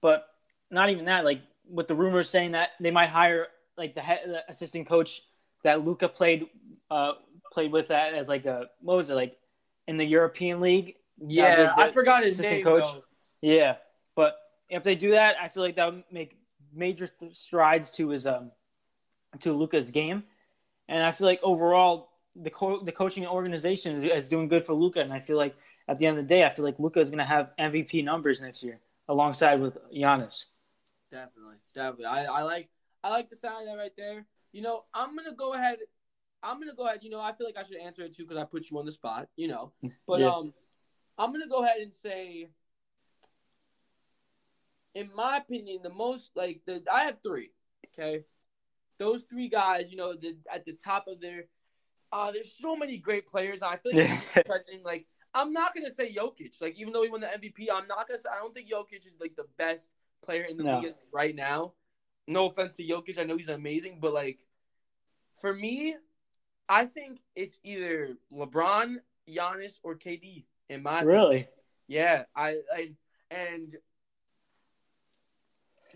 but 0.00 0.24
not 0.70 0.88
even 0.90 1.04
that. 1.04 1.24
Like 1.24 1.42
with 1.68 1.86
the 1.88 1.94
rumors 1.94 2.28
saying 2.28 2.52
that 2.52 2.70
they 2.80 2.90
might 2.90 3.08
hire 3.10 3.48
like 3.76 3.94
the, 3.94 4.00
head, 4.00 4.20
the 4.26 4.42
assistant 4.50 4.86
coach 4.88 5.22
that 5.62 5.84
Luka 5.84 6.08
played 6.08 6.46
uh 6.90 7.12
played 7.52 7.70
with 7.72 7.88
that 7.88 8.14
as 8.14 8.28
like 8.28 8.46
a 8.46 8.66
what 8.80 8.96
was 8.96 9.10
it 9.10 9.14
like 9.14 9.36
in 9.86 9.96
the 9.96 10.04
European 10.04 10.60
League 10.60 10.96
yeah, 11.22 11.74
I 11.76 11.90
forgot 11.90 12.24
his 12.24 12.36
assistant 12.40 12.56
name. 12.56 12.64
coach. 12.64 12.84
though. 12.84 13.04
yeah, 13.42 13.76
but 14.16 14.36
if 14.70 14.82
they 14.84 14.94
do 14.94 15.10
that, 15.10 15.36
I 15.40 15.48
feel 15.48 15.62
like 15.62 15.76
that 15.76 15.92
would 15.92 16.04
make 16.10 16.38
major 16.72 17.06
th- 17.06 17.36
strides 17.36 17.90
to 17.92 18.08
his 18.08 18.26
um 18.26 18.52
to 19.38 19.52
Luka's 19.52 19.90
game, 19.90 20.24
and 20.88 21.04
I 21.04 21.12
feel 21.12 21.26
like 21.26 21.40
overall 21.42 22.08
the 22.36 22.50
co- 22.50 22.82
the 22.82 22.92
coaching 22.92 23.26
organization 23.26 23.96
is, 23.96 24.04
is 24.04 24.28
doing 24.28 24.48
good 24.48 24.64
for 24.64 24.74
Luka, 24.74 25.00
and 25.00 25.12
I 25.12 25.20
feel 25.20 25.36
like 25.36 25.54
at 25.88 25.98
the 25.98 26.06
end 26.06 26.18
of 26.18 26.24
the 26.24 26.28
day, 26.28 26.44
I 26.44 26.50
feel 26.50 26.64
like 26.64 26.78
Luka 26.78 27.00
is 27.00 27.10
going 27.10 27.18
to 27.18 27.24
have 27.24 27.50
MVP 27.58 28.02
numbers 28.04 28.40
next 28.40 28.62
year 28.62 28.80
alongside 29.08 29.60
with 29.60 29.78
Giannis. 29.92 30.46
Definitely, 31.10 31.56
definitely. 31.74 32.04
I, 32.06 32.24
I 32.26 32.42
like 32.42 32.68
I 33.02 33.10
like 33.10 33.30
the 33.30 33.36
sound 33.36 33.62
of 33.68 33.74
that 33.74 33.80
right 33.80 33.92
there. 33.96 34.26
You 34.52 34.62
know, 34.62 34.84
I'm 34.94 35.16
gonna 35.16 35.34
go 35.34 35.54
ahead. 35.54 35.78
I'm 36.42 36.60
gonna 36.60 36.74
go 36.74 36.86
ahead. 36.86 37.00
You 37.02 37.10
know, 37.10 37.20
I 37.20 37.32
feel 37.32 37.46
like 37.46 37.56
I 37.56 37.62
should 37.62 37.78
answer 37.78 38.02
it 38.02 38.16
too 38.16 38.24
because 38.24 38.38
I 38.38 38.44
put 38.44 38.70
you 38.70 38.78
on 38.78 38.86
the 38.86 38.92
spot. 38.92 39.28
You 39.36 39.48
know, 39.48 39.72
but 40.06 40.20
Yeah. 40.20 40.30
um, 40.30 40.52
I'm 41.18 41.32
gonna 41.32 41.48
go 41.48 41.64
ahead 41.64 41.80
and 41.80 41.92
say, 41.92 42.48
in 44.94 45.10
my 45.14 45.38
opinion, 45.38 45.80
the 45.82 45.90
most 45.90 46.30
like 46.34 46.60
the 46.66 46.82
I 46.92 47.04
have 47.04 47.18
three. 47.22 47.50
Okay, 47.92 48.24
those 49.00 49.24
three 49.24 49.48
guys. 49.48 49.90
You 49.90 49.96
know, 49.96 50.14
the, 50.14 50.36
at 50.52 50.64
the 50.64 50.74
top 50.84 51.08
of 51.08 51.20
their. 51.20 51.46
Uh, 52.12 52.30
there's 52.32 52.52
so 52.60 52.76
many 52.76 52.98
great 52.98 53.26
players. 53.26 53.62
I 53.62 53.76
feel 53.76 53.92
like 53.96 54.06
like 54.84 55.06
I'm 55.34 55.52
not 55.52 55.74
gonna 55.74 55.90
say 55.90 56.14
Jokic. 56.14 56.60
Like 56.60 56.76
even 56.78 56.92
though 56.92 57.02
he 57.02 57.08
won 57.08 57.20
the 57.20 57.28
MVP, 57.28 57.66
I'm 57.72 57.88
not 57.88 58.06
gonna. 58.06 58.18
Say, 58.18 58.28
I 58.32 58.38
don't 58.38 58.54
think 58.54 58.68
Jokic 58.70 59.06
is 59.06 59.12
like 59.20 59.34
the 59.36 59.46
best 59.58 59.88
player 60.24 60.44
in 60.44 60.56
the 60.56 60.64
No. 60.64 60.80
league 60.80 60.94
right 61.12 61.34
now. 61.34 61.72
No 62.28 62.48
offense 62.48 62.76
to 62.76 62.84
Jokic, 62.84 63.18
I 63.18 63.24
know 63.24 63.36
he's 63.36 63.48
amazing, 63.48 63.98
but 64.00 64.12
like 64.12 64.38
for 65.40 65.52
me, 65.54 65.96
I 66.68 66.86
think 66.86 67.20
it's 67.34 67.58
either 67.64 68.10
LeBron, 68.32 68.96
Giannis, 69.28 69.78
or 69.82 69.96
KD. 69.96 70.44
In 70.68 70.82
my 70.84 71.00
opinion. 71.00 71.16
Really? 71.16 71.48
yeah, 71.88 72.24
I, 72.36 72.58
I 72.72 72.90
and 73.32 73.76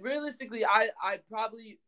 realistically, 0.00 0.64
I 0.64 0.88
I 1.02 1.18
probably 1.30 1.78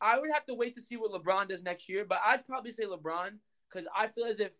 I 0.00 0.18
would 0.18 0.30
have 0.32 0.44
to 0.46 0.54
wait 0.54 0.74
to 0.76 0.80
see 0.80 0.96
what 0.96 1.12
LeBron 1.12 1.48
does 1.48 1.62
next 1.62 1.88
year, 1.88 2.04
but 2.04 2.18
I'd 2.24 2.46
probably 2.46 2.70
say 2.70 2.84
LeBron 2.84 3.38
because 3.68 3.88
I 3.96 4.08
feel 4.08 4.26
as 4.26 4.40
if 4.40 4.52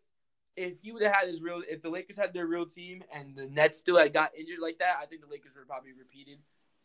if 0.57 0.81
he 0.81 0.91
would 0.91 1.03
have 1.03 1.13
had 1.13 1.29
his 1.29 1.43
real, 1.43 1.63
if 1.69 1.83
the 1.83 1.91
Lakers 1.91 2.17
had 2.17 2.33
their 2.33 2.47
real 2.47 2.65
team 2.65 3.05
and 3.15 3.37
the 3.37 3.47
Nets 3.47 3.79
still 3.79 3.99
had 3.99 4.15
got 4.15 4.35
injured 4.35 4.59
like 4.61 4.79
that, 4.79 4.97
I 5.03 5.05
think 5.07 5.21
the 5.21 5.29
Lakers 5.29 5.53
would 5.55 5.69
probably 5.69 5.93
repeated 5.93 6.39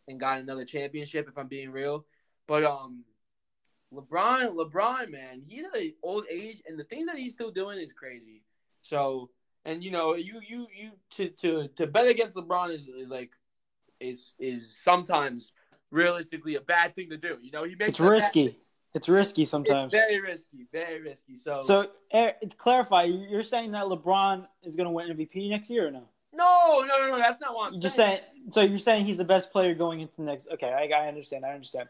and 0.08 0.20
got 0.20 0.39
another 0.39 0.66
championship. 0.66 1.30
If 1.30 1.38
I'm 1.38 1.47
being 1.47 1.72
real, 1.72 2.06
but 2.47 2.66
um, 2.66 3.06
LeBron, 3.93 4.56
LeBron, 4.56 5.10
man, 5.10 5.41
he's 5.47 5.66
at 5.66 5.80
an 5.80 5.93
old 6.04 6.26
age, 6.30 6.62
and 6.68 6.78
the 6.78 6.84
things 6.84 7.08
that 7.08 7.18
he's 7.18 7.32
still 7.32 7.52
doing 7.52 7.80
is 7.80 7.93
crazy. 7.93 8.43
So, 8.82 9.30
and 9.64 9.84
you 9.84 9.91
know, 9.91 10.16
you 10.16 10.41
you 10.45 10.68
you 10.76 10.91
to 11.12 11.30
to 11.30 11.68
to 11.76 11.88
bet 11.88 12.08
against 12.08 12.36
LeBron 12.36 12.74
is 12.76 12.88
is 12.88 13.10
like 13.10 13.32
is 14.02 14.34
is 14.39 14.78
sometimes 14.78 15.54
realistically 15.92 16.56
a 16.56 16.62
bad 16.62 16.96
thing 16.96 17.10
to 17.10 17.18
do. 17.18 17.38
You 17.42 17.52
know, 17.52 17.64
he 17.64 17.76
makes 17.76 17.89
It's 17.89 18.00
risky. 18.00 18.58
It's 18.94 19.08
risky 19.08 19.44
It's 19.44 19.52
sometimes. 19.52 19.92
very 19.92 20.20
risky, 20.20 20.66
very 20.72 21.02
risky. 21.02 21.38
So, 21.38 21.62
So, 21.62 21.92
to 22.12 22.34
clarify, 22.58 23.04
you're 23.04 23.44
saying 23.44 23.72
that 23.72 23.86
LeBron 23.86 24.48
is 24.64 24.76
going 24.76 24.86
to 24.88 24.92
win 24.92 25.10
MVP 25.16 25.50
next 25.50 25.70
year 25.70 25.88
or 25.88 25.92
no? 25.92 26.08
no, 26.34 26.84
no, 26.88 27.00
no, 27.00 27.10
no, 27.12 27.18
that's 27.18 27.39
not 27.39 27.54
what 27.54 27.68
I'm 27.68 27.74
You're 27.74 27.82
just 27.84 27.96
saying. 27.96 28.22
saying. 28.22 28.52
So 28.52 28.62
you're 28.62 28.80
saying 28.80 29.06
he's 29.06 29.18
the 29.18 29.26
best 29.26 29.52
player 29.52 29.74
going 29.76 30.00
into 30.02 30.22
next. 30.22 30.48
Okay, 30.52 30.72
I, 30.72 31.04
I 31.04 31.08
understand. 31.08 31.46
I 31.46 31.52
understand. 31.52 31.88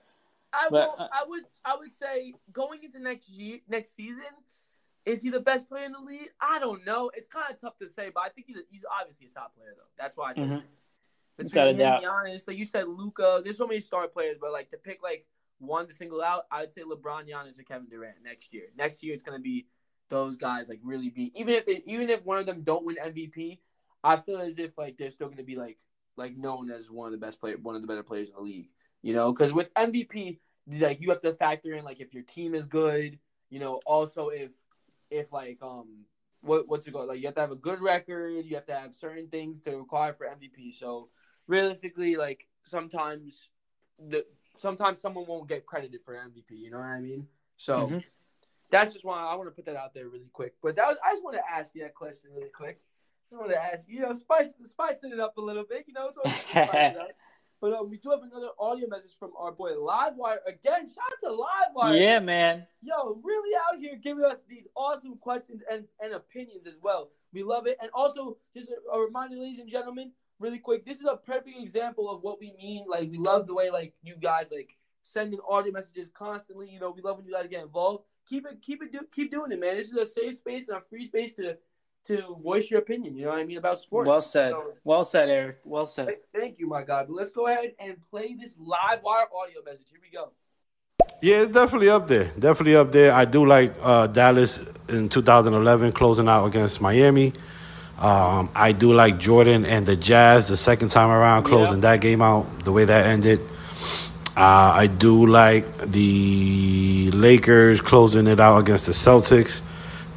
I 0.54 0.68
But, 0.70 0.90
will, 0.90 0.96
uh, 1.06 1.08
I 1.14 1.24
would 1.28 1.44
I 1.64 1.76
would 1.78 1.94
say 1.96 2.34
going 2.52 2.84
into 2.84 3.00
next 3.00 3.30
year 3.30 3.60
next 3.70 3.96
season, 3.96 4.24
is 5.06 5.22
he 5.22 5.30
the 5.30 5.40
best 5.40 5.70
player 5.70 5.86
in 5.86 5.92
the 5.94 6.00
league? 6.00 6.30
I 6.42 6.60
don't 6.60 6.86
know. 6.86 7.10
It's 7.16 7.28
kind 7.28 7.52
of 7.52 7.60
tough 7.62 7.78
to 7.80 7.88
say, 7.88 8.10
but 8.14 8.22
I 8.22 8.30
think 8.30 8.48
he's 8.48 8.58
a, 8.58 8.62
he's 8.70 8.84
obviously 9.00 9.28
a 9.28 9.30
top 9.30 9.56
player 9.56 9.74
though. 9.78 9.84
That's 9.98 10.18
why 10.18 10.32
I 10.32 10.34
said 10.34 10.50
Mhm. 10.50 10.64
Between 11.38 11.68
him, 11.70 11.78
doubt. 11.78 12.04
Giannis, 12.04 12.48
like 12.48 12.58
you 12.58 12.66
said, 12.66 12.88
Luka. 12.88 13.42
There's 13.44 13.58
so 13.58 13.68
many 13.68 13.80
star 13.80 14.08
players, 14.08 14.38
but 14.40 14.52
like 14.52 14.70
to 14.72 14.78
pick 14.78 15.02
like 15.02 15.26
one 15.60 15.88
to 15.88 15.94
single 15.94 16.22
out, 16.22 16.44
I'd 16.52 16.72
say 16.72 16.82
LeBron, 16.82 17.30
Giannis, 17.30 17.60
or 17.60 17.64
Kevin 17.64 17.88
Durant 17.88 18.18
next 18.24 18.54
year. 18.54 18.66
Next 18.78 19.04
year, 19.04 19.14
it's 19.14 19.24
gonna 19.24 19.40
be 19.40 19.68
those 20.10 20.36
guys 20.36 20.68
like 20.68 20.80
really 20.84 21.10
be 21.10 21.32
even 21.36 21.54
if 21.54 21.66
they 21.66 21.82
even 21.86 22.10
if 22.10 22.24
one 22.26 22.38
of 22.38 22.46
them 22.46 22.62
don't 22.64 22.86
win 22.86 22.98
MVP, 22.98 23.60
I 24.04 24.18
feel 24.18 24.38
as 24.38 24.60
if 24.60 24.78
like 24.78 24.98
they're 24.98 25.10
still 25.10 25.30
gonna 25.30 25.44
be 25.44 25.56
like 25.56 25.78
like 26.18 26.38
known 26.38 26.70
as 26.70 26.92
one 26.92 27.08
of 27.08 27.12
the 27.12 27.26
best 27.26 27.40
player, 27.40 27.56
one 27.62 27.76
of 27.76 27.82
the 27.82 27.88
better 27.88 28.04
players 28.04 28.30
in 28.30 28.36
the 28.36 28.42
league. 28.42 28.70
You 29.02 29.14
know, 29.14 29.32
because 29.32 29.54
with 29.54 29.74
MVP, 29.74 30.40
like 30.68 31.02
you 31.02 31.10
have 31.10 31.22
to 31.22 31.34
factor 31.34 31.74
in 31.74 31.86
like 31.86 32.02
if 32.02 32.14
your 32.14 32.24
team 32.24 32.54
is 32.54 32.68
good. 32.68 33.18
You 33.50 33.60
know, 33.60 33.80
also 33.86 34.30
if 34.30 34.52
if 35.10 35.32
like 35.32 35.60
um 35.62 36.06
what 36.42 36.68
what's 36.68 36.88
it 36.88 36.92
called? 36.92 37.08
Like 37.08 37.20
you 37.20 37.28
have 37.28 37.36
to 37.36 37.42
have 37.42 37.52
a 37.52 37.56
good 37.56 37.82
record. 37.82 38.46
You 38.46 38.56
have 38.56 38.66
to 38.66 38.76
have 38.76 38.94
certain 38.94 39.28
things 39.28 39.62
to 39.62 39.78
require 39.78 40.14
for 40.14 40.26
MVP. 40.26 40.74
So 40.76 41.10
realistically, 41.52 42.16
like 42.16 42.48
sometimes 42.64 43.50
the 44.00 44.26
sometimes 44.58 45.02
someone 45.02 45.26
won't 45.28 45.48
get 45.50 45.66
credited 45.66 46.02
for 46.06 46.14
MVP. 46.16 46.52
You 46.52 46.72
know 46.72 46.78
what 46.78 46.86
I 46.88 47.02
mean? 47.02 47.28
So 47.58 47.88
Mhm. 47.88 48.04
that's 48.70 48.94
just 48.94 49.04
why 49.04 49.20
I 49.20 49.36
want 49.36 49.50
to 49.50 49.56
put 49.56 49.66
that 49.66 49.76
out 49.76 49.94
there 49.94 50.08
really 50.08 50.30
quick. 50.32 50.54
But 50.64 50.76
that 50.78 50.88
was 50.88 50.98
I 51.06 51.12
just 51.12 51.24
want 51.24 51.36
to 51.36 51.44
ask 51.52 51.76
you 51.76 51.82
that 51.84 51.94
question 51.94 52.32
really 52.34 52.50
quick. 52.50 52.82
Just 53.30 53.40
want 53.40 53.52
to 53.52 53.62
ask 53.62 53.88
you, 53.88 54.00
know, 54.02 54.14
spice 54.14 54.54
spicing 54.64 55.12
it 55.12 55.20
up 55.20 55.38
a 55.38 55.42
little 55.42 55.66
bit. 55.66 55.86
You 55.88 55.94
know, 55.94 56.08
it's 56.08 56.18
always 56.18 56.34
good 56.42 56.54
to 56.54 56.68
spice 56.68 56.96
it 56.96 56.98
up. 56.98 57.10
But 57.62 57.74
um, 57.74 57.92
we 57.92 57.98
do 57.98 58.10
have 58.10 58.24
another 58.24 58.50
audio 58.58 58.88
message 58.88 59.12
from 59.20 59.34
our 59.38 59.52
boy 59.52 59.74
Livewire. 59.74 60.38
Again, 60.48 60.88
shout 60.88 61.12
out 61.14 61.20
to 61.22 61.30
Livewire. 61.30 62.00
Yeah, 62.00 62.18
man. 62.20 62.66
Yo, 62.82 63.22
really 63.24 63.56
out 63.56 63.78
here 63.78 63.96
giving 64.02 64.26
us 64.26 64.42
these 64.50 64.68
awesome 64.76 65.16
questions 65.18 65.62
and, 65.72 65.86
and 66.04 66.12
opinions 66.16 66.66
as 66.66 66.80
well. 66.82 67.12
We 67.34 67.44
love 67.44 67.68
it. 67.68 67.78
And 67.80 67.92
also, 67.94 68.38
just 68.58 68.72
a, 68.72 68.78
a 68.92 69.00
reminder, 69.00 69.36
ladies 69.36 69.60
and 69.60 69.70
gentlemen, 69.70 70.12
really 70.42 70.60
quick, 70.60 70.86
this 70.86 70.98
is 70.98 71.06
a 71.06 71.16
perfect 71.16 71.58
example 71.58 72.10
of 72.10 72.24
what 72.24 72.40
we 72.40 72.54
mean. 72.58 72.86
Like, 72.90 73.10
we 73.10 73.18
love 73.18 73.48
the 73.48 73.54
way, 73.54 73.70
like, 73.70 73.94
you 74.04 74.16
guys, 74.16 74.48
like, 74.52 74.76
sending 75.04 75.40
audio 75.48 75.72
messages 75.72 76.10
constantly. 76.10 76.70
You 76.70 76.80
know, 76.80 76.92
we 76.92 77.02
love 77.02 77.18
when 77.18 77.26
you 77.26 77.34
guys 77.34 77.48
get 77.48 77.64
involved. 77.64 78.04
Keep 78.28 78.48
it, 78.48 78.62
keep 78.62 78.82
it, 78.84 78.92
do, 78.92 79.00
keep 79.14 79.32
doing 79.32 79.52
it, 79.52 79.60
man. 79.60 79.78
This 79.78 79.88
is 79.88 79.98
a 79.98 80.06
safe 80.06 80.36
space 80.36 80.68
and 80.68 80.78
a 80.78 80.82
free 80.82 81.06
space 81.06 81.34
to 81.34 81.58
to 82.08 82.36
voice 82.42 82.72
your 82.72 82.80
opinion. 82.80 83.16
You 83.16 83.26
know 83.26 83.30
what 83.30 83.40
I 83.40 83.44
mean 83.46 83.58
about 83.58 83.78
sports. 83.78 84.08
Well 84.08 84.24
said. 84.24 84.52
So, 84.54 84.72
Well 84.84 85.04
said, 85.04 85.30
Eric. 85.30 85.60
Well 85.66 85.86
said. 85.86 86.18
thank 86.36 86.58
you, 86.58 86.68
my 86.68 86.82
God. 86.82 87.06
But 87.08 87.16
let's 87.16 87.30
go 87.30 87.46
ahead 87.48 87.74
and 87.80 87.96
play 88.10 88.34
this 88.34 88.56
Livewire 88.56 89.26
audio 89.32 89.62
message. 89.64 89.86
Here 89.92 90.00
we 90.02 90.10
go. 90.12 90.32
Yeah, 91.22 91.44
it's 91.44 91.52
definitely 91.54 91.90
up 91.90 92.08
there. 92.08 92.32
Definitely 92.40 92.76
up 92.76 92.92
there. 92.92 93.14
I 93.14 93.26
do 93.26 93.46
like 93.46 93.76
uh, 93.84 94.08
Dallas 94.08 94.64
in 94.90 95.10
2011 95.10 95.92
closing 95.92 96.28
out 96.28 96.46
against 96.46 96.82
Miami. 96.82 97.34
Um, 98.02 98.50
I 98.56 98.72
do 98.72 98.94
like 98.94 99.20
Jordan 99.20 99.64
and 99.66 99.86
the 99.86 99.96
Jazz 99.96 100.48
the 100.48 100.58
second 100.58 100.90
time 100.90 101.10
around 101.10 101.44
closing 101.44 101.76
Yep. 101.76 101.82
that 101.82 102.02
game 102.02 102.22
out, 102.22 102.66
the 102.66 102.72
way 102.72 102.84
that 102.86 103.06
ended. 103.06 103.40
Uh, 104.36 104.72
I 104.74 104.88
do 104.88 105.28
like 105.28 105.78
the 105.92 107.12
Lakers 107.14 107.80
closing 107.80 108.26
it 108.28 108.40
out 108.40 108.58
against 108.58 108.88
the 108.88 108.92
Celtics 108.94 109.62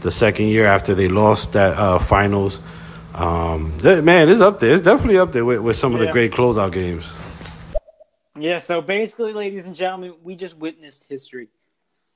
the 0.01 0.11
second 0.11 0.47
year 0.47 0.67
after 0.67 0.95
they 0.95 1.09
lost 1.09 1.53
that 1.53 1.77
uh, 1.77 1.99
finals. 1.99 2.61
Um, 3.15 3.73
th- 3.81 4.03
man, 4.03 4.29
it's 4.31 4.41
up 4.41 4.61
there. 4.61 4.73
It's 4.73 4.83
definitely 4.83 5.19
up 5.19 5.33
there 5.33 5.45
with, 5.45 5.61
with 5.61 5.77
some 5.77 5.93
of 5.95 6.01
the 6.01 6.11
great 6.11 6.33
closeout 6.33 6.73
games. 6.73 7.13
Yeah, 8.39 8.59
so 8.59 8.81
basically, 8.81 9.33
ladies 9.33 9.67
and 9.67 9.77
gentlemen, 9.77 10.15
we 10.23 10.35
just 10.37 10.57
witnessed 10.57 11.05
history. 11.09 11.49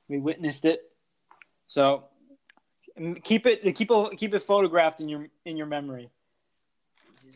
We 0.08 0.18
witnessed 0.18 0.64
it. 0.64 0.80
So 1.66 2.04
keep 3.22 3.46
it 3.46 3.62
keep 3.74 3.90
it 3.90 4.16
keep 4.18 4.34
it 4.34 4.40
photographed 4.42 5.00
in 5.00 5.08
your 5.08 5.28
in 5.44 5.56
your 5.56 5.66
memory. 5.66 6.10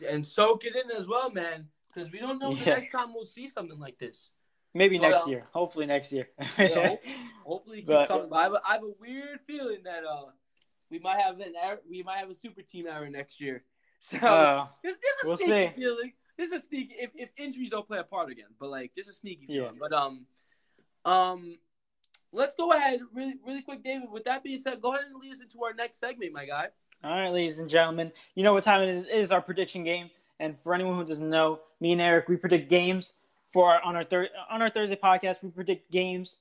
and 0.07 0.25
soak 0.25 0.65
it 0.65 0.75
in 0.75 0.91
as 0.95 1.07
well, 1.07 1.29
man, 1.31 1.67
because 1.93 2.11
we 2.11 2.19
don't 2.19 2.39
know 2.39 2.53
the 2.53 2.65
next 2.65 2.91
time 2.91 3.13
we'll 3.13 3.25
see 3.25 3.47
something 3.47 3.79
like 3.79 3.97
this. 3.99 4.29
Maybe 4.73 4.97
Well, 4.99 5.11
next 5.11 5.27
year. 5.27 5.43
Hopefully 5.53 5.85
next 5.85 6.11
year. 6.11 6.29
Yeah, 6.57 6.87
hope- 6.87 7.01
Hopefully, 7.45 7.77
it 7.79 7.81
keeps 7.81 7.87
But- 7.89 8.07
coming. 8.07 8.33
I 8.33 8.43
have, 8.43 8.53
a, 8.53 8.61
I 8.67 8.73
have 8.73 8.83
a 8.83 8.93
weird 8.99 9.39
feeling 9.45 9.83
that 9.83 10.03
uh, 10.03 10.31
we 10.89 10.97
might 10.99 11.19
have 11.19 11.39
an 11.39 11.53
er- 11.63 11.81
we 11.87 12.01
might 12.01 12.17
have 12.17 12.29
a 12.31 12.33
super 12.33 12.61
team 12.63 12.87
error 12.87 13.09
next 13.09 13.39
year. 13.41 13.63
So 14.11 14.17
Uh, 14.17 14.67
there's, 14.81 14.95
there's 14.95 15.15
a 15.23 15.27
we'll 15.27 15.37
sneaky 15.37 15.67
see. 15.69 15.81
feeling. 15.81 16.13
There's 16.37 16.51
a 16.51 16.59
sneaky 16.59 16.95
if, 16.99 17.11
if 17.15 17.29
injuries 17.37 17.69
don't 17.69 17.87
play 17.87 17.99
a 17.99 18.03
part 18.03 18.29
again, 18.31 18.47
but 18.59 18.69
like 18.69 18.91
there's 18.95 19.07
a 19.07 19.13
sneaky 19.13 19.45
Yeah. 19.47 19.61
feeling. 19.69 19.77
But 19.79 19.93
um, 19.93 20.25
um, 21.05 21.57
let's 22.33 22.55
go 22.55 22.71
ahead 22.73 22.99
really 23.13 23.35
really 23.45 23.61
quick, 23.61 23.83
David. 23.83 24.09
With 24.11 24.25
that 24.25 24.43
being 24.43 24.59
said, 24.59 24.81
go 24.81 24.93
ahead 24.93 25.05
and 25.05 25.15
lead 25.21 25.31
us 25.31 25.39
into 25.41 25.63
our 25.63 25.73
next 25.73 25.99
segment, 25.99 26.33
my 26.33 26.45
guy. 26.45 26.67
All 27.03 27.11
right, 27.11 27.31
ladies 27.31 27.59
and 27.59 27.69
gentlemen, 27.69 28.11
you 28.35 28.43
know 28.43 28.53
what 28.53 28.63
time 28.63 28.81
it 28.81 28.89
is? 28.89 29.05
It 29.05 29.15
is 29.15 29.31
our 29.31 29.41
prediction 29.41 29.83
game, 29.83 30.09
and 30.39 30.59
for 30.59 30.73
anyone 30.73 30.95
who 30.95 31.05
doesn't 31.05 31.29
know, 31.29 31.59
me 31.79 31.93
and 31.93 32.01
Eric 32.01 32.27
we 32.27 32.35
predict 32.35 32.69
games 32.69 33.13
for 33.51 33.71
our, 33.71 33.81
on 33.81 33.95
our 33.95 34.03
third 34.03 34.29
on 34.49 34.61
our 34.61 34.69
Thursday 34.69 34.95
podcast. 34.95 35.37
We 35.41 35.49
predict 35.49 35.91
games, 35.91 36.37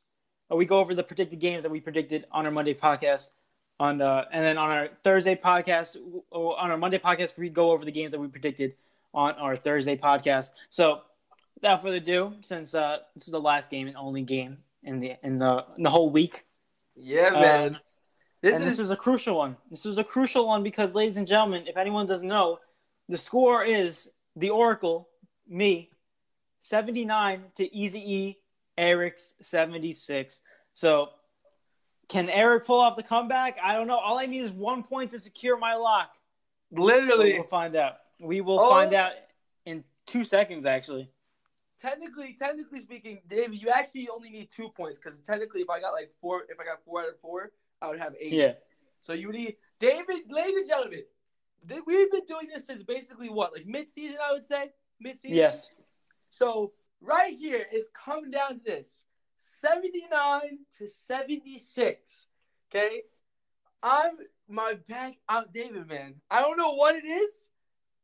or 0.48 0.56
we 0.56 0.64
go 0.64 0.78
over 0.78 0.94
the 0.94 1.04
predicted 1.04 1.38
games 1.38 1.62
that 1.62 1.70
we 1.70 1.80
predicted 1.80 2.26
on 2.32 2.46
our 2.46 2.52
Monday 2.52 2.74
podcast. 2.74 3.30
On 3.78 4.00
uh, 4.00 4.24
and 4.32 4.44
then 4.44 4.58
on 4.58 4.70
our 4.70 4.88
Thursday 5.04 5.34
podcast, 5.34 5.96
on 6.30 6.70
our 6.70 6.78
Monday 6.78 6.98
podcast, 6.98 7.36
we 7.36 7.48
go 7.48 7.72
over 7.72 7.84
the 7.84 7.92
games 7.92 8.12
that 8.12 8.20
we 8.20 8.28
predicted 8.28 8.74
on 9.12 9.34
our 9.34 9.56
Thursday 9.56 9.96
podcast. 9.96 10.52
So, 10.70 11.00
without 11.56 11.82
further 11.82 11.96
ado, 11.96 12.34
since 12.42 12.74
uh, 12.74 12.98
this 13.14 13.26
is 13.26 13.32
the 13.32 13.40
last 13.40 13.70
game 13.70 13.88
and 13.88 13.96
only 13.96 14.22
game 14.22 14.58
in 14.82 15.00
the 15.00 15.14
in 15.22 15.38
the 15.38 15.64
in 15.76 15.82
the 15.82 15.90
whole 15.90 16.10
week, 16.10 16.44
Yeah, 16.94 17.28
um, 17.28 17.40
man. 17.40 17.78
This 18.40 18.56
and 18.56 18.64
is 18.64 18.72
this 18.72 18.78
was 18.80 18.90
a 18.90 18.96
crucial 18.96 19.36
one. 19.36 19.56
This 19.70 19.84
was 19.84 19.98
a 19.98 20.04
crucial 20.04 20.46
one 20.48 20.62
because, 20.64 20.94
ladies 20.94 21.16
and 21.16 21.26
gentlemen, 21.26 21.66
if 21.68 21.76
anyone 21.76 22.06
doesn't 22.06 22.26
know, 22.26 22.58
the 23.08 23.16
score 23.16 23.64
is 23.64 24.10
the 24.34 24.50
Oracle, 24.50 25.08
me, 25.46 25.90
79 26.60 27.44
to 27.56 27.74
Easy 27.74 28.00
E, 28.00 28.38
Eric's 28.76 29.34
76. 29.42 30.40
So, 30.74 31.10
can 32.08 32.28
Eric 32.28 32.64
pull 32.66 32.80
off 32.80 32.96
the 32.96 33.02
comeback? 33.04 33.58
I 33.62 33.74
don't 33.76 33.86
know. 33.86 33.98
All 33.98 34.18
I 34.18 34.26
need 34.26 34.42
is 34.42 34.50
one 34.50 34.82
point 34.82 35.12
to 35.12 35.20
secure 35.20 35.56
my 35.56 35.74
lock. 35.74 36.10
literally 36.72 37.34
We'll 37.34 37.42
find 37.44 37.76
out. 37.76 37.96
We 38.18 38.40
will 38.40 38.58
Oh. 38.58 38.70
find 38.70 38.94
out 38.94 39.12
in 39.66 39.84
two 40.06 40.24
seconds, 40.24 40.64
actually. 40.66 41.11
Technically, 41.82 42.36
technically 42.38 42.80
speaking, 42.80 43.20
David, 43.28 43.60
you 43.60 43.68
actually 43.68 44.08
only 44.08 44.30
need 44.30 44.48
two 44.54 44.68
points 44.70 44.98
because 44.98 45.18
technically, 45.18 45.60
if 45.60 45.68
I 45.68 45.80
got 45.80 45.90
like 45.90 46.10
four, 46.20 46.42
if 46.48 46.58
I 46.60 46.64
got 46.64 46.82
four 46.84 47.02
out 47.02 47.08
of 47.08 47.20
four, 47.20 47.50
I 47.82 47.88
would 47.88 47.98
have 47.98 48.14
eight. 48.18 48.32
Yeah. 48.32 48.52
So 49.00 49.12
you 49.12 49.32
need 49.32 49.56
David, 49.80 50.22
ladies 50.30 50.56
and 50.56 50.68
gentlemen. 50.68 51.02
We've 51.86 52.10
been 52.10 52.26
doing 52.26 52.48
this 52.52 52.66
since 52.66 52.82
basically 52.82 53.28
what, 53.28 53.52
like 53.52 53.66
mid-season, 53.66 54.18
I 54.20 54.32
would 54.32 54.44
say, 54.44 54.72
mid-season. 55.00 55.36
Yes. 55.36 55.70
So 56.28 56.72
right 57.00 57.32
here, 57.32 57.66
it's 57.70 57.88
come 57.92 58.32
down 58.32 58.58
to 58.58 58.64
this: 58.64 58.88
seventy-nine 59.60 60.58
to 60.78 60.88
seventy-six. 61.06 62.26
Okay, 62.68 63.02
I'm 63.82 64.16
my 64.48 64.74
back 64.88 65.14
out, 65.28 65.52
David. 65.52 65.86
Man, 65.86 66.14
I 66.30 66.40
don't 66.40 66.56
know 66.56 66.74
what 66.74 66.96
it 66.96 67.04
is, 67.04 67.30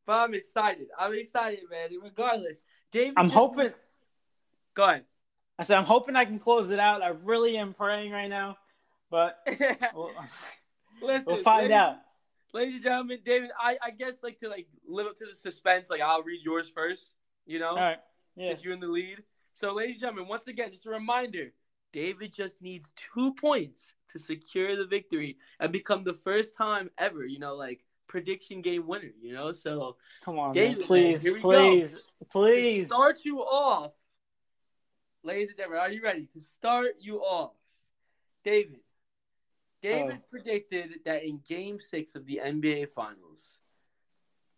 but 0.07 0.19
I'm 0.21 0.35
excited. 0.35 0.87
I'm 0.97 1.15
excited, 1.15 1.65
man. 1.69 1.89
Regardless, 2.01 2.63
David. 2.93 3.15
I'm 3.17 3.31
hoping. 3.31 3.71
Go 4.75 4.85
ahead. 4.85 5.05
I 5.59 5.65
said, 5.65 5.77
I'm 5.79 5.85
hoping 5.85 6.15
I 6.17 6.25
can 6.25 6.39
close 6.39 6.71
it 6.71 6.79
out. 6.79 7.03
I 7.03 7.09
really 7.09 7.57
am 7.59 7.75
praying 7.75 8.13
right 8.13 8.29
now, 8.29 8.57
but 9.11 9.39
we'll, 9.95 10.13
Listen, 11.03 11.35
we'll 11.35 11.43
find 11.43 11.63
ladies- 11.65 11.75
out. 11.77 11.97
Ladies 12.55 12.75
and 12.75 12.83
gentlemen, 12.83 13.19
David, 13.25 13.51
I, 13.61 13.77
I 13.83 13.91
guess 13.91 14.23
like 14.23 14.41
to 14.41 14.49
like 14.49 14.67
live 14.87 15.07
up 15.07 15.17
to 15.17 15.27
the 15.27 15.35
suspense, 15.35 15.91
like 15.91 16.01
I'll 16.01 16.23
read 16.23 16.41
yours 16.43 16.71
first, 16.71 17.13
you 17.45 17.59
know, 17.59 17.71
All 17.71 17.77
right. 17.77 17.99
Yeah. 18.37 18.49
since 18.49 18.65
you're 18.65 18.73
in 18.73 18.81
the 18.81 18.87
lead. 18.87 19.23
So, 19.53 19.75
ladies 19.75 19.97
and 19.97 20.01
gentlemen, 20.01 20.29
once 20.29 20.47
again, 20.47 20.71
just 20.73 20.87
a 20.87 20.91
reminder: 20.91 21.53
David 21.93 22.33
just 22.33 22.63
needs 22.63 22.95
two 23.15 23.35
points 23.35 23.93
to 24.13 24.19
secure 24.19 24.77
the 24.77 24.87
victory 24.87 25.37
and 25.61 25.71
become 25.73 26.05
the 26.05 26.15
first 26.15 26.57
time 26.57 26.89
ever, 26.97 27.27
you 27.27 27.39
know, 27.39 27.55
like 27.55 27.85
prediction 28.09 28.63
game 28.63 28.87
winner. 28.87 29.11
You 29.21 29.35
know, 29.35 29.53
so 29.53 29.97
Come 30.25 30.39
on, 30.39 30.53
David, 30.53 30.71
man. 30.71 30.79
man, 30.79 30.87
Please, 30.87 31.23
please, 31.41 31.95
to 32.19 32.25
please. 32.31 32.87
start 32.89 33.19
you 33.25 33.41
off, 33.41 33.93
ladies 35.23 35.49
and 35.51 35.59
gentlemen, 35.59 35.81
are 35.81 35.91
you 35.91 36.03
ready 36.03 36.27
to 36.33 36.41
start 36.41 36.93
you 36.99 37.19
off, 37.19 37.53
David? 38.45 38.81
David 39.83 40.17
Oh. 40.19 40.25
predicted 40.31 41.01
that 41.05 41.23
in 41.23 41.41
Game 41.49 41.79
Six 41.79 42.17
of 42.17 42.27
the 42.27 42.41
NBA 42.43 42.87
Finals, 42.93 43.59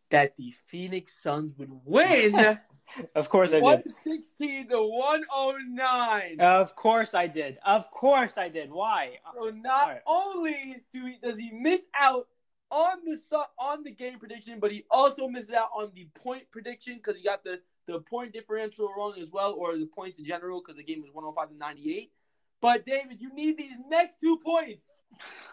that 0.09 0.35
the 0.37 0.53
Phoenix 0.69 1.13
Suns 1.23 1.53
would 1.59 1.71
win 1.85 2.59
Of 3.15 3.29
course 3.29 3.51
I 3.51 3.55
did. 3.57 3.63
one 3.63 3.83
sixteen 4.03 4.69
to 4.71 4.83
one 4.83 5.23
oh 5.33 5.55
nine. 5.69 6.41
Of 6.41 6.75
course 6.75 7.15
I 7.15 7.29
did. 7.29 7.59
Of 7.65 7.89
course 7.93 8.37
I 8.37 8.49
did. 8.49 8.73
Why? 8.73 9.19
So 9.37 9.51
not 9.51 9.83
Alright. 9.83 10.01
only 10.09 10.83
do 10.93 11.07
he, 11.07 11.19
does 11.23 11.39
he 11.39 11.53
miss 11.53 11.87
out 11.95 12.27
on 12.71 12.99
the 13.05 13.19
on 13.59 13.83
the 13.83 13.91
game 13.91 14.19
prediction, 14.19 14.59
but 14.61 14.71
he 14.71 14.85
also 14.91 15.29
misses 15.29 15.53
out 15.53 15.71
on 15.77 15.91
the 15.95 16.09
point 16.23 16.45
prediction 16.51 16.97
because 16.97 17.17
he 17.17 17.25
got 17.25 17.45
the 17.45 17.61
the 17.87 18.01
point 18.01 18.33
differential 18.33 18.93
wrong 18.97 19.15
as 19.21 19.31
well, 19.31 19.55
or 19.55 19.77
the 19.77 19.87
points 19.87 20.19
in 20.19 20.25
general 20.25 20.61
because 20.61 20.77
the 20.77 20.85
game 20.85 21.03
was 21.03 21.11
one 21.13 21.25
hundred 21.25 21.37
five 21.37 21.49
to 21.51 21.57
ninety 21.57 21.97
eight. 21.97 22.13
But 22.61 22.85
David, 22.85 23.21
you 23.21 23.35
need 23.35 23.57
these 23.57 23.75
next 23.89 24.17
two 24.21 24.39
points 24.45 24.85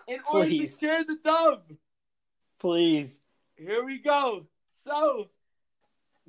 in 0.08 0.20
order 0.32 0.50
to 0.50 0.68
secure 0.68 1.04
the 1.04 1.18
dub. 1.24 1.64
Please. 2.60 3.22
Here 3.56 3.84
we 3.84 3.98
go. 4.00 4.46
So, 4.84 5.30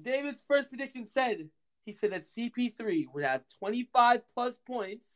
David's 0.00 0.42
first 0.46 0.68
prediction 0.68 1.06
said 1.06 1.48
he 1.84 1.92
said 1.92 2.12
that 2.12 2.24
CP3 2.24 3.06
would 3.14 3.24
have 3.24 3.42
25 3.58 4.20
plus 4.34 4.58
points 4.66 5.08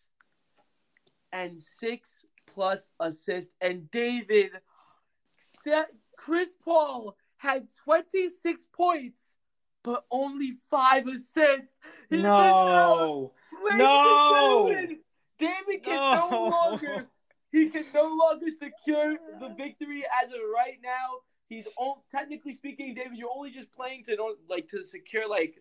and 1.32 1.60
six 1.80 2.24
plus 2.54 2.88
assists. 2.98 3.52
And 3.60 3.90
David 3.90 4.52
Chris 6.16 6.50
Paul 6.64 7.16
had 7.36 7.68
26 7.84 8.62
points, 8.72 9.18
but 9.82 10.04
only 10.10 10.52
five 10.70 11.06
assists. 11.06 11.72
He. 12.10 12.18
No. 12.18 13.32
No. 13.70 14.66
gentlemen, 14.68 14.98
David 15.38 15.84
can 15.84 15.96
no. 15.96 16.28
No. 16.30 16.48
longer 16.48 17.06
he 17.50 17.68
can 17.68 17.84
no 17.92 18.04
longer 18.04 18.46
secure 18.50 19.16
the 19.40 19.54
victory 19.56 20.04
as 20.22 20.30
of 20.30 20.40
right 20.54 20.78
now. 20.82 21.20
He's 21.48 21.68
on, 21.76 21.96
technically 22.10 22.54
speaking, 22.54 22.94
David. 22.94 23.18
You're 23.18 23.30
only 23.34 23.50
just 23.50 23.72
playing 23.72 24.04
to 24.04 24.16
know, 24.16 24.34
like 24.48 24.68
to 24.68 24.82
secure 24.82 25.28
like 25.28 25.56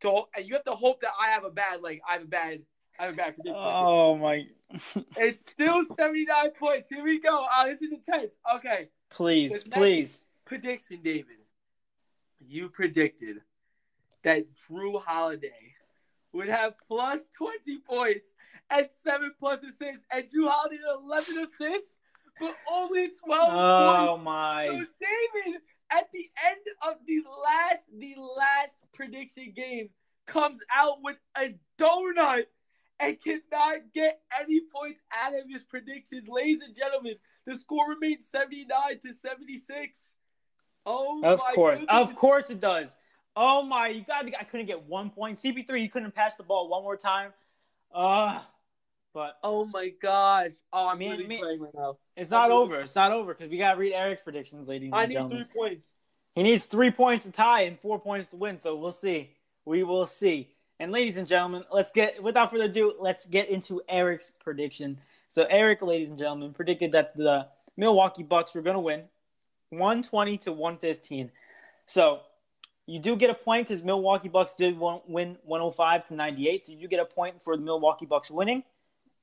to 0.00 0.24
and 0.36 0.46
you 0.46 0.54
have 0.54 0.64
to 0.64 0.72
hope 0.72 1.00
that 1.00 1.12
I 1.20 1.30
have 1.30 1.44
a 1.44 1.50
bad 1.50 1.80
like 1.82 2.02
I 2.08 2.14
have 2.14 2.22
a 2.22 2.26
bad 2.26 2.60
I 2.98 3.06
have 3.06 3.14
a 3.14 3.16
bad 3.16 3.34
prediction. 3.34 3.56
Oh 3.56 4.16
my. 4.16 4.46
It's 5.16 5.48
still 5.48 5.84
79 5.96 6.50
points. 6.58 6.88
Here 6.88 7.02
we 7.02 7.20
go. 7.20 7.46
Uh, 7.52 7.66
this 7.66 7.82
is 7.82 7.92
intense. 7.92 8.32
Okay, 8.56 8.88
please, 9.14 9.62
please. 9.64 10.22
prediction, 10.44 11.00
David. 11.02 11.36
You 12.46 12.68
predicted 12.68 13.38
that 14.22 14.46
Jrue 14.54 15.02
Holiday 15.02 15.74
would 16.32 16.48
have 16.48 16.74
plus 16.86 17.24
20 17.36 17.78
points 17.80 18.28
and 18.70 18.86
seven 18.90 19.32
plus 19.38 19.62
assists, 19.62 20.04
and 20.10 20.24
Jrue 20.24 20.48
Holiday 20.50 20.76
had 20.76 20.96
11 21.04 21.38
assists, 21.38 21.90
but 22.40 22.54
only 22.70 23.10
12 23.24 23.48
Oh 23.52 24.06
points. 24.08 24.24
my. 24.24 24.66
So 24.66 24.72
David, 24.72 25.60
at 25.90 26.08
the 26.12 26.30
end 26.46 26.60
of 26.86 26.94
the 27.06 27.22
last, 27.42 27.82
the 27.96 28.14
last 28.36 28.74
prediction 28.92 29.52
game, 29.54 29.90
comes 30.26 30.58
out 30.74 31.02
with 31.02 31.16
a 31.36 31.54
donut 31.78 32.44
and 33.00 33.20
cannot 33.20 33.92
get 33.92 34.20
any 34.40 34.60
points 34.74 35.00
out 35.12 35.34
of 35.34 35.48
his 35.48 35.62
predictions. 35.64 36.28
Ladies 36.28 36.60
and 36.64 36.74
gentlemen, 36.74 37.14
the 37.46 37.54
score 37.54 37.88
remains 37.90 38.24
79 38.30 39.00
to 39.04 39.12
76. 39.12 39.98
Oh, 40.86 41.22
Of 41.24 41.40
course. 41.40 41.80
goodness. 41.80 42.10
Of 42.10 42.14
course 42.16 42.50
it 42.50 42.60
does. 42.60 42.94
Oh 43.36 43.62
my, 43.64 43.88
you 43.88 44.04
gotta 44.04 44.26
be 44.26 44.36
I 44.36 44.44
couldn't 44.44 44.66
get 44.66 44.84
one 44.84 45.10
point. 45.10 45.40
CP3, 45.40 45.80
you 45.82 45.88
couldn't 45.88 46.14
pass 46.14 46.36
the 46.36 46.42
ball 46.44 46.68
one 46.68 46.82
more 46.82 46.96
time. 46.96 47.32
Uh 47.92 48.40
but 49.12 49.38
Oh 49.42 49.64
my 49.64 49.90
gosh. 50.00 50.50
Oh, 50.72 50.88
I'm 50.88 50.98
Man, 50.98 51.26
man. 51.28 51.38
playing 51.38 51.60
right 51.60 51.74
now. 51.74 51.96
it's 52.16 52.30
not 52.30 52.44
I'm 52.44 52.50
really- 52.50 52.62
over. 52.62 52.80
It's 52.80 52.94
not 52.94 53.12
over 53.12 53.34
because 53.34 53.50
we 53.50 53.58
gotta 53.58 53.78
read 53.78 53.92
Eric's 53.92 54.22
predictions, 54.22 54.68
ladies 54.68 54.90
I 54.92 55.02
and 55.02 55.08
need 55.08 55.14
gentlemen. 55.14 55.44
three 55.52 55.60
points. 55.60 55.86
He 56.34 56.42
needs 56.42 56.66
three 56.66 56.90
points 56.90 57.24
to 57.24 57.32
tie 57.32 57.62
and 57.62 57.78
four 57.78 57.98
points 58.00 58.30
to 58.30 58.36
win, 58.36 58.58
so 58.58 58.74
we'll 58.76 58.90
see. 58.92 59.30
We 59.64 59.82
will 59.84 60.06
see. 60.06 60.53
And 60.80 60.90
ladies 60.90 61.16
and 61.16 61.26
gentlemen, 61.26 61.64
let's 61.72 61.92
get 61.92 62.22
without 62.22 62.50
further 62.50 62.64
ado, 62.64 62.94
let's 62.98 63.26
get 63.26 63.48
into 63.48 63.80
Eric's 63.88 64.32
prediction. 64.42 64.98
So 65.28 65.46
Eric, 65.48 65.82
ladies 65.82 66.10
and 66.10 66.18
gentlemen, 66.18 66.52
predicted 66.52 66.92
that 66.92 67.16
the 67.16 67.46
Milwaukee 67.76 68.22
Bucks 68.22 68.54
were 68.54 68.62
going 68.62 68.74
to 68.74 68.80
win 68.80 69.04
120 69.70 70.38
to 70.38 70.52
115. 70.52 71.30
So 71.86 72.20
you 72.86 72.98
do 72.98 73.16
get 73.16 73.30
a 73.30 73.34
point 73.34 73.68
because 73.68 73.82
Milwaukee 73.82 74.28
Bucks 74.28 74.54
did 74.54 74.78
win 74.78 75.38
105 75.44 76.06
to 76.08 76.14
98. 76.14 76.66
So 76.66 76.72
you 76.72 76.78
do 76.78 76.88
get 76.88 77.00
a 77.00 77.04
point 77.04 77.40
for 77.40 77.56
the 77.56 77.62
Milwaukee 77.62 78.06
Bucks 78.06 78.30
winning. 78.30 78.64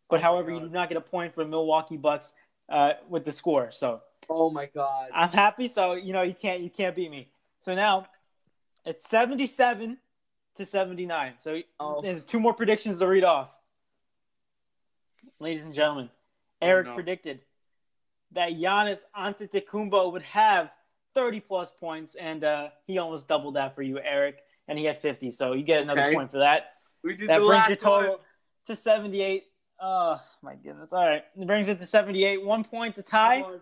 But 0.09 0.19
oh 0.19 0.23
however, 0.23 0.51
you 0.51 0.59
do 0.59 0.69
not 0.69 0.89
get 0.89 0.97
a 0.97 1.01
point 1.01 1.33
for 1.33 1.43
the 1.43 1.49
Milwaukee 1.49 1.97
Bucks 1.97 2.33
uh, 2.69 2.93
with 3.07 3.23
the 3.23 3.31
score. 3.31 3.71
So 3.71 4.01
oh 4.29 4.49
my 4.49 4.67
God, 4.67 5.09
I'm 5.13 5.29
happy. 5.29 5.67
So 5.67 5.93
you 5.93 6.13
know 6.13 6.21
you 6.21 6.33
can't 6.33 6.61
you 6.61 6.69
can't 6.69 6.95
beat 6.95 7.11
me. 7.11 7.29
So 7.61 7.75
now 7.75 8.07
it's 8.85 9.07
77 9.09 9.97
to 10.55 10.65
79. 10.65 11.33
So 11.37 11.61
oh. 11.79 12.01
there's 12.01 12.23
two 12.23 12.39
more 12.39 12.53
predictions 12.53 12.99
to 12.99 13.07
read 13.07 13.23
off. 13.23 13.49
Ladies 15.39 15.63
and 15.63 15.73
gentlemen, 15.73 16.09
oh, 16.11 16.67
Eric 16.67 16.87
oh, 16.87 16.89
no. 16.91 16.95
predicted 16.95 17.39
that 18.33 18.51
Giannis 18.51 19.03
Antetokounmpo 19.17 20.11
would 20.11 20.21
have 20.23 20.71
30 21.15 21.39
plus 21.41 21.71
points, 21.71 22.15
and 22.15 22.43
uh, 22.43 22.69
he 22.85 22.97
almost 22.97 23.27
doubled 23.27 23.55
that 23.55 23.75
for 23.75 23.81
you, 23.81 23.99
Eric, 23.99 24.39
and 24.67 24.77
he 24.77 24.85
had 24.85 24.97
50. 24.97 25.31
So 25.31 25.53
you 25.53 25.63
get 25.63 25.81
another 25.81 26.01
okay. 26.01 26.13
point 26.13 26.31
for 26.31 26.39
that. 26.39 26.73
We 27.03 27.15
did 27.15 27.29
that 27.29 27.41
brings 27.41 27.67
your 27.67 27.77
total 27.77 28.09
one. 28.11 28.19
to 28.67 28.75
78. 28.75 29.45
Oh 29.83 30.21
my 30.43 30.53
goodness! 30.55 30.93
All 30.93 31.05
right, 31.05 31.23
it 31.35 31.47
brings 31.47 31.67
it 31.67 31.79
to 31.79 31.85
78. 31.87 32.45
One 32.45 32.63
point 32.63 32.95
to 32.95 33.03
tie, 33.03 33.41
Come 33.41 33.59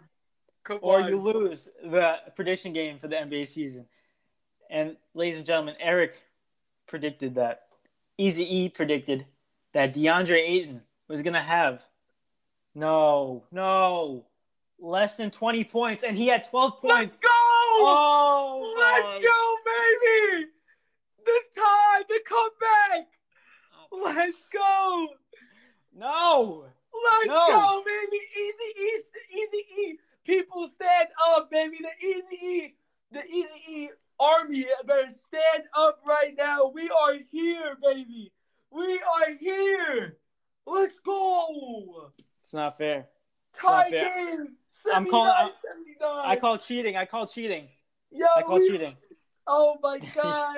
Come 0.63 0.79
or 0.81 1.01
on. 1.01 1.09
you 1.09 1.19
lose 1.19 1.67
the 1.83 2.17
prediction 2.35 2.73
game 2.73 2.99
for 2.99 3.07
the 3.07 3.15
NBA 3.15 3.47
season. 3.47 3.85
And 4.69 4.97
ladies 5.13 5.37
and 5.37 5.45
gentlemen, 5.45 5.75
Eric 5.79 6.21
predicted 6.89 7.35
that. 7.35 7.67
Easy 8.17 8.43
E 8.43 8.69
predicted 8.69 9.25
that 9.73 9.93
DeAndre 9.93 10.45
Ayton 10.45 10.81
was 11.07 11.21
gonna 11.21 11.41
have 11.41 11.85
no, 12.75 13.43
no, 13.51 14.25
less 14.79 15.17
than 15.17 15.31
20 15.31 15.63
points, 15.65 16.03
and 16.03 16.17
he 16.17 16.27
had 16.27 16.49
12 16.49 16.81
points. 16.81 16.93
Let's 16.95 17.19
go! 17.19 17.29
Oh, 17.31 18.71
let's 18.77 19.25
go, 19.25 19.55
baby! 19.65 20.47
This 21.25 21.43
time, 21.55 22.03
the 22.09 22.19
comeback. 22.27 23.07
Let's 23.91 24.45
go! 24.51 25.07
No. 25.95 26.65
Let's 26.93 27.27
no. 27.27 27.47
go, 27.47 27.83
baby! 27.85 28.21
Easy 28.37 28.81
E, 28.81 29.39
Easy 29.39 29.81
E. 29.81 29.99
People 30.25 30.67
stand 30.67 31.09
up, 31.29 31.49
baby. 31.49 31.79
The 31.81 32.05
Easy 32.05 32.35
E, 32.35 32.75
the 33.11 33.25
Easy 33.25 33.61
E 33.67 33.89
army 34.19 34.65
better 34.85 35.09
stand 35.09 35.63
up 35.77 35.99
right 36.07 36.33
now. 36.37 36.71
We 36.73 36.89
are 36.89 37.15
here, 37.31 37.77
baby. 37.81 38.31
We 38.71 38.99
are 38.99 39.33
here. 39.39 40.17
Let's 40.65 40.99
go. 40.99 42.11
It's 42.41 42.53
not 42.53 42.77
fair. 42.77 43.07
Tie 43.59 43.89
game. 43.89 44.55
I'm 44.93 45.05
calling. 45.05 45.51
I 46.01 46.35
call 46.35 46.57
cheating. 46.57 46.95
I 46.95 47.05
call 47.05 47.25
cheating. 47.25 47.67
Yo, 48.11 48.25
I 48.35 48.41
call 48.41 48.59
we, 48.59 48.69
cheating. 48.69 48.95
Oh 49.47 49.77
my 49.81 49.99
god. 50.15 50.57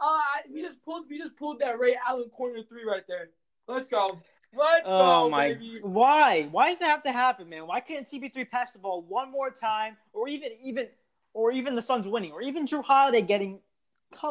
uh, 0.00 0.18
we 0.52 0.62
just 0.62 0.82
pulled. 0.84 1.08
We 1.08 1.18
just 1.18 1.36
pulled 1.36 1.60
that 1.60 1.78
Ray 1.78 1.96
Allen 2.06 2.28
corner 2.30 2.60
three 2.68 2.84
right 2.84 3.02
there. 3.08 3.30
Let's 3.68 3.88
go. 3.88 4.20
Let's 4.56 4.82
oh 4.84 5.24
go, 5.24 5.30
my! 5.30 5.52
Baby. 5.52 5.80
Why? 5.82 6.48
Why 6.50 6.70
does 6.70 6.80
it 6.80 6.86
have 6.86 7.02
to 7.04 7.12
happen, 7.12 7.48
man? 7.48 7.66
Why 7.66 7.80
can't 7.80 8.06
CP3 8.06 8.50
pass 8.50 8.72
the 8.72 8.78
ball 8.78 9.04
one 9.08 9.30
more 9.30 9.50
time, 9.50 9.96
or 10.12 10.28
even 10.28 10.50
even 10.62 10.88
or 11.36 11.52
even 11.52 11.74
the 11.74 11.82
Suns 11.82 12.08
winning, 12.08 12.32
or 12.32 12.40
even 12.40 12.66
Jrue 12.66 12.82
Holiday 12.82 13.20
getting 13.20 13.60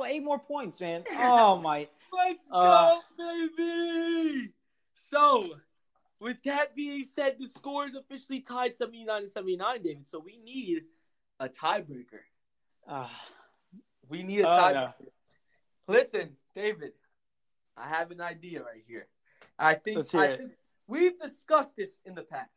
eight 0.08 0.24
more 0.24 0.40
points, 0.40 0.82
man. 0.82 1.04
Oh 1.12 1.56
my! 1.62 1.88
Let's 2.12 2.44
uh, 2.52 3.00
go, 3.16 3.48
baby. 3.56 4.50
So, 4.94 5.44
with 6.20 6.42
that 6.46 6.76
being 6.76 7.04
said, 7.04 7.36
the 7.40 7.48
score 7.48 7.86
is 7.86 7.94
officially 7.94 8.40
tied 8.40 8.76
79 8.76 9.22
to 9.22 9.30
79, 9.30 9.84
David. 9.84 10.08
So 10.08 10.18
we 10.18 10.40
need 10.44 10.86
a 11.40 11.48
tiebreaker. 11.48 12.24
Uh, 12.88 13.08
we 14.10 14.24
need 14.24 14.42
a 14.42 14.48
oh, 14.48 14.52
tiebreaker. 14.52 14.94
Listen, 15.88 16.30
David, 16.56 16.94
I 17.78 17.88
have 17.88 18.10
an 18.10 18.22
idea 18.22 18.62
right 18.62 18.84
here. 18.88 19.06
I 19.60 19.76
think, 19.76 20.00
I 20.16 20.38
think 20.38 20.52
we've 20.88 21.20
discussed 21.20 21.76
this 21.76 21.92
in 22.04 22.16
the 22.16 22.24
past. 22.24 22.50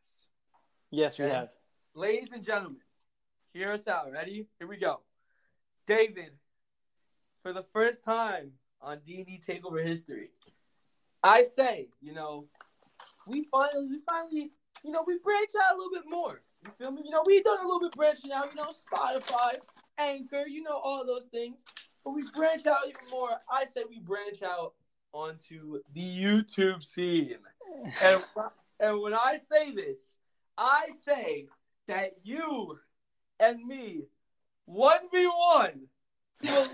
Yes, 0.91 1.19
we 1.19 1.27
and 1.27 1.35
have. 1.35 1.49
Ladies 1.95 2.31
and 2.33 2.43
gentlemen, 2.43 2.81
Hear 3.59 3.73
us 3.73 3.89
out. 3.89 4.13
Ready? 4.13 4.47
Here 4.61 4.69
we 4.69 4.77
go. 4.77 5.01
David, 5.89 6.31
for 7.43 7.53
the 7.53 7.65
first 7.73 8.05
time 8.05 8.53
on 8.81 9.01
D&D 9.05 9.41
Takeover 9.45 9.85
history, 9.85 10.31
I 11.25 11.43
say, 11.43 11.89
you 12.01 12.13
know, 12.15 12.45
we 13.27 13.49
finally, 13.51 13.89
we 13.89 13.99
finally, 14.09 14.53
you 14.85 14.93
know, 14.93 15.03
we 15.05 15.19
branch 15.25 15.51
out 15.61 15.75
a 15.75 15.77
little 15.77 15.91
bit 15.93 16.05
more. 16.09 16.41
You 16.65 16.71
feel 16.79 16.93
me? 16.93 17.03
You 17.05 17.11
know, 17.11 17.25
we've 17.27 17.43
done 17.43 17.59
a 17.59 17.67
little 17.67 17.81
bit 17.81 17.97
branching 17.97 18.31
out. 18.31 18.47
You 18.55 18.63
know, 18.63 18.71
Spotify, 18.71 19.55
Anchor, 19.99 20.47
you 20.47 20.63
know, 20.63 20.77
all 20.77 21.05
those 21.05 21.25
things. 21.25 21.57
But 22.05 22.13
we 22.13 22.23
branch 22.37 22.65
out 22.69 22.87
even 22.89 23.11
more. 23.11 23.31
I 23.51 23.65
say 23.65 23.83
we 23.91 23.99
branch 23.99 24.41
out 24.41 24.75
onto 25.13 25.81
the 25.95 26.01
YouTube 26.01 26.85
scene. 26.85 27.39
and, 28.05 28.23
and 28.79 29.01
when 29.01 29.15
I 29.15 29.37
say 29.51 29.75
this, 29.75 30.15
I 30.57 30.91
say 31.05 31.49
that 31.89 32.13
you 32.23 32.79
and 33.41 33.65
me, 33.67 34.03
1v1 34.69 35.73
to 36.43 36.47
11 36.47 36.71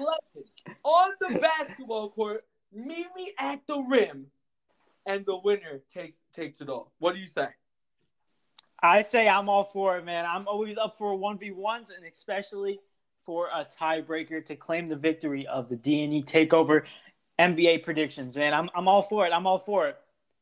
on 0.83 1.11
the 1.21 1.39
basketball 1.39 2.11
court. 2.11 2.45
Meet 2.73 3.07
me 3.15 3.33
at 3.39 3.61
the 3.69 3.79
rim, 3.79 4.27
and 5.07 5.25
the 5.25 5.39
winner 5.39 5.81
takes 5.93 6.19
takes 6.35 6.61
it 6.61 6.69
all. 6.69 6.91
What 6.99 7.15
do 7.15 7.21
you 7.21 7.27
say? 7.29 7.47
I 8.83 9.03
say 9.03 9.29
I'm 9.29 9.49
all 9.49 9.65
for 9.65 9.97
it, 9.97 10.05
man. 10.05 10.27
I'm 10.27 10.49
always 10.49 10.77
up 10.77 10.99
for 10.99 11.17
1v1s 11.17 11.97
and 11.97 12.05
especially 12.11 12.81
for 13.25 13.47
a 13.47 13.65
tiebreaker 13.65 14.45
to 14.45 14.57
claim 14.57 14.89
the 14.89 14.97
victory 14.97 15.47
of 15.47 15.69
the 15.69 15.77
D&E 15.77 16.23
takeover 16.25 16.83
NBA 17.39 17.83
predictions, 17.83 18.37
man. 18.37 18.53
I'm, 18.53 18.69
I'm 18.75 18.87
all 18.87 19.03
for 19.03 19.27
it. 19.27 19.33
I'm 19.33 19.47
all 19.47 19.59
for 19.59 19.89
it. 19.89 19.97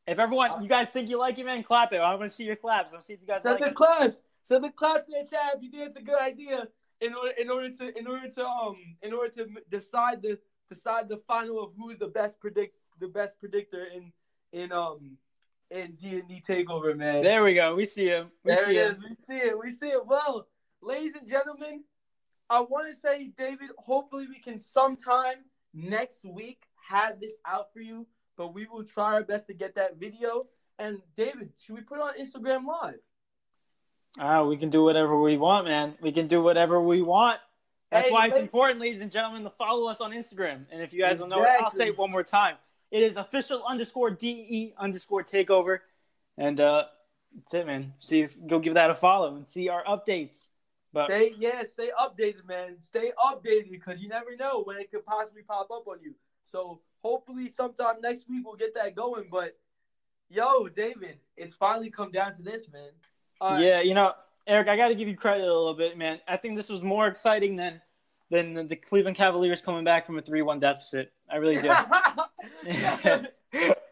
If 0.05 0.19
everyone, 0.19 0.51
uh, 0.51 0.59
you 0.61 0.67
guys 0.67 0.89
think 0.89 1.09
you 1.09 1.17
like 1.17 1.37
it, 1.39 1.45
man, 1.45 1.63
clap 1.63 1.93
it. 1.93 1.97
I 1.97 2.09
want 2.15 2.23
to 2.23 2.29
see 2.29 2.43
your 2.43 2.57
claps. 2.57 2.91
I 2.91 2.95
want 2.95 3.03
to 3.03 3.05
see 3.05 3.13
if 3.13 3.21
you 3.21 3.27
guys 3.27 3.43
Send 3.43 3.53
like 3.55 3.63
the 3.63 3.69
it. 3.69 3.75
claps. 3.75 4.21
So 4.43 4.59
the 4.59 4.69
claps 4.69 5.05
in 5.05 5.13
the 5.13 5.29
chat 5.29 5.55
if 5.55 5.63
you 5.63 5.71
think 5.71 5.87
it's 5.87 5.95
a 5.95 6.01
good 6.01 6.19
idea 6.21 6.67
in 7.01 7.13
order 7.15 7.31
in 7.39 7.49
order 7.49 7.69
to 7.69 7.97
in 7.97 8.07
order 8.07 8.29
to 8.29 8.45
um 8.45 8.77
in 9.01 9.13
order 9.13 9.29
to 9.37 9.47
decide 9.69 10.21
the 10.21 10.37
decide 10.69 11.09
the 11.09 11.17
final 11.27 11.63
of 11.63 11.71
who's 11.77 11.97
the 11.97 12.07
best 12.07 12.39
predict 12.39 12.75
the 12.99 13.07
best 13.07 13.39
predictor 13.39 13.85
in 13.85 14.11
in 14.51 14.71
um 14.71 15.17
in 15.71 15.93
D 15.93 16.19
and 16.19 16.27
D 16.27 16.41
takeover, 16.47 16.95
man. 16.95 17.23
There 17.23 17.43
we 17.43 17.53
go. 17.55 17.75
We 17.75 17.85
see 17.85 18.05
him. 18.05 18.31
We 18.43 18.53
there 18.53 18.65
see 18.65 18.75
him. 18.75 19.03
We 19.07 19.15
see 19.15 19.37
it. 19.37 19.57
We 19.57 19.71
see 19.71 19.87
it. 19.87 20.05
Well, 20.05 20.47
ladies 20.81 21.13
and 21.15 21.27
gentlemen, 21.27 21.83
I 22.49 22.61
want 22.61 22.93
to 22.93 22.99
say, 22.99 23.31
David. 23.35 23.69
Hopefully, 23.77 24.27
we 24.27 24.39
can 24.39 24.57
sometime 24.59 25.37
next 25.73 26.23
week 26.23 26.61
have 26.89 27.19
this 27.19 27.33
out 27.45 27.73
for 27.73 27.79
you. 27.79 28.05
But 28.37 28.53
we 28.53 28.65
will 28.65 28.83
try 28.83 29.13
our 29.13 29.23
best 29.23 29.47
to 29.47 29.53
get 29.53 29.75
that 29.75 29.97
video. 29.97 30.47
And 30.79 30.99
David, 31.15 31.49
should 31.59 31.75
we 31.75 31.81
put 31.81 31.97
it 31.97 32.01
on 32.01 32.19
Instagram 32.19 32.65
Live? 32.65 32.99
Ah, 34.19 34.43
we 34.43 34.57
can 34.57 34.69
do 34.69 34.83
whatever 34.83 35.19
we 35.19 35.37
want, 35.37 35.65
man. 35.65 35.95
We 36.01 36.11
can 36.11 36.27
do 36.27 36.41
whatever 36.41 36.79
we 36.81 37.01
want. 37.01 37.39
That's 37.91 38.07
hey, 38.07 38.13
why 38.13 38.27
it's 38.27 38.39
important, 38.39 38.79
ladies 38.79 39.01
and 39.01 39.11
gentlemen, 39.11 39.43
to 39.43 39.49
follow 39.51 39.87
us 39.87 40.01
on 40.01 40.11
Instagram. 40.11 40.65
And 40.71 40.81
if 40.81 40.93
you 40.93 41.01
guys 41.01 41.13
exactly. 41.13 41.29
don't 41.29 41.43
know 41.43 41.45
it, 41.45 41.61
I'll 41.61 41.69
say 41.69 41.87
it 41.87 41.97
one 41.97 42.11
more 42.11 42.23
time. 42.23 42.55
It 42.91 43.03
is 43.03 43.17
official 43.17 43.63
underscore 43.67 44.11
DE 44.11 44.73
underscore 44.77 45.23
takeover. 45.23 45.79
And 46.37 46.59
uh 46.59 46.85
that's 47.35 47.53
it, 47.53 47.65
man. 47.65 47.93
See 47.99 48.21
if 48.21 48.35
go 48.47 48.59
give 48.59 48.75
that 48.75 48.89
a 48.89 48.95
follow 48.95 49.35
and 49.35 49.47
see 49.47 49.69
our 49.69 49.83
updates. 49.83 50.47
But 50.91 51.07
stay 51.07 51.33
yeah, 51.37 51.63
stay 51.63 51.89
updated, 51.99 52.45
man. 52.47 52.77
Stay 52.81 53.11
updated 53.23 53.71
because 53.71 53.99
you 53.99 54.09
never 54.09 54.35
know 54.35 54.63
when 54.63 54.77
it 54.77 54.91
could 54.91 55.05
possibly 55.05 55.41
pop 55.41 55.71
up 55.71 55.87
on 55.87 55.97
you. 56.03 56.13
So 56.45 56.81
hopefully 57.01 57.49
sometime 57.49 57.95
next 58.01 58.29
week 58.29 58.45
we'll 58.45 58.55
get 58.55 58.75
that 58.75 58.95
going. 58.95 59.25
But 59.31 59.57
yo, 60.29 60.67
David, 60.67 61.17
it's 61.35 61.53
finally 61.53 61.89
come 61.89 62.11
down 62.11 62.35
to 62.35 62.43
this, 62.43 62.71
man. 62.71 62.91
Uh, 63.41 63.57
yeah, 63.59 63.81
you 63.81 63.93
know, 63.93 64.13
Eric, 64.45 64.67
I 64.67 64.75
got 64.75 64.89
to 64.89 64.95
give 64.95 65.07
you 65.07 65.15
credit 65.15 65.43
a 65.43 65.53
little 65.53 65.73
bit, 65.73 65.97
man. 65.97 66.19
I 66.27 66.37
think 66.37 66.55
this 66.55 66.69
was 66.69 66.81
more 66.81 67.07
exciting 67.07 67.55
than 67.55 67.81
than 68.29 68.67
the 68.67 68.75
Cleveland 68.75 69.15
Cavaliers 69.15 69.61
coming 69.61 69.83
back 69.83 70.05
from 70.05 70.17
a 70.17 70.21
three-one 70.21 70.59
deficit. 70.59 71.13
I 71.29 71.35
really 71.35 71.61
do. 71.61 71.69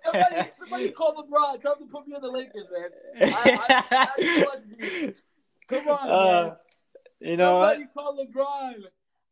somebody, 0.03 0.51
somebody 0.59 0.89
call 0.89 1.23
LeBron. 1.23 1.61
Tell 1.61 1.75
him 1.75 1.87
to 1.87 1.91
put 1.91 2.07
me 2.07 2.15
on 2.15 2.21
the 2.21 2.29
Lakers, 2.29 2.65
man. 2.71 2.89
I, 3.35 3.85
I, 3.91 4.07
I 4.17 5.13
Come 5.67 5.87
on, 5.87 6.09
uh, 6.09 6.43
man. 6.47 6.55
You 7.19 7.37
know 7.37 7.61
somebody 7.61 7.87
what? 7.93 7.93
call 7.93 8.25
LeBron. 8.25 8.73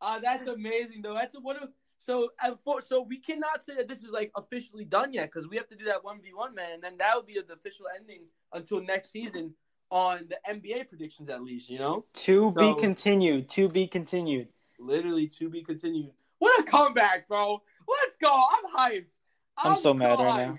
Uh, 0.01 0.20
that's 0.20 0.47
amazing, 0.47 1.01
though. 1.01 1.14
That's 1.14 1.36
a, 1.36 1.39
what. 1.39 1.57
A, 1.57 1.70
so, 1.97 2.30
for, 2.64 2.80
so 2.80 3.01
we 3.01 3.18
cannot 3.18 3.66
say 3.66 3.76
that 3.76 3.89
this 3.89 4.03
is 4.03 4.12
like 4.12 4.32
officially 4.38 4.86
done 4.86 5.12
yet 5.12 5.32
because 5.34 5.49
we 5.49 5.57
have 5.57 5.68
to 5.68 5.76
do 5.76 5.86
that 5.86 6.03
one 6.03 6.22
v 6.22 6.30
one, 6.34 6.55
man, 6.55 6.76
and 6.76 6.84
then 6.84 6.93
that 6.99 7.16
would 7.16 7.26
be 7.26 7.34
the 7.34 7.53
official 7.53 7.88
ending 7.93 8.22
until 8.53 8.82
next 8.82 9.12
season 9.12 9.53
on 9.89 10.29
the 10.29 10.37
NBA 10.49 10.89
predictions 10.89 11.29
at 11.29 11.43
least, 11.43 11.69
you 11.69 11.79
know? 11.79 12.05
To 12.13 12.53
so, 12.55 12.73
be 12.73 12.79
continued. 12.79 13.49
To 13.49 13.69
be 13.69 13.87
continued. 13.87 14.47
Literally 14.79 15.27
to 15.39 15.49
be 15.49 15.63
continued. 15.63 16.11
What 16.37 16.59
a 16.59 16.63
comeback, 16.63 17.27
bro. 17.27 17.61
Let's 17.87 18.15
go. 18.21 18.31
I'm 18.31 18.91
hyped. 18.91 19.11
I'm, 19.57 19.75
so 19.75 19.93
mad 19.93 20.19
right 20.19 20.47
now. 20.47 20.57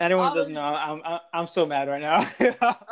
Anyone 0.00 0.26
I'm- 0.26 0.34
doesn't 0.34 0.52
know, 0.52 0.62
I'm 0.62 1.00
I'm, 1.04 1.20
I'm 1.32 1.46
so 1.46 1.64
mad 1.64 1.88
right 1.88 2.00
now. 2.00 2.28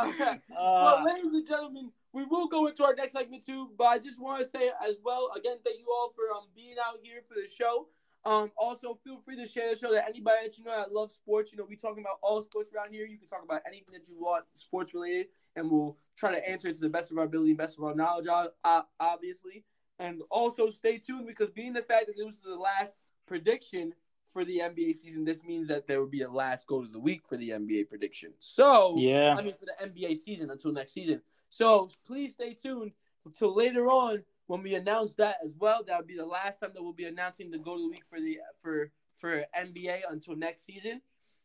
Okay. 0.00 0.40
Uh, 0.56 0.96
but 0.96 1.04
ladies 1.04 1.32
and 1.32 1.46
gentlemen, 1.46 1.90
we 2.12 2.24
will 2.24 2.46
go 2.48 2.66
into 2.66 2.84
our 2.84 2.94
next 2.94 3.12
segment 3.14 3.44
too. 3.44 3.70
But 3.76 3.84
I 3.84 3.98
just 3.98 4.20
want 4.20 4.42
to 4.42 4.48
say 4.48 4.70
as 4.86 4.96
well, 5.02 5.30
again, 5.36 5.56
thank 5.64 5.78
you 5.78 5.86
all 5.92 6.12
for 6.14 6.36
um 6.36 6.44
being 6.54 6.76
out 6.78 6.98
here 7.02 7.20
for 7.28 7.34
the 7.34 7.48
show. 7.48 7.88
Um, 8.24 8.50
also 8.56 8.98
feel 9.02 9.18
free 9.18 9.36
to 9.36 9.48
share 9.48 9.70
the 9.70 9.80
show 9.80 9.90
to 9.90 10.06
anybody 10.06 10.36
that 10.44 10.58
you 10.58 10.64
know 10.64 10.76
that 10.76 10.92
loves 10.92 11.14
sports. 11.14 11.52
You 11.52 11.58
know, 11.58 11.64
we 11.68 11.76
talking 11.76 12.02
about 12.02 12.18
all 12.22 12.42
sports 12.42 12.70
around 12.74 12.92
here. 12.92 13.06
You 13.06 13.18
can 13.18 13.26
talk 13.26 13.42
about 13.42 13.62
anything 13.66 13.94
that 13.94 14.08
you 14.08 14.16
want 14.18 14.44
sports 14.54 14.92
related, 14.92 15.28
and 15.56 15.70
we'll 15.70 15.96
try 16.16 16.32
to 16.32 16.48
answer 16.48 16.68
it 16.68 16.74
to 16.74 16.80
the 16.80 16.88
best 16.90 17.10
of 17.10 17.18
our 17.18 17.24
ability, 17.24 17.54
best 17.54 17.78
of 17.78 17.84
our 17.84 17.94
knowledge, 17.94 18.26
obviously. 19.00 19.64
And 19.98 20.22
also 20.30 20.70
stay 20.70 20.98
tuned 20.98 21.26
because 21.26 21.50
being 21.50 21.72
the 21.72 21.82
fact 21.82 22.06
that 22.06 22.16
this 22.16 22.34
is 22.34 22.42
the 22.42 22.54
last 22.54 22.96
prediction 23.26 23.94
for 24.26 24.44
the 24.44 24.58
NBA 24.58 24.94
season, 24.94 25.24
this 25.24 25.42
means 25.44 25.68
that 25.68 25.86
there 25.86 26.00
will 26.00 26.06
be 26.06 26.22
a 26.22 26.30
last 26.30 26.66
go 26.66 26.82
to 26.82 26.88
the 26.88 26.98
week 26.98 27.22
for 27.26 27.36
the 27.36 27.50
NBA 27.50 27.88
prediction. 27.88 28.32
So 28.38 28.94
Yeah. 28.96 29.34
I 29.36 29.42
mean 29.42 29.54
for 29.58 29.66
the 29.66 29.86
NBA 29.86 30.16
season 30.16 30.50
until 30.50 30.72
next 30.72 30.92
season. 30.92 31.20
So 31.48 31.90
please 32.06 32.34
stay 32.34 32.54
tuned 32.54 32.92
until 33.26 33.54
later 33.54 33.88
on 33.88 34.22
when 34.50 34.64
we 34.64 34.74
announce 34.74 35.14
that 35.14 35.36
as 35.46 35.54
well. 35.56 35.84
that'll 35.86 36.04
be 36.04 36.16
the 36.16 36.26
last 36.26 36.58
time 36.58 36.70
that 36.74 36.82
we'll 36.82 36.92
be 36.92 37.04
announcing 37.04 37.52
the 37.52 37.58
go 37.58 37.76
to 37.76 37.88
week 37.88 38.02
for 38.10 38.18
the 38.18 38.38
for 38.60 38.90
for 39.20 39.44
NBA 39.56 40.00
until 40.10 40.34
next 40.34 40.66
season. 40.66 41.00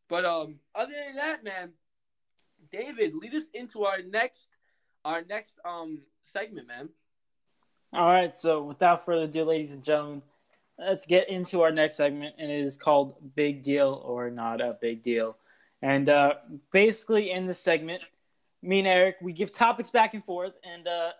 But 0.09 0.25
um, 0.25 0.55
other 0.73 0.93
than 1.05 1.15
that, 1.17 1.43
man, 1.43 1.73
David, 2.71 3.13
lead 3.13 3.35
us 3.35 3.43
into 3.53 3.83
our 3.83 4.01
next 4.01 4.49
our 5.05 5.21
next 5.23 5.53
um 5.63 5.99
segment, 6.23 6.67
man. 6.67 6.89
All 7.93 8.07
right, 8.07 8.35
so 8.35 8.63
without 8.63 9.05
further 9.05 9.25
ado, 9.25 9.43
ladies 9.43 9.71
and 9.71 9.83
gentlemen, 9.83 10.23
let's 10.79 11.05
get 11.05 11.29
into 11.29 11.61
our 11.61 11.71
next 11.71 11.97
segment, 11.97 12.33
and 12.39 12.49
it 12.49 12.65
is 12.65 12.75
called 12.75 13.35
Big 13.35 13.61
Deal 13.61 14.01
or 14.03 14.31
Not 14.31 14.61
a 14.61 14.77
Big 14.81 15.03
Deal. 15.03 15.37
And 15.83 16.09
uh, 16.09 16.33
basically, 16.71 17.29
in 17.29 17.45
this 17.45 17.59
segment, 17.59 18.01
me 18.63 18.79
and 18.79 18.87
Eric, 18.87 19.17
we 19.21 19.31
give 19.31 19.51
topics 19.51 19.91
back 19.91 20.15
and 20.15 20.25
forth, 20.25 20.53
and 20.63 20.87
uh, 20.87 21.11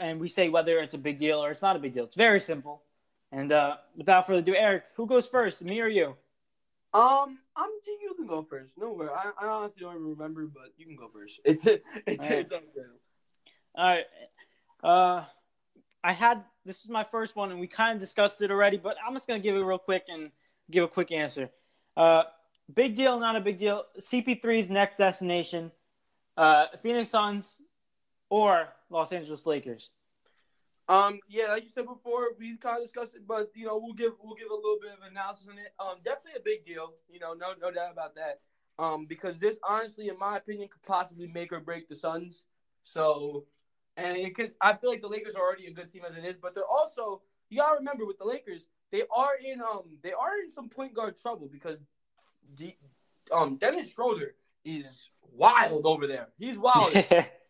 and 0.00 0.18
we 0.18 0.28
say 0.28 0.48
whether 0.48 0.78
it's 0.78 0.94
a 0.94 0.98
big 0.98 1.18
deal 1.18 1.44
or 1.44 1.50
it's 1.50 1.62
not 1.62 1.76
a 1.76 1.78
big 1.78 1.92
deal. 1.92 2.04
It's 2.04 2.16
very 2.16 2.40
simple. 2.40 2.82
And 3.30 3.52
uh, 3.52 3.76
without 3.96 4.26
further 4.26 4.40
ado, 4.40 4.54
Eric, 4.54 4.84
who 4.96 5.06
goes 5.06 5.28
first, 5.28 5.62
me 5.62 5.80
or 5.80 5.86
you? 5.86 6.16
Um, 6.92 7.38
I'm 7.56 7.70
you 8.00 8.14
can 8.16 8.26
go 8.26 8.42
first. 8.42 8.76
No 8.76 8.92
worry. 8.92 9.10
I, 9.10 9.30
I 9.40 9.46
honestly 9.46 9.82
don't 9.82 9.94
even 9.94 10.08
remember, 10.08 10.46
but 10.46 10.72
you 10.76 10.86
can 10.86 10.96
go 10.96 11.08
first. 11.08 11.38
It's 11.44 11.64
it's, 11.66 11.84
it's 12.06 12.52
up. 12.52 12.62
All 13.76 13.84
right. 13.84 14.04
Uh, 14.82 15.24
I 16.02 16.12
had 16.12 16.42
this 16.64 16.82
is 16.82 16.88
my 16.88 17.04
first 17.04 17.36
one, 17.36 17.52
and 17.52 17.60
we 17.60 17.68
kind 17.68 17.94
of 17.94 18.00
discussed 18.00 18.42
it 18.42 18.50
already, 18.50 18.76
but 18.76 18.96
I'm 19.06 19.14
just 19.14 19.28
gonna 19.28 19.38
give 19.38 19.54
it 19.54 19.60
real 19.60 19.78
quick 19.78 20.04
and 20.08 20.32
give 20.70 20.82
a 20.82 20.88
quick 20.88 21.12
answer. 21.12 21.50
Uh, 21.96 22.24
big 22.72 22.96
deal, 22.96 23.20
not 23.20 23.36
a 23.36 23.40
big 23.40 23.58
deal. 23.58 23.84
CP3's 24.00 24.68
next 24.68 24.96
destination: 24.96 25.70
uh, 26.36 26.66
Phoenix 26.82 27.10
Suns 27.10 27.60
or 28.30 28.68
Los 28.90 29.12
Angeles 29.12 29.46
Lakers. 29.46 29.90
Um, 30.88 31.20
yeah, 31.28 31.48
like 31.48 31.62
you 31.62 31.70
said 31.70 31.86
before, 31.86 32.30
we 32.36 32.56
kind 32.56 32.78
of 32.78 32.82
discussed 32.82 33.14
it, 33.14 33.26
but 33.26 33.52
you 33.54 33.64
know, 33.64 33.78
we'll 33.80 33.94
give 33.94 34.12
we'll 34.20 34.34
give 34.34 34.50
a 34.50 34.54
little 34.54 34.78
bit 34.82 34.90
of 34.90 35.08
analysis 35.08 35.46
on 35.48 35.56
it. 35.56 35.72
Um, 35.78 35.98
definitely 36.04 36.40
a 36.40 36.44
big 36.44 36.66
deal. 36.66 36.94
You 37.08 37.20
know, 37.20 37.32
no 37.32 37.52
no 37.60 37.70
doubt 37.70 37.92
about 37.92 38.16
that. 38.16 38.40
Um, 38.76 39.06
because 39.06 39.38
this 39.38 39.56
honestly, 39.62 40.08
in 40.08 40.18
my 40.18 40.36
opinion, 40.36 40.68
could 40.68 40.82
possibly 40.82 41.28
make 41.28 41.52
or 41.52 41.60
break 41.60 41.88
the 41.88 41.94
Suns. 41.94 42.44
So, 42.82 43.44
and 43.96 44.16
it 44.16 44.34
could. 44.34 44.52
I 44.60 44.74
feel 44.74 44.90
like 44.90 45.00
the 45.00 45.08
Lakers 45.08 45.36
are 45.36 45.42
already 45.42 45.66
a 45.66 45.72
good 45.72 45.92
team 45.92 46.02
as 46.10 46.16
it 46.16 46.24
is, 46.24 46.36
but 46.42 46.54
they're 46.54 46.64
also. 46.66 47.22
You 47.50 47.58
gotta 47.58 47.78
remember 47.78 48.04
with 48.04 48.18
the 48.18 48.24
Lakers, 48.24 48.66
they 48.90 49.02
are 49.14 49.32
in 49.44 49.60
um 49.60 49.98
they 50.02 50.12
are 50.12 50.40
in 50.42 50.50
some 50.50 50.68
point 50.68 50.94
guard 50.94 51.16
trouble 51.20 51.48
because, 51.52 51.78
the, 52.56 52.74
um 53.32 53.56
Dennis 53.56 53.92
Schroeder 53.92 54.34
is 54.64 55.10
wild 55.32 55.86
over 55.86 56.06
there. 56.06 56.28
He's 56.38 56.58
wild. 56.58 56.92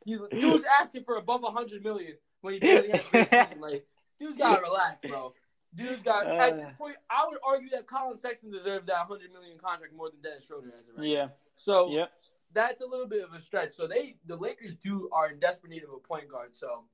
He's 0.04 0.18
dude's 0.30 0.64
asking 0.80 1.04
for 1.04 1.16
above 1.16 1.42
hundred 1.42 1.82
million 1.84 2.14
when 2.40 2.54
he 2.54 2.60
barely 2.60 2.90
has 2.90 3.06
a 3.06 3.10
good 3.10 3.28
season. 3.28 3.60
Like, 3.60 3.86
dude's 4.18 4.36
gotta 4.36 4.62
relax, 4.62 5.06
bro. 5.06 5.34
Dude's 5.74 6.02
got 6.02 6.26
at 6.26 6.56
this 6.56 6.68
Uh. 6.68 6.72
point. 6.78 6.96
I 7.08 7.26
would 7.28 7.38
argue 7.46 7.70
that 7.70 7.86
Collin 7.86 8.18
Sexton 8.18 8.50
deserves 8.50 8.86
that 8.86 8.96
hundred 9.06 9.32
million 9.32 9.58
contract 9.58 9.92
more 9.94 10.10
than 10.10 10.20
Dennis 10.20 10.46
Schroeder 10.46 10.66
has. 10.66 10.96
Right 10.96 11.06
yeah, 11.06 11.24
now. 11.26 11.32
So 11.54 11.90
yep. 11.90 12.12
that's 12.52 12.80
a 12.80 12.86
little 12.86 13.06
bit 13.06 13.22
of 13.22 13.32
a 13.34 13.40
stretch. 13.40 13.72
So 13.72 13.86
they, 13.86 14.16
the 14.26 14.36
Lakers, 14.36 14.74
do 14.76 15.08
are 15.12 15.28
in 15.30 15.38
desperate 15.38 15.70
need 15.70 15.84
of 15.84 15.90
a 15.90 15.98
point 15.98 16.28
guard. 16.28 16.54
So 16.56 16.84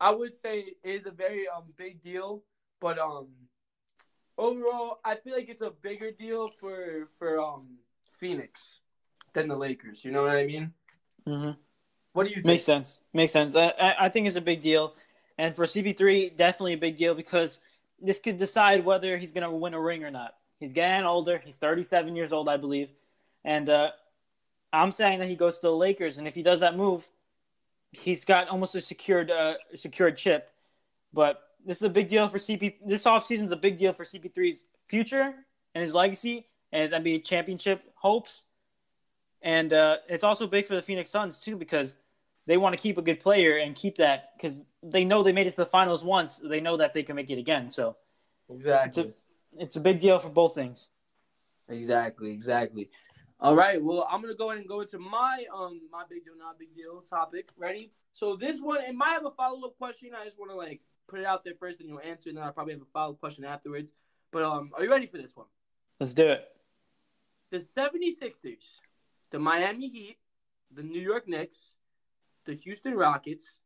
I 0.00 0.10
would 0.10 0.34
say 0.34 0.60
it 0.60 0.76
is 0.84 1.06
a 1.06 1.10
very 1.10 1.46
um 1.48 1.64
big 1.76 2.02
deal, 2.02 2.42
but 2.80 2.98
um 2.98 3.28
overall, 4.36 5.00
I 5.04 5.14
feel 5.16 5.34
like 5.34 5.48
it's 5.48 5.62
a 5.62 5.70
bigger 5.70 6.10
deal 6.10 6.48
for 6.60 7.08
for 7.18 7.40
um 7.40 7.78
Phoenix 8.18 8.80
than 9.32 9.48
the 9.48 9.56
Lakers. 9.56 10.04
You 10.04 10.10
know 10.10 10.22
what 10.24 10.36
I 10.36 10.44
mean? 10.44 10.72
hmm 11.26 11.50
What 12.18 12.26
do 12.26 12.30
you 12.30 12.36
think? 12.42 12.46
Makes 12.46 12.64
sense. 12.64 12.98
Makes 13.12 13.32
sense. 13.32 13.54
I, 13.54 13.94
I, 13.96 14.08
think 14.08 14.26
it's 14.26 14.34
a 14.34 14.40
big 14.40 14.60
deal, 14.60 14.92
and 15.38 15.54
for 15.54 15.66
CP3, 15.66 16.36
definitely 16.36 16.72
a 16.72 16.78
big 16.78 16.96
deal 16.96 17.14
because 17.14 17.60
this 18.02 18.18
could 18.18 18.38
decide 18.38 18.84
whether 18.84 19.16
he's 19.16 19.30
going 19.30 19.44
to 19.44 19.50
win 19.52 19.72
a 19.72 19.80
ring 19.80 20.02
or 20.02 20.10
not. 20.10 20.34
He's 20.58 20.72
getting 20.72 21.06
older. 21.06 21.40
He's 21.44 21.58
37 21.58 22.16
years 22.16 22.32
old, 22.32 22.48
I 22.48 22.56
believe, 22.56 22.88
and 23.44 23.70
uh, 23.70 23.90
I'm 24.72 24.90
saying 24.90 25.20
that 25.20 25.28
he 25.28 25.36
goes 25.36 25.58
to 25.58 25.62
the 25.62 25.72
Lakers, 25.72 26.18
and 26.18 26.26
if 26.26 26.34
he 26.34 26.42
does 26.42 26.58
that 26.58 26.76
move, 26.76 27.08
he's 27.92 28.24
got 28.24 28.48
almost 28.48 28.74
a 28.74 28.80
secured 28.80 29.30
uh, 29.30 29.54
secured 29.76 30.16
chip. 30.16 30.50
But 31.12 31.40
this 31.64 31.76
is 31.76 31.84
a 31.84 31.88
big 31.88 32.08
deal 32.08 32.26
for 32.26 32.38
CP. 32.38 32.78
This 32.84 33.04
offseason 33.04 33.44
is 33.44 33.52
a 33.52 33.56
big 33.56 33.78
deal 33.78 33.92
for 33.92 34.02
CP3's 34.02 34.64
future 34.88 35.34
and 35.72 35.82
his 35.82 35.94
legacy 35.94 36.48
and 36.72 36.82
his 36.82 36.90
NBA 36.90 37.24
championship 37.24 37.92
hopes. 37.94 38.42
And 39.40 39.72
uh, 39.72 39.98
it's 40.08 40.24
also 40.24 40.48
big 40.48 40.66
for 40.66 40.74
the 40.74 40.82
Phoenix 40.82 41.10
Suns 41.10 41.38
too 41.38 41.56
because 41.56 41.94
they 42.48 42.56
want 42.56 42.74
to 42.76 42.82
keep 42.82 42.96
a 42.96 43.02
good 43.02 43.20
player 43.20 43.58
and 43.58 43.76
keep 43.76 43.96
that 43.98 44.30
because 44.36 44.62
they 44.82 45.04
know 45.04 45.22
they 45.22 45.32
made 45.32 45.46
it 45.46 45.50
to 45.50 45.56
the 45.58 45.66
finals 45.66 46.02
once. 46.02 46.40
They 46.42 46.60
know 46.60 46.78
that 46.78 46.94
they 46.94 47.02
can 47.02 47.14
make 47.14 47.28
it 47.28 47.38
again. 47.38 47.68
So 47.68 47.96
it's 48.48 48.56
Exactly. 48.56 49.12
a 49.56 49.62
it's 49.62 49.76
a 49.76 49.80
big 49.80 50.00
deal 50.00 50.18
for 50.18 50.30
both 50.30 50.54
things. 50.54 50.88
Exactly, 51.68 52.30
exactly. 52.30 52.88
All 53.38 53.54
right, 53.54 53.80
well, 53.80 54.08
I'm 54.10 54.22
gonna 54.22 54.34
go 54.34 54.48
ahead 54.50 54.60
and 54.60 54.68
go 54.68 54.80
into 54.80 54.98
my 54.98 55.44
um 55.54 55.82
my 55.92 56.04
big 56.08 56.24
deal, 56.24 56.36
not 56.38 56.58
big 56.58 56.74
deal 56.74 57.02
topic. 57.02 57.50
Ready? 57.58 57.92
So 58.14 58.34
this 58.34 58.60
one, 58.60 58.80
it 58.80 58.94
might 58.94 59.10
have 59.10 59.26
a 59.26 59.30
follow 59.30 59.66
up 59.68 59.76
question. 59.76 60.12
I 60.18 60.24
just 60.24 60.38
want 60.38 60.50
to 60.50 60.56
like 60.56 60.80
put 61.06 61.20
it 61.20 61.26
out 61.26 61.44
there 61.44 61.54
first, 61.60 61.80
and 61.80 61.88
you'll 61.88 62.00
answer, 62.00 62.30
and 62.30 62.38
then 62.38 62.44
I'll 62.44 62.52
probably 62.52 62.72
have 62.72 62.82
a 62.82 62.92
follow 62.94 63.12
up 63.12 63.20
question 63.20 63.44
afterwards. 63.44 63.92
But 64.32 64.42
um, 64.42 64.70
are 64.74 64.82
you 64.82 64.90
ready 64.90 65.06
for 65.06 65.18
this 65.18 65.36
one? 65.36 65.46
Let's 66.00 66.14
do 66.14 66.26
it. 66.28 66.48
The 67.50 67.58
76ers, 67.58 68.80
the 69.30 69.38
Miami 69.38 69.88
Heat, 69.88 70.16
the 70.74 70.82
New 70.82 71.00
York 71.00 71.28
Knicks, 71.28 71.72
the 72.48 72.54
Houston 72.54 72.94
Rockets, 72.94 73.58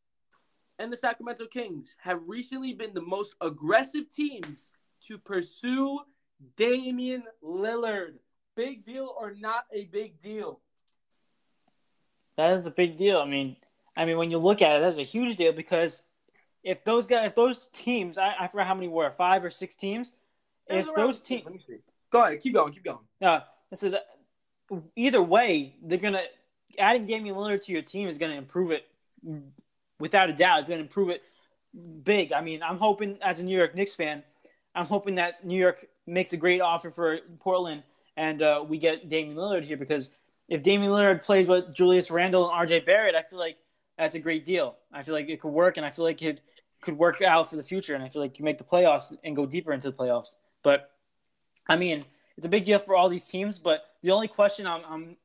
and 0.79 0.93
the 0.93 0.97
Sacramento 0.97 1.47
Kings 1.47 1.95
have 2.03 2.21
recently 2.27 2.75
been 2.75 2.93
the 2.93 3.01
most 3.01 3.35
aggressive 3.41 4.13
teams 4.15 4.73
to 5.07 5.19
pursue 5.19 6.01
Damian 6.57 7.23
Lillard. 7.43 8.15
Big 8.57 8.85
deal 8.85 9.15
or 9.19 9.35
not 9.39 9.67
a 9.73 9.85
big 9.85 10.21
deal? 10.21 10.61
That 12.37 12.55
is 12.55 12.67
a 12.67 12.73
big 12.73 12.99
deal. 12.99 13.19
I 13.21 13.25
mean, 13.25 13.57
I 13.97 14.05
mean 14.05 14.17
when 14.17 14.33
you 14.33 14.39
look 14.39 14.61
at 14.61 14.77
it, 14.77 14.81
that's 14.81 14.99
a 14.99 15.05
huge 15.05 15.37
deal 15.37 15.53
because 15.53 16.03
if 16.65 16.85
those 16.85 17.07
guys, 17.07 17.29
if 17.29 17.37
those 17.37 17.69
teams, 17.73 18.19
I, 18.19 18.35
I 18.41 18.49
forgot 18.49 18.67
how 18.67 18.75
many 18.75 18.89
were, 18.89 19.11
five 19.13 19.45
or 19.45 19.51
six 19.51 19.77
teams. 19.77 20.13
If 20.67 20.93
those 20.95 21.21
teams, 21.21 21.45
Let 21.45 21.55
me 21.55 21.61
see. 21.65 21.77
Go 22.11 22.25
ahead. 22.25 22.41
Keep 22.41 22.55
going. 22.55 22.73
Keep 22.73 22.85
going. 22.85 22.99
Uh, 23.21 23.41
so 23.75 23.91
that, 23.91 24.07
either 24.97 25.23
way, 25.23 25.77
they're 25.83 25.99
gonna 25.99 26.23
adding 26.79 27.07
Damian 27.07 27.37
Lillard 27.37 27.63
to 27.65 27.73
your 27.73 27.83
team 27.83 28.09
is 28.09 28.19
gonna 28.19 28.35
improve 28.35 28.71
it 28.71 28.87
without 29.99 30.31
a 30.31 30.33
doubt. 30.33 30.61
It's 30.61 30.69
gonna 30.69 30.81
improve 30.81 31.11
it 31.11 31.23
big. 32.05 32.33
I 32.33 32.41
mean, 32.41 32.63
I'm 32.63 32.77
hoping 32.77 33.19
as 33.23 33.41
a 33.41 33.45
New 33.45 33.57
York 33.57 33.75
Knicks 33.75 33.95
fan, 33.95 34.23
I'm 34.75 34.87
hoping 34.87 35.17
that 35.17 35.45
New 35.45 35.59
York 35.59 35.87
makes 36.07 36.33
a 36.33 36.37
great 36.37 36.61
offer 36.61 36.91
for 36.91 37.19
Portland 37.41 37.83
and 38.17 38.43
uh, 38.43 38.65
we 38.67 38.79
get 38.79 39.09
Damian 39.09 39.37
Lillard 39.37 39.65
here 39.65 39.77
because 39.77 40.11
if 40.49 40.63
Damian 40.63 40.93
Lillard 40.93 41.23
plays 41.23 41.47
with 41.49 41.75
Julius 41.75 42.11
Randle 42.11 42.51
and 42.51 42.69
RJ 42.69 42.85
Barrett, 42.85 43.15
I 43.15 43.23
feel 43.23 43.39
like 43.39 43.57
that's 43.97 44.15
a 44.15 44.19
great 44.19 44.45
deal. 44.45 44.77
I 44.93 45.03
feel 45.03 45.15
like 45.15 45.29
it 45.29 45.41
could 45.41 45.53
work, 45.53 45.77
and 45.77 45.87
I 45.87 45.91
feel 45.91 46.05
like 46.05 46.21
it 46.23 46.41
could 46.81 46.99
work 46.99 47.23
out 47.23 47.49
for 47.49 47.57
the 47.57 47.63
future. 47.63 47.95
And 47.95 48.03
I 48.03 48.09
feel 48.09 48.21
like 48.21 48.39
you 48.39 48.45
make 48.45 48.59
the 48.59 48.65
playoffs 48.65 49.17
and 49.25 49.37
go 49.37 49.47
deeper 49.47 49.73
into 49.73 49.91
the 49.91 49.97
playoffs. 49.97 50.35
But 50.63 50.91
I 51.69 51.77
mean, 51.77 52.03
it's 52.37 52.47
a 52.47 52.51
big 52.51 52.65
deal 52.65 52.79
for 52.79 52.95
all 52.95 53.09
these 53.09 53.27
teams. 53.29 53.59
But 53.59 53.85
the 54.03 54.11
only 54.11 54.29
question 54.29 54.67
I'm, 54.67 54.83
I'm 54.89 55.17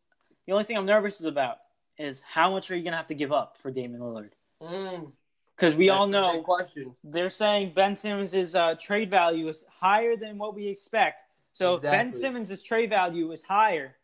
the 0.48 0.54
only 0.54 0.64
thing 0.64 0.78
I'm 0.78 0.86
nervous 0.86 1.22
about 1.22 1.58
is 1.98 2.22
how 2.22 2.52
much 2.52 2.72
are 2.72 2.76
you 2.76 2.84
gonna 2.84 2.98
have 2.98 3.08
to 3.08 3.16
give 3.16 3.32
up 3.32 3.58
for 3.58 3.70
Damian 3.70 4.02
Lillard? 4.02 4.32
Mm, 4.62 5.12
Because 5.56 5.76
we 5.76 5.90
all 5.90 6.08
that's 6.08 6.18
a 6.18 6.38
know 6.38 6.94
they're 7.04 7.30
saying 7.30 7.74
Ben 7.76 7.96
Simmons' 7.96 8.56
uh, 8.56 8.76
trade 8.80 9.10
value 9.10 9.48
is 9.50 9.66
higher 9.80 10.16
than 10.16 10.38
what 10.38 10.56
we 10.56 10.68
expect. 10.68 11.24
So 11.52 11.76
if 11.76 11.82
Ben 11.82 12.08
Exactly. 12.08 12.20
Simmons' 12.46 12.64
trade 12.64 12.90
value 12.90 13.32
is 13.32 13.44
higher, 13.44 13.96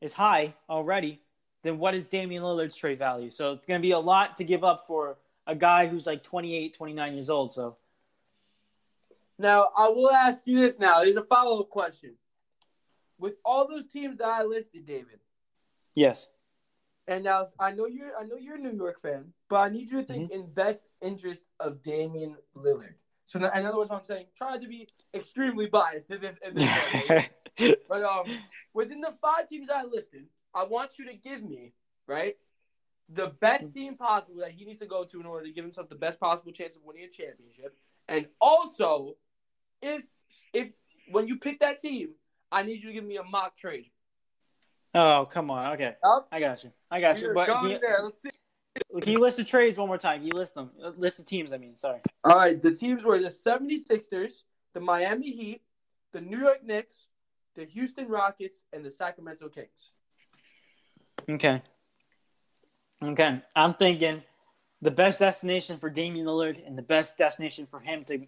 is 0.00 0.12
high 0.12 0.54
already, 0.70 1.20
then 1.62 1.78
what 1.78 1.94
is 1.94 2.04
Damian 2.06 2.42
Lillard's 2.42 2.76
trade 2.76 2.98
value? 2.98 3.30
So 3.30 3.52
it's 3.52 3.66
going 3.66 3.80
to 3.80 3.82
be 3.82 3.90
a 3.90 3.98
lot 3.98 4.36
to 4.36 4.44
give 4.44 4.62
up 4.62 4.86
for 4.86 5.18
a 5.48 5.54
guy 5.56 5.88
who's 5.88 6.06
like 6.06 6.22
28, 6.22 6.74
29 6.74 7.14
years 7.14 7.28
old. 7.30 7.52
So 7.52 7.76
Now 9.38 9.68
I 9.76 9.88
will 9.88 10.10
ask 10.12 10.42
you 10.46 10.60
this. 10.60 10.78
Now 10.78 11.00
there's 11.02 11.16
a 11.16 11.22
follow 11.24 11.60
up 11.60 11.70
question. 11.70 12.14
with 13.18 13.34
all 13.44 13.66
those 13.66 13.86
teams 13.86 14.18
that 14.18 14.28
I 14.28 14.42
listed, 14.44 14.86
David. 14.86 15.18
Yes. 15.96 16.28
And 17.08 17.24
now 17.24 17.48
I 17.58 17.72
know 17.72 17.86
you're 17.86 18.12
I 18.18 18.24
know 18.24 18.36
you're 18.36 18.56
a 18.56 18.60
New 18.60 18.76
York 18.76 19.00
fan, 19.00 19.32
but 19.48 19.56
I 19.56 19.68
need 19.68 19.90
you 19.90 20.00
to 20.00 20.04
think 20.04 20.30
in 20.30 20.52
best 20.52 20.84
interest 21.00 21.42
of 21.58 21.82
Damian 21.82 22.36
Lillard. 22.56 22.94
So 23.26 23.38
in 23.38 23.44
other 23.44 23.76
words, 23.76 23.90
what 23.90 23.98
I'm 23.98 24.04
saying, 24.04 24.26
try 24.36 24.58
to 24.58 24.68
be 24.68 24.88
extremely 25.14 25.66
biased 25.66 26.10
in 26.10 26.20
this 26.20 26.36
in 26.46 26.54
this. 26.54 27.28
But 27.88 28.02
um 28.02 28.26
within 28.74 29.00
the 29.00 29.12
five 29.12 29.48
teams 29.48 29.68
I 29.70 29.84
listed, 29.84 30.26
I 30.54 30.64
want 30.64 30.98
you 30.98 31.06
to 31.06 31.14
give 31.14 31.42
me, 31.42 31.72
right, 32.06 32.40
the 33.08 33.28
best 33.40 33.72
team 33.72 33.96
possible 33.96 34.40
that 34.40 34.50
he 34.50 34.64
needs 34.64 34.80
to 34.80 34.86
go 34.86 35.04
to 35.04 35.20
in 35.20 35.26
order 35.26 35.46
to 35.46 35.52
give 35.52 35.64
himself 35.64 35.88
the 35.88 35.94
best 35.94 36.20
possible 36.20 36.52
chance 36.52 36.76
of 36.76 36.82
winning 36.84 37.04
a 37.04 37.08
championship. 37.08 37.76
And 38.08 38.28
also, 38.40 39.16
if 39.80 40.04
if 40.52 40.68
when 41.10 41.28
you 41.28 41.38
pick 41.38 41.60
that 41.60 41.80
team, 41.80 42.10
I 42.50 42.62
need 42.62 42.82
you 42.82 42.88
to 42.88 42.92
give 42.92 43.04
me 43.04 43.16
a 43.16 43.22
mock 43.22 43.56
trade. 43.56 43.90
Oh, 44.96 45.26
come 45.30 45.50
on. 45.50 45.74
Okay. 45.74 45.94
Yup. 46.02 46.28
I 46.32 46.40
got 46.40 46.64
you. 46.64 46.72
I 46.90 47.00
got 47.00 47.20
you. 47.20 47.32
But 47.34 47.46
can 47.46 47.70
you, 47.70 47.78
there. 47.78 48.00
Let's 48.02 48.22
see. 48.22 48.30
can 49.02 49.12
you 49.12 49.20
list 49.20 49.36
the 49.36 49.44
trades 49.44 49.78
one 49.78 49.88
more 49.88 49.98
time? 49.98 50.20
Can 50.20 50.28
you 50.28 50.36
list 50.36 50.54
them? 50.54 50.70
Uh, 50.82 50.92
List 50.96 51.18
the 51.18 51.24
teams, 51.24 51.52
I 51.52 51.58
mean. 51.58 51.76
Sorry. 51.76 52.00
All 52.24 52.36
right, 52.36 52.60
the 52.60 52.74
teams 52.74 53.04
were 53.04 53.18
the 53.18 53.28
76ers, 53.28 54.44
the 54.72 54.80
Miami 54.80 55.30
Heat, 55.30 55.60
the 56.12 56.20
New 56.22 56.38
York 56.38 56.64
Knicks, 56.64 56.96
the 57.54 57.64
Houston 57.66 58.08
Rockets, 58.08 58.62
and 58.72 58.84
the 58.84 58.90
Sacramento 58.90 59.48
Kings. 59.50 59.92
Okay. 61.28 61.62
Okay. 63.02 63.42
I'm 63.54 63.74
thinking 63.74 64.22
the 64.80 64.90
best 64.90 65.18
destination 65.18 65.78
for 65.78 65.90
Damian 65.90 66.26
Lillard 66.26 66.66
and 66.66 66.76
the 66.76 66.82
best 66.82 67.18
destination 67.18 67.66
for 67.66 67.80
him 67.80 68.04
to 68.04 68.26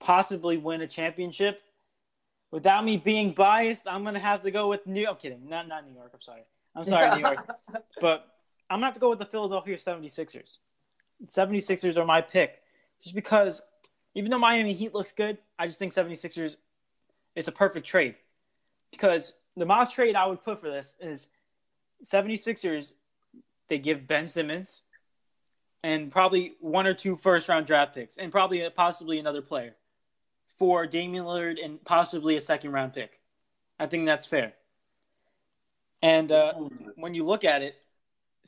possibly 0.00 0.58
win 0.58 0.82
a 0.82 0.86
championship. 0.86 1.62
Without 2.56 2.86
me 2.86 2.96
being 2.96 3.32
biased, 3.32 3.86
I'm 3.86 4.02
gonna 4.02 4.18
have 4.18 4.40
to 4.40 4.50
go 4.50 4.66
with 4.68 4.86
New. 4.86 5.06
I'm 5.06 5.16
kidding. 5.16 5.46
Not 5.46 5.68
not 5.68 5.86
New 5.86 5.92
York. 5.94 6.10
I'm 6.14 6.22
sorry. 6.22 6.40
I'm 6.74 6.86
sorry, 6.86 7.14
New 7.14 7.20
York. 7.20 7.46
But 8.00 8.34
I'm 8.70 8.76
gonna 8.76 8.86
have 8.86 8.94
to 8.94 9.00
go 9.00 9.10
with 9.10 9.18
the 9.18 9.26
Philadelphia 9.26 9.76
76ers. 9.76 10.56
76ers 11.26 11.98
are 11.98 12.06
my 12.06 12.22
pick, 12.22 12.62
just 13.02 13.14
because 13.14 13.60
even 14.14 14.30
though 14.30 14.38
Miami 14.38 14.72
Heat 14.72 14.94
looks 14.94 15.12
good, 15.12 15.36
I 15.58 15.66
just 15.66 15.78
think 15.78 15.92
76ers 15.92 16.56
is 17.34 17.46
a 17.46 17.52
perfect 17.52 17.86
trade. 17.86 18.14
Because 18.90 19.34
the 19.54 19.66
mock 19.66 19.92
trade 19.92 20.16
I 20.16 20.24
would 20.24 20.42
put 20.42 20.58
for 20.58 20.70
this 20.70 20.94
is 20.98 21.28
76ers, 22.06 22.94
they 23.68 23.78
give 23.78 24.06
Ben 24.06 24.26
Simmons 24.26 24.80
and 25.82 26.10
probably 26.10 26.54
one 26.60 26.86
or 26.86 26.94
two 26.94 27.16
first 27.16 27.50
round 27.50 27.66
draft 27.66 27.94
picks 27.94 28.16
and 28.16 28.32
probably 28.32 28.64
uh, 28.64 28.70
possibly 28.70 29.18
another 29.18 29.42
player 29.42 29.74
for 30.56 30.86
Damian 30.86 31.24
Lillard 31.24 31.62
and 31.62 31.82
possibly 31.84 32.36
a 32.36 32.40
second 32.40 32.72
round 32.72 32.94
pick. 32.94 33.20
I 33.78 33.86
think 33.86 34.06
that's 34.06 34.26
fair. 34.26 34.54
And 36.02 36.32
uh, 36.32 36.54
when 36.96 37.14
you 37.14 37.24
look 37.24 37.44
at 37.44 37.62
it, 37.62 37.76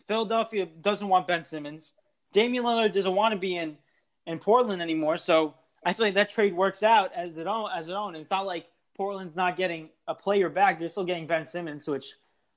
Philadelphia 0.06 0.66
doesn't 0.66 1.08
want 1.08 1.26
Ben 1.26 1.44
Simmons. 1.44 1.94
Damian 2.32 2.64
Lillard 2.64 2.92
doesn't 2.92 3.14
want 3.14 3.32
to 3.32 3.38
be 3.38 3.56
in, 3.56 3.76
in 4.26 4.38
Portland 4.38 4.80
anymore. 4.80 5.16
So 5.18 5.54
I 5.84 5.92
feel 5.92 6.06
like 6.06 6.14
that 6.14 6.30
trade 6.30 6.54
works 6.54 6.82
out 6.82 7.12
as 7.14 7.38
it 7.38 7.46
own 7.46 7.70
as 7.74 7.88
it 7.88 7.92
own. 7.92 8.14
And 8.14 8.22
it's 8.22 8.30
not 8.30 8.46
like 8.46 8.66
Portland's 8.96 9.36
not 9.36 9.56
getting 9.56 9.90
a 10.06 10.14
player 10.14 10.48
back; 10.48 10.78
they're 10.78 10.88
still 10.88 11.04
getting 11.04 11.26
Ben 11.26 11.46
Simmons, 11.46 11.86
which 11.86 12.14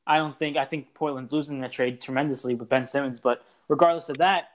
I 0.08 0.18
don't 0.18 0.38
think. 0.38 0.58
I 0.58 0.66
think 0.66 0.94
Portland's 0.94 1.34
losing 1.34 1.60
that 1.62 1.72
trade 1.72 2.02
tremendously 2.02 2.56
with 2.56 2.70
Ben 2.70 2.86
Simmons. 2.86 3.20
But 3.20 3.44
regardless 3.68 4.10
of 4.10 4.18
that, 4.18 4.50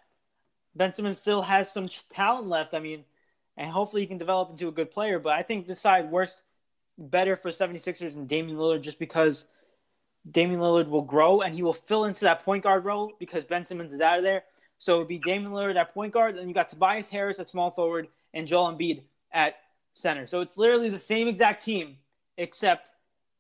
Ben 0.75 0.93
Simmons 0.93 1.19
still 1.19 1.43
has 1.43 1.71
some 1.71 1.89
talent 2.11 2.49
left. 2.49 2.75
I 2.75 2.81
mean, 2.81 3.05
and 3.57 3.71
hopefully 3.71 4.03
he 4.03 4.07
can 4.07 4.19
develop 4.19 4.51
into 4.51 4.69
a 4.69 4.73
good 4.73 4.91
player. 4.91 5.19
But 5.19 5.33
I 5.33 5.43
think 5.43 5.67
this 5.67 5.81
side 5.81 6.11
works 6.11 6.43
better 6.99 7.37
for 7.37 7.51
76ers 7.51 8.15
and 8.15 8.29
Damian 8.29 8.57
Lillard 8.57 8.83
just 8.83 8.99
because 8.99 9.47
Damian 10.31 10.61
Lillard 10.61 10.89
will 10.89 11.03
grow 11.03 11.43
and 11.43 11.55
he 11.55 11.63
will 11.63 11.73
fill 11.73 12.05
into 12.05 12.25
that 12.25 12.45
point 12.45 12.63
guard 12.63 12.85
role 12.85 13.13
because 13.19 13.45
Ben 13.45 13.65
Simmons 13.65 13.93
is 13.93 14.01
out 14.01 14.19
of 14.19 14.25
there. 14.25 14.45
So 14.79 14.97
it 14.97 14.99
would 14.99 15.09
be 15.09 15.19
Damian 15.19 15.53
Lillard 15.53 15.77
at 15.77 15.95
point 15.95 16.13
guard, 16.13 16.37
and 16.37 16.49
you 16.49 16.55
got 16.55 16.69
Tobias 16.69 17.09
Harris 17.09 17.39
at 17.39 17.49
small 17.49 17.71
forward 17.71 18.09
and 18.35 18.47
Joel 18.47 18.73
Embiid 18.73 19.03
at 19.33 19.57
center. 19.95 20.27
So 20.27 20.43
it's 20.43 20.59
literally 20.59 20.91
the 20.91 20.99
same 20.99 21.29
exact 21.29 21.65
team, 21.65 21.97
except 22.37 22.93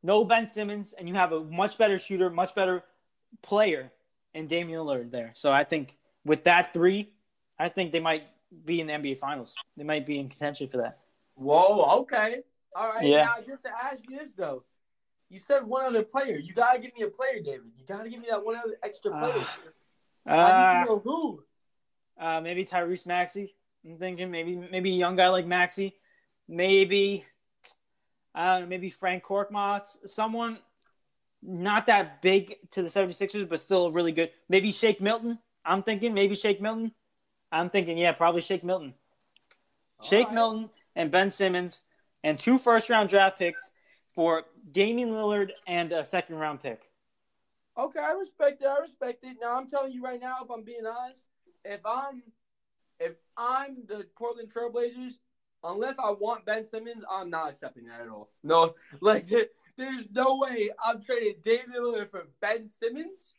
no 0.02 0.24
Ben 0.24 0.48
Simmons, 0.48 0.94
and 0.94 1.08
you 1.08 1.14
have 1.14 1.32
a 1.32 1.40
much 1.44 1.76
better 1.76 1.98
shooter, 1.98 2.30
much 2.30 2.54
better 2.54 2.82
player, 3.42 3.92
and 4.34 4.48
Damian 4.48 4.80
Lillard 4.80 5.10
there. 5.10 5.32
So 5.34 5.52
I 5.52 5.64
think 5.64 5.98
with 6.24 6.44
that 6.44 6.72
three, 6.72 7.10
I 7.58 7.68
think 7.68 7.92
they 7.92 8.00
might 8.00 8.24
be 8.64 8.80
in 8.80 8.86
the 8.86 8.92
NBA 8.94 9.18
Finals. 9.18 9.54
They 9.76 9.84
might 9.84 10.06
be 10.06 10.18
in 10.18 10.28
contention 10.28 10.68
for 10.68 10.78
that. 10.78 10.98
Whoa, 11.34 12.00
okay. 12.00 12.40
All 12.74 12.88
right. 12.88 13.06
Yeah. 13.06 13.24
Now 13.24 13.32
I 13.32 13.50
have 13.50 13.62
to 13.62 13.70
ask 13.84 14.02
you 14.08 14.18
this 14.18 14.30
though. 14.36 14.64
You 15.28 15.38
said 15.40 15.64
one 15.66 15.84
other 15.84 16.02
player. 16.02 16.36
You 16.38 16.54
gotta 16.54 16.78
give 16.78 16.92
me 16.96 17.02
a 17.02 17.08
player, 17.08 17.40
David. 17.44 17.66
You 17.76 17.84
gotta 17.86 18.08
give 18.08 18.20
me 18.20 18.28
that 18.30 18.44
one 18.44 18.56
other 18.56 18.76
extra 18.82 19.10
player. 19.10 19.44
I 20.26 20.34
need 20.34 20.40
Uh, 20.40 20.84
to 20.84 20.90
know 20.90 20.98
who. 21.00 21.42
uh, 22.18 22.40
maybe 22.40 22.64
Tyrese 22.64 23.06
Maxey. 23.06 23.54
I'm 23.84 23.98
thinking 23.98 24.30
maybe 24.30 24.56
maybe 24.56 24.90
a 24.90 24.94
young 24.96 25.16
guy 25.16 25.28
like 25.28 25.46
Maxey. 25.46 25.96
Maybe 26.48 27.24
I 28.34 28.54
don't 28.54 28.62
know, 28.62 28.68
maybe 28.68 28.90
Frank 28.90 29.24
Korkmaz. 29.24 30.08
Someone 30.08 30.58
not 31.42 31.86
that 31.86 32.20
big 32.22 32.56
to 32.72 32.82
the 32.82 32.88
76ers, 32.88 33.48
but 33.48 33.60
still 33.60 33.90
really 33.90 34.12
good. 34.12 34.30
Maybe 34.48 34.72
Shake 34.72 35.00
Milton. 35.00 35.38
I'm 35.64 35.82
thinking 35.82 36.12
maybe 36.14 36.34
Shake 36.34 36.60
Milton. 36.60 36.92
I'm 37.52 37.70
thinking, 37.70 37.98
yeah, 37.98 38.12
probably 38.12 38.40
Shake 38.40 38.64
Milton. 38.64 38.94
Shake 40.02 40.26
All 40.26 40.26
right. 40.26 40.34
Milton 40.34 40.70
and 40.94 41.10
Ben 41.10 41.30
Simmons 41.30 41.82
and 42.22 42.38
two 42.38 42.58
first 42.58 42.90
round 42.90 43.08
draft 43.08 43.38
picks 43.38 43.70
for 44.14 44.44
Damian 44.70 45.10
Lillard 45.10 45.50
and 45.66 45.92
a 45.92 46.04
second 46.04 46.36
round 46.36 46.62
pick. 46.62 46.80
Okay, 47.78 48.00
I 48.00 48.12
respect 48.12 48.62
it. 48.62 48.66
I 48.66 48.78
respect 48.78 49.24
it. 49.24 49.36
Now 49.40 49.56
I'm 49.58 49.68
telling 49.68 49.92
you 49.92 50.02
right 50.02 50.20
now, 50.20 50.38
if 50.42 50.50
I'm 50.50 50.64
being 50.64 50.86
honest, 50.86 51.22
if 51.64 51.80
I'm 51.84 52.22
if 52.98 53.12
I'm 53.36 53.76
the 53.86 54.06
Portland 54.16 54.50
Trailblazers, 54.52 55.12
unless 55.62 55.96
I 55.98 56.10
want 56.10 56.46
Ben 56.46 56.64
Simmons, 56.64 57.04
I'm 57.10 57.28
not 57.28 57.50
accepting 57.50 57.86
that 57.86 58.00
at 58.00 58.08
all. 58.08 58.30
No, 58.42 58.74
like 59.00 59.28
there- 59.28 59.48
there's 59.76 60.06
no 60.10 60.38
way 60.38 60.70
I'm 60.82 61.02
trading 61.02 61.34
David 61.44 61.76
Lillard 61.76 62.10
for 62.10 62.26
Ben 62.40 62.66
Simmons. 62.66 63.34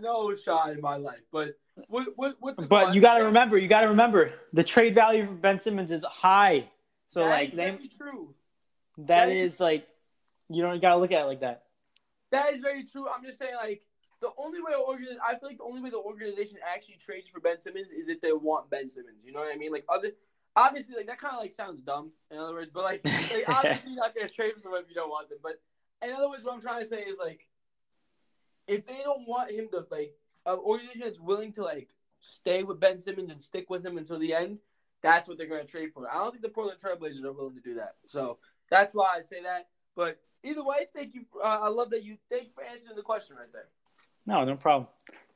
No 0.00 0.34
shot 0.36 0.70
in 0.72 0.80
my 0.80 0.96
life. 0.96 1.20
But 1.32 1.56
what, 1.88 2.06
what 2.16 2.36
what's 2.40 2.56
the 2.58 2.66
But 2.66 2.94
you 2.94 3.00
got 3.00 3.18
to 3.18 3.24
remember, 3.24 3.56
you 3.58 3.68
got 3.68 3.82
to 3.82 3.88
remember 3.88 4.30
the 4.52 4.64
trade 4.64 4.94
value 4.94 5.26
for 5.26 5.32
Ben 5.32 5.58
Simmons 5.58 5.90
is 5.90 6.02
high. 6.04 6.68
So 7.08 7.20
That 7.20 7.28
like 7.30 7.48
is 7.50 7.54
they, 7.54 7.64
very 7.70 7.90
true. 7.96 8.34
that 8.98 9.06
that 9.06 9.28
is- 9.30 9.54
is 9.54 9.60
like 9.60 9.86
you 10.48 10.62
don't 10.62 10.80
got 10.80 10.94
to 10.94 11.00
look 11.00 11.12
at 11.12 11.22
it 11.22 11.26
like 11.26 11.40
that. 11.40 11.64
That 12.32 12.52
is 12.54 12.60
very 12.60 12.84
true. 12.84 13.06
I'm 13.08 13.24
just 13.24 13.38
saying, 13.38 13.54
like, 13.54 13.82
the 14.20 14.30
only 14.36 14.60
way 14.60 14.72
organi- 14.72 15.18
I 15.24 15.38
feel 15.38 15.48
like 15.48 15.58
the 15.58 15.64
only 15.64 15.80
way 15.80 15.90
the 15.90 15.96
organization 15.98 16.58
actually 16.66 16.96
trades 16.96 17.28
for 17.28 17.40
Ben 17.40 17.60
Simmons 17.60 17.90
is 17.90 18.08
if 18.08 18.20
they 18.20 18.32
want 18.32 18.68
Ben 18.70 18.88
Simmons. 18.88 19.18
You 19.24 19.32
know 19.32 19.40
what 19.40 19.54
I 19.54 19.56
mean? 19.56 19.70
Like, 19.72 19.84
other 19.88 20.10
obviously, 20.56 20.96
like 20.96 21.06
that 21.06 21.20
kind 21.20 21.34
of 21.34 21.40
like 21.40 21.52
sounds 21.52 21.82
dumb. 21.82 22.10
In 22.30 22.38
other 22.38 22.52
words, 22.54 22.70
but 22.72 22.82
like, 22.84 23.04
like 23.04 23.44
obviously, 23.48 23.90
you're 23.92 24.00
not 24.02 24.14
gonna 24.14 24.28
trade 24.28 24.54
for 24.54 24.60
someone 24.60 24.82
if 24.82 24.88
you 24.88 24.94
don't 24.94 25.10
want 25.10 25.28
them. 25.28 25.38
But 25.42 25.60
in 26.02 26.12
other 26.12 26.28
words, 26.28 26.42
what 26.44 26.54
I'm 26.54 26.60
trying 26.60 26.82
to 26.82 26.88
say 26.88 27.02
is 27.02 27.16
like, 27.18 27.46
if 28.66 28.86
they 28.86 29.00
don't 29.04 29.26
want 29.26 29.50
him 29.50 29.68
to 29.70 29.86
like, 29.90 30.14
an 30.46 30.58
organization 30.58 31.00
that's 31.04 31.20
willing 31.20 31.52
to 31.54 31.62
like 31.62 31.88
stay 32.20 32.62
with 32.62 32.80
Ben 32.80 32.98
Simmons 33.00 33.30
and 33.30 33.40
stick 33.40 33.68
with 33.68 33.84
him 33.84 33.98
until 33.98 34.18
the 34.18 34.32
end, 34.34 34.60
that's 35.02 35.28
what 35.28 35.38
they're 35.38 35.48
gonna 35.48 35.64
trade 35.64 35.90
for. 35.92 36.08
I 36.10 36.14
don't 36.14 36.30
think 36.30 36.42
the 36.42 36.48
Portland 36.48 36.80
Trailblazers 36.80 37.24
are 37.24 37.32
willing 37.32 37.54
to 37.54 37.60
do 37.60 37.74
that. 37.74 37.96
So 38.06 38.38
that's 38.70 38.94
why 38.94 39.16
I 39.18 39.22
say 39.22 39.42
that. 39.42 39.68
But 39.94 40.18
either 40.42 40.64
way, 40.64 40.86
thank 40.94 41.14
you. 41.14 41.22
Uh, 41.36 41.46
I 41.46 41.68
love 41.68 41.90
that 41.90 42.04
you. 42.04 42.16
Thank 42.30 42.44
you 42.44 42.50
for 42.54 42.64
answering 42.64 42.96
the 42.96 43.02
question 43.02 43.36
right 43.36 43.52
there. 43.52 43.68
No, 44.26 44.44
no 44.44 44.56
problem. 44.56 44.88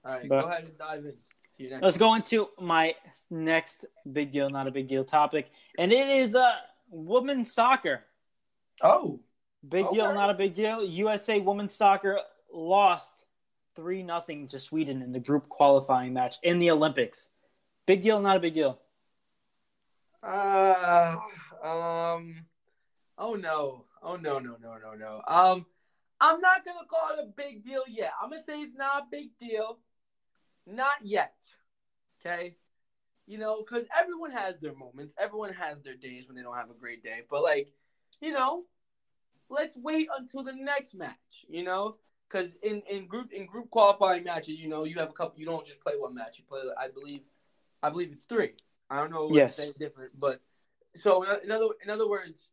All 0.04 0.12
right, 0.12 0.28
But- 0.28 0.42
go 0.42 0.48
ahead 0.48 0.64
and 0.64 0.78
dive 0.78 1.04
in. 1.04 1.12
To 1.12 1.78
Let's 1.82 1.98
go 1.98 2.14
into 2.14 2.48
my 2.58 2.94
next 3.28 3.84
big 4.10 4.30
deal, 4.30 4.48
not 4.48 4.66
a 4.66 4.70
big 4.70 4.88
deal 4.88 5.04
topic, 5.04 5.50
and 5.78 5.92
it 5.92 6.08
is 6.08 6.34
uh 6.34 6.52
women's 6.88 7.52
soccer. 7.52 8.04
Oh, 8.80 9.20
Big 9.68 9.90
deal, 9.90 10.14
not 10.14 10.30
a 10.30 10.34
big 10.34 10.54
deal. 10.54 10.82
USA 10.82 11.38
women's 11.38 11.74
soccer 11.74 12.18
lost 12.50 13.19
three 13.80 14.02
nothing 14.02 14.46
to 14.48 14.60
Sweden 14.60 15.00
in 15.00 15.12
the 15.12 15.18
group 15.18 15.48
qualifying 15.48 16.12
match 16.12 16.36
in 16.42 16.58
the 16.58 16.70
Olympics. 16.70 17.30
Big 17.86 18.02
deal, 18.02 18.20
not 18.20 18.36
a 18.36 18.40
big 18.40 18.52
deal. 18.52 18.78
uh, 20.22 21.16
um, 21.64 22.44
oh 23.16 23.34
no, 23.34 23.86
oh 24.02 24.16
no, 24.16 24.38
no, 24.38 24.56
no, 24.62 24.76
no, 24.76 24.94
no. 24.94 25.22
Um, 25.26 25.64
I'm 26.20 26.40
not 26.40 26.62
gonna 26.64 26.86
call 26.88 27.16
it 27.16 27.24
a 27.24 27.32
big 27.34 27.64
deal 27.64 27.84
yet. 27.88 28.12
I'm 28.22 28.28
gonna 28.28 28.42
say 28.42 28.60
it's 28.60 28.74
not 28.74 29.04
a 29.04 29.06
big 29.10 29.30
deal, 29.38 29.78
not 30.66 30.96
yet. 31.02 31.34
Okay, 32.20 32.56
you 33.26 33.38
know, 33.38 33.64
because 33.64 33.86
everyone 33.98 34.30
has 34.32 34.60
their 34.60 34.74
moments. 34.74 35.14
Everyone 35.18 35.54
has 35.54 35.80
their 35.80 35.96
days 35.96 36.28
when 36.28 36.36
they 36.36 36.42
don't 36.42 36.56
have 36.56 36.70
a 36.70 36.74
great 36.74 37.02
day. 37.02 37.22
But 37.30 37.42
like, 37.42 37.72
you 38.20 38.32
know, 38.32 38.64
let's 39.48 39.76
wait 39.78 40.08
until 40.16 40.44
the 40.44 40.52
next 40.52 40.94
match. 40.94 41.16
You 41.48 41.64
know, 41.64 41.96
because 42.30 42.54
in, 42.62 42.82
in 42.88 43.06
group 43.06 43.32
in 43.32 43.46
group 43.46 43.70
qualifying 43.70 44.24
matches, 44.24 44.58
you 44.58 44.68
know, 44.68 44.84
you 44.84 44.98
have 44.98 45.10
a 45.10 45.12
couple. 45.12 45.38
You 45.38 45.46
don't 45.46 45.66
just 45.66 45.80
play 45.80 45.94
one 45.96 46.14
match. 46.14 46.38
You 46.38 46.44
play, 46.48 46.60
I 46.78 46.88
believe, 46.88 47.22
I 47.82 47.90
believe 47.90 48.10
it's 48.12 48.24
three. 48.24 48.50
I 48.88 48.96
don't 48.96 49.10
know. 49.10 49.28
if 49.28 49.34
Yes. 49.34 49.58
it's 49.58 49.78
different, 49.78 50.18
but 50.18 50.40
so 50.94 51.22
in 51.22 51.50
other 51.50 51.68
in 51.82 51.90
other 51.90 52.08
words, 52.08 52.50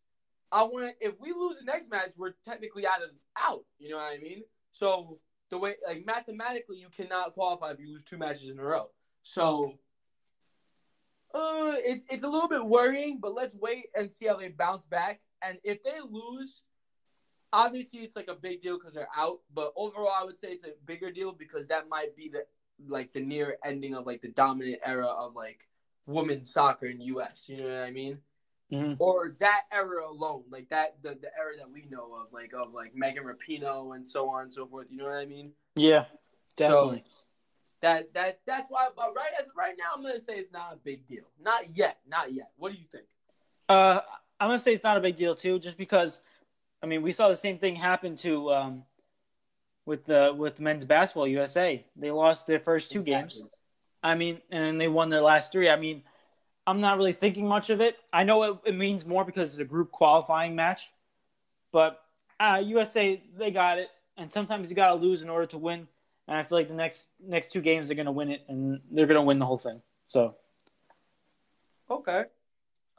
I 0.51 0.63
want 0.63 0.95
if 0.99 1.19
we 1.19 1.31
lose 1.31 1.57
the 1.59 1.65
next 1.65 1.89
match, 1.89 2.11
we're 2.17 2.33
technically 2.45 2.85
out 2.85 3.03
of 3.03 3.09
out. 3.37 3.63
You 3.79 3.89
know 3.89 3.97
what 3.97 4.13
I 4.13 4.17
mean? 4.17 4.43
So 4.71 5.19
the 5.49 5.57
way 5.57 5.75
like 5.87 6.05
mathematically, 6.05 6.77
you 6.77 6.87
cannot 6.95 7.33
qualify 7.33 7.71
if 7.71 7.79
you 7.79 7.89
lose 7.93 8.03
two 8.05 8.17
matches 8.17 8.49
in 8.49 8.59
a 8.59 8.63
row. 8.63 8.89
So 9.23 9.73
uh, 11.33 11.73
it's 11.77 12.05
it's 12.09 12.23
a 12.23 12.29
little 12.29 12.49
bit 12.49 12.65
worrying, 12.65 13.19
but 13.21 13.33
let's 13.33 13.55
wait 13.55 13.85
and 13.95 14.11
see 14.11 14.27
how 14.27 14.37
they 14.37 14.49
bounce 14.49 14.85
back. 14.85 15.21
And 15.41 15.57
if 15.63 15.83
they 15.83 15.99
lose, 16.09 16.63
obviously 17.53 17.99
it's 17.99 18.15
like 18.15 18.27
a 18.27 18.35
big 18.35 18.61
deal 18.61 18.77
because 18.77 18.93
they're 18.93 19.09
out. 19.15 19.39
But 19.53 19.73
overall, 19.75 20.13
I 20.19 20.23
would 20.23 20.37
say 20.37 20.49
it's 20.49 20.65
a 20.65 20.73
bigger 20.85 21.11
deal 21.11 21.31
because 21.31 21.67
that 21.67 21.89
might 21.89 22.15
be 22.15 22.29
the 22.29 22.45
like 22.87 23.11
the 23.13 23.19
near 23.19 23.57
ending 23.65 23.95
of 23.95 24.05
like 24.05 24.21
the 24.21 24.29
dominant 24.29 24.79
era 24.85 25.07
of 25.07 25.35
like 25.35 25.67
women's 26.05 26.51
soccer 26.51 26.87
in 26.87 27.01
U.S. 27.01 27.45
You 27.47 27.57
know 27.57 27.69
what 27.69 27.83
I 27.83 27.91
mean? 27.91 28.19
Mhm. 28.71 28.97
Or 28.99 29.35
that 29.39 29.61
era 29.71 30.09
alone, 30.09 30.43
like 30.49 30.69
that 30.69 30.97
the, 31.01 31.09
the 31.09 31.29
era 31.37 31.53
that 31.57 31.69
we 31.71 31.85
know 31.89 32.15
of, 32.15 32.33
like 32.33 32.51
of 32.53 32.73
like 32.73 32.93
Megan 32.95 33.23
Rapinoe 33.23 33.95
and 33.95 34.05
so 34.05 34.29
on 34.29 34.43
and 34.43 34.53
so 34.53 34.65
forth. 34.65 34.87
You 34.89 34.97
know 34.97 35.05
what 35.05 35.15
I 35.15 35.25
mean? 35.25 35.51
Yeah, 35.75 36.05
definitely. 36.57 37.05
That 37.81 38.13
that 38.13 38.41
that's 38.45 38.69
why. 38.69 38.89
But 38.95 39.13
right 39.15 39.31
as 39.39 39.47
right 39.55 39.75
now, 39.77 39.85
I'm 39.95 40.01
gonna 40.01 40.19
say 40.19 40.33
it's 40.33 40.51
not 40.51 40.73
a 40.73 40.77
big 40.77 41.07
deal. 41.07 41.23
Not 41.41 41.77
yet. 41.77 41.99
Not 42.07 42.33
yet. 42.33 42.51
What 42.57 42.73
do 42.73 42.77
you 42.77 42.85
think? 42.91 43.05
Uh, 43.69 44.01
I'm 44.39 44.49
gonna 44.49 44.59
say 44.59 44.73
it's 44.73 44.83
not 44.83 44.97
a 44.97 45.01
big 45.01 45.15
deal 45.15 45.35
too, 45.35 45.59
just 45.59 45.77
because. 45.77 46.19
I 46.81 46.85
mean, 46.85 47.01
we 47.01 47.11
saw 47.11 47.29
the 47.29 47.35
same 47.35 47.57
thing 47.57 47.75
happen 47.75 48.15
to 48.17 48.51
um, 48.53 48.83
with 49.85 50.05
the 50.05 50.33
with 50.35 50.59
men's 50.59 50.85
basketball 50.85 51.27
USA. 51.27 51.83
They 51.95 52.11
lost 52.11 52.47
their 52.47 52.59
first 52.59 52.91
two 52.91 53.01
games. 53.01 53.41
I 54.03 54.15
mean, 54.15 54.41
and 54.51 54.79
they 54.79 54.87
won 54.87 55.09
their 55.09 55.21
last 55.21 55.51
three. 55.51 55.69
I 55.69 55.75
mean, 55.75 56.03
I'm 56.67 56.81
not 56.81 56.97
really 56.97 57.13
thinking 57.13 57.47
much 57.47 57.69
of 57.69 57.81
it. 57.81 57.97
I 58.13 58.23
know 58.23 58.43
it, 58.43 58.57
it 58.65 58.75
means 58.75 59.05
more 59.05 59.25
because 59.25 59.51
it's 59.51 59.59
a 59.59 59.65
group 59.65 59.91
qualifying 59.91 60.55
match, 60.55 60.91
but 61.71 62.01
uh, 62.39 62.61
USA 62.63 63.21
they 63.37 63.51
got 63.51 63.79
it, 63.79 63.89
and 64.17 64.31
sometimes 64.31 64.69
you 64.69 64.75
got 64.75 64.89
to 64.89 64.95
lose 64.95 65.23
in 65.23 65.29
order 65.29 65.47
to 65.47 65.57
win. 65.57 65.87
And 66.27 66.37
I 66.37 66.43
feel 66.43 66.57
like 66.57 66.67
the 66.67 66.73
next 66.73 67.09
next 67.25 67.51
two 67.51 67.61
games 67.61 67.87
they're 67.87 67.97
gonna 67.97 68.11
win 68.11 68.29
it, 68.29 68.43
and 68.47 68.81
they're 68.91 69.07
gonna 69.07 69.23
win 69.23 69.39
the 69.39 69.45
whole 69.45 69.57
thing. 69.57 69.81
So 70.05 70.35
Okay. 71.89 72.25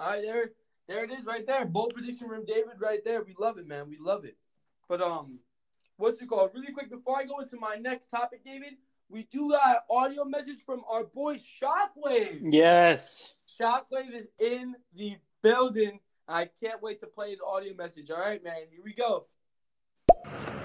All 0.01 0.11
right, 0.11 0.23
there, 0.23 0.51
there 0.89 1.05
it 1.05 1.11
is, 1.13 1.27
right 1.27 1.47
there. 1.47 1.67
Bold 1.67 1.93
prediction 1.95 2.29
from 2.29 2.47
David, 2.47 2.81
right 2.81 3.05
there. 3.05 3.23
We 3.23 3.35
love 3.39 3.59
it, 3.59 3.69
man. 3.69 3.89
We 3.89 3.99
love 4.01 4.25
it. 4.25 4.37
But 4.89 5.03
um, 5.03 5.39
what's 5.99 6.21
it 6.21 6.29
called? 6.29 6.51
Really 6.55 6.73
quick 6.73 6.91
before 6.91 7.19
I 7.19 7.25
go 7.25 7.41
into 7.41 7.57
my 7.59 7.77
next 7.77 8.11
topic, 8.11 8.43
David, 8.45 8.75
we 9.11 9.25
do 9.31 9.51
got 9.51 9.85
audio 9.91 10.25
message 10.25 10.65
from 10.65 10.83
our 10.91 11.05
boy 11.05 11.37
Shockwave. 11.37 12.41
yes, 12.51 13.35
Shockwave 13.61 14.15
is 14.15 14.27
in 14.41 14.75
the 14.97 15.17
building. 15.43 16.01
I 16.27 16.49
can't 16.61 16.83
wait 16.83 17.01
to 17.01 17.07
play 17.07 17.31
his 17.31 17.41
audio 17.41 17.75
message. 17.75 18.11
All 18.11 18.21
right, 18.21 18.43
man. 18.43 18.63
Here 18.71 18.81
we 18.83 18.95
go. 18.95 19.27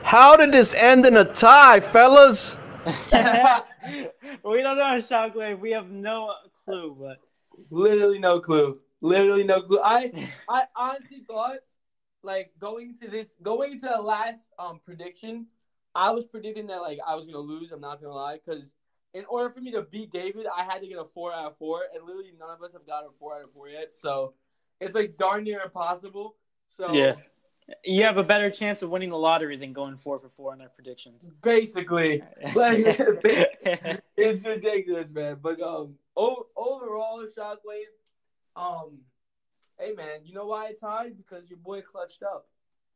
How 0.03 0.35
did 0.35 0.51
this 0.51 0.73
end 0.73 1.05
in 1.05 1.15
a 1.17 1.25
tie, 1.25 1.79
fellas? 1.79 2.57
we 2.85 4.61
don't 4.61 4.77
know 4.77 4.99
Shockwave. 4.99 5.59
We 5.59 5.71
have 5.71 5.89
no 5.89 6.33
clue, 6.65 6.97
but 6.99 7.17
Literally 7.69 8.19
no 8.19 8.39
clue. 8.39 8.79
Literally 9.03 9.43
no 9.43 9.61
clue. 9.61 9.81
I 9.83 10.11
I 10.49 10.63
honestly 10.75 11.23
thought 11.27 11.57
like 12.23 12.53
going 12.57 12.95
to 13.01 13.09
this 13.09 13.35
going 13.43 13.79
to 13.81 13.89
the 13.95 14.01
last 14.01 14.49
um 14.57 14.79
prediction, 14.83 15.47
I 15.93 16.11
was 16.11 16.25
predicting 16.25 16.67
that 16.67 16.81
like 16.81 16.97
I 17.05 17.15
was 17.15 17.25
gonna 17.25 17.37
lose. 17.39 17.71
I'm 17.71 17.81
not 17.81 18.01
gonna 18.01 18.13
lie, 18.13 18.39
because 18.43 18.73
in 19.13 19.25
order 19.25 19.49
for 19.49 19.59
me 19.59 19.71
to 19.71 19.83
beat 19.83 20.11
David, 20.11 20.47
I 20.57 20.63
had 20.63 20.81
to 20.81 20.87
get 20.87 20.97
a 20.97 21.05
four 21.05 21.33
out 21.33 21.51
of 21.51 21.57
four, 21.57 21.81
and 21.93 22.03
literally 22.05 22.31
none 22.39 22.49
of 22.49 22.63
us 22.63 22.73
have 22.73 22.87
got 22.87 23.03
a 23.03 23.09
four 23.19 23.35
out 23.35 23.43
of 23.43 23.51
four 23.53 23.67
yet. 23.67 23.95
So 23.95 24.33
it's 24.79 24.95
like 24.95 25.17
darn 25.17 25.43
near 25.43 25.61
impossible. 25.61 26.37
So 26.69 26.93
yeah, 26.93 27.15
you 27.83 28.03
have 28.03 28.17
a 28.17 28.23
better 28.23 28.49
chance 28.49 28.81
of 28.81 28.89
winning 28.89 29.09
the 29.09 29.17
lottery 29.17 29.57
than 29.57 29.73
going 29.73 29.97
four 29.97 30.17
for 30.17 30.29
four 30.29 30.53
on 30.53 30.61
our 30.61 30.69
predictions. 30.69 31.29
basically, 31.41 32.23
like 32.55 32.79
it's 34.17 34.45
ridiculous, 34.45 35.11
man. 35.11 35.39
But 35.41 35.61
um, 35.61 35.95
o- 36.15 36.47
overall, 36.55 37.25
Shockwave, 37.37 37.91
um, 38.55 38.99
hey 39.79 39.93
man, 39.93 40.21
you 40.25 40.33
know 40.33 40.45
why 40.47 40.67
I 40.67 40.73
tied? 40.79 41.17
Because 41.17 41.49
your 41.49 41.59
boy 41.59 41.81
clutched 41.81 42.23
up. 42.23 42.47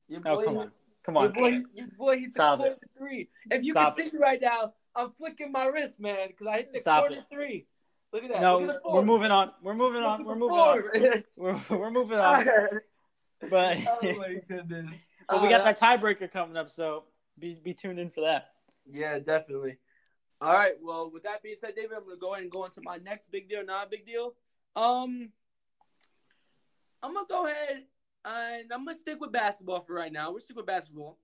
Your 0.08 0.22
boy, 0.22 0.30
oh 0.30 0.44
come 0.46 0.58
on, 0.58 0.72
come 1.04 1.16
Your 1.16 1.24
on. 1.26 1.32
boy, 1.32 1.48
your 1.74 1.88
boy 1.98 2.20
hit 2.20 2.34
the 2.34 2.40
corner 2.40 2.66
it. 2.68 2.80
three. 2.98 3.30
If 3.52 3.64
you 3.64 3.74
Stop 3.74 3.98
can 3.98 4.06
see 4.06 4.12
me 4.12 4.20
right 4.22 4.42
now, 4.42 4.74
I'm 4.96 5.12
flicking 5.12 5.52
my 5.52 5.66
wrist, 5.66 6.00
man, 6.00 6.30
because 6.30 6.48
I 6.48 6.58
hit 6.58 6.74
the 6.74 6.80
Stop 6.80 7.08
corner 7.08 7.18
it. 7.18 7.26
three. 7.32 7.68
Look 8.14 8.24
at 8.24 8.30
that. 8.32 8.42
No, 8.42 8.70
at 8.70 8.80
we're 8.86 9.02
moving 9.04 9.32
on. 9.32 9.52
We're 9.62 9.74
moving 9.74 10.02
on. 10.02 10.24
We're 10.24 10.36
moving 10.36 10.58
on. 10.58 10.84
We're, 11.36 11.60
we're 11.70 11.92
moving 11.92 12.18
on. 12.20 12.46
But, 13.52 13.78
oh 13.88 14.16
my 14.18 14.42
goodness. 14.48 14.92
but 15.30 15.44
we 15.44 15.48
Uh, 15.48 15.60
got 15.60 15.64
that 15.64 15.80
tiebreaker 15.80 16.32
coming 16.32 16.58
up, 16.58 16.72
so 16.72 17.04
be 17.38 17.60
be 17.64 17.74
tuned 17.76 18.00
in 18.00 18.10
for 18.10 18.22
that. 18.22 18.50
Yeah, 18.92 19.20
definitely. 19.20 19.78
All 20.42 20.54
right. 20.54 20.74
Well, 20.82 21.12
with 21.12 21.22
that 21.24 21.44
being 21.44 21.56
said, 21.60 21.76
David, 21.76 21.92
I'm 21.98 22.04
gonna 22.04 22.16
go 22.18 22.34
ahead 22.34 22.42
and 22.42 22.52
go 22.52 22.66
into 22.66 22.82
my 22.82 22.98
next 22.98 23.30
big 23.30 23.48
deal, 23.48 23.64
not 23.64 23.88
a 23.88 23.90
big 23.92 24.08
deal. 24.08 24.34
Um, 24.76 25.30
I'm 27.04 27.14
gonna 27.14 27.26
go 27.30 27.46
ahead 27.46 27.84
and 28.26 28.72
I'm 28.72 28.86
gonna 28.86 28.98
stick 28.98 29.20
with 29.20 29.32
basketball 29.32 29.80
for 29.82 29.94
right 29.94 30.12
now. 30.12 30.32
We're 30.32 30.40
stick 30.40 30.58
with 30.58 30.66
basketball. 30.66 31.18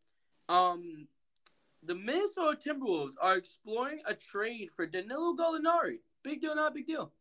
Um, 0.49 1.07
the 1.85 1.95
Minnesota 1.95 2.57
Timberwolves 2.57 3.13
are 3.21 3.35
exploring 3.35 4.01
a 4.05 4.13
trade 4.13 4.69
for 4.75 4.85
Danilo 4.85 5.35
Gallinari. 5.35 5.99
Big 6.23 6.41
deal, 6.41 6.55
not 6.55 6.71
a 6.71 6.75
big 6.75 6.87
deal. 6.87 7.11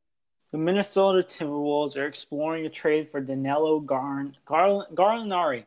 The 0.52 0.58
Minnesota 0.58 1.22
Timberwolves 1.22 1.96
are 1.96 2.06
exploring 2.06 2.66
a 2.66 2.70
trade 2.70 3.08
for 3.08 3.20
Danilo 3.20 3.80
Garn 3.80 4.36
Gar, 4.44 4.86
Garlinari. 4.94 5.64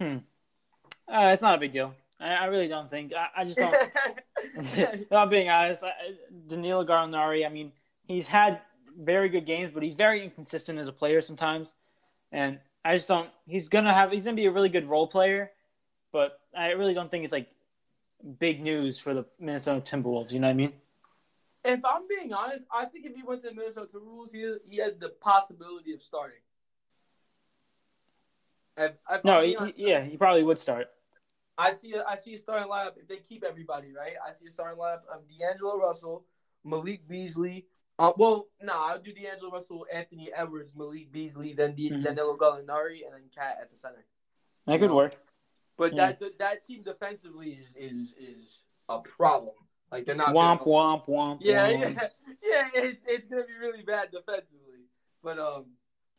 Hmm, 0.00 0.18
uh, 1.06 1.30
it's 1.32 1.42
not 1.42 1.56
a 1.56 1.60
big 1.60 1.72
deal. 1.72 1.94
I, 2.18 2.34
I 2.34 2.44
really 2.46 2.68
don't 2.68 2.88
think. 2.88 3.12
I, 3.12 3.28
I 3.36 3.44
just 3.44 3.58
don't. 3.58 3.76
I'm 5.12 5.28
being 5.28 5.50
honest, 5.50 5.84
I, 5.84 5.92
Danilo 6.48 6.84
Garlinari. 6.84 7.46
I 7.46 7.50
mean, 7.50 7.72
he's 8.06 8.26
had 8.26 8.60
very 9.00 9.28
good 9.28 9.46
games, 9.46 9.72
but 9.72 9.82
he's 9.82 9.94
very 9.94 10.22
inconsistent 10.22 10.78
as 10.78 10.88
a 10.88 10.92
player 10.92 11.20
sometimes, 11.20 11.74
and 12.32 12.58
I 12.84 12.96
just 12.96 13.08
don't. 13.08 13.30
He's 13.46 13.68
gonna 13.68 13.92
have. 13.92 14.12
He's 14.12 14.24
gonna 14.24 14.36
be 14.36 14.46
a 14.46 14.50
really 14.50 14.68
good 14.68 14.88
role 14.88 15.06
player, 15.06 15.50
but 16.12 16.40
I 16.56 16.70
really 16.70 16.94
don't 16.94 17.10
think 17.10 17.24
it's 17.24 17.32
like 17.32 17.48
big 18.38 18.62
news 18.62 18.98
for 18.98 19.14
the 19.14 19.24
Minnesota 19.38 19.80
Timberwolves. 19.80 20.32
You 20.32 20.40
know 20.40 20.48
what 20.48 20.52
I 20.52 20.56
mean? 20.56 20.72
if 21.64 21.84
I'm 21.84 22.08
being 22.08 22.32
honest, 22.32 22.64
I 22.72 22.86
think 22.86 23.06
if 23.06 23.14
he 23.14 23.22
went 23.22 23.42
to 23.42 23.50
the 23.50 23.54
Minnesota 23.54 23.88
Timberwolves, 23.94 24.32
he 24.32 24.54
he 24.68 24.76
has 24.78 24.96
the 24.96 25.10
possibility 25.20 25.92
of 25.92 26.02
starting. 26.02 26.38
If, 28.76 28.92
if 29.10 29.24
No, 29.24 29.42
he, 29.42 29.56
honest, 29.56 29.78
yeah, 29.78 30.02
he 30.02 30.16
probably 30.16 30.42
would 30.42 30.58
start. 30.58 30.88
I 31.58 31.70
see 31.70 31.94
a, 31.94 32.04
I 32.04 32.16
see 32.16 32.34
a 32.34 32.38
starting 32.38 32.68
lineup 32.68 32.92
if 32.96 33.08
they 33.08 33.18
keep 33.18 33.44
everybody 33.44 33.92
right. 33.92 34.14
I 34.26 34.32
see 34.32 34.46
a 34.46 34.50
starting 34.50 34.78
lineup 34.78 35.02
of 35.12 35.20
D'Angelo 35.28 35.76
Russell, 35.76 36.24
Malik 36.64 37.06
Beasley. 37.06 37.66
Uh, 38.00 38.12
well, 38.16 38.46
no, 38.62 38.72
nah, 38.72 38.86
I'll 38.92 38.98
do 38.98 39.12
D'Angelo 39.12 39.50
Russell, 39.52 39.86
Anthony 39.92 40.30
Edwards, 40.34 40.70
Malik 40.74 41.12
Beasley, 41.12 41.52
then 41.52 41.74
D- 41.74 41.90
Mhm. 41.90 42.02
Danilo 42.02 42.34
Gallinari, 42.36 43.04
and 43.04 43.12
then 43.12 43.28
KAT 43.34 43.58
at 43.60 43.70
the 43.70 43.76
center. 43.76 44.06
That 44.66 44.80
could 44.80 44.88
No. 44.88 44.96
work. 44.96 45.16
But 45.76 45.92
Yeah. 45.92 46.12
that 46.12 46.38
that 46.38 46.64
team 46.64 46.82
defensively 46.82 47.52
is 47.52 47.68
is 47.76 48.12
is 48.14 48.62
a 48.88 49.00
problem. 49.00 49.54
Like 49.92 50.06
they're 50.06 50.14
not 50.14 50.28
Womp 50.34 50.64
gonna- 50.64 51.04
womp 51.04 51.06
womp. 51.06 51.38
Yeah, 51.42 51.72
womp. 51.72 51.94
yeah, 51.94 52.08
yeah. 52.42 52.70
It's 52.74 53.02
it's 53.06 53.26
gonna 53.28 53.44
be 53.44 53.54
really 53.54 53.82
bad 53.82 54.10
defensively. 54.10 54.86
But 55.22 55.38
um, 55.38 55.76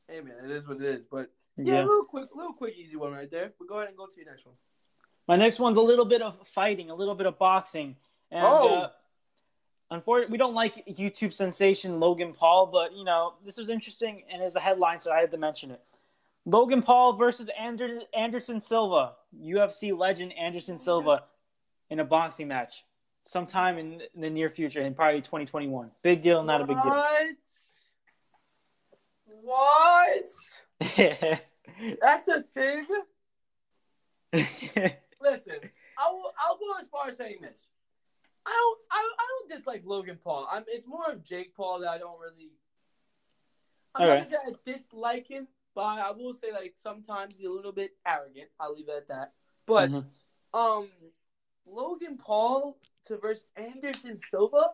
hey 0.07 0.21
man, 0.21 0.45
it 0.45 0.51
is 0.51 0.67
what 0.67 0.77
it 0.77 0.83
is. 0.83 1.03
But 1.05 1.31
yeah, 1.57 1.73
Yeah. 1.73 1.83
a 1.83 1.87
little 1.87 2.03
quick, 2.05 2.29
little 2.35 2.53
quick, 2.53 2.75
easy 2.77 2.95
one 2.95 3.11
right 3.11 3.29
there. 3.31 3.53
But 3.57 3.67
go 3.67 3.77
ahead 3.77 3.89
and 3.89 3.97
go 3.97 4.05
to 4.05 4.15
your 4.17 4.29
next 4.29 4.45
one. 4.45 4.55
My 5.27 5.35
next 5.35 5.59
one's 5.59 5.77
a 5.77 5.81
little 5.81 6.05
bit 6.05 6.21
of 6.21 6.45
fighting, 6.47 6.89
a 6.91 6.95
little 6.95 7.15
bit 7.15 7.25
of 7.25 7.39
boxing. 7.39 7.97
And, 8.29 8.45
Oh. 8.45 8.67
uh, 8.67 8.91
unfortunately, 9.91 10.31
we 10.31 10.37
don't 10.37 10.55
like 10.55 10.85
YouTube 10.87 11.33
sensation 11.33 11.99
Logan 11.99 12.33
Paul, 12.33 12.65
but 12.67 12.95
you 12.95 13.03
know 13.03 13.33
this 13.45 13.57
was 13.57 13.69
interesting 13.69 14.23
and 14.31 14.41
it's 14.41 14.55
a 14.55 14.59
headline, 14.59 14.99
so 14.99 15.11
I 15.11 15.19
had 15.19 15.31
to 15.31 15.37
mention 15.37 15.69
it. 15.71 15.81
Logan 16.45 16.81
Paul 16.81 17.13
versus 17.13 17.47
Ander- 17.59 18.01
Anderson 18.17 18.59
Silva, 18.61 19.13
UFC 19.39 19.95
legend 19.95 20.33
Anderson 20.33 20.79
Silva, 20.79 21.25
in 21.91 21.99
a 21.99 22.05
boxing 22.05 22.47
match, 22.47 22.83
sometime 23.23 23.77
in, 23.77 24.01
in 24.15 24.21
the 24.21 24.29
near 24.29 24.49
future, 24.49 24.81
in 24.81 24.95
probably 24.95 25.21
2021. 25.21 25.91
Big 26.01 26.21
deal, 26.21 26.41
not 26.41 26.61
a 26.61 26.65
big 26.65 26.81
deal. 26.81 26.91
What? 29.43 30.27
What? 30.79 30.91
That's 32.01 32.27
a 32.27 32.41
thing. 32.41 32.87
Listen, 34.33 35.59
I 35.97 36.11
will. 36.11 36.31
I'll 36.39 36.57
go 36.57 36.73
as 36.79 36.87
far 36.87 37.09
as 37.09 37.17
saying 37.17 37.37
this. 37.41 37.67
I 38.51 38.53
don't. 38.53 38.79
I, 38.91 38.97
I 39.19 39.25
don't 39.29 39.57
dislike 39.57 39.83
Logan 39.85 40.19
Paul. 40.23 40.47
I'm. 40.51 40.63
It's 40.67 40.85
more 40.87 41.09
of 41.09 41.23
Jake 41.23 41.55
Paul 41.55 41.79
that 41.79 41.89
I 41.89 41.97
don't 41.97 42.19
really. 42.19 42.51
I'm 43.95 44.03
Okay. 44.03 44.19
not 44.19 44.29
gonna 44.29 44.55
say 44.55 44.71
I 44.71 44.73
dislike 44.77 45.27
him, 45.27 45.47
but 45.75 45.81
I 45.81 46.11
will 46.11 46.33
say 46.33 46.51
like 46.51 46.73
sometimes 46.81 47.35
he's 47.37 47.47
a 47.47 47.49
little 47.51 47.71
bit 47.71 47.91
arrogant. 48.05 48.49
I'll 48.59 48.73
leave 48.75 48.89
it 48.89 48.95
at 48.97 49.07
that. 49.07 49.33
But 49.65 49.89
Mhm. 49.89 50.05
um, 50.53 50.89
Logan 51.65 52.17
Paul 52.17 52.77
to 53.05 53.17
versus 53.17 53.45
Anderson 53.55 54.17
Silva. 54.17 54.73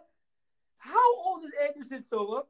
How 0.80 1.16
old 1.18 1.44
is 1.46 1.52
Anderson 1.68 2.04
Silva? 2.04 2.44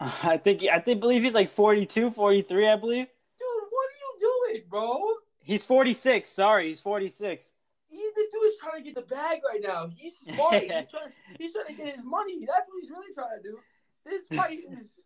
I 0.00 0.36
think 0.38 0.62
I 0.64 0.80
think 0.80 1.00
believe 1.00 1.22
he's 1.22 1.34
like 1.34 1.50
42, 1.50 2.10
43, 2.10 2.68
I 2.68 2.76
believe. 2.76 3.06
Dude, 3.38 3.48
what 3.70 3.86
are 3.86 3.98
you 4.00 4.52
doing, 4.54 4.62
bro? 4.68 5.02
He's 5.42 5.64
46. 5.64 6.28
Sorry, 6.30 6.68
he's 6.68 6.80
46. 6.80 7.52
He, 7.90 8.08
this 8.14 8.26
dude 8.32 8.44
is 8.44 8.56
trying 8.56 8.82
to 8.82 8.82
get 8.82 8.94
the 8.94 9.14
bag 9.14 9.40
right 9.46 9.60
now. 9.62 9.88
He's 9.94 10.16
smart. 10.34 10.54
he's, 10.54 10.70
trying, 10.70 11.12
he's 11.38 11.52
trying 11.52 11.66
to 11.66 11.72
get 11.74 11.94
his 11.94 12.04
money. 12.04 12.46
That's 12.46 12.68
what 12.68 12.80
he's 12.80 12.90
really 12.90 13.12
trying 13.12 13.42
to 13.42 13.42
do. 13.42 13.58
This 14.06 14.26
fight 14.38 14.60
is. 14.78 15.02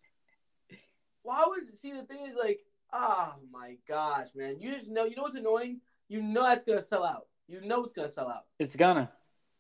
Why 1.23 1.45
would 1.47 1.75
see 1.75 1.93
the 1.93 2.03
thing 2.03 2.27
is 2.27 2.37
like, 2.37 2.61
oh 2.93 3.33
my 3.51 3.77
gosh, 3.89 4.29
man! 4.35 4.57
You 4.61 4.73
just 4.73 4.89
know. 4.89 5.05
You 5.05 5.17
know 5.17 5.23
what's 5.23 5.35
annoying? 5.35 5.81
You 6.09 6.23
know 6.23 6.43
that's 6.43 6.65
gonna 6.65 6.83
sell 6.83 7.05
out. 7.05 7.27
You 7.49 7.61
know 7.63 7.83
it's 7.85 7.95
gonna 7.95 8.09
sell 8.09 8.29
out. 8.29 8.45
It's 8.59 8.77
gonna. 8.77 9.11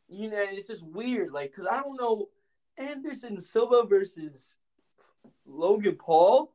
You 0.09 0.31
know, 0.31 0.37
it's 0.39 0.69
just 0.69 0.85
weird, 0.87 1.31
like, 1.33 1.55
cause 1.55 1.67
I 1.69 1.81
don't 1.81 1.97
know 1.97 2.29
Anderson 2.77 3.41
Silva 3.41 3.85
versus 3.89 4.57
Logan 5.47 5.97
Paul. 5.97 6.54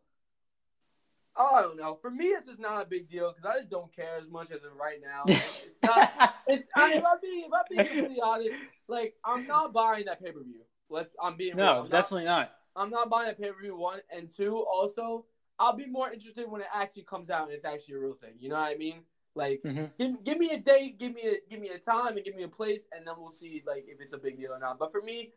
I 1.39 1.61
don't 1.61 1.77
know. 1.77 1.97
For 2.01 2.11
me, 2.11 2.25
it's 2.25 2.47
just 2.47 2.59
not 2.59 2.81
a 2.81 2.85
big 2.85 3.09
deal 3.09 3.31
because 3.31 3.45
I 3.45 3.57
just 3.57 3.69
don't 3.69 3.93
care 3.95 4.17
as 4.19 4.27
much 4.29 4.51
as 4.51 4.63
of 4.63 4.75
right 4.79 4.99
now. 5.01 5.23
It's 5.25 5.75
not, 5.83 6.11
it's, 6.47 6.67
I, 6.75 6.95
if 6.95 7.03
I'm 7.05 7.17
being 7.23 7.45
if 7.45 7.53
I'm 7.53 7.63
being 7.69 7.85
completely 7.87 8.21
honest, 8.21 8.55
like 8.87 9.15
I'm 9.23 9.47
not 9.47 9.73
buying 9.73 10.05
that 10.05 10.21
pay 10.23 10.31
per 10.31 10.43
view. 10.43 10.61
Let's 10.89 11.11
I'm 11.21 11.37
being 11.37 11.55
real. 11.55 11.65
No, 11.65 11.79
I'm 11.81 11.89
definitely 11.89 12.25
not. 12.25 12.51
Not, 12.75 12.83
I'm 12.83 12.89
not 12.89 13.09
buying 13.09 13.27
that 13.27 13.39
pay 13.39 13.49
per 13.49 13.61
view. 13.61 13.77
One 13.77 13.99
and 14.13 14.29
two. 14.29 14.57
Also, 14.57 15.25
I'll 15.59 15.75
be 15.75 15.87
more 15.87 16.11
interested 16.11 16.49
when 16.49 16.61
it 16.61 16.67
actually 16.73 17.03
comes 17.03 17.29
out 17.29 17.45
and 17.45 17.53
it's 17.53 17.65
actually 17.65 17.95
a 17.95 17.99
real 17.99 18.13
thing. 18.13 18.33
You 18.39 18.49
know 18.49 18.55
what 18.55 18.71
I 18.71 18.75
mean? 18.75 19.01
Like, 19.35 19.61
Mhm. 19.63 19.91
give, 19.97 20.23
give 20.23 20.37
me 20.37 20.51
a 20.51 20.57
date, 20.57 20.97
give 20.99 21.13
me 21.13 21.21
a 21.21 21.37
give 21.49 21.61
me 21.61 21.69
a 21.69 21.77
time, 21.79 22.17
and 22.17 22.25
give 22.25 22.35
me 22.35 22.43
a 22.43 22.47
place, 22.49 22.87
and 22.91 23.07
then 23.07 23.13
we'll 23.17 23.31
see 23.31 23.63
like 23.65 23.85
if 23.87 24.01
it's 24.01 24.13
a 24.13 24.17
big 24.17 24.37
deal 24.37 24.51
or 24.51 24.59
not. 24.59 24.77
But 24.79 24.91
for 24.91 25.01
me, 25.01 25.31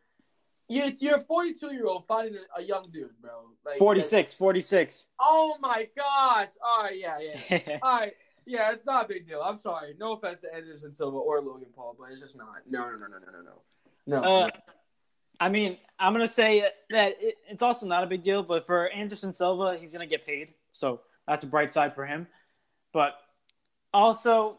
you, 0.69 0.93
you're 0.99 1.17
a 1.17 1.21
42 1.21 1.73
year 1.73 1.87
old 1.87 2.07
fighting 2.07 2.37
a, 2.57 2.61
a 2.61 2.65
young 2.65 2.85
dude, 2.93 3.11
bro. 3.21 3.31
Like 3.65 3.79
46. 3.79 4.35
46. 4.35 5.07
Oh 5.21 5.57
my 5.61 5.89
gosh! 5.97 6.49
All 6.65 6.85
right, 6.85 6.99
yeah, 6.99 7.19
yeah. 7.51 7.79
All 7.83 7.99
right, 8.01 8.13
yeah. 8.47 8.73
It's 8.73 8.87
not 8.87 9.05
a 9.05 9.09
big 9.09 9.27
deal. 9.27 9.41
I'm 9.43 9.59
sorry. 9.59 9.95
No 9.99 10.13
offense 10.13 10.41
to 10.41 10.55
Anderson 10.55 10.93
Silva 10.93 11.17
or 11.17 11.41
Logan 11.41 11.69
Paul, 11.75 11.97
but 11.99 12.11
it's 12.11 12.21
just 12.21 12.37
not. 12.37 12.49
No, 12.69 12.85
no, 12.85 12.97
no, 12.97 13.07
no, 13.07 13.19
no, 13.19 13.33
no, 13.33 13.43
no. 13.43 14.23
No. 14.23 14.23
Uh, 14.23 14.51
I 15.41 15.49
mean, 15.49 15.79
I'm 15.99 16.13
gonna 16.13 16.29
say 16.29 16.69
that 16.91 17.17
it, 17.21 17.39
it's 17.49 17.63
also 17.63 17.87
not 17.87 18.05
a 18.05 18.07
big 18.07 18.23
deal, 18.23 18.43
but 18.43 18.67
for 18.67 18.89
Anderson 18.89 19.33
Silva, 19.33 19.77
he's 19.79 19.93
gonna 19.93 20.07
get 20.07 20.27
paid, 20.27 20.55
so 20.73 21.01
that's 21.27 21.45
a 21.45 21.47
bright 21.47 21.73
side 21.73 21.95
for 21.95 22.07
him. 22.07 22.27
But 22.93 23.15
also, 23.93 24.59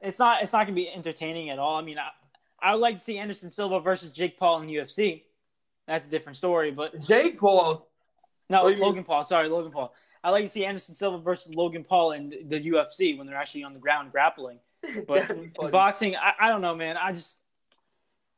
it's 0.00 0.18
not 0.18 0.42
it's 0.42 0.52
not 0.52 0.64
gonna 0.66 0.76
be 0.76 0.88
entertaining 0.88 1.50
at 1.50 1.58
all. 1.58 1.76
I 1.76 1.82
mean, 1.82 1.98
I, 1.98 2.10
I 2.60 2.72
would 2.72 2.80
like 2.80 2.98
to 2.98 3.02
see 3.02 3.18
Anderson 3.18 3.50
Silva 3.50 3.80
versus 3.80 4.12
Jake 4.12 4.38
Paul 4.38 4.62
in 4.62 4.68
UFC. 4.68 5.22
That's 5.86 6.06
a 6.06 6.10
different 6.10 6.36
story, 6.36 6.70
but 6.70 7.00
Jake 7.00 7.38
Paul. 7.38 7.88
no, 8.48 8.66
you 8.68 8.74
mean- 8.74 8.80
Logan 8.84 9.04
Paul. 9.04 9.24
Sorry, 9.24 9.48
Logan 9.48 9.72
Paul. 9.72 9.94
I 10.24 10.30
like 10.30 10.44
to 10.44 10.50
see 10.50 10.64
Anderson 10.64 10.94
Silva 10.94 11.18
versus 11.18 11.52
Logan 11.54 11.82
Paul 11.82 12.12
in 12.12 12.30
the 12.46 12.60
UFC 12.70 13.18
when 13.18 13.26
they're 13.26 13.36
actually 13.36 13.64
on 13.64 13.74
the 13.74 13.80
ground 13.80 14.12
grappling. 14.12 14.58
But 15.06 15.30
in 15.30 15.52
boxing, 15.70 16.16
I, 16.16 16.32
I 16.40 16.48
don't 16.48 16.60
know, 16.60 16.74
man. 16.74 16.96
I 16.96 17.12
just 17.12 17.36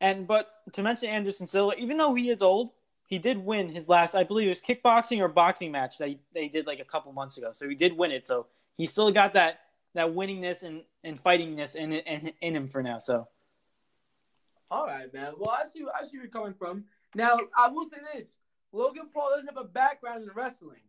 and 0.01 0.27
but 0.27 0.51
to 0.73 0.83
mention 0.83 1.09
Anderson 1.09 1.47
Silva, 1.47 1.77
even 1.79 1.97
though 1.97 2.15
he 2.15 2.29
is 2.29 2.43
old, 2.43 2.71
he 3.07 3.19
did 3.19 3.39
win 3.39 3.69
his 3.69 3.89
last, 3.89 4.15
I 4.15 4.25
believe 4.25 4.47
it 4.47 4.51
was 4.51 4.61
kickboxing 4.61 5.21
or 5.21 5.29
boxing 5.29 5.73
match 5.73 5.99
that 5.99 6.11
they 6.35 6.49
did 6.49 6.67
like 6.67 6.81
a 6.81 6.85
couple 6.85 7.13
months 7.13 7.39
ago. 7.39 7.51
So 7.55 7.69
he 7.69 7.75
did 7.75 7.97
win 7.97 8.11
it. 8.11 8.27
So 8.27 8.47
he 8.77 8.87
still 8.87 9.11
got 9.11 9.35
that 9.35 9.61
that 9.95 10.09
winningness 10.09 10.63
and, 10.65 10.83
and 11.05 11.23
fightingness 11.23 11.75
in, 11.77 11.93
in 11.93 12.33
in 12.41 12.57
him 12.57 12.69
for 12.69 12.83
now. 12.83 12.99
So 12.99 13.29
All 14.71 14.87
right, 14.87 15.13
man. 15.13 15.35
Well, 15.39 15.51
I 15.51 15.65
see. 15.65 15.85
I 15.99 16.05
see 16.05 16.17
where 16.17 16.25
you're 16.25 16.31
coming 16.33 16.55
from. 16.55 16.85
Now, 17.15 17.39
I 17.57 17.69
will 17.69 17.89
say 17.89 17.99
this: 18.15 18.37
Logan 18.73 19.09
Paul 19.13 19.31
doesn't 19.35 19.47
have 19.47 19.63
a 19.63 19.69
background 19.69 20.23
in 20.23 20.31
wrestling, 20.35 20.81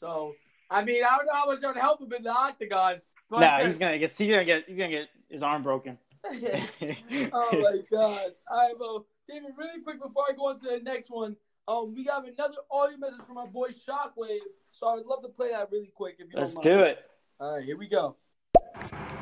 so 0.00 0.34
I 0.70 0.84
mean, 0.84 1.04
I 1.04 1.16
don't 1.16 1.26
know 1.26 1.34
how 1.34 1.46
much 1.46 1.60
that 1.60 1.68
would 1.68 1.76
help 1.76 2.00
him 2.00 2.12
in 2.12 2.22
the 2.22 2.30
octagon. 2.30 3.00
But 3.30 3.40
nah, 3.40 3.64
he's 3.64 3.78
gonna 3.78 3.98
get 3.98 4.12
he's 4.12 4.30
gonna 4.30 4.44
get 4.44 4.64
he's 4.66 4.76
gonna 4.76 4.90
get 4.90 5.08
his 5.28 5.42
arm 5.42 5.62
broken. 5.62 5.98
oh 6.26 6.32
my 6.32 7.80
gosh! 7.90 8.32
All 8.50 8.58
right, 8.58 8.74
well, 8.78 9.06
David, 9.28 9.50
really 9.56 9.80
quick 9.82 10.02
before 10.02 10.24
I 10.28 10.34
go 10.34 10.48
on 10.48 10.60
to 10.60 10.68
the 10.68 10.80
next 10.82 11.10
one, 11.10 11.36
um, 11.68 11.94
we 11.94 12.04
got 12.04 12.26
another 12.26 12.54
audio 12.70 12.96
message 12.98 13.22
from 13.26 13.38
our 13.38 13.46
boy 13.46 13.68
Shockwave. 13.68 14.38
So 14.70 14.88
I'd 14.88 15.04
love 15.06 15.22
to 15.22 15.28
play 15.28 15.50
that 15.50 15.70
really 15.70 15.92
quick 15.94 16.16
if 16.18 16.32
you 16.32 16.38
Let's 16.38 16.54
don't 16.54 16.62
do 16.62 16.80
it. 16.80 16.98
All 17.40 17.56
right, 17.56 17.64
here 17.64 17.76
we 17.76 17.88
go. 17.88 18.16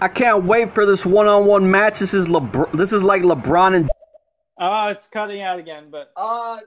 I 0.00 0.08
can't 0.08 0.44
wait 0.44 0.70
for 0.70 0.84
this 0.84 1.06
one-on-one 1.06 1.70
match. 1.70 2.00
This 2.00 2.14
is 2.14 2.26
LeBron. 2.26 2.72
This 2.72 2.92
is 2.92 3.04
like 3.04 3.22
LeBron 3.22 3.76
and 3.76 3.90
Oh, 4.64 4.88
it's 4.88 5.08
cutting 5.08 5.40
out 5.42 5.58
again, 5.58 5.86
but 5.90 6.12
Uh, 6.16 6.58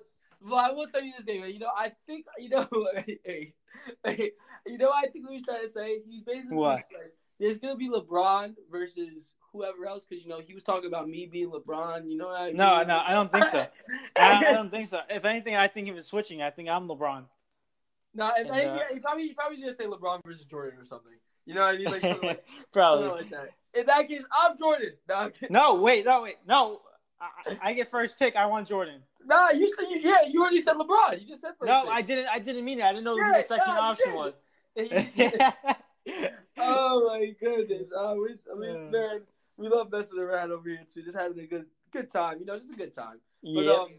well, 0.41 0.59
I 0.59 0.71
will 0.71 0.87
tell 0.87 1.01
you 1.01 1.13
this, 1.15 1.25
David. 1.25 1.53
You 1.53 1.59
know, 1.59 1.71
I 1.75 1.91
think 2.05 2.25
you 2.37 2.49
know. 2.49 2.67
hey, 3.25 3.53
hey, 4.03 4.31
you 4.65 4.77
know, 4.77 4.91
I 4.91 5.07
think 5.07 5.25
what 5.25 5.33
he's 5.33 5.45
trying 5.45 5.61
to 5.61 5.69
say. 5.69 5.99
He's 6.07 6.23
basically 6.23 6.57
What? 6.57 6.75
like, 6.75 6.89
there's 7.39 7.59
gonna 7.59 7.75
be 7.77 7.89
LeBron 7.89 8.55
versus 8.71 9.35
whoever 9.51 9.85
else 9.87 10.05
because 10.07 10.23
you 10.23 10.29
know 10.29 10.39
he 10.39 10.53
was 10.53 10.63
talking 10.63 10.87
about 10.87 11.07
me 11.07 11.25
being 11.31 11.49
LeBron. 11.49 12.09
You 12.09 12.17
know 12.17 12.27
what 12.27 12.39
I 12.41 12.47
mean? 12.47 12.57
no, 12.57 12.83
no, 12.83 13.01
I 13.05 13.11
don't 13.13 13.31
think 13.31 13.45
so. 13.47 13.65
I, 14.17 14.45
I 14.45 14.51
don't 14.53 14.69
think 14.69 14.87
so. 14.87 14.99
If 15.09 15.23
anything, 15.25 15.55
I 15.55 15.67
think 15.69 15.87
he 15.87 15.93
was 15.93 16.05
switching. 16.05 16.41
I 16.41 16.49
think 16.49 16.67
I'm 16.69 16.87
LeBron. 16.89 17.23
no, 18.13 18.27
if 18.37 18.47
And, 18.47 18.49
anything, 18.49 18.69
uh, 18.69 18.79
he 18.93 18.99
probably 18.99 19.27
he 19.27 19.33
probably 19.33 19.57
just 19.57 19.77
say 19.77 19.85
LeBron 19.85 20.19
versus 20.25 20.45
Jordan 20.45 20.79
or 20.79 20.85
something. 20.85 21.13
You 21.45 21.53
know 21.53 21.61
what 21.61 21.75
I 21.75 21.77
mean? 21.77 21.85
Like, 21.85 22.23
like, 22.23 22.45
Probably. 22.73 23.07
like 23.07 23.29
that. 23.29 23.49
In 23.79 23.85
that 23.85 24.07
case, 24.07 24.23
I'm 24.37 24.57
Jordan. 24.57 24.93
No, 25.07 25.15
I'm. 25.15 25.31
No, 25.49 25.75
wait, 25.75 26.03
no, 26.05 26.23
wait, 26.23 26.37
no. 26.47 26.81
I, 27.19 27.57
I 27.61 27.73
get 27.73 27.89
first 27.89 28.19
pick. 28.19 28.35
I 28.35 28.45
want 28.45 28.67
Jordan. 28.67 29.01
Nah, 29.25 29.51
you 29.51 29.67
said 29.67 29.85
you, 29.89 29.99
yeah, 29.99 30.27
you 30.29 30.41
already 30.41 30.61
said 30.61 30.75
LeBron. 30.75 31.21
You 31.21 31.27
just 31.27 31.41
said 31.41 31.51
first. 31.59 31.67
No, 31.67 31.83
pick. 31.83 31.91
I 31.91 32.01
didn't. 32.01 32.27
I 32.27 32.39
didn't 32.39 32.65
mean 32.65 32.79
it. 32.79 32.83
I 32.83 32.91
didn't 32.91 33.05
know 33.05 33.15
who 33.15 33.25
Yeah, 33.25 33.37
the 33.37 33.43
second 33.43 33.69
option 33.69 34.13
was. 34.13 34.33
oh 36.57 37.07
my 37.07 37.33
goodness! 37.39 37.87
Oh, 37.95 38.21
we, 38.21 38.35
I 38.51 38.59
mean, 38.59 38.85
Yeah. 38.85 38.89
man, 38.91 39.21
we 39.57 39.69
love 39.69 39.91
messing 39.91 40.19
around 40.19 40.51
over 40.51 40.67
here 40.69 40.85
too. 40.93 41.01
Just 41.01 41.17
having 41.17 41.39
a 41.39 41.47
good, 41.47 41.65
good 41.91 42.09
time. 42.09 42.39
You 42.39 42.45
know, 42.45 42.57
just 42.57 42.73
a 42.73 42.75
good 42.75 42.93
time. 42.93 43.19
But 43.41 43.63
yeah. 43.63 43.71
um, 43.71 43.89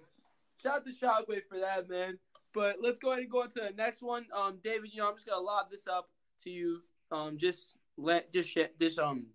shout 0.63 0.77
out 0.77 0.85
to 0.85 0.91
Shockwave 0.91 1.47
for 1.49 1.59
that, 1.59 1.89
man. 1.89 2.19
But 2.53 2.77
let's 2.83 2.99
go 2.99 3.13
ahead 3.13 3.23
and 3.23 3.31
go 3.31 3.43
on 3.43 3.51
to 3.51 3.61
the 3.61 3.71
next 3.77 4.03
one. 4.03 4.27
Um, 4.35 4.59
David, 4.63 4.91
you 4.93 5.01
know, 5.01 5.09
I'm 5.09 5.15
just 5.15 5.27
gonna 5.27 5.41
lob 5.41 5.71
this 5.71 5.87
up 5.87 6.11
to 6.45 6.51
you. 6.51 6.81
Um, 7.11 7.39
just 7.39 7.79
let, 7.97 8.33
just 8.33 8.51
sh- 8.51 8.73
just 8.79 8.99
um, 8.99 9.29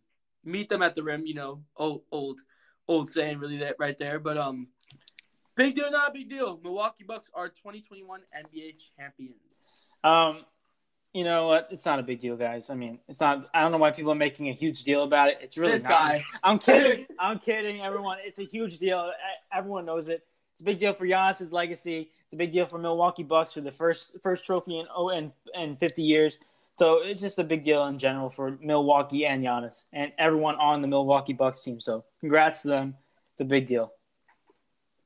meet 0.43 0.69
them 0.69 0.81
at 0.81 0.95
the 0.95 1.03
rim. 1.03 1.25
You 1.25 1.33
know, 1.33 1.63
old, 1.75 2.03
old, 2.11 2.41
old 2.87 3.09
saying, 3.09 3.39
really 3.39 3.57
that 3.57 3.75
right 3.79 3.97
there. 3.97 4.19
But 4.19 4.37
um, 4.37 4.67
big 5.55 5.75
deal, 5.75 5.91
not 5.91 6.09
a 6.09 6.13
big 6.13 6.29
deal. 6.29 6.59
Milwaukee 6.63 7.03
Bucks 7.03 7.29
are 7.33 7.49
2021 7.49 8.21
NBA 8.35 8.83
champions. 8.97 9.35
Um, 10.03 10.45
you 11.13 11.23
know 11.25 11.47
what? 11.47 11.67
It's 11.71 11.85
not 11.85 11.99
a 11.99 12.03
big 12.03 12.19
deal, 12.19 12.37
guys. 12.37 12.69
I 12.69 12.75
mean, 12.75 12.99
it's 13.07 13.19
not. 13.19 13.49
I 13.53 13.61
don't 13.61 13.71
know 13.71 13.77
why 13.77 13.91
people 13.91 14.11
are 14.13 14.15
making 14.15 14.47
a 14.49 14.53
huge 14.53 14.83
deal 14.83 15.03
about 15.03 15.29
it. 15.29 15.39
It's 15.41 15.57
really 15.57 15.73
This 15.73 15.83
not. 15.83 15.89
guy. 15.89 16.23
I'm 16.43 16.57
kidding. 16.57 17.05
I'm 17.19 17.39
kidding, 17.39 17.81
everyone. 17.81 18.17
It's 18.23 18.39
a 18.39 18.45
huge 18.45 18.77
deal. 18.77 19.11
Everyone 19.53 19.85
knows 19.85 20.07
it. 20.07 20.25
It's 20.53 20.61
a 20.61 20.65
big 20.65 20.79
deal 20.79 20.93
for 20.93 21.05
Giannis's 21.05 21.51
legacy. 21.51 22.11
It's 22.23 22.33
a 22.33 22.37
big 22.37 22.51
deal 22.51 22.65
for 22.65 22.77
Milwaukee 22.77 23.23
Bucks 23.23 23.51
for 23.51 23.61
the 23.61 23.71
first 23.71 24.11
first 24.21 24.45
trophy 24.45 24.79
in 24.79 24.85
oh 24.95 25.09
and 25.09 25.31
and 25.53 25.77
50 25.77 26.01
years. 26.01 26.39
So 26.77 26.99
it's 27.03 27.22
just 27.22 27.38
a 27.38 27.43
big 27.43 27.64
deal 27.64 27.85
in 27.88 27.99
general 27.99 28.30
for 28.30 28.57
Milwaukee 28.61 29.26
and 29.26 29.43
Giannis 29.43 29.85
and 29.93 30.11
everyone 30.18 30.56
on 30.56 30.81
the 30.81 30.88
Milwaukee 30.88 31.34
Bucks 31.34 31.61
team. 31.61 31.80
So 31.80 32.06
congrats 32.19 32.61
to 32.61 32.69
them. 32.69 32.95
It's 33.34 33.41
a 33.41 33.45
big 33.45 33.65
deal. 33.65 33.91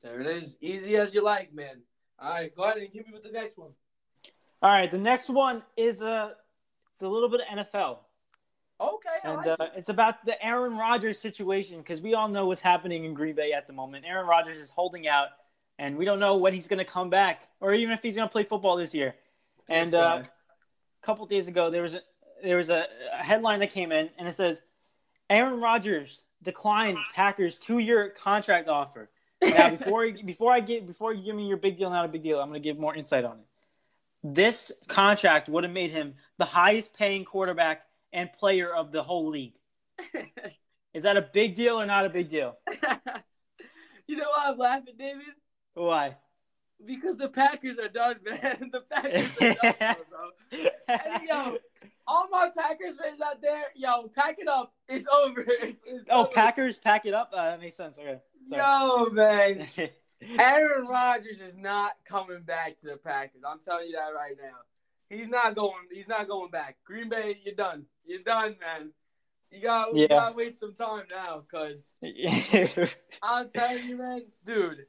There 0.02 0.20
it 0.20 0.26
is, 0.26 0.56
easy 0.60 0.96
as 0.96 1.14
you 1.14 1.22
like, 1.22 1.52
man. 1.52 1.82
All 2.18 2.30
right, 2.30 2.54
go 2.54 2.62
ahead 2.64 2.78
and 2.78 2.88
hit 2.92 3.06
me 3.06 3.12
with 3.12 3.24
the 3.24 3.30
next 3.30 3.58
one. 3.58 3.70
All 4.62 4.70
right, 4.70 4.90
the 4.90 4.98
next 4.98 5.28
one 5.28 5.62
is 5.76 6.00
a 6.00 6.34
it's 6.92 7.02
a 7.02 7.08
little 7.08 7.28
bit 7.28 7.40
of 7.40 7.66
NFL. 7.66 7.98
Okay, 8.80 9.08
And 9.24 9.36
like 9.38 9.46
uh, 9.46 9.56
it. 9.60 9.72
it's 9.76 9.88
about 9.88 10.24
the 10.24 10.42
Aaron 10.44 10.76
Rodgers 10.76 11.18
situation 11.18 11.78
because 11.78 12.00
we 12.00 12.14
all 12.14 12.28
know 12.28 12.46
what's 12.46 12.60
happening 12.60 13.04
in 13.04 13.14
Green 13.14 13.34
Bay 13.34 13.52
at 13.52 13.66
the 13.66 13.72
moment. 13.72 14.04
Aaron 14.06 14.26
Rodgers 14.26 14.56
is 14.56 14.70
holding 14.70 15.08
out, 15.08 15.28
and 15.78 15.96
we 15.96 16.04
don't 16.04 16.20
know 16.20 16.36
when 16.36 16.52
he's 16.52 16.68
going 16.68 16.78
to 16.78 16.84
come 16.84 17.10
back 17.10 17.48
or 17.60 17.74
even 17.74 17.92
if 17.92 18.02
he's 18.02 18.16
going 18.16 18.28
to 18.28 18.32
play 18.32 18.44
football 18.44 18.76
this 18.76 18.94
year. 18.94 19.14
And 19.68 19.94
uh, 19.94 20.22
couple 21.06 21.24
days 21.26 21.46
ago, 21.46 21.70
there 21.70 21.82
was 21.82 21.94
a, 21.94 22.00
there 22.42 22.56
was 22.56 22.68
a, 22.68 22.86
a 23.18 23.22
headline 23.22 23.60
that 23.60 23.70
came 23.70 23.92
in, 23.92 24.10
and 24.18 24.26
it 24.26 24.34
says 24.34 24.62
Aaron 25.30 25.60
Rodgers 25.60 26.24
declined 26.42 26.98
Packers 27.14 27.56
two 27.56 27.78
year 27.78 28.10
contract 28.10 28.68
offer. 28.68 29.08
Now, 29.42 29.70
before 29.70 30.10
before 30.24 30.52
I 30.52 30.60
get 30.60 30.86
before 30.86 31.14
you 31.14 31.24
give 31.24 31.36
me 31.36 31.46
your 31.46 31.56
big 31.56 31.76
deal, 31.76 31.90
not 31.90 32.04
a 32.04 32.08
big 32.08 32.22
deal, 32.22 32.40
I'm 32.40 32.48
going 32.48 32.60
to 32.60 32.66
give 32.66 32.78
more 32.78 32.94
insight 32.94 33.24
on 33.24 33.38
it. 33.38 33.46
This 34.34 34.72
contract 34.88 35.48
would 35.48 35.62
have 35.62 35.72
made 35.72 35.92
him 35.92 36.14
the 36.38 36.44
highest 36.44 36.94
paying 36.94 37.24
quarterback 37.24 37.82
and 38.12 38.32
player 38.32 38.74
of 38.74 38.90
the 38.90 39.02
whole 39.02 39.28
league. 39.28 39.54
Is 40.92 41.04
that 41.04 41.16
a 41.16 41.22
big 41.22 41.54
deal 41.54 41.78
or 41.80 41.86
not 41.86 42.06
a 42.06 42.08
big 42.08 42.28
deal? 42.28 42.56
you 44.06 44.16
know 44.16 44.24
why 44.34 44.46
I'm 44.46 44.58
laughing, 44.58 44.94
David? 44.98 45.26
Why? 45.74 46.16
Because 46.84 47.16
the 47.16 47.28
Packers 47.28 47.78
are 47.78 47.88
done, 47.88 48.16
man. 48.24 48.70
The 48.72 48.82
Packers 48.90 49.36
are 49.40 49.72
done, 49.72 49.96
bro. 50.10 50.30
And, 50.88 51.22
yo, 51.28 51.56
all 52.06 52.28
my 52.30 52.50
Packers 52.56 52.96
fans 52.96 53.20
out 53.20 53.42
there, 53.42 53.64
yo, 53.74 54.08
pack 54.14 54.36
it 54.38 54.48
up. 54.48 54.72
It's 54.88 55.06
over. 55.12 55.40
It's, 55.48 55.78
it's 55.86 56.04
oh, 56.10 56.20
over. 56.22 56.30
Packers 56.30 56.78
pack 56.78 57.06
it 57.06 57.14
up. 57.14 57.30
Uh, 57.32 57.50
that 57.50 57.60
makes 57.60 57.76
sense. 57.76 57.98
Okay. 57.98 58.20
Sorry. 58.46 58.62
Yo, 58.62 59.06
man. 59.10 59.66
Aaron 60.38 60.86
Rodgers 60.86 61.40
is 61.40 61.56
not 61.56 61.92
coming 62.08 62.42
back 62.42 62.78
to 62.80 62.86
the 62.86 62.96
Packers. 62.96 63.42
I'm 63.46 63.58
telling 63.58 63.88
you 63.88 63.96
that 63.96 64.14
right 64.14 64.36
now. 64.40 64.58
He's 65.08 65.28
not 65.28 65.54
going. 65.54 65.74
He's 65.92 66.08
not 66.08 66.28
going 66.28 66.50
back. 66.50 66.76
Green 66.84 67.08
Bay, 67.08 67.38
you're 67.44 67.54
done. 67.54 67.84
You're 68.04 68.20
done, 68.20 68.56
man. 68.60 68.90
You 69.50 69.62
got 69.62 69.94
Yeah. 69.94 70.08
gotta 70.08 70.34
wait 70.34 70.58
some 70.58 70.74
time 70.74 71.04
now, 71.10 71.44
cause 71.50 71.92
I'm 73.22 73.48
telling 73.50 73.88
you, 73.88 73.96
man, 73.96 74.22
dude. 74.44 74.86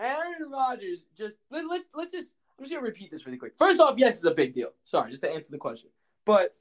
Aaron 0.00 0.50
Rodgers 0.50 1.06
just 1.16 1.36
let, 1.50 1.66
let's 1.68 1.86
let's 1.94 2.12
just 2.12 2.34
I'm 2.58 2.64
just 2.64 2.74
gonna 2.74 2.84
repeat 2.84 3.10
this 3.10 3.26
really 3.26 3.38
quick. 3.38 3.54
First 3.58 3.80
off, 3.80 3.94
yes, 3.98 4.16
it's 4.16 4.24
a 4.24 4.30
big 4.30 4.54
deal. 4.54 4.70
Sorry, 4.84 5.10
just 5.10 5.22
to 5.22 5.30
answer 5.30 5.50
the 5.50 5.58
question, 5.58 5.90
but 6.24 6.54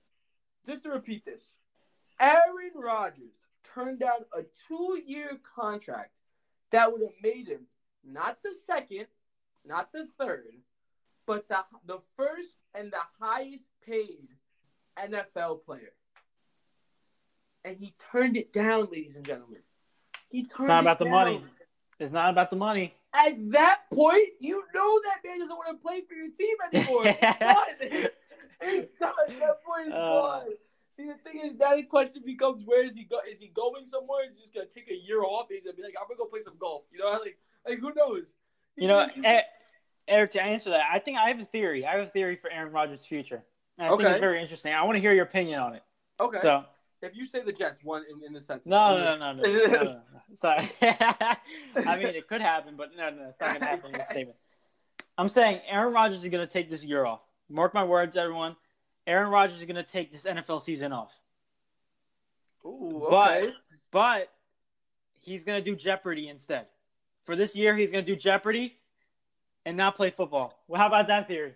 just 0.66 0.84
to 0.84 0.90
repeat 0.90 1.26
this, 1.26 1.56
Aaron 2.20 2.72
Rodgers 2.76 3.42
turned 3.64 4.00
down 4.00 4.26
a 4.38 4.44
two-year 4.68 5.40
contract 5.56 6.12
that 6.72 6.92
would 6.92 7.02
have 7.02 7.12
made 7.22 7.48
him 7.48 7.62
not 8.06 8.40
the 8.44 8.54
second, 8.66 9.08
not 9.66 9.92
the 9.92 10.08
third, 10.20 10.54
but 11.26 11.48
the 11.48 11.60
the 11.86 12.00
first 12.16 12.58
and 12.76 12.92
the 12.92 13.02
highest 13.20 13.66
paid 13.86 14.30
NFL 14.98 15.64
player. 15.66 15.94
And 17.66 17.78
he 17.78 17.96
turned 18.12 18.36
it 18.36 18.52
down, 18.52 18.90
ladies 18.92 19.16
and 19.16 19.26
gentlemen. 19.26 19.62
He 20.30 20.44
turned 20.44 20.64
it's 20.64 20.68
not 20.68 20.82
about 20.82 21.00
the 21.00 21.06
money. 21.06 21.44
It's 22.00 22.12
not 22.12 22.30
about 22.30 22.50
the 22.50 22.56
money. 22.58 22.96
At 23.16 23.52
that 23.52 23.82
point, 23.92 24.30
you 24.40 24.64
know 24.74 25.02
that 25.04 25.18
man 25.24 25.40
doesn't 25.40 25.56
want 25.56 25.70
to 25.70 25.86
play 25.86 26.02
for 26.08 26.16
your 26.16 26.32
team 26.32 26.56
anymore. 26.74 27.04
It's 27.06 27.20
done. 27.40 28.10
It's, 28.62 28.90
done. 29.00 29.14
That 29.40 29.58
boy 29.66 29.82
is 29.88 29.94
Uh. 29.94 29.98
gone. 29.98 30.48
See, 30.90 31.08
the 31.08 31.16
thing 31.16 31.42
is, 31.44 31.58
that 31.58 31.90
question 31.90 32.22
becomes, 32.24 32.64
where 32.66 32.84
is 32.84 32.94
he 32.94 33.04
go? 33.04 33.20
Is 33.28 33.40
he 33.40 33.48
going 33.48 33.86
somewhere? 33.88 34.30
Is 34.30 34.38
he 34.38 34.44
just 34.44 34.54
gonna 34.54 34.68
take 34.68 34.90
a 34.92 34.96
year 34.96 35.24
off? 35.24 35.48
He's 35.50 35.64
gonna 35.64 35.76
be 35.76 35.82
like, 35.82 35.96
I'm 36.00 36.08
gonna 36.08 36.18
go 36.20 36.26
play 36.26 36.42
some 36.42 36.54
golf. 36.60 36.84
You 36.92 37.00
know, 37.00 37.12
like, 37.24 37.38
like 37.68 37.80
who 37.80 37.94
knows? 37.96 38.26
You 38.76 38.88
know, 38.88 39.08
Eric, 40.08 40.32
to 40.32 40.42
answer 40.42 40.72
that, 40.72 40.86
I 40.92 41.00
think 41.00 41.18
I 41.18 41.30
have 41.30 41.40
a 41.40 41.46
theory. 41.46 41.86
I 41.86 41.98
have 41.98 42.08
a 42.08 42.12
theory 42.12 42.36
for 42.36 42.52
Aaron 42.52 42.72
Rodgers' 42.74 43.06
future. 43.06 43.44
And 43.78 43.88
I 43.88 43.90
think 43.98 44.04
it's 44.10 44.20
very 44.20 44.42
interesting. 44.42 44.74
I 44.74 44.84
want 44.84 44.96
to 44.96 45.00
hear 45.00 45.14
your 45.14 45.24
opinion 45.24 45.60
on 45.60 45.74
it. 45.76 45.84
okay. 46.20 46.38
So, 46.38 46.66
if 47.04 47.16
you 47.16 47.26
say 47.26 47.44
the 47.44 47.52
Jets, 47.52 47.80
one 47.84 48.04
in, 48.10 48.26
in 48.26 48.34
the 48.34 48.42
sentence. 48.42 48.66
no, 48.66 48.98
no, 48.98 49.18
no, 49.18 49.34
no, 49.34 49.44
no, 49.44 49.66
no, 49.68 49.84
no. 49.84 50.02
Sorry. 50.36 50.68
I 50.82 51.98
mean, 51.98 52.08
it 52.08 52.28
could 52.28 52.42
happen, 52.42 52.76
but 52.76 52.90
no, 52.98 53.10
no, 53.10 53.28
it's 53.28 53.40
not 53.40 53.50
going 53.50 53.60
to 53.60 53.66
happen 53.66 53.92
in 53.92 53.98
this 53.98 54.08
statement. 54.10 54.38
I'm 55.18 55.30
saying 55.30 55.62
Aaron 55.70 55.94
Rodgers 55.94 56.24
is 56.24 56.30
going 56.30 56.46
to 56.46 56.52
take 56.52 56.70
this 56.70 56.84
year 56.84 57.06
off. 57.06 57.22
Mark 57.50 57.74
my 57.74 57.84
words, 57.84 58.18
everyone. 58.18 58.56
Aaron 59.06 59.30
Rodgers 59.30 59.60
is 59.60 59.66
going 59.66 59.76
to 59.76 59.84
take 59.84 60.12
this 60.12 60.26
NFL 60.26 60.62
season 60.62 60.92
off. 60.92 61.20
Ooh, 62.66 63.06
But- 63.10 63.42
okay. 63.44 63.54
But 63.92 64.30
he's 65.20 65.44
going 65.44 65.64
to 65.64 65.70
do 65.70 65.76
Jeopardy 65.76 66.30
instead. 66.30 66.66
For 67.26 67.36
this 67.36 67.56
year, 67.56 67.76
he's 67.76 67.92
going 67.92 68.04
to 68.04 68.12
do 68.12 68.20
Jeopardy 68.20 68.78
and 69.66 69.78
not 69.78 69.96
play 69.96 70.10
football. 70.10 70.64
Well, 70.68 70.82
how 70.82 70.88
about 70.88 71.08
that 71.08 71.28
theory? 71.28 71.54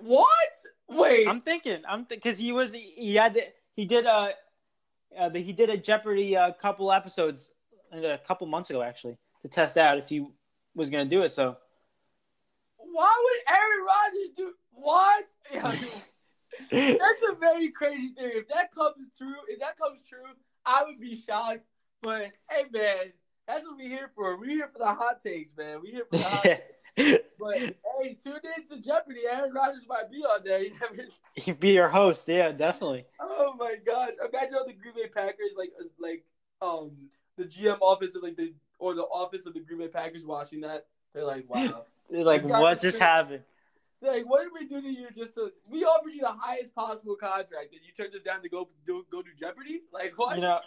what? 0.00 0.28
Wait. 0.88 1.26
I'm 1.26 1.40
thinking. 1.40 1.82
I'm 1.88 2.04
because 2.04 2.38
he 2.38 2.52
was 2.52 2.74
he 2.74 3.14
had 3.16 3.34
the, 3.34 3.44
he 3.74 3.84
did 3.86 4.06
a 4.06 4.30
uh, 5.18 5.30
he 5.30 5.52
did 5.52 5.70
a 5.70 5.76
Jeopardy 5.76 6.34
a 6.34 6.52
couple 6.52 6.92
episodes 6.92 7.52
uh, 7.94 7.98
a 7.98 8.18
couple 8.18 8.46
months 8.46 8.70
ago 8.70 8.82
actually 8.82 9.16
to 9.42 9.48
test 9.48 9.76
out 9.76 9.98
if 9.98 10.08
he 10.08 10.26
was 10.74 10.90
going 10.90 11.08
to 11.08 11.14
do 11.14 11.22
it. 11.22 11.32
So 11.32 11.56
Why 12.76 13.14
would 13.22 13.54
Aaron 13.54 13.86
Rodgers 13.86 14.30
do 14.36 14.52
what? 14.72 15.24
Yeah. 15.52 15.76
That's 16.70 17.22
a 17.28 17.34
very 17.34 17.70
crazy 17.70 18.08
theory. 18.16 18.34
If 18.36 18.48
that 18.48 18.72
comes 18.72 19.10
true, 19.18 19.34
if 19.48 19.58
that 19.58 19.76
comes 19.76 20.00
true, 20.08 20.22
I 20.64 20.84
would 20.84 21.00
be 21.00 21.16
shocked. 21.16 21.64
But 22.00 22.30
hey, 22.48 22.64
man, 22.72 23.12
that's 23.46 23.64
what 23.64 23.76
we're 23.76 23.88
here 23.88 24.10
for. 24.14 24.38
We're 24.38 24.50
here 24.50 24.70
for 24.72 24.78
the 24.78 24.86
hot 24.86 25.22
takes, 25.22 25.52
man. 25.56 25.80
We're 25.82 25.92
here 25.92 26.04
for 26.10 26.18
the 26.18 26.24
hot 26.24 26.42
takes. 26.96 27.24
But 27.44 27.58
hey, 27.58 28.16
tune 28.22 28.40
in 28.56 28.66
to 28.68 28.82
Jeopardy. 28.82 29.20
Aaron 29.30 29.52
Rodgers 29.52 29.82
might 29.86 30.10
be 30.10 30.18
on 30.18 30.40
there. 30.44 30.62
You 30.64 30.70
never. 30.80 31.08
he'd 31.34 31.60
be 31.60 31.72
your 31.72 31.88
host. 31.88 32.26
Yeah, 32.26 32.52
definitely. 32.52 33.04
Oh 33.20 33.52
my 33.58 33.74
gosh! 33.84 34.12
Imagine 34.18 34.54
all 34.54 34.66
the 34.66 34.72
Green 34.72 34.94
Bay 34.94 35.08
Packers, 35.12 35.50
like 35.56 35.72
like 35.98 36.24
um 36.62 36.92
the 37.36 37.44
GM 37.44 37.76
office 37.82 38.14
of 38.14 38.22
like 38.22 38.36
the 38.36 38.54
or 38.78 38.94
the 38.94 39.02
office 39.02 39.44
of 39.44 39.52
the 39.52 39.60
Green 39.60 39.80
Bay 39.80 39.88
Packers 39.88 40.24
watching 40.24 40.62
that. 40.62 40.86
They're 41.12 41.24
like, 41.24 41.44
wow. 41.48 41.84
They're 42.10 42.24
like 42.24 42.42
what 42.44 42.80
just 42.80 42.98
been- 42.98 43.06
happened? 43.06 43.42
They're 44.00 44.12
like, 44.12 44.28
what 44.28 44.42
did 44.42 44.52
we 44.52 44.66
do 44.66 44.80
to 44.80 44.88
you 44.88 45.08
just 45.16 45.34
to? 45.34 45.50
We 45.68 45.84
offered 45.84 46.14
you 46.14 46.20
the 46.20 46.32
highest 46.32 46.74
possible 46.74 47.16
contract, 47.16 47.72
and 47.72 47.80
you 47.86 47.92
turned 47.96 48.14
us 48.14 48.22
down 48.22 48.42
to 48.42 48.48
go 48.48 48.68
do 48.86 49.04
go 49.10 49.20
do 49.22 49.30
Jeopardy. 49.38 49.82
Like 49.92 50.12
what? 50.16 50.36
You 50.36 50.42
know, 50.42 50.60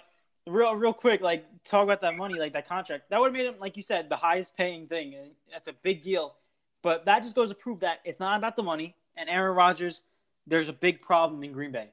real 0.47 0.75
real 0.75 0.93
quick, 0.93 1.21
like 1.21 1.45
talk 1.63 1.83
about 1.83 2.01
that 2.01 2.15
money, 2.15 2.37
like 2.39 2.53
that 2.53 2.67
contract. 2.67 3.09
That 3.09 3.19
would 3.19 3.27
have 3.27 3.33
made 3.33 3.45
him, 3.47 3.59
like 3.59 3.77
you 3.77 3.83
said, 3.83 4.09
the 4.09 4.15
highest 4.15 4.55
paying 4.57 4.87
thing. 4.87 5.15
That's 5.51 5.67
a 5.67 5.73
big 5.73 6.01
deal. 6.01 6.35
But 6.81 7.05
that 7.05 7.23
just 7.23 7.35
goes 7.35 7.49
to 7.49 7.55
prove 7.55 7.81
that 7.81 7.99
it's 8.05 8.19
not 8.19 8.37
about 8.37 8.55
the 8.55 8.63
money. 8.63 8.95
And 9.15 9.29
Aaron 9.29 9.55
Rodgers, 9.55 10.03
there's 10.45 10.69
a 10.69 10.73
big 10.73 11.01
problem 11.01 11.43
in 11.43 11.51
Green 11.51 11.71
Bay. 11.71 11.89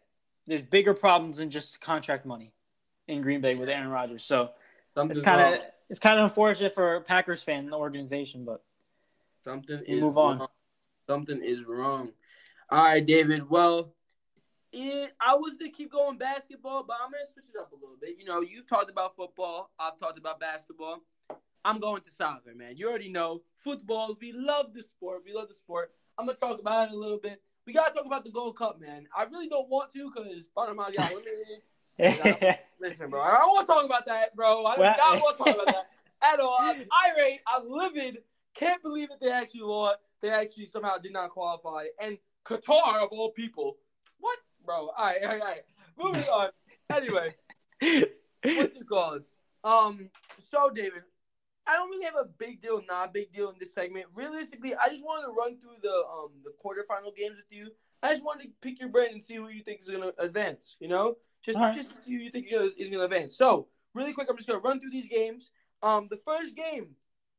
There's 0.46 0.62
bigger 0.62 0.94
problems 0.94 1.38
than 1.38 1.50
just 1.50 1.80
contract 1.80 2.26
money 2.26 2.52
in 3.08 3.22
Green 3.22 3.40
Bay 3.40 3.54
with 3.54 3.68
Aaron 3.68 3.88
Rodgers. 3.88 4.24
So 4.24 4.50
Something's 4.94 5.18
it's 5.18 5.24
kind 5.24 5.54
of 5.54 5.60
it's 5.90 5.98
kind 5.98 6.18
of 6.18 6.24
unfortunate 6.24 6.74
for 6.74 7.00
Packers 7.00 7.42
fan 7.42 7.66
the 7.66 7.76
organization, 7.76 8.44
but 8.44 8.62
Something 9.44 9.82
We'll 9.86 9.96
is 9.96 10.02
move 10.02 10.18
on. 10.18 10.38
wrong. 10.38 10.48
Something 11.06 11.42
is 11.44 11.64
wrong. 11.64 12.12
All 12.70 12.82
right, 12.82 13.04
David. 13.04 13.48
Well, 13.48 13.92
it, 14.72 15.12
I 15.20 15.34
was 15.34 15.56
to 15.58 15.68
keep 15.68 15.92
going 15.92 16.16
basketball, 16.16 16.82
but 16.82 16.96
I'm 17.04 17.12
gonna 17.12 17.26
switch 17.30 17.44
it 17.54 17.60
up 17.60 17.70
a 17.72 17.74
little 17.74 17.98
bit. 18.00 18.16
You 18.18 18.24
know, 18.24 18.40
you've 18.40 18.66
talked 18.66 18.90
about 18.90 19.14
football. 19.16 19.70
I've 19.78 19.98
talked 19.98 20.18
about 20.18 20.40
basketball. 20.40 21.00
I'm 21.64 21.78
going 21.78 22.02
to 22.02 22.10
soccer, 22.10 22.54
man. 22.54 22.76
You 22.76 22.88
already 22.88 23.08
know 23.10 23.42
football. 23.56 24.16
We 24.20 24.32
love 24.32 24.74
the 24.74 24.82
sport. 24.82 25.22
We 25.24 25.32
love 25.32 25.48
the 25.48 25.54
sport. 25.54 25.92
I'm 26.18 26.26
gonna 26.26 26.38
talk 26.38 26.60
about 26.60 26.88
it 26.90 26.94
a 26.94 26.98
little 26.98 27.18
bit. 27.18 27.40
We 27.66 27.72
gotta 27.72 27.92
talk 27.94 28.04
about 28.06 28.24
the 28.24 28.30
Gold 28.30 28.56
Cup, 28.56 28.80
man. 28.80 29.06
I 29.16 29.24
really 29.24 29.48
don't 29.48 29.68
want 29.68 29.92
to 29.94 30.10
because 30.14 30.48
Panama 30.56 30.90
got 30.90 31.10
eliminated. 31.12 32.58
Listen, 32.80 33.08
bro. 33.10 33.20
I 33.22 33.38
don't 33.38 33.48
want 33.48 33.66
to 33.66 33.72
talk 33.72 33.84
about 33.84 34.06
that, 34.06 34.34
bro. 34.36 34.64
I 34.66 34.74
do 34.76 34.80
Well- 34.82 34.96
not 34.96 35.20
want 35.22 35.38
to 35.38 35.44
talk 35.44 35.54
about 35.54 35.66
that 35.66 35.86
at 36.34 36.40
all. 36.40 36.56
I'm 36.60 36.84
irate. 37.08 37.40
I'm 37.46 37.68
livid. 37.68 38.18
Can't 38.54 38.82
believe 38.82 39.10
it. 39.10 39.18
They 39.20 39.30
actually 39.30 39.62
lost. 39.62 39.98
They 40.20 40.28
actually 40.30 40.66
somehow 40.66 40.98
did 40.98 41.12
not 41.12 41.30
qualify. 41.30 41.86
And 42.00 42.18
Qatar, 42.44 43.02
of 43.02 43.08
all 43.10 43.30
people. 43.32 43.78
What? 44.20 44.38
Bro. 44.64 44.90
All 44.96 45.04
right, 45.04 45.16
all 45.22 45.28
right, 45.28 45.40
all 45.40 45.46
right. 45.48 45.64
Moving 45.98 46.22
on. 46.28 46.48
Anyway, 46.90 47.34
what's 47.80 48.76
it 48.76 48.88
called? 48.88 49.26
Um, 49.64 50.10
so, 50.50 50.70
David, 50.70 51.02
I 51.66 51.74
don't 51.74 51.90
really 51.90 52.04
have 52.04 52.16
a 52.16 52.24
big 52.24 52.60
deal, 52.60 52.82
not 52.88 53.08
a 53.08 53.12
big 53.12 53.32
deal 53.32 53.48
in 53.48 53.56
this 53.58 53.74
segment. 53.74 54.06
Realistically, 54.14 54.74
I 54.74 54.88
just 54.88 55.04
wanted 55.04 55.26
to 55.26 55.32
run 55.32 55.58
through 55.58 55.76
the 55.82 55.94
um 55.94 56.30
the 56.42 56.52
quarterfinal 56.62 57.16
games 57.16 57.36
with 57.36 57.46
you. 57.50 57.70
I 58.02 58.12
just 58.12 58.24
wanted 58.24 58.44
to 58.44 58.50
pick 58.60 58.80
your 58.80 58.90
brain 58.90 59.12
and 59.12 59.22
see 59.22 59.36
who 59.36 59.48
you 59.48 59.62
think 59.62 59.80
is 59.80 59.88
gonna 59.88 60.12
advance. 60.18 60.76
You 60.80 60.88
know, 60.88 61.16
just 61.42 61.58
right. 61.58 61.74
just 61.74 61.90
to 61.90 61.96
see 61.96 62.12
who 62.12 62.18
you 62.18 62.30
think 62.30 62.46
is, 62.50 62.74
is 62.74 62.90
gonna 62.90 63.04
advance. 63.04 63.36
So, 63.36 63.68
really 63.94 64.12
quick, 64.12 64.28
I'm 64.30 64.36
just 64.36 64.48
gonna 64.48 64.60
run 64.60 64.80
through 64.80 64.90
these 64.90 65.08
games. 65.08 65.50
Um, 65.82 66.08
the 66.10 66.18
first 66.24 66.54
game 66.56 66.88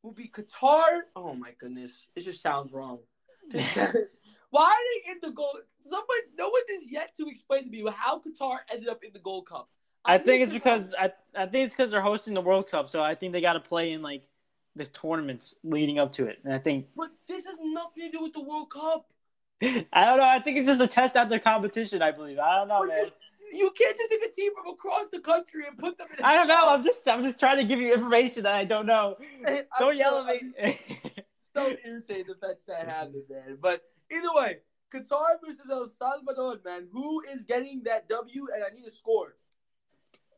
will 0.01 0.13
be 0.13 0.27
Qatar. 0.27 1.01
Oh 1.15 1.33
my 1.33 1.51
goodness, 1.59 2.07
it 2.15 2.21
just 2.21 2.41
sounds 2.41 2.73
wrong. 2.73 2.99
Why 4.49 4.63
are 4.63 5.03
they 5.03 5.11
in 5.11 5.17
the 5.21 5.31
gold? 5.31 5.57
Someone, 5.83 6.05
no 6.37 6.49
one 6.49 6.61
has 6.69 6.89
yet 6.89 7.15
to 7.17 7.27
explain 7.27 7.65
to 7.65 7.69
me 7.69 7.85
how 7.95 8.19
Qatar 8.19 8.59
ended 8.71 8.87
up 8.87 9.03
in 9.03 9.11
the 9.13 9.19
Gold 9.19 9.47
Cup. 9.47 9.69
I 10.05 10.17
think 10.17 10.43
it's 10.43 10.51
because 10.51 10.87
I, 10.97 11.11
I 11.35 11.45
think 11.45 11.65
it's 11.65 11.75
because 11.75 11.91
they're 11.91 12.01
hosting 12.01 12.33
the 12.33 12.41
World 12.41 12.69
Cup, 12.69 12.89
so 12.89 13.01
I 13.01 13.15
think 13.15 13.33
they 13.33 13.41
got 13.41 13.53
to 13.53 13.59
play 13.59 13.91
in 13.91 14.01
like 14.01 14.27
the 14.75 14.85
tournaments 14.85 15.55
leading 15.63 15.99
up 15.99 16.13
to 16.13 16.27
it. 16.27 16.39
And 16.43 16.53
I 16.53 16.59
think 16.59 16.87
But 16.95 17.09
this 17.27 17.45
has 17.45 17.57
nothing 17.61 18.11
to 18.11 18.17
do 18.17 18.23
with 18.23 18.33
the 18.33 18.41
World 18.41 18.69
Cup. 18.69 19.07
I 19.61 20.05
don't 20.05 20.17
know. 20.17 20.23
I 20.23 20.39
think 20.39 20.57
it's 20.57 20.67
just 20.67 20.81
a 20.81 20.87
test 20.87 21.15
out 21.15 21.29
their 21.29 21.39
competition. 21.39 22.01
I 22.01 22.11
believe. 22.11 22.39
I 22.39 22.57
don't 22.57 22.67
know, 22.67 22.79
But 22.81 22.89
man. 22.89 23.05
You, 23.05 23.11
you 23.57 23.71
can't 23.71 23.97
just 23.97 24.09
take 24.09 24.23
a 24.25 24.31
team 24.31 24.51
from 24.55 24.73
across 24.73 25.07
the 25.07 25.19
country 25.19 25.63
and 25.67 25.77
put 25.77 25.97
them 25.97 26.07
in. 26.17 26.23
I 26.23 26.35
don't 26.35 26.47
know. 26.47 26.69
I'm 26.69 26.83
just 26.83 27.07
I'm 27.07 27.23
just 27.23 27.39
trying 27.39 27.57
to 27.57 27.63
give 27.63 27.79
you 27.79 27.93
information 27.93 28.43
that 28.43 28.55
I 28.55 28.65
don't 28.65 28.85
know. 28.85 29.17
Don't 29.45 29.65
so- 29.79 29.89
yell 29.91 30.27
at 30.27 30.41
me. 30.41 30.79
so 31.53 31.73
irritated 31.85 32.27
the 32.27 32.35
fact 32.47 32.59
that 32.67 32.87
happened, 32.87 33.23
man. 33.29 33.57
But 33.61 33.81
either 34.11 34.33
way, 34.33 34.57
Qatar 34.93 35.39
versus 35.43 35.61
El 35.71 35.87
Salvador, 35.87 36.59
man. 36.65 36.87
Who 36.91 37.21
is 37.31 37.43
getting 37.43 37.83
that 37.85 38.09
W? 38.09 38.47
And 38.53 38.63
I 38.63 38.75
need 38.75 38.85
a 38.85 38.91
score. 38.91 39.35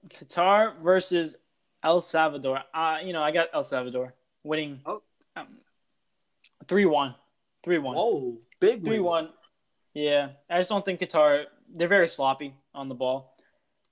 Qatar 0.09 0.77
versus 0.81 1.35
El 1.83 2.01
Salvador. 2.01 2.61
Uh, 2.73 2.97
you 3.03 3.13
know, 3.13 3.21
I 3.21 3.31
got 3.31 3.49
El 3.53 3.63
Salvador 3.63 4.13
winning 4.43 4.81
Oh. 4.85 5.01
um, 5.35 5.47
3-1. 6.65 7.15
3-1. 7.63 7.95
Whoa, 7.95 8.37
big 8.59 8.83
Three 8.83 8.99
wins. 8.99 9.05
one. 9.05 9.29
Yeah, 9.93 10.29
I 10.49 10.59
just 10.59 10.69
don't 10.69 10.85
think 10.85 10.99
Qatar. 10.99 11.45
They're 11.73 11.87
very 11.87 12.07
sloppy 12.07 12.53
on 12.73 12.87
the 12.87 12.95
ball, 12.95 13.35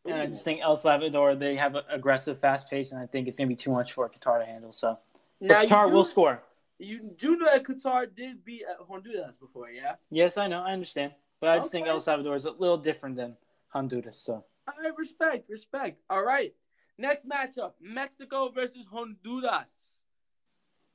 and 0.05 0.13
I 0.15 0.25
just 0.27 0.43
think 0.45 0.61
El 0.61 0.75
Salvador 0.75 1.35
they 1.35 1.55
have 1.55 1.75
an 1.75 1.83
aggressive, 1.89 2.39
fast 2.39 2.69
pace, 2.69 2.91
and 2.91 3.01
I 3.01 3.05
think 3.07 3.27
it's 3.27 3.37
gonna 3.37 3.47
be 3.47 3.55
too 3.55 3.71
much 3.71 3.91
for 3.93 4.07
Qatar 4.09 4.39
to 4.39 4.45
handle. 4.45 4.71
So, 4.71 4.97
Now, 5.41 5.59
Qatar 5.63 5.87
do- 5.89 5.93
will 5.95 6.03
score. 6.03 6.41
You 6.77 6.99
do 7.17 7.37
know 7.37 7.45
that 7.45 7.63
Qatar 7.63 8.13
did 8.15 8.43
beat 8.45 8.63
uh, 8.65 8.83
Honduras 8.83 9.35
before, 9.37 9.69
yeah? 9.71 9.95
Yes, 10.09 10.37
I 10.37 10.47
know, 10.47 10.61
I 10.61 10.73
understand, 10.73 11.13
but 11.39 11.49
I 11.49 11.57
just 11.57 11.71
think 11.71 11.87
El 11.87 11.99
Salvador 11.99 12.35
is 12.35 12.45
a 12.45 12.51
little 12.51 12.77
different 12.77 13.15
than 13.15 13.35
Honduras. 13.69 14.17
So, 14.17 14.45
All 14.67 14.83
right, 14.83 14.97
respect, 14.97 15.49
respect. 15.49 16.01
All 16.09 16.23
right. 16.23 16.53
Next 16.97 17.27
matchup 17.27 17.73
Mexico 17.81 18.49
versus 18.49 18.85
Honduras. 18.85 19.95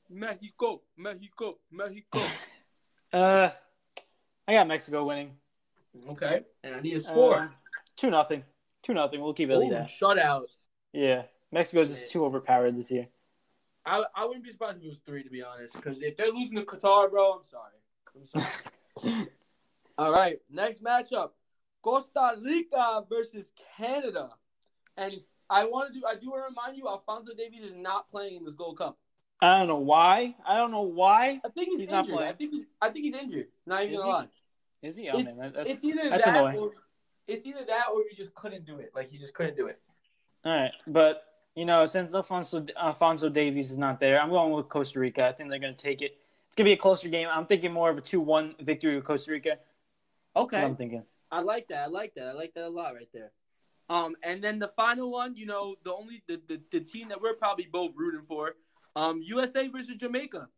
Mexico, 0.08 0.82
Mexico, 0.96 1.58
Mexico. 1.70 2.20
uh, 3.12 3.50
I 4.48 4.52
got 4.52 4.66
Mexico 4.66 5.04
winning. 5.04 5.32
okay. 6.10 6.42
And 6.64 6.74
I 6.74 6.80
need 6.80 6.96
a 6.96 7.00
score. 7.00 7.52
two 7.96 8.10
nothing, 8.10 8.42
two 8.82 8.94
nothing. 8.94 9.20
We'll 9.20 9.34
keep 9.34 9.50
it 9.50 9.56
like 9.56 9.68
Ooh, 9.68 9.74
that. 9.74 9.88
shutout. 9.88 10.46
Yeah, 10.92 11.22
Mexico's 11.52 11.90
just 11.90 12.10
too 12.10 12.24
overpowered 12.24 12.76
this 12.76 12.90
year. 12.90 13.06
I, 13.86 14.02
I 14.14 14.24
wouldn't 14.24 14.44
be 14.44 14.50
surprised 14.50 14.78
if 14.78 14.84
it 14.84 14.88
was 14.88 14.98
three, 15.06 15.22
to 15.22 15.30
be 15.30 15.42
honest. 15.42 15.74
Because 15.74 16.02
if 16.02 16.16
they're 16.16 16.32
losing 16.32 16.56
to 16.56 16.64
Qatar, 16.64 17.10
bro, 17.10 17.34
I'm 17.34 17.44
sorry. 17.44 17.72
I'm 18.16 19.04
sorry. 19.04 19.28
All 19.98 20.12
right, 20.12 20.38
next 20.50 20.82
matchup: 20.82 21.30
Costa 21.82 22.36
Rica 22.42 23.04
versus 23.08 23.52
Canada. 23.76 24.30
And 24.96 25.14
I 25.48 25.64
want 25.64 25.92
to 25.92 25.98
do. 26.00 26.06
I 26.06 26.14
do 26.14 26.30
want 26.30 26.42
to 26.42 26.48
remind 26.50 26.76
you, 26.76 26.88
Alfonso 26.88 27.32
Davies 27.34 27.62
is 27.64 27.74
not 27.74 28.10
playing 28.10 28.36
in 28.36 28.44
this 28.44 28.54
Gold 28.54 28.78
Cup. 28.78 28.98
I 29.42 29.58
don't 29.58 29.68
know 29.68 29.78
why. 29.78 30.34
I 30.46 30.56
don't 30.56 30.70
know 30.70 30.82
why. 30.82 31.40
I 31.44 31.48
think 31.48 31.68
he's, 31.70 31.80
He's 31.80 31.88
not 31.90 32.06
injured. 32.06 32.22
I 32.24 32.32
think 32.32 32.52
he's. 32.52 32.66
I 32.80 32.90
think 32.90 33.04
he's 33.04 33.14
injured. 33.14 33.46
Not 33.66 33.82
even 33.84 33.94
Is 33.94 34.02
gonna 34.02 34.28
he? 34.82 34.88
Is 34.88 34.96
he? 34.96 35.08
It's, 35.08 35.36
man, 35.36 35.52
that's 35.54 35.70
it's 35.70 35.84
either 35.84 36.10
that's 36.10 36.26
that 36.26 36.36
annoying. 36.36 36.56
or 36.58 36.70
it's 37.26 37.46
either 37.46 37.64
that 37.66 37.84
or 37.94 38.02
he 38.08 38.14
just 38.14 38.34
couldn't 38.34 38.66
do 38.66 38.78
it. 38.78 38.92
Like 38.94 39.08
he 39.08 39.16
just 39.18 39.32
couldn't 39.34 39.56
do 39.56 39.66
it. 39.66 39.80
all 40.44 40.52
right. 40.54 40.72
But 40.86 41.24
you 41.54 41.64
know, 41.64 41.86
since 41.86 42.12
Alfonso 42.14 42.66
Alfonso 42.80 43.28
Davies 43.30 43.70
is 43.70 43.78
not 43.78 43.98
there, 43.98 44.20
I'm 44.20 44.28
going 44.30 44.52
with 44.52 44.68
Costa 44.68 45.00
Rica. 45.00 45.26
I 45.26 45.32
think 45.32 45.48
they're 45.50 45.58
going 45.58 45.74
to 45.74 45.82
take 45.82 46.02
it. 46.02 46.18
It's 46.46 46.56
going 46.56 46.64
to 46.64 46.68
be 46.68 46.72
a 46.72 46.76
closer 46.76 47.08
game. 47.08 47.28
I'm 47.30 47.46
thinking 47.46 47.72
more 47.72 47.90
of 47.90 47.96
a 47.98 48.00
two-one 48.00 48.56
victory 48.60 48.96
with 48.96 49.04
Costa 49.04 49.30
Rica. 49.30 49.50
That's 49.50 50.44
Okay. 50.44 50.58
what 50.58 50.64
I'm 50.66 50.76
thinking. 50.76 51.04
I 51.30 51.40
like 51.40 51.68
that. 51.68 51.84
I 51.84 51.86
like 51.86 52.14
that. 52.14 52.28
I 52.28 52.32
like 52.32 52.54
that 52.54 52.66
a 52.66 52.68
lot 52.68 52.94
right 52.94 53.08
there. 53.12 53.32
Um, 53.88 54.14
and 54.22 54.42
then 54.42 54.58
the 54.58 54.68
final 54.68 55.10
one, 55.10 55.36
you 55.36 55.46
know, 55.46 55.74
the 55.84 55.92
only 55.92 56.22
the, 56.28 56.40
the, 56.48 56.60
the 56.70 56.80
team 56.80 57.08
that 57.08 57.20
we're 57.20 57.34
probably 57.34 57.68
both 57.70 57.92
rooting 57.96 58.24
for, 58.24 58.54
um, 58.94 59.20
USA 59.22 59.66
versus 59.68 59.96
Jamaica. 59.96 60.48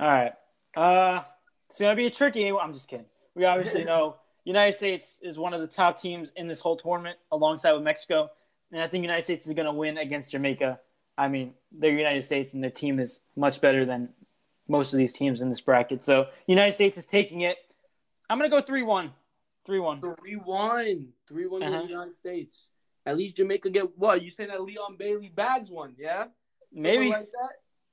All 0.00 0.08
right. 0.08 0.32
Uh, 0.76 1.22
it's 1.68 1.80
gonna 1.80 1.96
be 1.96 2.06
a 2.06 2.10
tricky. 2.10 2.50
I'm 2.50 2.72
just 2.72 2.88
kidding. 2.88 3.06
We 3.34 3.44
obviously 3.44 3.84
know 3.84 4.16
United 4.44 4.74
States 4.74 5.18
is 5.22 5.38
one 5.38 5.54
of 5.54 5.60
the 5.60 5.66
top 5.66 6.00
teams 6.00 6.30
in 6.36 6.46
this 6.46 6.60
whole 6.60 6.76
tournament, 6.76 7.18
alongside 7.32 7.72
with 7.72 7.82
Mexico, 7.82 8.30
and 8.72 8.80
I 8.80 8.88
think 8.88 9.02
United 9.02 9.24
States 9.24 9.46
is 9.46 9.52
gonna 9.54 9.72
win 9.72 9.98
against 9.98 10.32
Jamaica. 10.32 10.80
I 11.16 11.28
mean, 11.28 11.54
they're 11.72 11.90
United 11.90 12.24
States, 12.24 12.54
and 12.54 12.62
their 12.62 12.70
team 12.70 12.98
is 12.98 13.20
much 13.36 13.60
better 13.60 13.84
than 13.84 14.08
most 14.68 14.92
of 14.92 14.98
these 14.98 15.12
teams 15.12 15.40
in 15.40 15.48
this 15.48 15.60
bracket. 15.60 16.02
So 16.02 16.28
United 16.46 16.72
States 16.72 16.98
is 16.98 17.06
taking 17.06 17.42
it. 17.42 17.58
I'm 18.34 18.38
gonna 18.38 18.50
go 18.50 18.60
three-one. 18.60 19.12
Three-one. 19.64 20.00
Three 20.00 20.34
one, 20.34 21.12
three 21.28 21.46
one 21.46 21.60
to 21.60 21.68
Uh-huh. 21.68 21.82
the 21.82 21.88
United 21.88 22.16
States. 22.16 22.68
At 23.06 23.16
least 23.16 23.36
Jamaica 23.36 23.70
get 23.70 23.96
what? 23.96 24.22
You 24.22 24.30
saying 24.30 24.50
that 24.50 24.60
Leon 24.60 24.96
Bailey 24.98 25.28
bags 25.28 25.70
one? 25.70 25.94
Yeah, 25.96 26.24
Maybe. 26.72 27.10
Like. 27.10 27.28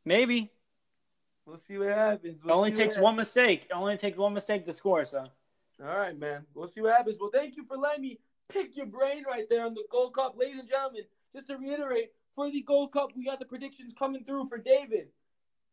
Maybe. 0.04 0.52
We'll 1.46 1.60
see 1.60 1.78
what 1.78 1.90
happens. 1.90 2.44
We'll 2.44 2.56
only 2.56 2.72
takes 2.72 2.98
one 2.98 3.18
mistake. 3.18 3.68
It 3.70 3.74
only 3.74 3.98
takes 3.98 4.18
one 4.18 4.34
mistake 4.34 4.66
to 4.66 4.74
score. 4.74 5.06
So. 5.06 5.26
All 5.80 5.96
right, 5.96 6.18
man. 6.18 6.48
We'll 6.56 6.68
see 6.68 6.82
what 6.82 6.98
happens. 6.98 7.18
Well, 7.20 7.30
thank 7.32 7.56
you 7.56 7.64
for 7.64 7.78
letting 7.78 8.02
me 8.02 8.20
pick 8.50 8.76
your 8.76 8.88
brain 8.88 9.24
right 9.28 9.46
there 9.48 9.64
on 9.64 9.76
the 9.76 9.84
Gold 9.92 10.16
Cup. 10.16 10.36
Ladies 10.36 10.58
and 10.58 10.68
gentlemen, 10.68 11.04
just 11.36 11.50
to 11.50 11.58
reiterate, 11.58 12.14
for 12.34 12.50
the 12.50 12.64
Gold 12.64 12.94
Cup, 12.94 13.10
we 13.16 13.26
got 13.26 13.38
the 13.38 13.46
predictions 13.46 13.94
coming 13.94 14.24
through 14.24 14.46
for 14.46 14.58
David. 14.58 15.10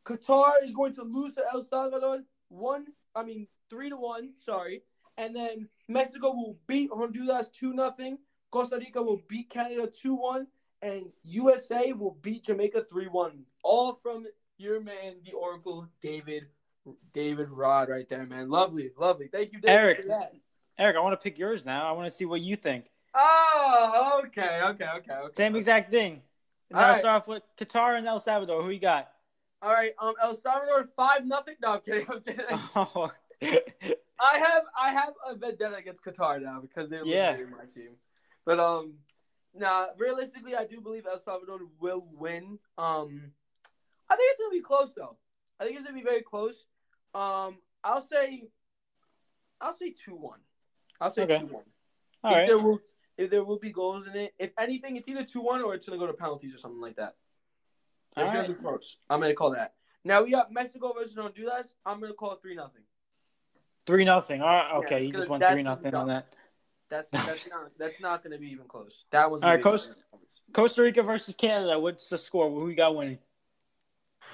Qatar 0.04 0.62
is 0.62 0.72
going 0.72 0.92
to 0.92 1.04
lose 1.04 1.32
to 1.36 1.44
El 1.54 1.62
Salvador 1.62 2.22
one, 2.50 2.88
I 3.14 3.22
mean 3.24 3.46
three 3.70 3.90
to 3.90 3.96
one, 3.96 4.30
sorry. 4.44 4.82
And 5.16 5.34
then 5.34 5.68
Mexico 5.88 6.32
will 6.32 6.56
beat 6.66 6.90
Honduras 6.92 7.48
two 7.48 7.72
nothing. 7.72 8.18
Costa 8.50 8.78
Rica 8.78 9.02
will 9.02 9.20
beat 9.28 9.50
Canada 9.50 9.86
two 9.88 10.14
one, 10.14 10.46
and 10.82 11.06
USA 11.24 11.92
will 11.92 12.16
beat 12.22 12.44
Jamaica 12.44 12.86
three 12.88 13.08
one. 13.08 13.44
All 13.62 13.98
from 14.02 14.26
your 14.58 14.80
man, 14.80 15.16
the 15.24 15.32
Oracle, 15.32 15.88
David 16.00 16.46
David 17.12 17.50
Rod, 17.50 17.88
right 17.88 18.08
there, 18.08 18.26
man. 18.26 18.48
Lovely, 18.48 18.90
lovely. 18.96 19.28
Thank 19.28 19.52
you, 19.52 19.60
David, 19.60 19.76
Eric. 19.76 20.02
for 20.02 20.08
that. 20.08 20.32
Eric, 20.78 20.96
I 20.96 21.00
want 21.00 21.12
to 21.12 21.22
pick 21.22 21.38
yours 21.38 21.64
now. 21.64 21.88
I 21.88 21.92
want 21.92 22.08
to 22.08 22.14
see 22.14 22.24
what 22.24 22.40
you 22.40 22.56
think. 22.56 22.86
Oh, 23.14 24.22
okay, 24.26 24.60
okay, 24.64 24.86
okay, 24.98 25.12
okay. 25.12 25.34
Same 25.34 25.56
exact 25.56 25.90
thing. 25.90 26.22
Now 26.70 26.90
right. 26.90 26.98
start 26.98 27.22
off 27.22 27.28
with 27.28 27.42
Qatar 27.58 27.96
and 27.98 28.06
El 28.06 28.20
Salvador. 28.20 28.62
Who 28.62 28.70
you 28.70 28.78
got? 28.78 29.10
All 29.60 29.72
right, 29.72 29.92
um, 29.98 30.14
El 30.22 30.34
Salvador 30.34 30.88
five 30.96 31.26
nothing. 31.26 31.56
No, 31.60 31.72
I'm 31.72 31.80
kidding. 31.80 32.06
I'm 32.08 32.20
kidding. 32.20 32.44
Oh, 32.76 33.10
I 33.42 34.38
have 34.38 34.64
I 34.78 34.90
have 34.92 35.14
a 35.26 35.34
vendetta 35.36 35.76
against 35.76 36.04
Qatar 36.04 36.42
now 36.42 36.60
because 36.60 36.90
they're 36.90 37.04
Yeah. 37.04 37.36
my 37.56 37.64
team. 37.66 37.96
But 38.44 38.58
um, 38.58 38.94
nah, 39.54 39.86
realistically, 39.96 40.54
I 40.56 40.64
do 40.66 40.80
believe 40.80 41.06
El 41.06 41.18
Salvador 41.18 41.60
will 41.78 42.06
win. 42.12 42.58
Um, 42.76 43.32
I 44.10 44.16
think 44.16 44.30
it's 44.30 44.40
gonna 44.40 44.50
be 44.50 44.60
close 44.62 44.92
though. 44.94 45.16
I 45.60 45.64
think 45.64 45.76
it's 45.76 45.84
gonna 45.86 45.96
be 45.98 46.04
very 46.04 46.22
close. 46.22 46.66
Um, 47.14 47.58
I'll 47.84 48.00
say, 48.00 48.48
I'll 49.60 49.72
say 49.72 49.92
two 49.92 50.16
one. 50.16 50.40
I'll 51.00 51.10
say 51.10 51.22
Okay. 51.22 51.38
two 51.38 51.46
one. 51.46 51.64
all 52.24 52.32
if 52.32 52.38
right. 52.38 52.46
there 52.46 52.58
will 52.58 52.80
if 53.16 53.30
there 53.30 53.44
will 53.44 53.58
be 53.58 53.70
goals 53.72 54.06
in 54.06 54.14
it, 54.16 54.34
if 54.38 54.52
anything, 54.58 54.96
it's 54.96 55.08
either 55.08 55.24
two 55.24 55.40
one 55.42 55.60
or 55.62 55.74
it's 55.74 55.86
gonna 55.86 55.98
go 55.98 56.06
to 56.06 56.12
penalties 56.12 56.54
or 56.54 56.58
something 56.58 56.80
like 56.80 56.96
that. 56.96 57.16
It's 58.16 58.26
All 58.28 58.32
gonna 58.32 58.38
right. 58.40 58.48
be 58.48 58.54
close. 58.54 58.98
I'm 59.08 59.20
gonna 59.20 59.34
call 59.34 59.52
that. 59.52 59.74
Now 60.04 60.22
we 60.22 60.30
got 60.30 60.52
Mexico 60.52 60.92
versus 60.92 61.16
Honduras. 61.16 61.74
I'm 61.84 62.00
gonna 62.00 62.14
call 62.14 62.32
it 62.32 62.42
three 62.42 62.54
nothing. 62.56 62.82
Three 63.88 64.04
nothing. 64.04 64.42
All 64.42 64.48
right. 64.48 64.74
Okay, 64.74 65.04
you 65.06 65.12
just 65.14 65.30
went 65.30 65.42
three 65.48 65.62
nothing 65.62 65.94
on 65.94 66.08
that. 66.08 66.26
That's 66.90 67.10
that's 67.10 67.48
not 67.50 67.70
that's 67.78 67.98
not 68.02 68.22
gonna 68.22 68.36
be 68.36 68.48
even 68.48 68.66
close. 68.66 69.06
That 69.12 69.30
was 69.30 69.42
All 69.42 69.48
right, 69.48 69.62
Coast- 69.62 69.94
Costa 70.52 70.82
Rica 70.82 71.02
versus 71.02 71.34
Canada. 71.34 71.80
What's 71.80 72.06
the 72.10 72.18
score? 72.18 72.50
Who 72.50 72.66
we 72.66 72.74
got 72.74 72.94
winning? 72.94 73.18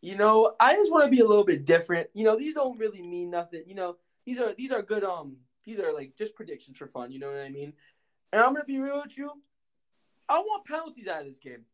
You 0.00 0.16
know, 0.16 0.54
I 0.60 0.74
just 0.74 0.92
want 0.92 1.06
to 1.06 1.10
be 1.10 1.20
a 1.20 1.26
little 1.26 1.46
bit 1.46 1.64
different. 1.64 2.10
You 2.12 2.24
know, 2.24 2.36
these 2.36 2.52
don't 2.52 2.78
really 2.78 3.00
mean 3.00 3.30
nothing. 3.30 3.62
You 3.66 3.74
know, 3.74 3.96
these 4.26 4.38
are 4.38 4.52
these 4.52 4.70
are 4.70 4.82
good. 4.82 5.02
Um, 5.02 5.38
these 5.64 5.80
are 5.80 5.94
like 5.94 6.14
just 6.14 6.34
predictions 6.34 6.76
for 6.76 6.86
fun. 6.86 7.10
You 7.10 7.18
know 7.18 7.28
what 7.28 7.40
I 7.40 7.48
mean? 7.48 7.72
And 8.30 8.42
I'm 8.42 8.52
gonna 8.52 8.66
be 8.66 8.78
real 8.78 9.00
with 9.02 9.16
you. 9.16 9.32
I 10.28 10.38
want 10.38 10.66
penalties 10.66 11.08
out 11.08 11.22
of 11.22 11.26
this 11.26 11.38
game. 11.38 11.64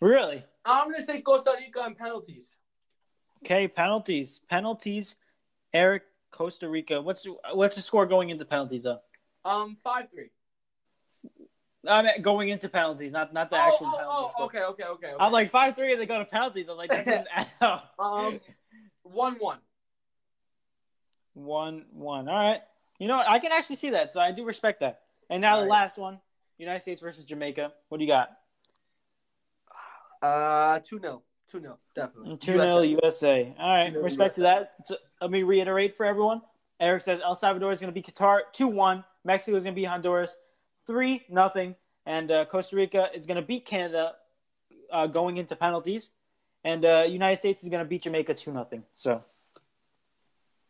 Really? 0.00 0.44
I'm 0.66 0.92
gonna 0.92 1.04
say 1.04 1.22
Costa 1.22 1.54
Rica 1.58 1.80
and 1.80 1.96
penalties. 1.96 2.56
Okay, 3.42 3.66
penalties. 3.66 4.40
Penalties. 4.50 5.16
Eric, 5.74 6.02
Costa 6.32 6.68
Rica. 6.68 7.00
What's 7.00 7.24
what's 7.52 7.76
the 7.76 7.82
score 7.82 8.06
going 8.06 8.30
into 8.30 8.44
penalties? 8.44 8.82
Though? 8.82 9.00
Um, 9.44 9.76
five 9.84 10.10
three. 10.10 10.30
I 11.86 12.02
mean, 12.02 12.22
going 12.22 12.48
into 12.48 12.68
penalties, 12.68 13.12
not 13.12 13.32
not 13.32 13.50
the 13.50 13.56
Oh, 13.56 13.60
actual 13.60 13.86
oh, 13.94 13.98
oh, 14.24 14.28
score. 14.28 14.46
okay, 14.46 14.62
okay, 14.62 14.84
okay. 14.84 15.06
okay. 15.08 15.16
I'm 15.20 15.32
like 15.32 15.50
five 15.50 15.76
three, 15.76 15.92
and 15.92 16.00
they 16.00 16.06
go 16.06 16.18
to 16.18 16.24
penalties. 16.24 16.68
I'm 16.68 16.76
like 16.76 16.90
that 16.90 17.04
doesn't 17.04 17.28
add 17.34 17.48
up. 17.60 17.92
um, 17.98 18.40
one 19.02 19.34
one. 19.38 19.58
One 21.34 21.84
one. 21.92 22.28
All 22.28 22.34
right. 22.36 22.60
You 22.98 23.08
know 23.08 23.16
what? 23.16 23.28
I 23.28 23.38
can 23.38 23.52
actually 23.52 23.76
see 23.76 23.90
that, 23.90 24.12
so 24.12 24.20
I 24.20 24.32
do 24.32 24.44
respect 24.44 24.80
that. 24.80 25.00
And 25.30 25.40
now 25.40 25.56
the 25.56 25.62
All 25.62 25.68
right. 25.68 25.70
last 25.70 25.98
one: 25.98 26.20
United 26.58 26.80
States 26.82 27.00
versus 27.00 27.24
Jamaica. 27.24 27.72
What 27.88 27.98
do 27.98 28.04
you 28.04 28.10
got? 28.10 28.30
Uh, 30.20 30.78
two 30.84 31.00
0 31.00 31.22
two 31.52 31.60
0 31.60 31.78
definitely. 31.94 32.36
Two 32.38 32.52
0 32.52 32.80
USA. 32.80 33.54
All 33.58 33.76
right. 33.76 33.92
2-0 33.92 34.02
Respect 34.02 34.34
to 34.36 34.40
that. 34.42 34.72
So, 34.86 34.96
let 35.20 35.30
me 35.30 35.42
reiterate 35.42 35.96
for 35.96 36.06
everyone. 36.06 36.42
Eric 36.80 37.02
says 37.02 37.20
El 37.22 37.34
Salvador 37.34 37.72
is 37.72 37.80
going 37.80 37.92
to 37.92 37.94
be 37.94 38.02
Qatar 38.02 38.40
two 38.52 38.66
one. 38.66 39.04
Mexico 39.24 39.56
is 39.56 39.62
going 39.62 39.74
to 39.74 39.80
be 39.80 39.84
Honduras 39.84 40.36
three 40.86 41.22
nothing, 41.28 41.76
and 42.06 42.30
uh, 42.30 42.44
Costa 42.46 42.74
Rica 42.74 43.08
is 43.14 43.26
going 43.26 43.36
to 43.36 43.46
beat 43.46 43.64
Canada 43.64 44.14
uh, 44.90 45.06
going 45.06 45.36
into 45.36 45.54
penalties, 45.54 46.10
and 46.64 46.84
uh, 46.84 47.04
United 47.08 47.38
States 47.38 47.62
is 47.62 47.68
going 47.68 47.84
to 47.84 47.88
beat 47.88 48.02
Jamaica 48.02 48.34
two 48.34 48.52
nothing. 48.52 48.82
So 48.94 49.22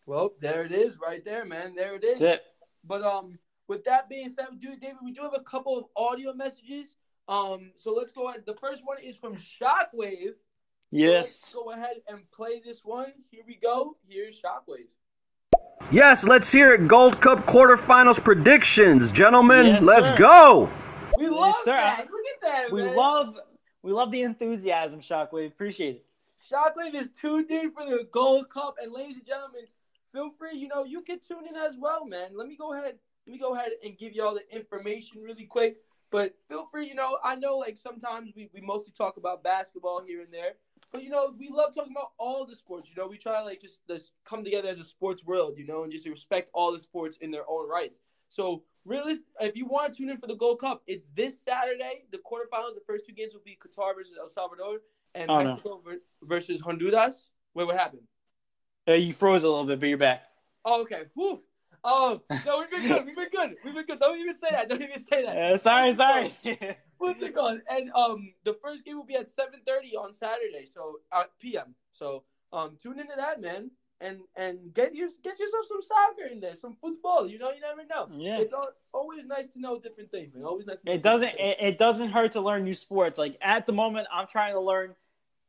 Well, 0.05 0.33
there 0.41 0.65
it 0.65 0.73
is, 0.73 0.99
right 1.01 1.25
there, 1.25 1.45
man. 1.47 1.75
There 1.75 1.95
it 1.95 2.05
is. 2.05 2.19
that's 2.19 2.47
it. 2.47 2.53
But 2.85 3.03
um, 3.03 3.39
with 3.69 3.85
that 3.85 4.11
being 4.11 4.29
said, 4.29 4.47
dude, 4.59 4.81
David, 4.81 4.99
we 5.03 5.13
do 5.13 5.23
have 5.23 5.35
a 5.35 5.41
couple 5.41 5.79
of 5.79 5.85
audio 5.97 6.35
messages. 6.35 6.97
Um, 7.29 7.71
so 7.79 7.95
let's 7.95 8.13
go 8.13 8.29
ahead. 8.29 8.43
The 8.45 8.55
first 8.55 8.83
one 8.85 8.99
is 9.03 9.17
from 9.17 9.37
Shockwave. 9.37 10.35
Let's 10.93 11.01
Yes. 11.03 11.53
go 11.55 11.71
ahead 11.71 12.03
and 12.07 12.31
play 12.33 12.61
this 12.61 12.85
one. 12.85 13.13
Here 13.31 13.43
we 13.47 13.55
go. 13.57 13.97
Here's 14.07 14.39
Shockwave. 14.41 14.89
Yes, 15.91 16.23
let's 16.23 16.53
hear 16.53 16.75
it. 16.75 16.87
Gold 16.87 17.19
Cup 17.21 17.47
quarterfinals 17.47 18.23
predictions. 18.23 19.11
Gentlemen, 19.11 19.67
Yes, 19.67 19.83
let's 19.83 20.09
sir. 20.09 20.17
go. 20.17 20.71
We 21.17 21.29
love 21.29 21.55
sir. 21.63 21.73
that. 21.77 22.11
Look 22.11 22.27
at 22.35 22.41
that, 22.43 22.73
We 22.73 22.83
man. 22.83 22.95
love 22.97 23.39
we 23.83 23.91
love 23.91 24.11
the 24.13 24.21
enthusiasm, 24.23 25.01
Shockwave. 25.01 25.49
Appreciate 25.49 25.97
it. 25.97 26.07
Shockwave 26.51 26.95
is 26.95 27.11
tuned 27.11 27.51
in 27.51 27.73
for 27.73 27.85
the 27.87 28.07
Gold 28.13 28.51
Cup, 28.51 28.77
and 28.81 28.93
ladies 28.93 29.17
and 29.17 29.27
gentlemen, 29.27 29.65
feel 30.13 30.31
free. 30.31 30.57
You 30.57 30.69
know, 30.69 30.85
you 30.85 31.01
can 31.01 31.19
tune 31.21 31.47
in 31.49 31.57
as 31.57 31.79
well, 31.79 32.05
man. 32.05 32.31
Let 32.37 32.49
me 32.49 32.57
go 32.57 32.75
ahead. 32.75 32.99
Let 33.27 33.33
me 33.33 33.39
go 33.39 33.55
ahead 33.55 33.73
and 33.83 33.97
give 33.97 34.13
you 34.15 34.23
all 34.25 34.35
the 34.35 34.49
information 34.55 35.23
really 35.23 35.47
quick. 35.47 35.79
But 36.11 36.35
feel 36.49 36.67
free. 36.67 36.87
You 36.87 36.95
know, 36.95 37.17
I 37.25 37.35
know 37.37 37.57
like 37.57 37.79
sometimes 37.79 38.33
we, 38.37 38.51
we 38.53 38.61
mostly 38.61 38.93
talk 38.93 39.17
about 39.17 39.43
basketball 39.43 40.03
here 40.07 40.21
and 40.21 40.33
there, 40.33 40.53
but 40.93 41.03
you 41.03 41.11
know, 41.11 41.33
we 41.39 41.49
love 41.49 41.75
talking 41.75 41.93
about 41.93 42.13
all 42.19 42.45
the 42.47 42.55
sports. 42.57 42.89
You 42.89 43.01
know, 43.01 43.09
we 43.09 43.17
try 43.19 43.39
to 43.39 43.45
like 43.45 43.61
just, 43.61 43.87
just 43.89 44.13
come 44.25 44.45
together 44.45 44.69
as 44.69 44.79
a 44.79 44.85
sports 44.85 45.25
world. 45.25 45.55
You 45.57 45.67
know, 45.67 45.83
and 45.85 45.93
just 45.93 46.07
respect 46.07 46.51
all 46.55 46.73
the 46.73 46.81
sports 46.81 47.17
in 47.21 47.31
their 47.31 47.49
own 47.49 47.69
rights. 47.69 48.01
So, 48.29 48.63
really, 48.85 49.17
if 49.41 49.57
you 49.57 49.67
want 49.67 49.93
to 49.93 49.99
tune 49.99 50.09
in 50.11 50.17
for 50.19 50.27
the 50.27 50.37
Gold 50.37 50.61
Cup, 50.61 50.83
it's 50.87 51.09
this 51.15 51.41
Saturday. 51.41 52.05
The 52.13 52.19
quarterfinals. 52.19 52.75
The 52.75 52.83
first 52.87 53.07
two 53.07 53.13
games 53.13 53.33
will 53.35 53.43
be 53.45 53.59
Qatar 53.63 53.95
versus 53.95 54.15
El 54.19 54.29
Salvador 54.29 54.79
and 55.15 55.31
Oh. 55.31 55.45
Mexico 55.45 55.81
ver- 55.85 56.01
versus 56.23 56.61
Honduras. 56.61 57.31
Wait, 57.55 57.67
what 57.67 57.77
happened? 57.77 58.03
Uh, 58.89 58.93
you 58.93 59.13
froze 59.13 59.43
a 59.45 59.49
little 59.49 59.65
bit, 59.65 59.79
but 59.81 59.89
you're 59.89 59.99
back. 59.99 60.23
Oh, 60.65 60.83
okay. 60.83 61.03
Whew. 61.15 61.43
Um, 61.85 62.21
no, 62.47 62.59
we've 62.61 62.71
been 62.71 62.87
good. 62.89 63.07
We've 63.07 63.17
been 63.17 63.29
good. 63.31 63.57
We've 63.65 63.75
been 63.75 63.87
good. 63.87 63.99
Don't 63.99 64.17
even 64.19 64.37
say 64.37 64.49
that. 64.51 64.69
Don't 64.69 64.83
even 64.83 65.03
say 65.03 65.25
that. 65.25 65.37
Uh, 65.55 65.59
sorry, 65.59 65.93
sorry. 65.95 66.33
What's 67.03 67.23
it 67.23 67.35
called? 67.35 67.61
And 67.69 67.91
um, 67.95 68.33
the 68.45 68.55
first 68.55 68.85
game 68.85 68.97
will 68.97 69.05
be 69.05 69.17
at 69.17 69.29
7:30 69.29 69.97
on 69.99 70.15
Saturday, 70.15 70.67
so 70.67 71.01
uh, 71.11 71.25
p.m. 71.41 71.75
So 71.93 72.23
um, 72.53 72.77
tune 72.81 73.01
into 73.01 73.15
that, 73.17 73.41
man, 73.41 73.71
and 74.01 74.21
and 74.37 74.73
get 74.73 74.95
your 74.95 75.09
get 75.23 75.39
yourself 75.41 75.67
some 75.67 75.83
soccer 75.83 76.31
in 76.31 76.39
there, 76.41 76.55
some 76.55 76.77
football. 76.81 77.27
You 77.27 77.39
know, 77.39 77.51
you 77.51 77.61
never 77.61 77.85
know. 77.87 78.09
yeah. 78.17 78.39
It's 78.39 78.53
al- 78.53 78.73
always 78.93 79.27
nice 79.27 79.49
to 79.49 79.61
know 79.61 79.81
different 79.81 80.11
things, 80.11 80.33
man. 80.33 80.45
Always 80.45 80.67
nice. 80.67 80.81
To 80.81 80.87
know 80.87 80.93
It 80.93 81.03
doesn't. 81.03 81.35
It, 81.39 81.57
it 81.61 81.79
doesn't 81.79 82.11
hurt 82.11 82.33
to 82.33 82.41
learn 82.41 82.65
new 82.65 82.75
sports. 82.75 83.19
Like 83.19 83.37
at 83.43 83.67
the 83.67 83.73
moment, 83.73 84.07
I'm 84.13 84.29
trying 84.29 84.55
to 84.55 84.61
learn 84.61 84.95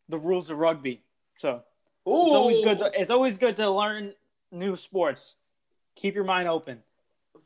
the 0.10 0.18
rules 0.18 0.50
of 0.50 0.58
rugby. 0.58 1.04
So 1.38 1.62
things. 2.06 2.28
it's 2.28 2.36
always 2.36 2.60
good. 2.62 2.80
To, 2.80 2.92
it's 3.00 3.12
always 3.12 3.38
good 3.38 3.56
to 3.58 3.70
learn 3.70 4.14
new 4.52 4.76
sports. 4.76 5.36
Keep 5.96 6.16
your 6.16 6.24
mind 6.24 6.50
open. 6.50 6.80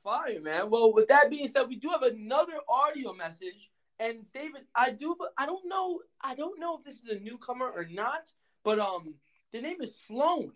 Fire, 0.04 0.40
man. 0.42 0.70
Well, 0.70 0.94
with 0.94 1.10
that 1.10 1.30
being 1.30 1.50
said, 1.50 1.68
we 1.68 1.76
do 1.76 1.90
have 1.90 2.04
another 2.04 2.54
audio 2.70 3.14
message. 3.14 3.70
And 3.99 4.32
David, 4.34 4.61
I 4.76 4.91
do, 4.91 5.15
but 5.18 5.34
I 5.38 5.45
don't 5.45 5.68
know. 5.68 6.02
I 6.22 6.36
don't 6.36 6.60
know 6.60 6.78
if 6.78 6.84
this 6.84 6.95
is 6.95 7.10
a 7.10 7.19
newcomer 7.19 7.65
or 7.65 7.86
not. 7.90 8.32
But 8.64 8.80
um, 8.80 9.15
the 9.53 9.61
name 9.61 9.82
is 9.82 9.95
Sloan. 10.07 10.52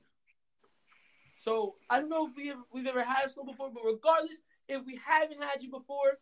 So 1.44 1.76
I 1.90 2.00
don't 2.00 2.10
know 2.10 2.28
if 2.28 2.36
we 2.36 2.52
ever, 2.52 2.62
we've 2.72 2.86
ever 2.86 3.04
had 3.04 3.26
a 3.26 3.30
Sloan 3.30 3.48
before. 3.48 3.72
But 3.74 3.84
regardless, 3.86 4.38
if 4.68 4.86
we 4.86 5.00
haven't 5.04 5.42
had 5.42 5.62
you 5.62 5.72
before, 5.72 6.20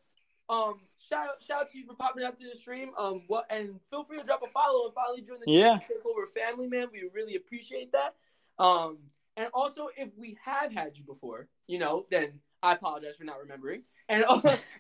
um, 0.49 0.79
shout 0.97 1.27
out, 1.27 1.43
shout 1.45 1.61
out 1.61 1.71
to 1.71 1.77
you 1.77 1.85
for 1.85 1.93
popping 1.93 2.23
out 2.23 2.39
to 2.39 2.47
the 2.51 2.57
stream. 2.57 2.91
Um, 2.97 3.23
what 3.27 3.45
and 3.49 3.79
feel 3.89 4.03
free 4.05 4.17
to 4.17 4.23
drop 4.23 4.41
a 4.43 4.47
follow 4.47 4.85
and 4.85 4.93
finally 4.93 5.21
join 5.21 5.39
the 5.45 5.51
Yeah. 5.51 5.77
Takeover 5.77 6.27
family, 6.33 6.67
man. 6.67 6.87
We 6.91 7.09
really 7.13 7.35
appreciate 7.35 7.91
that. 7.91 8.15
Um, 8.63 8.97
and 9.37 9.49
also, 9.53 9.89
if 9.97 10.09
we 10.17 10.37
have 10.43 10.73
had 10.73 10.97
you 10.97 11.03
before, 11.03 11.47
you 11.67 11.79
know, 11.79 12.05
then 12.09 12.39
I 12.61 12.73
apologize 12.73 13.15
for 13.17 13.23
not 13.23 13.39
remembering. 13.39 13.83
And, 14.09 14.25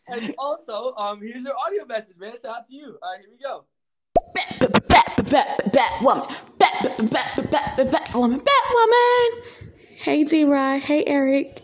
and 0.07 0.35
also, 0.39 0.93
um, 0.95 1.21
here's 1.21 1.43
your 1.43 1.53
audio 1.65 1.85
message, 1.85 2.17
man. 2.17 2.33
Shout 2.41 2.57
out 2.57 2.67
to 2.67 2.73
you. 2.73 2.97
All 3.01 3.11
right, 3.13 3.21
here 3.21 3.29
we 3.31 3.37
go. 3.37 3.65
Batwoman, 5.29 6.35
Bat, 6.57 7.11
Bat, 7.11 7.51
Bat, 7.51 7.77
Batwoman, 7.91 8.41
Batwoman. 8.41 9.43
Hey, 9.97 10.23
D. 10.23 10.45
Rod. 10.45 10.79
Hey, 10.81 11.03
Eric. 11.05 11.61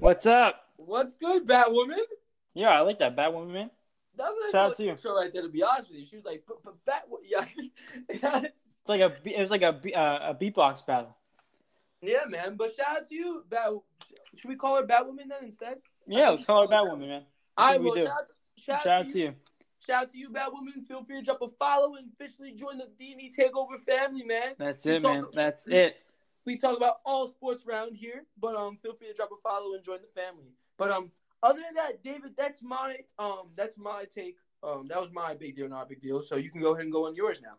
What's 0.00 0.26
up? 0.26 0.64
What's 0.76 1.14
good, 1.14 1.46
Batwoman? 1.46 1.98
Yeah, 2.54 2.70
I 2.70 2.80
like 2.80 2.98
that 2.98 3.16
Batwoman 3.16 3.52
man. 3.52 3.70
That 4.16 4.28
was 4.30 4.36
a 4.36 4.44
nice 4.46 4.52
Shout 4.52 4.70
out 4.70 4.76
to 4.78 4.82
you. 4.84 4.90
intro 4.90 5.14
right 5.14 5.32
there. 5.32 5.42
To 5.42 5.48
be 5.48 5.62
honest 5.62 5.90
with 5.90 5.98
you, 6.00 6.06
she 6.06 6.16
was 6.16 6.24
like, 6.24 6.42
"But- 6.48 6.62
but 6.64 6.84
Bat, 6.84 7.04
yeah, 7.28 7.44
yeah, 8.22 8.40
It's 8.46 8.88
like 8.88 9.00
a. 9.00 9.14
It 9.24 9.40
was 9.40 9.50
like 9.52 9.62
a 9.62 9.80
uh, 9.96 10.30
a 10.30 10.34
beatbox 10.34 10.84
battle. 10.84 11.16
yeah, 12.02 12.24
man. 12.26 12.56
But 12.56 12.74
shout 12.74 12.96
out 12.98 13.08
to 13.08 13.14
you, 13.14 13.44
Bat. 13.48 13.74
Should 14.36 14.48
we 14.48 14.56
call 14.56 14.76
her 14.76 14.82
Batwoman 14.82 15.28
then 15.28 15.44
instead? 15.44 15.76
Yeah, 16.08 16.30
let's 16.30 16.44
call 16.44 16.64
it 16.64 16.70
Batwoman 16.70 17.08
man. 17.08 17.22
All 17.56 17.66
right, 17.66 17.80
we 17.80 17.86
well, 17.86 17.94
do. 17.94 18.04
shout, 18.04 18.32
shout, 18.56 18.82
Shout 18.82 19.00
out 19.00 19.08
to 19.08 19.18
you. 19.18 19.34
Shout 19.86 20.02
out 20.02 20.12
to 20.12 20.18
you, 20.18 20.30
Batwoman. 20.30 20.86
Feel 20.86 21.04
free 21.04 21.20
to 21.20 21.24
drop 21.24 21.42
a 21.42 21.48
follow 21.48 21.96
and 21.96 22.08
officially 22.12 22.52
join 22.52 22.78
the 22.78 22.88
D&E 22.98 23.32
Takeover 23.36 23.80
family, 23.84 24.24
man. 24.24 24.54
That's 24.58 24.84
We 24.84 24.92
it, 24.92 25.02
man. 25.02 25.26
That's 25.32 25.66
it. 25.66 26.02
We 26.44 26.56
talk 26.56 26.76
about 26.76 26.96
all 27.04 27.28
sports 27.28 27.64
around 27.66 27.94
here, 27.94 28.24
but 28.40 28.56
um, 28.56 28.78
feel 28.82 28.94
free 28.94 29.08
to 29.08 29.14
drop 29.14 29.30
a 29.32 29.36
follow 29.42 29.74
and 29.74 29.84
join 29.84 29.98
the 30.00 30.20
family. 30.20 30.52
But 30.78 30.90
um, 30.90 31.10
other 31.42 31.60
than 31.60 31.74
that, 31.74 32.02
David, 32.02 32.32
that's 32.36 32.62
my 32.62 32.96
um, 33.18 33.50
that's 33.56 33.76
my 33.76 34.04
take. 34.14 34.36
Um, 34.62 34.86
that 34.88 35.00
was 35.00 35.10
my 35.12 35.34
big 35.34 35.56
deal, 35.56 35.68
not 35.68 35.86
a 35.86 35.88
big 35.88 36.00
deal. 36.00 36.22
So 36.22 36.36
you 36.36 36.50
can 36.50 36.60
go 36.60 36.72
ahead 36.72 36.84
and 36.84 36.92
go 36.92 37.06
on 37.06 37.14
yours 37.14 37.40
now. 37.42 37.56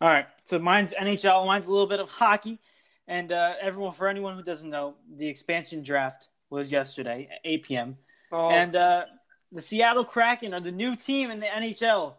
All 0.00 0.08
right. 0.08 0.28
So 0.44 0.58
mine's 0.58 0.92
NHL. 0.92 1.46
Mine's 1.46 1.66
a 1.66 1.70
little 1.70 1.86
bit 1.86 2.00
of 2.00 2.08
hockey. 2.08 2.58
And 3.06 3.32
uh, 3.32 3.54
everyone, 3.60 3.92
for 3.92 4.06
anyone 4.06 4.36
who 4.36 4.42
doesn't 4.42 4.68
know, 4.68 4.94
the 5.16 5.26
expansion 5.26 5.82
draft 5.82 6.28
was 6.50 6.72
yesterday 6.72 7.28
8 7.44 7.62
p.m. 7.62 7.96
Oh, 8.32 8.50
And 8.50 8.76
uh, 8.76 9.04
the 9.52 9.62
Seattle 9.62 10.04
Kraken 10.04 10.54
are 10.54 10.60
the 10.60 10.72
new 10.72 10.96
team 10.96 11.30
in 11.30 11.40
the 11.40 11.46
NHL, 11.46 12.14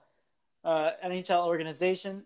uh, 0.63 0.91
NHL 1.03 1.45
organization. 1.45 2.23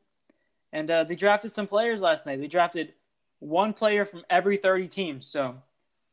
And 0.71 0.89
uh, 0.89 1.03
they 1.03 1.15
drafted 1.15 1.53
some 1.53 1.67
players 1.67 2.01
last 2.01 2.25
night. 2.25 2.39
They 2.39 2.47
drafted 2.47 2.93
one 3.39 3.73
player 3.73 4.05
from 4.05 4.23
every 4.29 4.57
30 4.57 4.87
teams. 4.87 5.27
So 5.27 5.55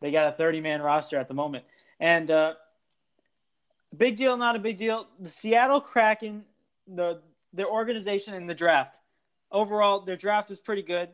they 0.01 0.11
got 0.11 0.29
a 0.29 0.37
30 0.37 0.61
man 0.61 0.83
roster 0.83 1.19
at 1.19 1.29
the 1.29 1.35
moment. 1.35 1.65
And 1.99 2.31
uh, 2.31 2.55
big 3.97 4.17
deal, 4.17 4.37
not 4.37 4.57
a 4.57 4.59
big 4.59 4.77
deal. 4.77 5.07
The 5.19 5.31
Seattle 5.31 5.81
Kraken, 5.81 6.45
the 6.87 7.21
their 7.53 7.67
organization 7.67 8.35
in 8.35 8.47
the 8.47 8.55
draft. 8.55 8.99
Overall, 9.51 10.01
their 10.01 10.17
draft 10.17 10.51
was 10.51 10.61
pretty 10.61 10.83
good. 10.83 11.09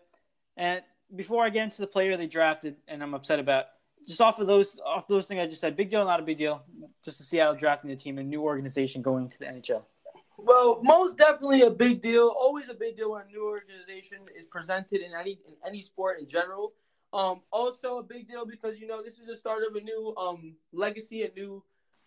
And 0.57 0.83
before 1.15 1.45
I 1.45 1.51
get 1.51 1.65
into 1.65 1.81
the 1.81 1.87
player 1.87 2.17
they 2.17 2.27
drafted, 2.27 2.77
and 2.89 3.03
I'm 3.03 3.15
upset 3.15 3.39
about, 3.39 3.67
just 4.07 4.21
off 4.21 4.39
of 4.39 4.47
those 4.47 4.79
off 4.85 5.09
those 5.09 5.27
things 5.27 5.41
I 5.41 5.47
just 5.47 5.61
said, 5.61 5.77
big 5.77 5.89
deal, 5.91 6.05
not 6.05 6.21
a 6.21 6.23
big 6.23 6.39
deal. 6.39 6.63
Just 7.05 7.19
the 7.19 7.25
Seattle 7.25 7.55
drafting 7.55 7.91
the 7.91 7.97
team, 7.97 8.19
a 8.19 8.23
new 8.23 8.43
organization 8.43 9.03
going 9.03 9.29
to 9.29 9.39
the 9.39 9.47
NHL. 9.47 9.83
well, 10.39 10.81
most 10.83 11.17
definitely 11.17 11.63
a 11.63 11.71
big 11.71 12.01
deal. 12.03 12.29
Always 12.39 12.69
a 12.69 12.75
big 12.75 12.97
deal 12.97 13.13
when 13.13 13.23
a 13.23 13.27
new 13.27 13.45
organization 13.47 14.19
is 14.37 14.47
presented 14.47 15.01
in 15.01 15.13
any 15.19 15.39
in 15.47 15.55
any 15.67 15.81
sport 15.81 16.21
in 16.21 16.29
general. 16.29 16.73
Um, 17.13 17.41
also 17.51 17.99
a 17.99 18.03
big 18.03 18.29
deal 18.29 18.45
because 18.45 18.79
you 18.79 18.87
know 18.87 19.03
this 19.03 19.19
is 19.19 19.27
the 19.27 19.37
start 19.37 19.63
of 19.69 19.75
a 19.77 19.81
new 19.81 20.15
um 20.17 20.55
legacy, 20.73 21.23
a 21.23 21.31
new 21.35 21.63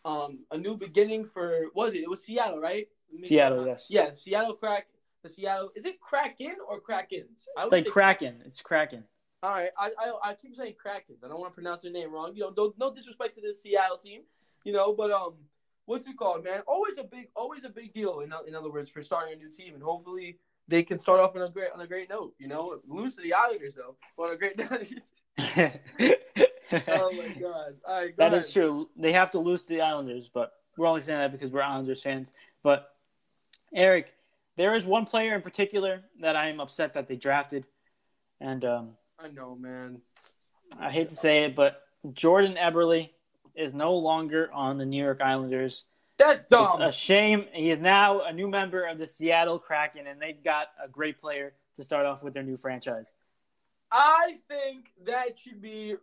um 0.06 0.40
a 0.52 0.58
new 0.58 0.78
beginning 0.78 1.26
for 1.26 1.64
what 1.74 1.86
was 1.88 1.94
it? 1.94 2.00
It 2.00 2.10
was 2.10 2.24
Seattle, 2.24 2.60
right? 2.60 2.88
Seattle, 3.24 3.66
yes. 3.66 3.88
Yeah, 3.90 4.12
Seattle 4.16 4.54
crack. 4.54 4.88
The 5.24 5.30
Seattle 5.30 5.72
is 5.76 5.84
it 5.86 6.00
Kraken 6.00 6.56
or 6.70 6.80
Krakens? 6.80 7.48
I 7.58 7.64
It's 7.64 7.72
like 7.72 7.86
say- 7.86 7.90
Kraken. 7.92 8.42
It's 8.46 8.62
Kraken. 8.62 9.04
All 9.42 9.52
right, 9.52 9.70
I, 9.78 9.92
I 9.98 10.32
I 10.32 10.34
keep 10.34 10.54
saying 10.56 10.74
Krakens. 10.74 11.24
I 11.24 11.30
don't 11.30 11.40
want 11.40 11.54
to 11.54 11.56
pronounce 11.56 11.82
their 11.82 11.92
name 11.92 12.12
wrong. 12.12 12.34
You 12.36 12.42
know, 12.42 12.54
no, 12.58 12.74
no 12.78 12.94
disrespect 12.94 13.36
to 13.36 13.42
the 13.42 13.54
Seattle 13.54 13.98
team, 13.98 14.22
you 14.66 14.74
know, 14.74 14.94
but 14.94 15.12
um, 15.12 15.36
what's 15.86 16.06
it 16.08 16.18
called, 16.18 16.44
man? 16.44 16.62
Always 16.68 16.98
a 16.98 17.04
big, 17.04 17.30
always 17.36 17.64
a 17.64 17.70
big 17.70 17.94
deal. 17.94 18.20
In, 18.20 18.34
in 18.48 18.54
other 18.56 18.70
words, 18.70 18.90
for 18.90 19.02
starting 19.02 19.34
a 19.34 19.38
new 19.38 19.50
team, 19.50 19.76
and 19.76 19.84
hopefully 19.84 20.40
they 20.68 20.84
can 20.84 21.00
start 21.00 21.22
off 21.22 21.36
on 21.38 21.42
a 21.42 21.50
great 21.50 21.72
on 21.74 21.80
a 21.80 21.88
great 21.88 22.10
note. 22.10 22.34
You 22.38 22.50
know, 22.50 22.82
lose 22.86 23.16
to 23.16 23.22
the 23.22 23.34
Islanders 23.34 23.74
though, 23.76 23.96
but 24.18 24.24
on 24.24 24.36
a 24.36 24.38
great 24.38 24.58
note. 24.58 24.86
oh 26.88 27.12
my 27.14 27.28
gosh! 27.40 27.74
All 27.88 27.96
right, 27.96 28.18
go 28.18 28.30
That 28.30 28.34
is 28.34 28.52
true. 28.52 28.90
They 28.98 29.14
have 29.14 29.32
to 29.32 29.40
lose 29.40 29.64
to 29.64 29.70
the 29.70 29.82
Islanders, 29.82 30.30
but 30.34 30.52
we're 30.78 30.88
only 30.88 31.02
saying 31.02 31.20
that 31.20 31.32
because 31.32 31.50
we're 31.52 31.62
Islanders 31.62 32.04
fans. 32.04 32.34
But 32.62 32.90
Eric, 33.74 34.14
there 34.58 34.76
is 34.76 34.86
one 34.86 35.06
player 35.06 35.34
in 35.34 35.42
particular 35.42 36.04
that 36.22 36.36
I 36.36 36.50
am 36.50 36.60
upset 36.60 36.94
that 36.96 37.08
they 37.08 37.16
drafted, 37.16 37.66
and 38.40 38.64
um, 38.66 38.90
I 39.22 39.28
know, 39.30 39.56
man. 39.56 40.02
I 40.80 40.92
hate 40.92 41.10
to 41.10 41.16
say 41.16 41.44
it, 41.44 41.56
but 41.56 41.84
Jordan 42.14 42.56
Eberle 42.56 43.10
is 43.56 43.74
no 43.74 43.96
longer 43.96 44.50
on 44.54 44.78
the 44.78 44.86
New 44.86 45.04
York 45.04 45.22
Islanders. 45.22 45.86
That's 46.18 46.46
dumb. 46.46 46.82
It's 46.82 46.96
a 46.96 46.98
shame. 46.98 47.46
He 47.54 47.72
is 47.72 47.80
now 47.80 48.22
a 48.22 48.34
new 48.34 48.48
member 48.48 48.86
of 48.86 48.98
the 48.98 49.08
Seattle 49.08 49.60
Kraken, 49.60 50.08
and 50.08 50.22
they've 50.22 50.42
got 50.44 50.68
a 50.84 50.88
great 50.88 51.20
player 51.20 51.54
to 51.76 51.84
start 51.84 52.06
off 52.06 52.24
with 52.24 52.34
their 52.34 52.44
new 52.44 52.58
franchise. 52.58 53.08
I 53.92 54.38
think 54.48 54.92
that 55.06 55.40
should 55.40 55.62
be 55.62 55.96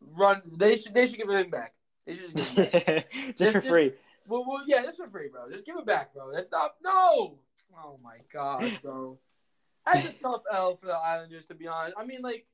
run. 0.00 0.42
They 0.56 0.76
should 0.76 0.92
they 0.92 1.06
should 1.06 1.18
give 1.18 1.30
him 1.30 1.50
back. 1.50 1.74
They 2.06 2.14
should 2.14 2.36
just 2.36 2.54
give 2.54 2.72
him 2.72 2.82
back. 2.84 3.12
Just 3.36 3.52
for 3.52 3.60
free. 3.60 3.92
Well, 4.28 4.44
well, 4.46 4.62
yeah, 4.66 4.82
just 4.82 4.96
for 4.96 5.08
free, 5.08 5.28
bro. 5.28 5.48
Just 5.50 5.64
give 5.64 5.76
it 5.76 5.86
back, 5.86 6.12
bro. 6.12 6.32
That's 6.32 6.50
not 6.50 6.74
no. 6.82 7.38
Oh 7.76 7.98
my 8.02 8.18
god, 8.32 8.64
bro. 8.82 9.18
That's 9.86 10.06
a 10.06 10.12
tough 10.12 10.42
L 10.52 10.76
for 10.76 10.86
the 10.86 10.94
Islanders, 10.94 11.44
to 11.46 11.54
be 11.54 11.66
honest. 11.68 11.96
I 11.98 12.04
mean, 12.04 12.20
like 12.22 12.46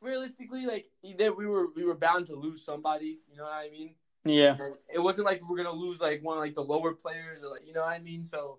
realistically, 0.00 0.66
like 0.66 0.86
we 1.02 1.46
were 1.46 1.68
we 1.74 1.84
were 1.84 1.94
bound 1.94 2.26
to 2.28 2.34
lose 2.34 2.64
somebody. 2.64 3.20
You 3.30 3.38
know 3.38 3.44
what 3.44 3.52
I 3.52 3.70
mean? 3.70 3.94
Yeah. 4.24 4.56
It 4.92 4.98
wasn't 4.98 5.26
like 5.26 5.40
we're 5.48 5.56
gonna 5.56 5.72
lose 5.72 6.00
like 6.00 6.22
one 6.22 6.36
of 6.36 6.42
like 6.42 6.54
the 6.54 6.62
lower 6.62 6.92
players, 6.92 7.42
or 7.42 7.48
like 7.48 7.66
you 7.66 7.72
know 7.72 7.80
what 7.80 7.90
I 7.90 7.98
mean. 7.98 8.22
So 8.22 8.58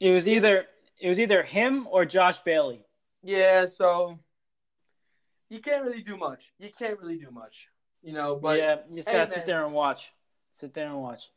It 0.00 0.10
was 0.12 0.26
either 0.28 0.66
it 1.00 1.08
was 1.08 1.18
either 1.20 1.42
him 1.42 1.86
or 1.90 2.04
Josh 2.04 2.40
Bailey. 2.40 2.84
yeah, 3.22 3.66
so 3.66 4.18
you 5.48 5.60
can't 5.60 5.84
really 5.84 6.02
do 6.02 6.16
much. 6.16 6.52
You 6.58 6.70
can't 6.76 6.98
really 6.98 7.16
do 7.16 7.30
much, 7.30 7.68
you 8.02 8.12
know. 8.12 8.36
But 8.36 8.58
yeah, 8.58 8.76
you 8.90 8.96
just 8.96 9.08
gotta 9.08 9.18
man. 9.18 9.32
sit 9.32 9.46
there 9.46 9.64
and 9.64 9.72
watch. 9.72 10.12
Sit 10.54 10.74
there 10.74 10.88
and 10.88 11.00
watch. 11.00 11.30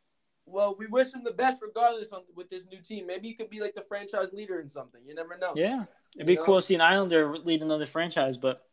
Well, 0.45 0.75
we 0.77 0.87
wish 0.87 1.13
him 1.13 1.23
the 1.23 1.31
best 1.31 1.61
regardless 1.61 2.09
on, 2.09 2.21
with 2.35 2.49
this 2.49 2.65
new 2.71 2.81
team. 2.81 3.07
Maybe 3.07 3.27
he 3.27 3.33
could 3.33 3.49
be 3.49 3.59
like 3.59 3.75
the 3.75 3.81
franchise 3.81 4.33
leader 4.33 4.59
in 4.59 4.67
something. 4.67 5.01
You 5.05 5.15
never 5.15 5.37
know. 5.37 5.53
Yeah, 5.55 5.85
it'd 6.15 6.27
be 6.27 6.33
You 6.33 6.39
know? 6.39 6.45
cool 6.45 6.55
to 6.57 6.61
see 6.61 6.75
an 6.75 6.81
Islander 6.81 7.37
lead 7.37 7.61
another 7.61 7.85
franchise, 7.85 8.37
but 8.37 8.67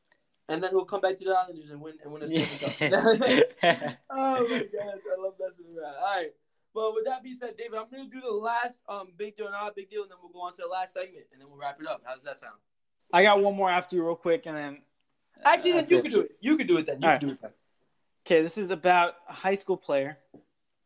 and 0.49 0.63
then 0.63 0.71
he'll 0.71 0.85
come 0.85 1.01
back 1.03 1.17
to 1.19 1.25
the 1.25 1.33
Islanders 1.33 1.71
and 1.71 1.81
win 1.81 1.95
and 2.03 2.13
win 2.13 2.23
a 2.23 2.29
Stanley 2.29 2.59
Cup. 2.59 2.73
oh 4.11 4.49
my 4.49 4.59
gosh, 4.59 5.01
I 5.17 5.23
love 5.23 5.35
messing 5.39 5.67
around. 5.77 5.95
All 5.97 6.17
right. 6.17 6.31
Well, 6.75 6.95
with 6.95 7.05
that 7.07 7.23
being 7.23 7.37
said, 7.37 7.57
David, 7.57 7.79
I'm 7.79 7.87
gonna 7.91 8.09
do 8.09 8.21
the 8.21 8.31
last 8.31 8.79
um 8.89 9.09
big 9.17 9.37
deal, 9.37 9.51
not 9.51 9.69
a 9.71 9.75
big 9.75 9.91
deal, 9.91 10.03
and 10.03 10.11
then 10.11 10.19
we'll 10.23 10.33
go 10.33 10.41
on 10.41 10.53
to 10.53 10.63
the 10.63 10.69
last 10.69 10.95
segment, 10.95 11.27
and 11.33 11.41
then 11.41 11.49
we'll 11.49 11.59
wrap 11.59 11.79
it 11.81 11.87
up. 11.87 12.03
How 12.05 12.15
does 12.15 12.25
that 12.25 12.39
sound? 12.39 12.55
I 13.13 13.23
got 13.23 13.41
one 13.43 13.57
more 13.57 13.71
after 13.71 13.97
you, 13.97 14.05
real 14.05 14.17
quick, 14.17 14.47
and 14.47 14.57
then 14.57 14.79
Actually, 15.45 15.73
then 15.73 15.87
you 15.89 15.99
it. 15.99 16.03
can 16.03 16.11
do 16.11 16.21
it. 16.21 16.31
You 16.41 16.57
could 16.57 16.67
do 16.69 16.77
it 16.79 16.87
then. 16.87 17.01
You 17.01 17.09
All 17.09 17.19
can 17.19 17.29
right. 17.29 17.29
do 17.29 17.33
it 17.35 17.43
then. 17.43 17.53
okay, 18.27 18.43
this 18.43 18.59
is 18.59 18.71
about 18.71 19.15
a 19.29 19.33
high 19.33 19.55
school 19.55 19.77
player 19.77 20.19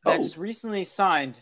that 0.05 0.19
Oh. 0.19 0.23
just 0.23 0.37
recently 0.37 0.85
signed 0.85 1.39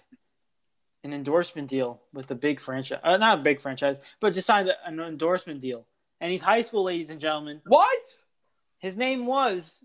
an 1.02 1.12
endorsement 1.12 1.68
deal 1.68 2.00
with 2.12 2.30
a 2.30 2.34
big 2.34 2.60
franchise. 2.60 3.00
Uh, 3.02 3.16
not 3.16 3.38
a 3.38 3.42
big 3.42 3.60
franchise, 3.60 3.96
but 4.20 4.34
just 4.34 4.46
signed 4.46 4.70
an 4.84 5.00
endorsement 5.00 5.60
deal. 5.60 5.86
And 6.20 6.30
he's 6.30 6.42
high 6.42 6.60
school, 6.60 6.84
ladies 6.84 7.08
and 7.10 7.18
gentlemen. 7.20 7.62
What? 7.66 7.98
His 8.78 8.96
name 8.96 9.24
was 9.26 9.82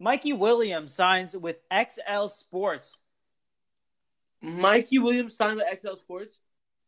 Mikey 0.00 0.32
Williams 0.32 0.92
signs 0.92 1.36
with 1.36 1.60
Excel 1.70 2.28
Sports. 2.28 2.98
Mikey 4.42 4.98
Williams 4.98 5.34
signed 5.36 5.56
with 5.56 5.66
Excel 5.70 5.96
Sports. 5.96 6.38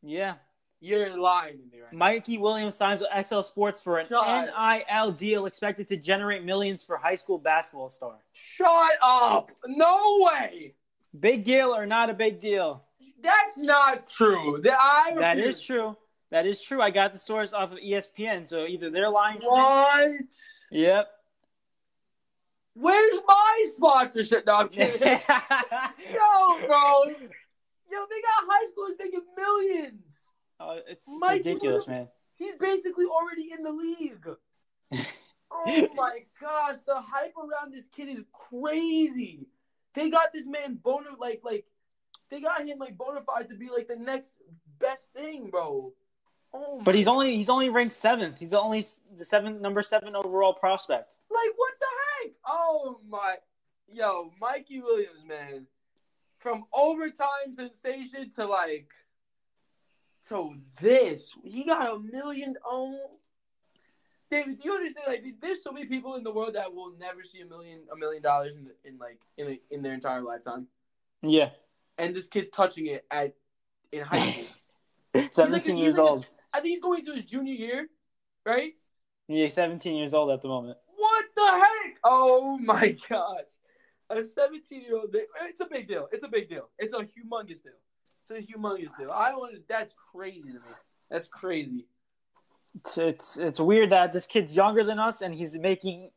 Yeah. 0.02 0.34
You're 0.80 1.16
lying 1.16 1.58
to 1.58 1.64
me 1.64 1.80
right 1.82 1.92
now. 1.92 1.98
Mikey 1.98 2.38
Williams 2.38 2.76
signs 2.76 3.00
with 3.00 3.10
Excel 3.12 3.42
Sports 3.42 3.82
for 3.82 3.98
an 3.98 4.06
God. 4.08 4.48
NIL 4.88 5.10
deal 5.12 5.46
expected 5.46 5.88
to 5.88 5.96
generate 5.96 6.44
millions 6.44 6.84
for 6.84 6.96
high 6.96 7.16
school 7.16 7.38
basketball 7.38 7.90
star. 7.90 8.14
Shut 8.32 8.92
up! 9.02 9.50
No 9.66 10.18
way! 10.20 10.74
Big 11.18 11.44
deal 11.44 11.74
or 11.74 11.86
not 11.86 12.10
a 12.10 12.14
big 12.14 12.40
deal? 12.40 12.84
That's 13.22 13.56
not 13.58 14.08
true. 14.08 14.60
That 14.62 14.78
I 14.80 15.14
That 15.16 15.36
refuse. 15.36 15.56
is 15.56 15.62
true. 15.62 15.96
That 16.30 16.46
is 16.46 16.62
true. 16.62 16.80
I 16.82 16.90
got 16.90 17.12
the 17.12 17.18
source 17.18 17.52
off 17.52 17.72
of 17.72 17.78
ESPN, 17.78 18.48
so 18.48 18.64
either 18.66 18.90
they're 18.90 19.08
lying 19.10 19.40
to 19.40 19.44
me. 19.44 19.50
What? 19.50 20.34
Yep. 20.70 21.08
Where's 22.74 23.20
my 23.26 23.64
sponsorship? 23.74 24.46
No, 24.46 24.54
I'm 24.54 24.68
kidding. 24.70 25.00
Yo, 25.00 26.66
bro. 26.66 27.04
Yo, 27.06 28.04
they 28.10 28.20
got 28.20 28.44
high 28.46 28.64
schoolers 28.70 28.98
making 28.98 29.22
millions. 29.36 30.04
Oh, 30.60 30.78
it's 30.86 31.06
Mikey 31.18 31.38
ridiculous, 31.50 31.86
Williams- 31.86 31.88
man. 31.88 32.08
He's 32.36 32.54
basically 32.56 33.06
already 33.06 33.50
in 33.52 33.64
the 33.64 33.72
league. 33.72 34.24
oh 35.50 35.88
my 35.96 36.20
gosh, 36.40 36.76
the 36.86 36.94
hype 37.00 37.34
around 37.36 37.72
this 37.72 37.86
kid 37.86 38.08
is 38.08 38.22
crazy. 38.32 39.48
They 39.98 40.10
got 40.10 40.32
this 40.32 40.46
man 40.46 40.78
bona 40.80 41.10
like 41.18 41.40
like 41.42 41.64
they 42.30 42.40
got 42.40 42.64
him 42.64 42.78
like 42.78 42.96
bona 42.96 43.20
fide 43.22 43.48
to 43.48 43.56
be 43.56 43.68
like 43.68 43.88
the 43.88 43.96
next 43.96 44.38
best 44.78 45.12
thing, 45.12 45.50
bro. 45.50 45.92
Oh 46.54 46.80
But 46.84 46.94
he's 46.94 47.08
only 47.08 47.34
he's 47.34 47.48
only 47.48 47.68
ranked 47.68 47.94
seventh. 47.94 48.38
He's 48.38 48.54
only 48.54 48.86
the 49.16 49.24
seventh 49.24 49.60
number 49.60 49.82
seven 49.82 50.14
overall 50.14 50.54
prospect. 50.54 51.16
like 51.30 51.50
what 51.56 51.72
the 51.80 51.86
heck? 52.26 52.32
Oh 52.46 53.00
my 53.08 53.36
yo, 53.88 54.30
Mikey 54.40 54.80
Williams, 54.80 55.24
man. 55.26 55.66
From 56.38 56.64
overtime 56.72 57.52
sensation 57.52 58.30
to 58.36 58.46
like 58.46 58.90
to 60.28 60.54
this. 60.80 61.32
He 61.42 61.64
got 61.64 61.82
a 61.82 61.98
million. 61.98 62.10
million 62.12 62.56
oh 62.64 63.18
David, 64.30 64.60
do 64.60 64.68
you 64.68 64.74
understand? 64.74 65.06
Like, 65.08 65.24
there's 65.40 65.62
so 65.62 65.72
many 65.72 65.86
people 65.86 66.16
in 66.16 66.22
the 66.22 66.32
world 66.32 66.54
that 66.54 66.72
will 66.72 66.92
never 66.98 67.24
see 67.24 67.40
a 67.40 67.46
million, 67.46 67.80
a 67.92 67.96
million 67.96 68.22
dollars 68.22 68.56
in, 68.56 68.68
in 68.84 68.98
like 68.98 69.20
in 69.36 69.48
a, 69.48 69.60
in 69.70 69.82
their 69.82 69.94
entire 69.94 70.20
lifetime, 70.20 70.66
Yeah, 71.22 71.50
and 71.96 72.14
this 72.14 72.26
kid's 72.26 72.50
touching 72.50 72.86
it 72.86 73.06
at 73.10 73.34
in 73.92 74.02
high 74.02 74.20
school. 74.20 75.28
seventeen 75.30 75.76
he's 75.76 75.84
years 75.84 75.96
like 75.96 76.10
old. 76.10 76.26
I 76.52 76.60
think 76.60 76.74
he's 76.74 76.82
going 76.82 77.04
to 77.04 77.14
his 77.14 77.24
junior 77.24 77.54
year, 77.54 77.88
right? 78.44 78.72
Yeah, 79.28 79.48
seventeen 79.48 79.96
years 79.96 80.12
old 80.12 80.30
at 80.30 80.42
the 80.42 80.48
moment. 80.48 80.78
What 80.94 81.24
the 81.36 81.50
heck? 81.50 81.98
Oh 82.04 82.58
my 82.58 82.96
gosh. 83.08 83.44
A 84.10 84.22
17 84.22 84.82
year 84.82 84.96
old, 84.96 85.14
it's 85.42 85.60
a 85.60 85.66
big 85.66 85.86
deal. 85.86 86.08
It's 86.10 86.24
a 86.24 86.28
big 86.28 86.48
deal. 86.48 86.70
It's 86.78 86.94
a 86.94 86.96
humongous 86.96 87.62
deal. 87.62 87.72
It's 88.02 88.30
a 88.30 88.56
humongous 88.56 88.96
deal. 88.96 89.10
I 89.14 89.32
want 89.32 89.56
that's 89.68 89.92
crazy 90.12 90.48
to 90.48 90.54
me. 90.54 90.74
That's 91.10 91.28
crazy. 91.28 91.84
It's, 92.78 92.98
it's 92.98 93.36
it's 93.38 93.60
weird 93.60 93.90
that 93.90 94.12
this 94.12 94.26
kid's 94.26 94.54
younger 94.54 94.84
than 94.84 94.98
us 94.98 95.22
and 95.22 95.34
he's 95.34 95.58
making 95.58 96.10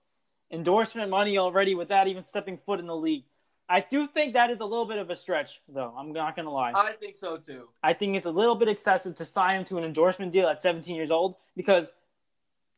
endorsement 0.51 1.09
money 1.09 1.38
already 1.38 1.75
without 1.75 2.07
even 2.07 2.25
stepping 2.25 2.57
foot 2.57 2.79
in 2.79 2.88
the 2.88 2.95
league. 2.95 3.23
I 3.69 3.79
do 3.89 4.05
think 4.05 4.33
that 4.33 4.49
is 4.49 4.59
a 4.59 4.65
little 4.65 4.85
bit 4.85 4.97
of 4.97 5.09
a 5.09 5.15
stretch, 5.15 5.61
though. 5.69 5.93
I'm 5.97 6.11
not 6.11 6.35
gonna 6.35 6.51
lie. 6.51 6.73
I 6.75 6.91
think 6.93 7.15
so 7.15 7.38
too. 7.38 7.69
I 7.81 7.93
think 7.93 8.17
it's 8.17 8.25
a 8.25 8.31
little 8.31 8.55
bit 8.55 8.67
excessive 8.67 9.15
to 9.15 9.25
sign 9.25 9.59
him 9.59 9.65
to 9.65 9.77
an 9.77 9.85
endorsement 9.85 10.31
deal 10.33 10.47
at 10.47 10.61
17 10.61 10.93
years 10.93 11.09
old 11.09 11.35
because, 11.55 11.91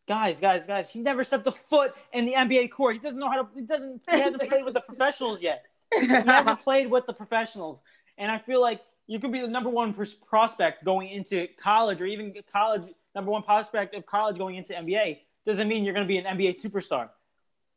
guys, 0.08 0.40
guys, 0.40 0.68
guys, 0.68 0.90
he 0.90 1.00
never 1.00 1.24
stepped 1.24 1.48
a 1.48 1.52
foot 1.52 1.96
in 2.14 2.26
the 2.26 2.34
NBA 2.34 2.70
court. 2.72 2.94
He 2.94 3.00
doesn't 3.00 3.20
know 3.20 3.30
how 3.30 3.42
to. 3.42 3.48
He 3.56 3.64
doesn't. 3.64 4.02
He 4.10 4.20
hasn't 4.20 4.48
played 4.48 4.64
with 4.64 4.76
the 4.76 4.82
professionals 4.88 5.42
yet. 5.42 5.66
He 6.00 6.06
hasn't 6.06 6.62
played 6.62 6.92
with 6.92 7.08
the 7.08 7.14
professionals, 7.14 7.82
and 8.20 8.32
I 8.32 8.38
feel 8.38 8.62
like 8.62 8.82
you 9.08 9.20
could 9.20 9.32
be 9.32 9.40
the 9.40 9.48
number 9.48 9.70
one 9.70 9.94
pros- 9.94 10.14
prospect 10.14 10.86
going 10.86 11.10
into 11.10 11.48
college, 11.58 12.02
or 12.02 12.06
even 12.06 12.36
college 12.52 12.84
number 13.16 13.32
one 13.32 13.44
prospect 13.44 13.96
of 13.96 14.06
college 14.06 14.38
going 14.38 14.56
into 14.56 14.74
NBA. 14.74 15.20
Doesn't 15.46 15.68
mean 15.68 15.84
you're 15.84 15.94
going 15.94 16.06
to 16.06 16.08
be 16.08 16.18
an 16.18 16.26
NBA 16.26 16.52
superstar. 16.52 17.10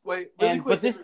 Wait, 0.03 0.29
really 0.39 0.53
And- 0.53 0.63
quick. 0.63 0.75
but 0.77 0.81
this- 0.81 1.01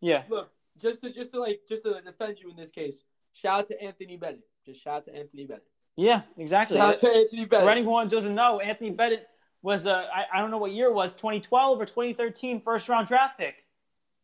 Yeah, 0.00 0.22
look, 0.28 0.50
just 0.78 1.02
to 1.02 1.12
just 1.12 1.32
to 1.32 1.40
like 1.40 1.60
just 1.68 1.82
to 1.84 2.00
defend 2.00 2.38
you 2.40 2.50
in 2.50 2.56
this 2.56 2.70
case, 2.70 3.02
shout 3.34 3.60
out 3.60 3.66
to 3.68 3.82
Anthony 3.82 4.16
Bennett. 4.16 4.40
Just 4.64 4.82
shout 4.82 4.94
out 4.96 5.04
to 5.04 5.14
Anthony 5.14 5.44
Bennett. 5.44 5.66
yeah, 5.96 6.22
exactly. 6.38 6.78
Shout 6.78 6.94
out 6.94 7.00
to 7.00 7.08
Anthony 7.08 7.44
Bennett. 7.44 7.66
For 7.66 7.70
anyone 7.70 8.06
who 8.06 8.10
doesn't 8.16 8.34
know, 8.34 8.60
Anthony 8.60 8.90
Bennett 8.90 9.26
was 9.62 9.86
uh, 9.86 10.06
I, 10.14 10.24
I 10.32 10.40
don't 10.40 10.50
know 10.50 10.56
what 10.58 10.72
year 10.72 10.86
it 10.86 10.94
was, 10.94 11.12
2012 11.12 11.80
or 11.80 11.84
2013 11.84 12.62
first 12.62 12.88
round 12.88 13.06
draft 13.08 13.38
pick. 13.38 13.56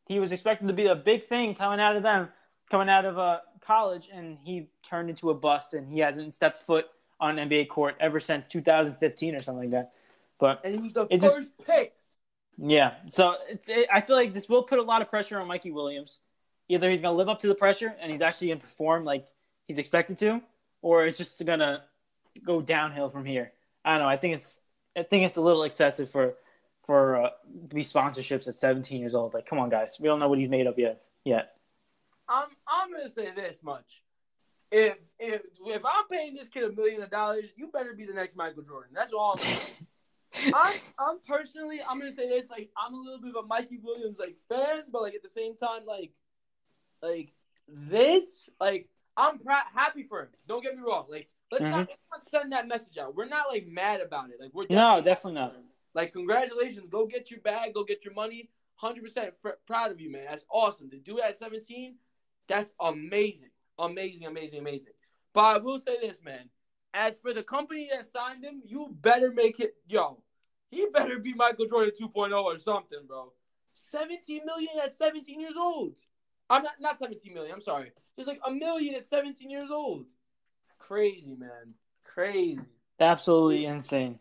He 0.09 0.19
was 0.19 0.33
expected 0.33 0.67
to 0.69 0.73
be 0.73 0.87
a 0.87 0.95
big 0.95 1.25
thing 1.27 1.55
coming 1.55 1.79
out 1.81 1.95
of 1.97 2.03
them, 2.03 2.31
coming 2.71 2.89
out 2.89 3.05
of 3.05 3.19
uh, 3.19 3.41
college, 3.61 4.09
and 4.11 4.39
he 4.43 4.71
turned 4.89 5.11
into 5.11 5.29
a 5.31 5.35
bust, 5.35 5.75
and 5.75 5.93
he 5.93 5.99
hasn't 5.99 6.33
stepped 6.33 6.59
foot 6.59 6.87
on 7.21 7.37
NBA 7.37 7.69
court 7.69 7.97
ever 8.01 8.21
since 8.21 8.47
2015 8.47 9.35
or 9.35 9.39
something 9.39 9.65
like 9.65 9.71
that. 9.71 9.93
But 10.39 10.61
and 10.65 10.75
he 10.77 10.83
was 10.83 10.93
the 10.93 11.07
first 11.07 11.21
just- 11.21 11.67
pick. 11.67 11.95
yeah, 12.59 12.95
so 13.09 13.37
it's, 13.49 13.69
it, 13.69 13.89
I 13.93 14.01
feel 14.01 14.17
like 14.17 14.33
this 14.35 14.49
will 14.49 14.63
put 14.63 14.79
a 14.79 14.83
lot 14.83 15.03
of 15.03 15.09
pressure 15.09 15.41
on 15.41 15.47
Mikey 15.47 15.71
Williams. 15.71 16.21
Either 16.69 16.91
he's 16.91 17.01
going 17.01 17.13
to 17.15 17.17
live 17.17 17.29
up 17.29 17.41
to 17.41 17.47
the 17.49 17.55
pressure 17.55 17.95
and 18.01 18.11
he's 18.11 18.21
actually 18.21 18.49
going 18.49 18.59
to 18.59 18.65
perform 18.65 19.05
like 19.05 19.27
he's 19.69 19.79
expected 19.79 20.19
to, 20.19 20.41
or 20.83 21.07
it's 21.07 21.17
just 21.17 21.45
going 21.47 21.61
to 21.61 21.83
go 22.45 22.61
downhill 22.61 23.09
from 23.09 23.25
here. 23.25 23.53
I 23.85 23.93
don't 23.93 24.01
know. 24.01 24.09
I 24.09 24.17
think 24.17 24.35
it's 24.35 24.61
I 24.97 25.03
think 25.05 25.25
it's 25.27 25.37
a 25.37 25.41
little 25.41 25.63
excessive 25.63 26.11
for 26.11 26.35
for 26.85 27.17
uh, 27.17 27.31
these 27.73 27.93
sponsorships 27.93 28.49
at 28.49 28.55
17 28.55 29.01
years 29.01 29.15
old. 29.15 29.35
Like, 29.35 29.47
come 29.47 29.59
on, 29.59 29.69
guys, 29.71 29.97
we 30.01 30.07
don't 30.07 30.19
know 30.21 30.29
what 30.29 30.39
he's 30.39 30.49
made 30.49 30.67
of 30.67 30.79
yet. 30.79 31.03
Yet, 31.25 31.55
I'm 32.29 32.49
I'm 32.67 32.91
gonna 32.93 33.11
say 33.11 33.31
this 33.35 33.59
much. 33.63 34.03
If 34.71 34.97
if 35.19 35.43
if 35.67 35.83
I'm 35.85 36.09
paying 36.11 36.35
this 36.35 36.49
kid 36.49 36.65
a 36.65 36.73
million 36.73 37.03
of 37.03 37.11
dollars, 37.11 37.45
you 37.57 37.69
better 37.69 37.95
be 37.95 38.05
the 38.05 38.13
next 38.13 38.37
Michael 38.37 38.63
Jordan. 38.63 38.93
That's 38.95 39.13
all 39.13 39.37
I'm. 39.39 39.57
I'm 40.55 40.75
I'm 40.99 41.19
personally 41.27 41.81
I'm 41.89 41.99
gonna 41.99 42.13
say 42.13 42.29
this 42.29 42.51
like 42.51 42.71
I'm 42.77 42.95
a 42.95 42.97
little 42.99 43.21
bit 43.21 43.35
of 43.35 43.45
a 43.45 43.47
Mikey 43.47 43.79
Williams 43.83 44.19
like 44.19 44.37
fan, 44.49 44.83
but 44.93 45.03
like 45.03 45.15
at 45.15 45.23
the 45.23 45.29
same 45.29 45.57
time 45.57 45.83
like 45.87 46.13
like 47.03 47.33
this 47.69 48.49
like 48.61 48.89
I'm 49.17 49.39
pr- 49.39 49.51
happy 49.75 50.03
for 50.03 50.23
him. 50.23 50.29
Don't 50.47 50.63
get 50.63 50.77
me 50.77 50.83
wrong. 50.87 51.07
Like 51.09 51.29
let's 51.51 51.63
not, 51.63 51.89
mm-hmm. 51.89 51.91
let's 52.13 52.33
not 52.33 52.41
send 52.41 52.53
that 52.53 52.69
message 52.69 52.99
out. 52.99 53.15
We're 53.15 53.27
not 53.27 53.47
like 53.51 53.67
mad 53.67 54.01
about 54.01 54.31
it. 54.31 54.37
Like 54.41 54.51
we're 54.53 54.67
No, 54.69 55.01
definitely 55.01 55.05
definitely 55.05 55.35
not. 55.35 55.55
Like 55.95 56.13
congratulations, 56.13 56.87
go 56.91 57.07
get 57.07 57.31
your 57.31 57.41
bag, 57.41 57.75
go 57.75 57.85
get 57.85 58.05
your 58.05 58.15
money. 58.15 58.51
Hundred 58.75 59.05
percent 59.05 59.33
proud 59.67 59.91
of 59.91 60.01
you, 60.01 60.13
man. 60.13 60.27
That's 60.29 60.45
awesome 60.51 60.91
to 60.91 60.99
do 60.99 61.19
it 61.19 61.25
at 61.25 61.39
17. 61.39 61.97
That's 62.49 62.73
amazing, 62.79 63.49
amazing, 63.79 64.27
amazing, 64.27 64.61
amazing. 64.61 64.93
But 65.33 65.41
I 65.45 65.59
will 65.59 65.79
say 65.79 65.99
this, 66.01 66.19
man. 66.25 66.49
As 66.95 67.19
for 67.19 67.35
the 67.35 67.43
company 67.43 67.91
that 67.93 68.11
signed 68.11 68.45
him, 68.45 68.63
you 68.65 68.95
better 69.01 69.31
make 69.31 69.61
it, 69.61 69.75
yo. 69.87 70.23
He 70.71 70.87
better 70.93 71.19
be 71.19 71.35
Michael 71.35 71.67
Jordan 71.67 71.93
2.0 72.01 72.43
or 72.43 72.57
something, 72.59 73.01
bro. 73.07 73.33
17 73.91 74.43
million 74.45 74.79
at 74.83 74.95
17 74.95 75.41
years 75.41 75.55
old. 75.57 75.95
I'm 76.49 76.63
not 76.63 76.75
not 76.81 76.99
17 76.99 77.33
million. 77.35 77.53
I'm 77.53 77.61
sorry. 77.61 77.93
It's 78.17 78.27
like 78.27 78.41
a 78.47 78.51
million 78.51 78.95
at 78.95 79.07
17 79.07 79.51
years 79.51 79.71
old. 79.71 80.07
Crazy, 80.79 81.35
man. 81.37 81.75
Crazy. 82.05 82.61
absolutely 82.99 83.67
insane. 83.67 84.19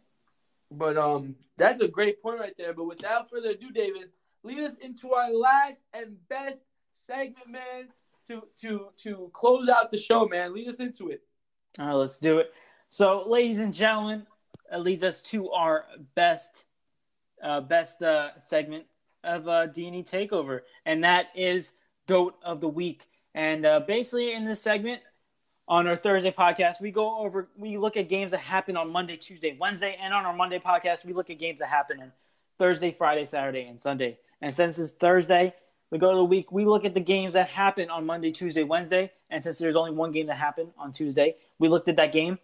But 0.72 0.98
um, 0.98 1.36
that's 1.58 1.80
a 1.80 1.88
great 1.88 2.22
point 2.22 2.40
right 2.40 2.56
there. 2.58 2.74
But 2.74 2.86
without 2.86 3.30
further 3.30 3.50
ado, 3.50 3.72
David, 3.72 4.10
lead 4.44 4.60
us 4.60 4.76
into 4.78 5.14
our 5.14 5.32
last 5.32 5.84
and 5.94 6.18
best 6.28 6.60
segment, 6.92 7.50
man. 7.50 7.90
To 8.30 8.44
to 8.62 8.88
to 8.98 9.30
close 9.34 9.70
out 9.70 9.92
the 9.92 9.98
show, 9.98 10.28
man. 10.28 10.54
Lead 10.54 10.68
us 10.68 10.80
into 10.80 11.10
it. 11.10 11.22
All 11.78 11.88
right, 11.88 11.94
let's 11.94 12.18
do 12.18 12.40
it. 12.40 12.54
So, 12.90 13.24
ladies 13.28 13.60
and 13.60 13.74
gentlemen, 13.74 14.26
that 14.70 14.82
leads 14.82 15.04
us 15.04 15.22
to 15.24 15.52
our 15.52 15.86
best, 16.16 16.66
uh, 17.44 17.62
best 17.62 18.02
uh, 18.02 18.40
segment 18.40 18.86
of 19.24 19.48
uh, 19.48 19.66
D&E 19.68 20.04
Takeover, 20.04 20.62
and 20.86 21.04
that 21.04 21.28
is 21.36 21.74
Goat 22.08 22.36
of 22.44 22.62
the 22.62 22.70
Week. 22.70 23.04
And 23.34 23.66
uh, 23.66 23.82
basically, 23.82 24.34
in 24.34 24.46
this 24.46 24.62
segment, 24.62 25.02
on 25.68 25.88
our 25.88 25.96
Thursday 25.96 26.32
podcast, 26.32 26.80
we 26.80 26.92
go 26.92 27.18
over, 27.18 27.50
we 27.58 27.78
look 27.78 27.98
at 27.98 28.08
games 28.08 28.32
that 28.32 28.40
happen 28.40 28.78
on 28.78 28.92
Monday, 28.92 29.18
Tuesday, 29.18 29.58
Wednesday, 29.60 29.98
and 30.02 30.14
on 30.14 30.26
our 30.26 30.34
Monday 30.34 30.60
podcast, 30.60 31.06
we 31.06 31.14
look 31.14 31.30
at 31.30 31.40
games 31.40 31.60
that 31.60 31.68
happen 31.68 32.02
on 32.02 32.12
Thursday, 32.58 32.92
Friday, 32.92 33.26
Saturday, 33.26 33.68
and 33.68 33.82
Sunday. 33.82 34.20
And 34.42 34.54
since 34.54 34.78
it's 34.78 34.92
Thursday, 34.92 35.54
we 35.92 36.00
go 36.00 36.12
to 36.12 36.18
the 36.18 36.26
week, 36.26 36.52
we 36.52 36.66
look 36.66 36.86
at 36.86 36.94
the 36.94 37.00
games 37.00 37.34
that 37.34 37.50
happen 37.50 37.90
on 37.90 38.06
Monday, 38.06 38.32
Tuesday, 38.32 38.64
Wednesday. 38.64 39.12
And 39.30 39.42
since 39.44 39.60
there's 39.60 39.76
only 39.76 39.92
one 39.92 40.12
game 40.12 40.28
that 40.28 40.38
happened 40.38 40.72
on 40.78 40.92
Tuesday, 40.92 41.36
we 41.60 41.68
looked 41.68 41.88
at 41.88 41.96
that 41.98 42.12
game. 42.12 42.40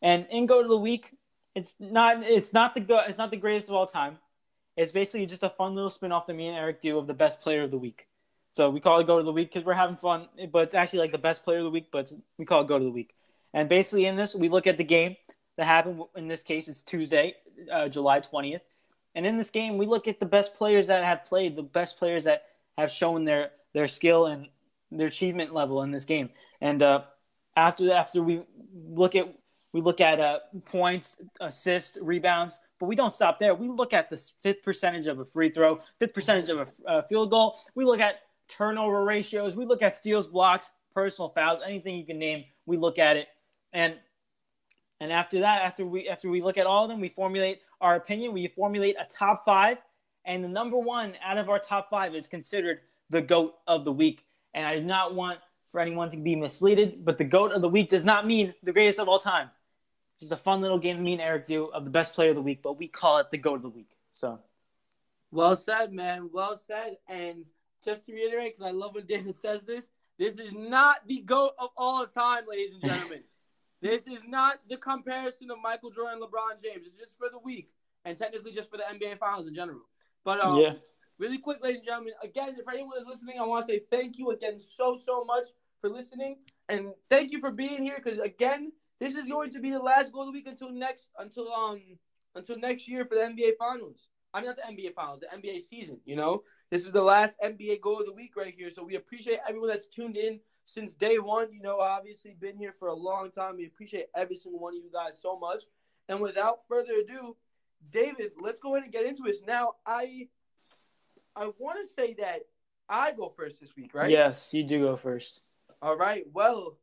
And 0.00 0.26
in 0.30 0.46
go 0.46 0.62
to 0.62 0.68
the 0.68 0.76
week, 0.76 1.12
it's 1.54 1.72
not 1.78 2.22
it's 2.22 2.52
not 2.52 2.74
the 2.74 2.80
go, 2.80 3.00
it's 3.06 3.18
not 3.18 3.30
the 3.30 3.36
greatest 3.36 3.68
of 3.68 3.74
all 3.74 3.86
time. 3.86 4.18
It's 4.76 4.92
basically 4.92 5.26
just 5.26 5.42
a 5.42 5.50
fun 5.50 5.74
little 5.74 5.90
spin 5.90 6.12
off 6.12 6.26
that 6.26 6.34
me 6.34 6.48
and 6.48 6.56
Eric 6.56 6.80
do 6.80 6.98
of 6.98 7.06
the 7.06 7.14
best 7.14 7.40
player 7.40 7.62
of 7.62 7.70
the 7.70 7.78
week. 7.78 8.08
So 8.52 8.70
we 8.70 8.80
call 8.80 9.00
it 9.00 9.06
go 9.06 9.18
to 9.18 9.24
the 9.24 9.32
week 9.32 9.52
because 9.52 9.64
we're 9.64 9.74
having 9.74 9.96
fun, 9.96 10.28
but 10.52 10.64
it's 10.64 10.74
actually 10.74 11.00
like 11.00 11.12
the 11.12 11.18
best 11.18 11.44
player 11.44 11.58
of 11.58 11.64
the 11.64 11.70
week, 11.70 11.88
but 11.90 12.12
we 12.38 12.44
call 12.44 12.62
it 12.62 12.68
go 12.68 12.78
to 12.78 12.84
the 12.84 12.90
week. 12.90 13.14
And 13.52 13.68
basically 13.68 14.06
in 14.06 14.16
this, 14.16 14.34
we 14.34 14.48
look 14.48 14.66
at 14.66 14.78
the 14.78 14.84
game 14.84 15.16
that 15.56 15.64
happened. 15.64 16.02
In 16.16 16.28
this 16.28 16.42
case, 16.42 16.68
it's 16.68 16.82
Tuesday, 16.82 17.34
uh, 17.72 17.88
July 17.88 18.20
20th. 18.20 18.60
And 19.14 19.26
in 19.26 19.36
this 19.38 19.50
game, 19.50 19.78
we 19.78 19.86
look 19.86 20.08
at 20.08 20.18
the 20.18 20.26
best 20.26 20.54
players 20.54 20.88
that 20.88 21.04
have 21.04 21.24
played, 21.24 21.56
the 21.56 21.62
best 21.62 21.98
players 21.98 22.24
that 22.24 22.46
have 22.78 22.90
shown 22.90 23.24
their 23.24 23.50
their 23.72 23.88
skill 23.88 24.26
and 24.26 24.48
their 24.90 25.08
achievement 25.08 25.52
level 25.52 25.82
in 25.82 25.90
this 25.90 26.04
game. 26.04 26.30
And 26.60 26.82
uh, 26.82 27.02
after 27.56 27.92
after 27.92 28.22
we 28.22 28.42
look 28.72 29.14
at 29.14 29.34
we 29.72 29.80
look 29.80 30.00
at 30.00 30.20
uh, 30.20 30.38
points, 30.66 31.16
assists, 31.40 31.98
rebounds, 32.00 32.60
but 32.78 32.86
we 32.86 32.94
don't 32.94 33.12
stop 33.12 33.40
there. 33.40 33.56
We 33.56 33.68
look 33.68 33.92
at 33.92 34.08
the 34.08 34.22
fifth 34.40 34.62
percentage 34.62 35.06
of 35.06 35.18
a 35.18 35.24
free 35.24 35.50
throw, 35.50 35.80
fifth 35.98 36.14
percentage 36.14 36.48
of 36.48 36.58
a 36.86 36.88
uh, 36.88 37.02
field 37.02 37.30
goal. 37.30 37.58
We 37.74 37.84
look 37.84 37.98
at 37.98 38.20
turnover 38.48 39.04
ratios. 39.04 39.56
We 39.56 39.66
look 39.66 39.82
at 39.82 39.96
steals, 39.96 40.28
blocks, 40.28 40.70
personal 40.94 41.30
fouls, 41.30 41.60
anything 41.66 41.96
you 41.96 42.06
can 42.06 42.20
name. 42.20 42.44
We 42.66 42.76
look 42.76 42.98
at 42.98 43.16
it, 43.16 43.26
and 43.72 43.94
and 45.00 45.12
after 45.12 45.40
that, 45.40 45.62
after 45.62 45.84
we 45.84 46.08
after 46.08 46.30
we 46.30 46.40
look 46.40 46.56
at 46.56 46.66
all 46.66 46.84
of 46.84 46.90
them, 46.90 47.00
we 47.00 47.08
formulate 47.08 47.60
our 47.80 47.96
opinion. 47.96 48.32
We 48.32 48.46
formulate 48.46 48.96
a 48.98 49.04
top 49.04 49.44
five, 49.44 49.78
and 50.24 50.42
the 50.42 50.48
number 50.48 50.78
one 50.78 51.14
out 51.24 51.38
of 51.38 51.48
our 51.48 51.58
top 51.58 51.90
five 51.90 52.14
is 52.14 52.28
considered 52.28 52.80
the 53.10 53.22
goat 53.22 53.54
of 53.66 53.84
the 53.84 53.92
week. 53.92 54.24
And 54.54 54.66
I 54.66 54.78
do 54.78 54.84
not 54.84 55.14
want 55.14 55.40
for 55.70 55.80
anyone 55.80 56.10
to 56.10 56.16
be 56.16 56.36
misleaded, 56.36 57.04
but 57.04 57.18
the 57.18 57.24
GOAT 57.24 57.52
of 57.52 57.60
the 57.60 57.68
week 57.68 57.88
does 57.88 58.04
not 58.04 58.26
mean 58.26 58.54
the 58.62 58.72
greatest 58.72 59.00
of 59.00 59.08
all 59.08 59.18
time. 59.18 59.50
It's 60.14 60.22
just 60.22 60.32
a 60.32 60.36
fun 60.36 60.60
little 60.60 60.78
game 60.78 61.02
me 61.02 61.14
and 61.14 61.22
Eric 61.22 61.48
do 61.48 61.66
of 61.66 61.84
the 61.84 61.90
best 61.90 62.14
player 62.14 62.30
of 62.30 62.36
the 62.36 62.42
week, 62.42 62.62
but 62.62 62.78
we 62.78 62.86
call 62.86 63.18
it 63.18 63.30
the 63.32 63.38
GOAT 63.38 63.56
of 63.56 63.62
the 63.62 63.68
week. 63.68 63.90
So 64.12 64.38
Well 65.32 65.56
said, 65.56 65.92
man. 65.92 66.30
Well 66.32 66.56
said. 66.56 66.98
And 67.08 67.44
just 67.84 68.06
to 68.06 68.12
reiterate, 68.12 68.54
because 68.54 68.68
I 68.68 68.70
love 68.70 68.94
when 68.94 69.06
David 69.06 69.36
says 69.36 69.64
this, 69.64 69.90
this 70.16 70.38
is 70.38 70.52
not 70.52 70.98
the 71.08 71.22
GOAT 71.22 71.54
of 71.58 71.70
all 71.76 72.06
time, 72.06 72.44
ladies 72.48 72.74
and 72.74 72.84
gentlemen. 72.84 73.24
this 73.82 74.06
is 74.06 74.20
not 74.28 74.60
the 74.68 74.76
comparison 74.76 75.50
of 75.50 75.58
Michael 75.60 75.90
Jordan 75.90 76.20
LeBron 76.20 76.62
James. 76.62 76.86
It's 76.86 76.96
just 76.96 77.18
for 77.18 77.28
the 77.28 77.38
week 77.40 77.72
and 78.04 78.16
technically 78.16 78.52
just 78.52 78.70
for 78.70 78.76
the 78.76 78.84
NBA 78.84 79.18
Finals 79.18 79.48
in 79.48 79.54
general. 79.56 79.82
But 80.24 80.40
um, 80.40 80.60
yeah, 80.60 80.72
really 81.18 81.38
quick, 81.38 81.58
ladies 81.62 81.78
and 81.78 81.86
gentlemen, 81.86 82.14
again, 82.22 82.50
if 82.58 82.66
anyone 82.68 82.98
is 82.98 83.06
listening, 83.06 83.38
I 83.38 83.44
want 83.44 83.66
to 83.66 83.72
say 83.72 83.82
thank 83.90 84.18
you 84.18 84.30
again 84.30 84.58
so, 84.58 84.96
so 84.96 85.24
much 85.24 85.46
for 85.80 85.90
listening. 85.90 86.38
And 86.68 86.92
thank 87.10 87.30
you 87.30 87.40
for 87.40 87.50
being 87.50 87.82
here 87.82 88.00
because, 88.02 88.18
again, 88.18 88.72
this 89.00 89.14
is 89.14 89.26
going 89.26 89.50
to 89.52 89.60
be 89.60 89.70
the 89.70 89.78
last 89.78 90.12
goal 90.12 90.22
of 90.22 90.28
the 90.28 90.32
week 90.32 90.46
until 90.46 90.70
next 90.70 91.10
until 91.18 91.52
um 91.52 91.80
until 92.34 92.58
next 92.58 92.88
year 92.88 93.04
for 93.04 93.16
the 93.16 93.20
NBA 93.20 93.56
Finals. 93.58 94.08
I 94.32 94.40
mean, 94.40 94.48
not 94.48 94.56
the 94.56 94.62
NBA 94.62 94.94
Finals, 94.94 95.20
the 95.20 95.36
NBA 95.36 95.60
season. 95.68 96.00
You 96.04 96.16
know, 96.16 96.42
this 96.70 96.86
is 96.86 96.92
the 96.92 97.02
last 97.02 97.36
NBA 97.44 97.80
goal 97.80 98.00
of 98.00 98.06
the 98.06 98.12
week 98.12 98.36
right 98.36 98.54
here. 98.56 98.70
So 98.70 98.82
we 98.82 98.96
appreciate 98.96 99.38
everyone 99.46 99.68
that's 99.68 99.86
tuned 99.86 100.16
in 100.16 100.40
since 100.64 100.94
day 100.94 101.18
one. 101.18 101.52
You 101.52 101.62
know, 101.62 101.78
obviously 101.80 102.34
been 102.40 102.56
here 102.56 102.74
for 102.78 102.88
a 102.88 102.94
long 102.94 103.30
time. 103.30 103.56
We 103.56 103.66
appreciate 103.66 104.06
every 104.16 104.36
single 104.36 104.60
one 104.60 104.74
of 104.74 104.82
you 104.82 104.90
guys 104.92 105.20
so 105.20 105.38
much. 105.38 105.64
And 106.08 106.20
without 106.20 106.66
further 106.68 106.94
ado, 107.02 107.36
David, 107.90 108.32
let's 108.40 108.58
go 108.58 108.74
ahead 108.74 108.84
and 108.84 108.92
get 108.92 109.06
into 109.06 109.22
this. 109.22 109.40
Now, 109.46 109.74
I 109.86 110.28
I 111.36 111.50
want 111.58 111.78
to 111.82 111.88
say 111.88 112.14
that 112.14 112.40
I 112.88 113.12
go 113.12 113.28
first 113.28 113.60
this 113.60 113.74
week, 113.76 113.94
right? 113.94 114.10
Yes, 114.10 114.52
you 114.52 114.64
do 114.64 114.80
go 114.80 114.96
first. 114.96 115.42
All 115.82 115.96
right. 115.96 116.24
Well, 116.32 116.78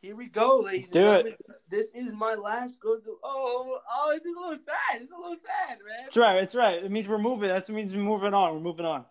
here 0.00 0.16
we 0.16 0.28
go, 0.28 0.60
ladies 0.64 0.90
Let's 0.94 1.22
do 1.22 1.28
it. 1.28 1.36
This, 1.46 1.90
this 1.92 2.06
is 2.06 2.14
my 2.14 2.34
last 2.34 2.80
go 2.80 2.96
to. 2.98 3.16
Oh, 3.22 3.78
oh, 3.92 4.12
it's 4.14 4.24
a 4.24 4.28
little 4.28 4.56
sad. 4.56 5.00
It's 5.00 5.10
a 5.10 5.16
little 5.16 5.36
sad, 5.36 5.78
man. 5.86 6.04
That's 6.04 6.16
right. 6.16 6.40
That's 6.40 6.54
right. 6.54 6.84
It 6.84 6.90
means 6.90 7.08
we're 7.08 7.18
moving. 7.18 7.48
That 7.48 7.68
means 7.68 7.94
we're 7.94 8.02
moving 8.02 8.34
on. 8.34 8.54
We're 8.54 8.60
moving 8.60 8.86
on. 8.86 9.04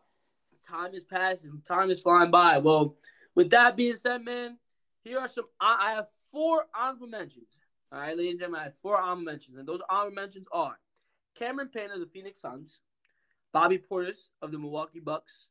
Time 0.67 0.93
is 0.93 1.03
passing. 1.03 1.61
Time 1.67 1.89
is 1.89 1.99
flying 1.99 2.31
by. 2.31 2.57
Well, 2.59 2.95
with 3.35 3.49
that 3.51 3.77
being 3.77 3.95
said, 3.95 4.23
man, 4.23 4.57
here 5.03 5.19
are 5.19 5.27
some. 5.27 5.45
I, 5.59 5.91
I 5.91 5.95
have 5.95 6.07
four 6.31 6.65
honorable 6.75 7.07
mentions. 7.07 7.47
All 7.91 7.99
right, 7.99 8.15
ladies 8.15 8.31
and 8.31 8.39
gentlemen, 8.39 8.61
I 8.61 8.63
have 8.65 8.77
four 8.77 8.99
honorable 8.99 9.23
mentions, 9.23 9.57
and 9.57 9.67
those 9.67 9.81
honorable 9.89 10.15
mentions 10.15 10.47
are 10.51 10.77
Cameron 11.39 11.69
Payne 11.73 11.91
of 11.91 12.01
the 12.01 12.05
Phoenix 12.05 12.41
Suns, 12.41 12.81
Bobby 13.53 13.77
Portis 13.79 14.29
of 14.41 14.51
the 14.51 14.59
Milwaukee 14.59 14.99
Bucks, 14.99 15.47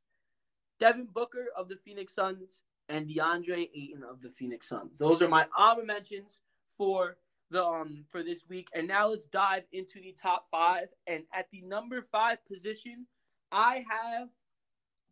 Devin 0.78 1.08
Booker 1.12 1.46
of 1.56 1.68
the 1.68 1.76
Phoenix 1.76 2.14
Suns, 2.14 2.62
and 2.90 3.08
DeAndre 3.08 3.70
Ayton 3.74 4.04
of 4.08 4.20
the 4.20 4.30
Phoenix 4.30 4.68
Suns. 4.68 4.98
Those 4.98 5.22
are 5.22 5.28
my 5.28 5.46
honorable 5.56 5.86
mentions 5.86 6.40
for 6.76 7.16
the 7.50 7.64
um 7.64 8.04
for 8.10 8.22
this 8.22 8.44
week. 8.48 8.68
And 8.74 8.86
now 8.86 9.08
let's 9.08 9.26
dive 9.26 9.64
into 9.72 10.00
the 10.00 10.14
top 10.20 10.46
five. 10.50 10.88
And 11.06 11.24
at 11.34 11.46
the 11.50 11.62
number 11.62 12.06
five 12.12 12.38
position, 12.46 13.06
I 13.50 13.84
have 13.90 14.28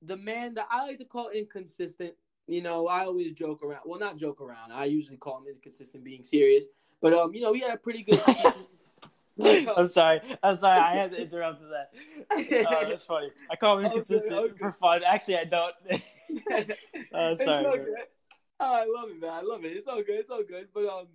the 0.02 0.16
man 0.16 0.54
that 0.54 0.68
I 0.70 0.86
like 0.86 0.98
to 0.98 1.04
call 1.04 1.30
inconsistent. 1.30 2.12
You 2.46 2.62
know, 2.62 2.86
I 2.86 3.04
always 3.04 3.32
joke 3.32 3.62
around. 3.62 3.80
Well, 3.86 3.98
not 3.98 4.18
joke 4.18 4.40
around. 4.40 4.72
I 4.72 4.84
usually 4.84 5.16
call 5.16 5.38
him 5.38 5.46
inconsistent, 5.52 6.04
being 6.04 6.22
serious. 6.22 6.66
But 7.00 7.14
um, 7.14 7.34
you 7.34 7.40
know, 7.40 7.52
he 7.52 7.60
had 7.60 7.72
a 7.74 7.78
pretty 7.78 8.02
good. 8.02 8.20
I'm 9.76 9.86
sorry. 9.86 10.20
I'm 10.42 10.56
sorry. 10.56 10.80
I 10.80 10.96
had 10.96 11.10
to 11.10 11.20
interrupt 11.20 11.60
that. 11.60 11.90
Oh, 12.68 12.88
that's 12.88 13.04
funny. 13.04 13.30
I 13.50 13.56
call 13.56 13.78
him 13.78 13.86
Okay, 13.86 13.94
inconsistent 13.96 14.32
okay. 14.32 14.54
for 14.58 14.72
fun. 14.72 15.02
Actually, 15.06 15.36
I 15.38 15.44
don't. 15.44 15.74
uh, 17.14 17.34
sorry. 17.34 17.66
all 17.66 17.76
bro. 17.76 17.84
good. 17.84 17.94
Oh, 18.58 18.74
I 18.74 18.84
love 18.84 19.10
it, 19.10 19.20
man. 19.20 19.30
I 19.30 19.42
love 19.42 19.64
it. 19.64 19.76
It's 19.76 19.86
all 19.86 20.02
good. 20.02 20.20
It's 20.20 20.30
all 20.30 20.42
good. 20.42 20.68
But 20.72 20.86
um, 20.86 21.06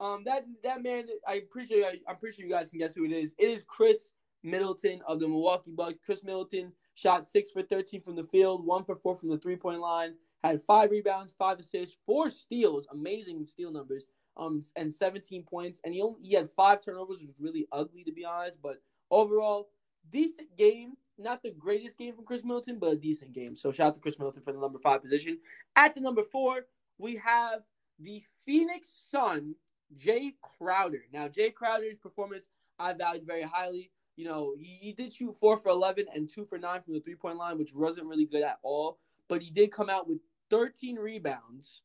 um, 0.00 0.24
that 0.24 0.44
that 0.62 0.82
man, 0.82 1.06
I 1.26 1.34
appreciate. 1.34 1.84
I, 1.84 1.98
I'm 2.08 2.16
pretty 2.16 2.36
sure 2.36 2.44
you 2.46 2.52
guys 2.52 2.68
can 2.68 2.78
guess 2.78 2.94
who 2.94 3.04
it 3.04 3.12
is. 3.12 3.34
It 3.38 3.50
is 3.50 3.64
Khris 3.66 4.10
Middleton 4.42 5.00
of 5.06 5.20
the 5.20 5.28
Milwaukee 5.28 5.72
Bucks. 5.74 5.98
Khris 6.04 6.22
Middleton 6.24 6.72
shot 6.94 7.26
six 7.26 7.50
for 7.50 7.62
13 7.62 8.02
from 8.02 8.16
the 8.16 8.24
field, 8.24 8.66
one 8.66 8.84
for 8.84 8.96
four 8.96 9.16
from 9.16 9.30
the 9.30 9.38
three 9.38 9.56
point 9.56 9.80
line. 9.80 10.14
Had 10.44 10.60
five 10.62 10.90
rebounds, 10.90 11.32
five 11.38 11.58
assists, 11.60 11.96
four 12.04 12.28
steals, 12.28 12.86
amazing 12.92 13.44
steal 13.44 13.72
numbers. 13.72 14.06
Um, 14.36 14.62
and 14.76 14.92
17 14.92 15.42
points. 15.42 15.80
And 15.84 15.92
he 15.92 16.00
only 16.00 16.20
he 16.22 16.34
had 16.34 16.48
five 16.48 16.82
turnovers, 16.82 17.18
which 17.20 17.28
was 17.28 17.40
really 17.40 17.66
ugly 17.70 18.02
to 18.04 18.12
be 18.12 18.24
honest. 18.24 18.60
But 18.62 18.82
overall, 19.10 19.68
decent 20.10 20.56
game. 20.56 20.94
Not 21.18 21.42
the 21.42 21.50
greatest 21.50 21.98
game 21.98 22.14
from 22.14 22.24
Khris 22.24 22.42
Middleton, 22.42 22.78
but 22.78 22.92
a 22.92 22.96
decent 22.96 23.34
game. 23.34 23.54
So 23.54 23.70
shout 23.70 23.88
out 23.88 23.94
to 23.94 24.00
Khris 24.00 24.18
Middleton 24.18 24.42
for 24.42 24.52
the 24.52 24.58
number 24.58 24.78
five 24.78 25.02
position. 25.02 25.38
At 25.76 25.94
the 25.94 26.00
number 26.00 26.22
four, 26.22 26.62
we 26.98 27.16
have 27.16 27.60
the 28.00 28.22
Phoenix 28.44 28.88
Sun, 29.10 29.54
Jae 29.96 30.32
Crowder. 30.40 31.02
Now, 31.12 31.28
Jae 31.28 31.52
Crowder's 31.52 31.98
performance 31.98 32.48
I 32.78 32.92
valued 32.94 33.26
very 33.26 33.42
highly. 33.42 33.90
You 34.16 34.24
know, 34.26 34.54
he, 34.58 34.78
he 34.80 34.92
did 34.92 35.14
shoot 35.14 35.36
four 35.36 35.56
for 35.56 35.68
11 35.70 36.06
and 36.14 36.28
two 36.28 36.44
for 36.44 36.58
nine 36.58 36.80
from 36.80 36.94
the 36.94 37.00
three 37.00 37.14
point 37.14 37.36
line, 37.36 37.58
which 37.58 37.74
wasn't 37.74 38.06
really 38.06 38.26
good 38.26 38.42
at 38.42 38.58
all. 38.62 38.98
But 39.28 39.42
he 39.42 39.50
did 39.50 39.72
come 39.72 39.88
out 39.88 40.08
with 40.08 40.18
13 40.50 40.96
rebounds, 40.96 41.82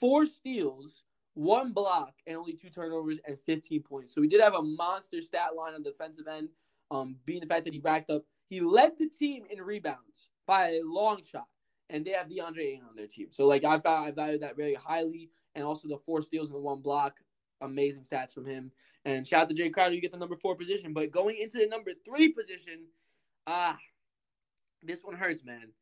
four 0.00 0.26
steals, 0.26 1.04
one 1.38 1.72
block, 1.72 2.14
and 2.26 2.36
only 2.36 2.54
two 2.54 2.68
turnovers 2.68 3.20
and 3.26 3.38
15 3.38 3.82
points. 3.82 4.14
So 4.14 4.20
he 4.20 4.28
did 4.28 4.40
have 4.40 4.54
a 4.54 4.62
monster 4.62 5.20
stat 5.20 5.50
line 5.56 5.74
on 5.74 5.82
the 5.82 5.90
defensive 5.90 6.26
end, 6.26 6.48
um, 6.90 7.16
being 7.24 7.40
the 7.40 7.46
fact 7.46 7.64
that 7.64 7.74
he 7.74 7.80
racked 7.80 8.10
up. 8.10 8.22
He 8.48 8.60
led 8.60 8.98
the 8.98 9.08
team 9.08 9.44
in 9.50 9.62
rebounds 9.62 10.30
by 10.46 10.70
a 10.70 10.80
long 10.82 11.22
shot 11.22 11.46
and 11.90 12.04
they 12.04 12.10
have 12.10 12.28
DeAndre 12.28 12.60
Ayton 12.60 12.86
on 12.88 12.96
their 12.96 13.06
team. 13.06 13.28
So 13.30 13.46
like 13.46 13.64
I 13.64 13.80
I 13.84 14.10
value 14.10 14.38
that 14.40 14.56
very 14.56 14.74
highly, 14.74 15.30
and 15.54 15.64
also 15.64 15.88
the 15.88 15.98
four 15.98 16.22
steals 16.22 16.50
and 16.50 16.56
the 16.56 16.60
one 16.60 16.80
block, 16.80 17.16
amazing 17.60 18.04
stats 18.04 18.32
from 18.32 18.46
him. 18.46 18.70
And 19.04 19.26
shout 19.26 19.42
out 19.42 19.48
to 19.48 19.54
Jae 19.54 19.72
Crowder, 19.72 19.94
you 19.94 20.00
get 20.00 20.12
the 20.12 20.18
number 20.18 20.36
four 20.36 20.54
position. 20.54 20.92
But 20.92 21.10
going 21.10 21.38
into 21.38 21.58
the 21.58 21.66
number 21.66 21.92
three 22.04 22.28
position, 22.28 22.86
ah, 23.46 23.78
this 24.82 25.02
one 25.02 25.16
hurts, 25.16 25.44
man. 25.44 25.72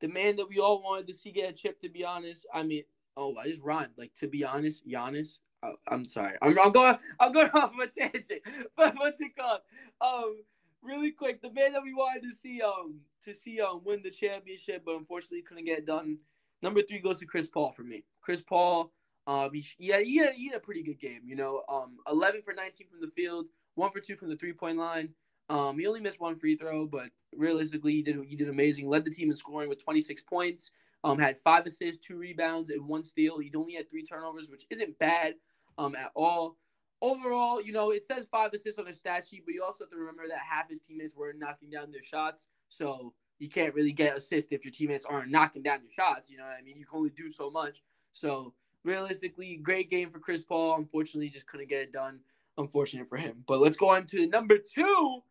The 0.00 0.08
man 0.08 0.36
that 0.36 0.48
we 0.48 0.58
all 0.58 0.82
wanted 0.82 1.06
to 1.06 1.12
see 1.12 1.30
get 1.30 1.50
a 1.50 1.52
chip. 1.52 1.80
To 1.82 1.88
be 1.88 2.04
honest, 2.04 2.46
I 2.52 2.62
mean, 2.62 2.82
oh, 3.16 3.36
I 3.36 3.48
just 3.48 3.62
rhymed. 3.62 3.92
Like 3.96 4.14
to 4.14 4.28
be 4.28 4.44
honest, 4.44 4.86
Giannis. 4.88 5.38
Uh, 5.62 5.72
I'm 5.88 6.04
sorry. 6.04 6.36
I'm, 6.42 6.58
I'm 6.58 6.72
going. 6.72 6.96
I'm 7.20 7.32
going 7.32 7.50
off 7.54 7.72
a 7.80 7.86
tangent. 7.86 8.42
But 8.76 8.94
what's 8.96 9.20
it 9.20 9.36
called? 9.36 9.60
Um, 10.00 10.36
really 10.84 11.10
quick, 11.10 11.40
the 11.40 11.50
man 11.50 11.72
that 11.72 11.82
we 11.82 11.94
wanted 11.94 12.22
to 12.22 12.34
see 12.34 12.60
um 12.62 13.00
to 13.24 13.34
see 13.34 13.60
um 13.60 13.80
win 13.84 14.02
the 14.02 14.10
championship, 14.10 14.82
but 14.84 14.96
unfortunately 14.96 15.42
couldn't 15.42 15.64
get 15.64 15.78
it 15.78 15.86
done. 15.86 16.18
Number 16.62 16.82
three 16.82 17.00
goes 17.00 17.18
to 17.18 17.26
Chris 17.26 17.48
Paul 17.48 17.72
for 17.72 17.82
me. 17.82 18.04
Chris 18.22 18.40
Paul, 18.40 18.90
um, 19.26 19.50
he, 19.52 19.62
he, 19.76 19.88
had, 19.88 20.02
he, 20.04 20.16
had, 20.16 20.34
he 20.34 20.48
had 20.48 20.56
a 20.56 20.60
pretty 20.60 20.82
good 20.82 20.98
game. 20.98 21.20
You 21.26 21.36
know, 21.36 21.62
um, 21.68 21.98
11 22.10 22.40
for 22.40 22.54
19 22.54 22.86
from 22.88 23.02
the 23.02 23.08
field, 23.08 23.46
one 23.74 23.90
for 23.90 24.00
two 24.00 24.16
from 24.16 24.30
the 24.30 24.36
three 24.36 24.54
point 24.54 24.78
line. 24.78 25.10
Um, 25.50 25.78
he 25.78 25.86
only 25.86 26.00
missed 26.00 26.20
one 26.20 26.36
free 26.36 26.56
throw, 26.56 26.86
but 26.86 27.10
realistically, 27.36 27.92
he 27.92 28.02
did 28.02 28.18
he 28.26 28.36
did 28.36 28.48
amazing. 28.48 28.88
Led 28.88 29.04
the 29.04 29.10
team 29.10 29.30
in 29.30 29.36
scoring 29.36 29.68
with 29.68 29.82
26 29.82 30.22
points. 30.22 30.70
Um, 31.04 31.18
had 31.18 31.36
five 31.36 31.66
assists, 31.66 32.04
two 32.04 32.16
rebounds, 32.16 32.70
and 32.70 32.88
one 32.88 33.04
steal. 33.04 33.38
He 33.38 33.52
only 33.54 33.74
had 33.74 33.90
three 33.90 34.02
turnovers, 34.02 34.50
which 34.50 34.64
isn't 34.70 34.98
bad 34.98 35.34
um 35.76 35.94
at 35.96 36.10
all 36.14 36.56
overall, 37.04 37.60
you 37.60 37.72
know, 37.72 37.90
it 37.90 38.02
says 38.02 38.26
five 38.30 38.52
assists 38.54 38.78
on 38.78 38.86
the 38.86 38.92
stat 38.92 39.26
sheet, 39.28 39.44
but 39.44 39.54
you 39.54 39.62
also 39.62 39.84
have 39.84 39.90
to 39.90 39.96
remember 39.96 40.26
that 40.26 40.38
half 40.38 40.70
his 40.70 40.80
teammates 40.80 41.14
were 41.14 41.34
knocking 41.36 41.68
down 41.68 41.92
their 41.92 42.02
shots. 42.02 42.48
So 42.68 43.12
you 43.38 43.48
can't 43.48 43.74
really 43.74 43.92
get 43.92 44.16
assists 44.16 44.52
if 44.52 44.64
your 44.64 44.72
teammates 44.72 45.04
aren't 45.04 45.30
knocking 45.30 45.62
down 45.62 45.80
your 45.82 45.92
shots. 45.92 46.30
You 46.30 46.38
know 46.38 46.44
what 46.44 46.56
I 46.58 46.62
mean? 46.62 46.78
You 46.78 46.86
can 46.86 46.98
only 46.98 47.10
do 47.10 47.30
so 47.30 47.50
much. 47.50 47.82
So 48.14 48.54
realistically, 48.84 49.56
great 49.56 49.90
game 49.90 50.10
for 50.10 50.18
Chris 50.18 50.42
Paul. 50.42 50.76
Unfortunately, 50.76 51.28
just 51.28 51.46
couldn't 51.46 51.68
get 51.68 51.82
it 51.82 51.92
done. 51.92 52.20
Unfortunate 52.56 53.08
for 53.08 53.18
him. 53.18 53.44
But 53.46 53.60
let's 53.60 53.76
go 53.76 53.90
on 53.90 54.06
to 54.06 54.26
number 54.26 54.56
two. 54.56 55.22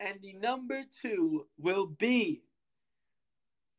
And 0.00 0.18
the 0.22 0.34
number 0.34 0.82
two 1.02 1.46
will 1.58 1.86
be 1.86 2.42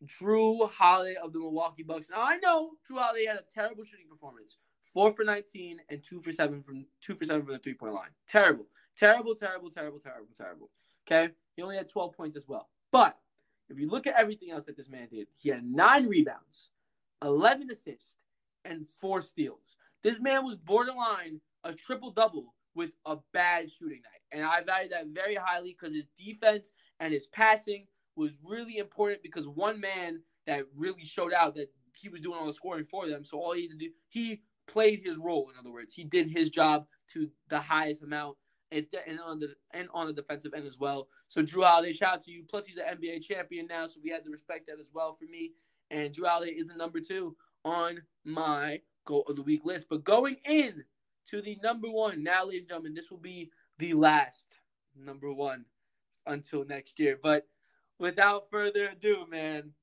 Jrue 0.05 0.69
Holiday 0.69 1.15
of 1.15 1.33
the 1.33 1.39
Milwaukee 1.39 1.83
Bucks. 1.83 2.07
Now 2.09 2.21
I 2.21 2.37
know 2.37 2.71
Jrue 2.89 2.99
Holiday 2.99 3.25
had 3.25 3.37
a 3.37 3.43
terrible 3.53 3.83
shooting 3.83 4.07
performance 4.09 4.57
four 4.93 5.11
for 5.11 5.23
19 5.23 5.79
and 5.89 6.03
two 6.03 6.19
for 6.19 6.31
seven 6.31 6.61
from 6.61 6.85
two 7.01 7.15
for 7.15 7.25
seven 7.25 7.43
from 7.43 7.53
the 7.53 7.59
three 7.59 7.73
point 7.73 7.93
line. 7.93 8.09
Terrible, 8.27 8.65
terrible, 8.97 9.35
terrible, 9.35 9.69
terrible, 9.69 9.99
terrible, 9.99 10.33
terrible. 10.35 10.69
Okay, 11.07 11.33
he 11.55 11.61
only 11.61 11.77
had 11.77 11.89
12 11.89 12.13
points 12.13 12.37
as 12.37 12.47
well. 12.47 12.69
But 12.91 13.17
if 13.69 13.79
you 13.79 13.89
look 13.89 14.07
at 14.07 14.15
everything 14.17 14.51
else 14.51 14.65
that 14.65 14.77
this 14.77 14.89
man 14.89 15.07
did, 15.09 15.27
he 15.37 15.49
had 15.49 15.63
nine 15.63 16.07
rebounds, 16.07 16.71
11 17.23 17.69
assists, 17.71 18.19
and 18.65 18.85
four 18.99 19.21
steals. 19.21 19.75
This 20.03 20.19
man 20.19 20.45
was 20.45 20.57
borderline 20.57 21.39
a 21.63 21.73
triple 21.73 22.11
double 22.11 22.53
with 22.75 22.91
a 23.05 23.17
bad 23.33 23.69
shooting 23.71 24.01
night. 24.03 24.21
And 24.31 24.45
I 24.45 24.61
value 24.61 24.89
that 24.89 25.07
very 25.07 25.35
highly 25.35 25.75
because 25.79 25.95
his 25.95 26.07
defense 26.17 26.71
and 26.99 27.13
his 27.13 27.27
passing 27.27 27.85
was 28.15 28.31
really 28.43 28.77
important 28.77 29.23
because 29.23 29.47
one 29.47 29.79
man 29.79 30.21
that 30.47 30.63
really 30.75 31.05
showed 31.05 31.33
out 31.33 31.55
that 31.55 31.71
he 31.93 32.09
was 32.09 32.21
doing 32.21 32.37
all 32.37 32.47
the 32.47 32.53
scoring 32.53 32.85
for 32.85 33.07
them. 33.07 33.23
So 33.23 33.37
all 33.37 33.53
he 33.53 33.63
had 33.63 33.71
to 33.71 33.77
do, 33.77 33.89
he 34.09 34.41
played 34.67 35.01
his 35.03 35.17
role. 35.17 35.49
In 35.49 35.59
other 35.59 35.71
words, 35.71 35.93
he 35.93 36.03
did 36.03 36.29
his 36.29 36.49
job 36.49 36.85
to 37.13 37.29
the 37.49 37.59
highest 37.59 38.03
amount, 38.03 38.37
and 38.71 38.87
on 39.23 39.39
the 39.39 39.53
and 39.73 39.89
on 39.93 40.07
the 40.07 40.13
defensive 40.13 40.53
end 40.55 40.65
as 40.65 40.77
well. 40.77 41.07
So 41.27 41.41
Jrue 41.41 41.65
Holiday, 41.65 41.93
shout 41.93 42.15
out 42.15 42.23
to 42.25 42.31
you. 42.31 42.43
Plus, 42.49 42.65
he's 42.65 42.77
an 42.77 42.97
NBA 42.97 43.21
champion 43.21 43.67
now, 43.67 43.87
so 43.87 43.99
we 44.03 44.09
had 44.09 44.23
to 44.23 44.31
respect 44.31 44.67
that 44.67 44.79
as 44.79 44.87
well 44.93 45.15
for 45.19 45.25
me. 45.25 45.51
And 45.89 46.13
Jrue 46.13 46.27
Holiday 46.27 46.53
is 46.53 46.67
the 46.67 46.75
number 46.75 46.99
two 47.01 47.35
on 47.65 48.01
my 48.23 48.79
goal 49.05 49.25
of 49.27 49.35
the 49.35 49.43
week 49.43 49.65
list. 49.65 49.87
But 49.89 50.03
going 50.03 50.37
in 50.45 50.83
to 51.29 51.41
the 51.41 51.57
number 51.61 51.89
one 51.89 52.23
now, 52.23 52.45
ladies 52.45 52.61
and 52.61 52.69
gentlemen, 52.69 52.93
this 52.93 53.11
will 53.11 53.17
be 53.17 53.51
the 53.77 53.93
last 53.93 54.55
number 54.95 55.33
one 55.33 55.65
until 56.25 56.65
next 56.65 56.99
year. 56.99 57.19
But 57.21 57.47
without 58.01 58.49
further 58.49 58.89
ado, 58.89 59.27
man, 59.29 59.73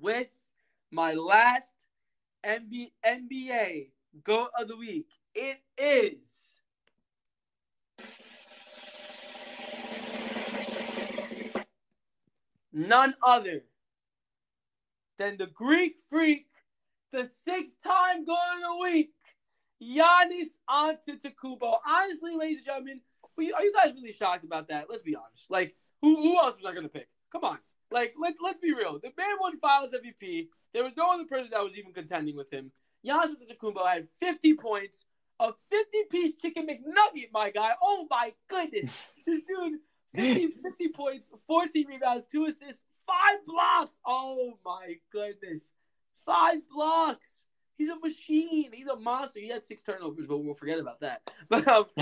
with 0.00 0.28
my 0.90 1.14
last 1.14 1.72
NBA, 2.44 2.90
NBA 3.04 3.88
goal 4.22 4.48
of 4.58 4.68
the 4.68 4.76
week, 4.76 5.06
it 5.34 5.62
is. 5.78 6.18
None 12.70 13.14
other 13.26 13.64
than 15.18 15.38
the 15.38 15.46
Greek 15.46 15.96
freak, 16.10 16.48
the 17.12 17.28
six-time 17.44 18.26
goal 18.26 18.36
of 18.36 18.60
the 18.60 18.76
week, 18.82 19.12
Giannis 19.82 20.58
Antetokounmpo. 20.68 21.78
Honestly, 21.86 22.36
ladies 22.36 22.58
and 22.58 22.66
gentlemen, 22.66 23.00
are 23.38 23.64
you 23.64 23.72
guys 23.72 23.94
really 23.94 24.12
shocked 24.12 24.44
about 24.44 24.68
that? 24.68 24.90
Let's 24.90 25.02
be 25.02 25.16
honest. 25.16 25.50
Like, 25.50 25.74
who, 26.02 26.16
who 26.16 26.38
else 26.38 26.56
was 26.56 26.64
I 26.66 26.72
going 26.72 26.84
to 26.84 26.88
pick? 26.88 27.08
Come 27.32 27.44
on. 27.44 27.58
Like, 27.90 28.14
let, 28.20 28.34
let's 28.40 28.60
be 28.60 28.72
real. 28.72 28.98
The 28.98 29.12
man 29.16 29.36
won 29.40 29.58
Finals 29.58 29.92
MVP. 29.92 30.48
There 30.72 30.84
was 30.84 30.92
no 30.96 31.12
other 31.12 31.24
person 31.24 31.48
that 31.52 31.62
was 31.62 31.76
even 31.76 31.92
contending 31.92 32.36
with 32.36 32.50
him. 32.50 32.70
Giannis 33.04 33.30
Antetokounmpo 33.30 33.86
had 33.86 34.08
50 34.20 34.54
points, 34.54 35.04
a 35.40 35.48
50-piece 35.72 36.34
chicken 36.34 36.66
McNugget, 36.66 37.32
my 37.32 37.50
guy. 37.50 37.72
Oh, 37.82 38.06
my 38.10 38.32
goodness. 38.48 39.02
this 39.26 39.40
dude, 39.42 39.80
50, 40.14 40.48
50 40.62 40.88
points, 40.88 41.28
14 41.46 41.86
rebounds, 41.88 42.24
two 42.24 42.44
assists, 42.44 42.82
five 43.06 43.44
blocks. 43.46 43.98
Oh, 44.06 44.58
my 44.64 44.96
goodness. 45.12 45.72
Five 46.24 46.58
blocks. 46.72 47.28
He's 47.80 47.88
a 47.88 47.98
machine. 47.98 48.70
He's 48.74 48.88
a 48.88 48.96
monster. 48.96 49.40
He 49.40 49.48
had 49.48 49.64
six 49.64 49.80
turnovers, 49.80 50.26
but 50.26 50.36
we'll 50.36 50.52
forget 50.52 50.78
about 50.78 51.00
that. 51.00 51.32
But 51.48 51.66
um, 51.66 51.86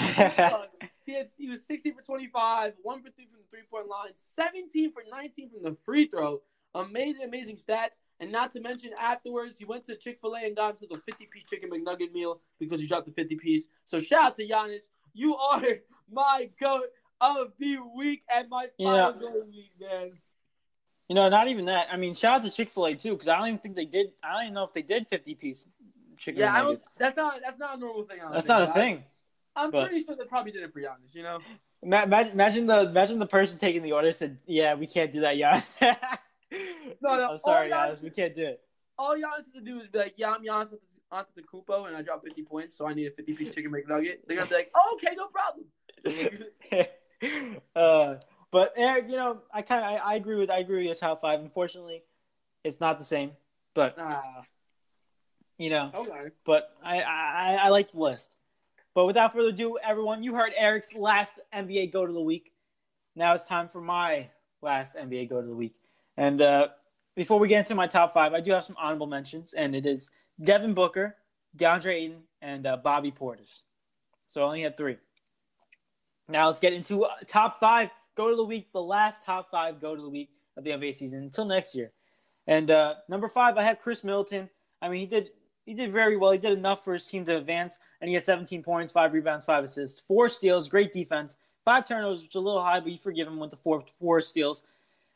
he 1.06 1.12
had 1.12 1.28
he 1.38 1.48
was 1.48 1.64
16 1.64 1.94
for 1.94 2.02
25, 2.02 2.72
one 2.82 3.00
for 3.00 3.10
three 3.10 3.26
from 3.26 3.38
the 3.38 3.48
three 3.48 3.62
point 3.70 3.86
line, 3.86 4.10
17 4.34 4.92
for 4.92 5.04
19 5.08 5.50
from 5.50 5.62
the 5.62 5.76
free 5.84 6.08
throw. 6.08 6.40
Amazing, 6.74 7.22
amazing 7.22 7.58
stats. 7.58 8.00
And 8.18 8.32
not 8.32 8.50
to 8.54 8.60
mention, 8.60 8.90
afterwards, 9.00 9.56
he 9.56 9.66
went 9.66 9.84
to 9.84 9.94
Chick 9.94 10.18
fil 10.20 10.34
A 10.34 10.46
and 10.46 10.56
got 10.56 10.80
himself 10.80 11.00
a 11.00 11.12
50 11.12 11.26
piece 11.26 11.44
chicken 11.44 11.70
McNugget 11.70 12.12
meal 12.12 12.40
because 12.58 12.80
he 12.80 12.88
dropped 12.88 13.06
the 13.06 13.12
50 13.12 13.36
piece. 13.36 13.66
So 13.84 14.00
shout 14.00 14.24
out 14.24 14.34
to 14.34 14.48
Giannis. 14.48 14.82
You 15.14 15.36
are 15.36 15.62
my 16.12 16.50
goat 16.60 16.86
of 17.20 17.52
the 17.60 17.76
week 17.96 18.24
and 18.34 18.48
my 18.50 18.66
final 18.76 18.96
yeah. 18.96 19.12
goat 19.12 19.26
of 19.28 19.46
the 19.46 19.46
week, 19.48 19.70
man. 19.80 20.10
You 21.08 21.14
know, 21.14 21.28
not 21.28 21.48
even 21.48 21.64
that. 21.66 21.88
I 21.90 21.96
mean, 21.96 22.14
shout 22.14 22.40
out 22.40 22.44
to 22.44 22.50
Chick 22.50 22.70
Fil 22.70 22.86
A 22.86 22.94
too, 22.94 23.12
because 23.12 23.28
I 23.28 23.38
don't 23.38 23.48
even 23.48 23.58
think 23.58 23.76
they 23.76 23.86
did. 23.86 24.08
I 24.22 24.32
don't 24.32 24.42
even 24.42 24.54
know 24.54 24.64
if 24.64 24.74
they 24.74 24.82
did 24.82 25.08
fifty 25.08 25.34
piece 25.34 25.66
chicken. 26.18 26.40
Yeah, 26.40 26.54
I 26.54 26.60
don't, 26.60 26.82
that's 26.98 27.16
not 27.16 27.40
that's 27.42 27.58
not 27.58 27.76
a 27.76 27.80
normal 27.80 28.04
thing. 28.04 28.18
That's 28.30 28.46
not 28.46 28.62
a 28.62 28.66
thing. 28.66 29.04
I, 29.56 29.64
am 29.64 29.70
pretty 29.70 30.00
sure 30.02 30.14
they 30.16 30.24
probably 30.24 30.52
did 30.52 30.62
it 30.62 30.72
for 30.72 30.80
Giannis. 30.80 31.14
You 31.14 31.22
know. 31.22 31.38
Imagine 31.82 32.66
the 32.66 32.80
imagine 32.82 33.18
the 33.18 33.26
person 33.26 33.58
taking 33.58 33.82
the 33.82 33.92
order 33.92 34.12
said, 34.12 34.38
"Yeah, 34.46 34.74
we 34.74 34.86
can't 34.86 35.10
do 35.10 35.20
that, 35.20 35.36
Giannis." 35.36 35.64
no, 37.00 37.16
no, 37.16 37.30
I'm 37.30 37.38
sorry, 37.38 37.70
Giannis. 37.70 38.02
We 38.02 38.10
can't 38.10 38.34
do 38.34 38.44
it. 38.44 38.60
All 38.98 39.14
Giannis 39.14 39.36
has 39.36 39.54
to 39.54 39.60
do 39.60 39.80
is 39.80 39.88
be 39.88 39.98
like, 39.98 40.14
"Yeah, 40.16 40.32
I'm 40.32 40.44
Giannis 40.44 40.74
Antetokounmpo, 41.12 41.86
and 41.86 41.96
I 41.96 42.02
dropped 42.02 42.24
50 42.24 42.42
points, 42.42 42.76
so 42.76 42.86
I 42.86 42.94
need 42.94 43.06
a 43.06 43.12
50 43.12 43.32
piece 43.32 43.54
chicken 43.54 43.72
McNugget." 43.72 44.18
They're 44.26 44.36
gonna 44.36 44.48
be 44.48 44.54
like, 44.56 44.70
oh, 44.74 44.98
"Okay, 44.98 45.14
no 45.16 45.28
problem." 45.28 45.66
uh, 47.76 48.16
but 48.50 48.72
Eric, 48.76 49.06
you 49.08 49.16
know, 49.16 49.42
I 49.52 49.62
kind 49.62 49.84
of 49.84 49.90
I, 49.90 50.12
I, 50.12 50.14
agree 50.16 50.36
with 50.36 50.50
I 50.50 50.58
agree 50.58 50.78
with 50.78 50.86
your 50.86 50.94
top 50.94 51.20
five. 51.20 51.40
Unfortunately, 51.40 52.02
it's 52.64 52.80
not 52.80 52.98
the 52.98 53.04
same. 53.04 53.32
But 53.74 53.98
uh, 53.98 54.20
you 55.58 55.70
know, 55.70 55.90
okay. 55.94 56.30
But 56.44 56.74
I, 56.82 57.00
I 57.02 57.58
I 57.62 57.68
like 57.68 57.92
the 57.92 57.98
list. 57.98 58.36
But 58.94 59.06
without 59.06 59.32
further 59.32 59.50
ado, 59.50 59.78
everyone, 59.78 60.22
you 60.22 60.34
heard 60.34 60.52
Eric's 60.56 60.94
last 60.94 61.38
NBA 61.54 61.92
go 61.92 62.06
to 62.06 62.12
the 62.12 62.20
week. 62.20 62.52
Now 63.14 63.34
it's 63.34 63.44
time 63.44 63.68
for 63.68 63.80
my 63.80 64.28
last 64.62 64.96
NBA 64.96 65.28
go 65.28 65.40
to 65.40 65.46
the 65.46 65.54
week. 65.54 65.76
And 66.16 66.40
uh, 66.42 66.68
before 67.14 67.38
we 67.38 67.48
get 67.48 67.60
into 67.60 67.74
my 67.74 67.86
top 67.86 68.12
five, 68.12 68.32
I 68.32 68.40
do 68.40 68.50
have 68.52 68.64
some 68.64 68.76
honorable 68.78 69.06
mentions, 69.06 69.52
and 69.52 69.76
it 69.76 69.86
is 69.86 70.10
Devin 70.42 70.74
Booker, 70.74 71.16
DeAndre 71.56 71.94
Ayton, 71.94 72.22
and 72.42 72.66
uh, 72.66 72.76
Bobby 72.76 73.12
Portis. 73.12 73.60
So 74.26 74.42
I 74.42 74.46
only 74.46 74.62
had 74.62 74.76
three. 74.76 74.96
Now 76.28 76.48
let's 76.48 76.60
get 76.60 76.72
into 76.72 77.04
uh, 77.04 77.10
top 77.26 77.60
five 77.60 77.90
go 78.18 78.28
to 78.28 78.36
the 78.36 78.44
week, 78.44 78.70
the 78.72 78.82
last 78.82 79.24
top 79.24 79.48
five 79.50 79.80
go 79.80 79.94
to 79.94 80.02
the 80.02 80.08
week 80.08 80.28
of 80.56 80.64
the 80.64 80.70
NBA 80.70 80.94
season 80.94 81.22
until 81.22 81.44
next 81.44 81.74
year. 81.74 81.92
And 82.48 82.70
uh, 82.70 82.96
number 83.08 83.28
five, 83.28 83.56
I 83.56 83.62
have 83.62 83.78
Khris 83.78 84.02
Middleton. 84.02 84.50
I 84.82 84.88
mean, 84.88 85.00
he 85.00 85.06
did 85.06 85.30
he 85.64 85.74
did 85.74 85.92
very 85.92 86.16
well. 86.16 86.32
He 86.32 86.38
did 86.38 86.56
enough 86.56 86.82
for 86.82 86.94
his 86.94 87.06
team 87.06 87.24
to 87.26 87.36
advance, 87.36 87.78
and 88.00 88.08
he 88.08 88.14
had 88.14 88.24
17 88.24 88.62
points, 88.62 88.90
five 88.90 89.12
rebounds, 89.12 89.44
five 89.44 89.64
assists, 89.64 90.00
four 90.00 90.28
steals, 90.28 90.68
great 90.68 90.92
defense, 90.92 91.36
five 91.64 91.86
turnovers, 91.86 92.22
which 92.22 92.30
is 92.30 92.34
a 92.36 92.40
little 92.40 92.62
high, 92.62 92.80
but 92.80 92.90
you 92.90 92.98
forgive 92.98 93.28
him 93.28 93.38
with 93.38 93.50
the 93.50 93.56
four 93.56 93.84
four 94.00 94.20
steals. 94.20 94.62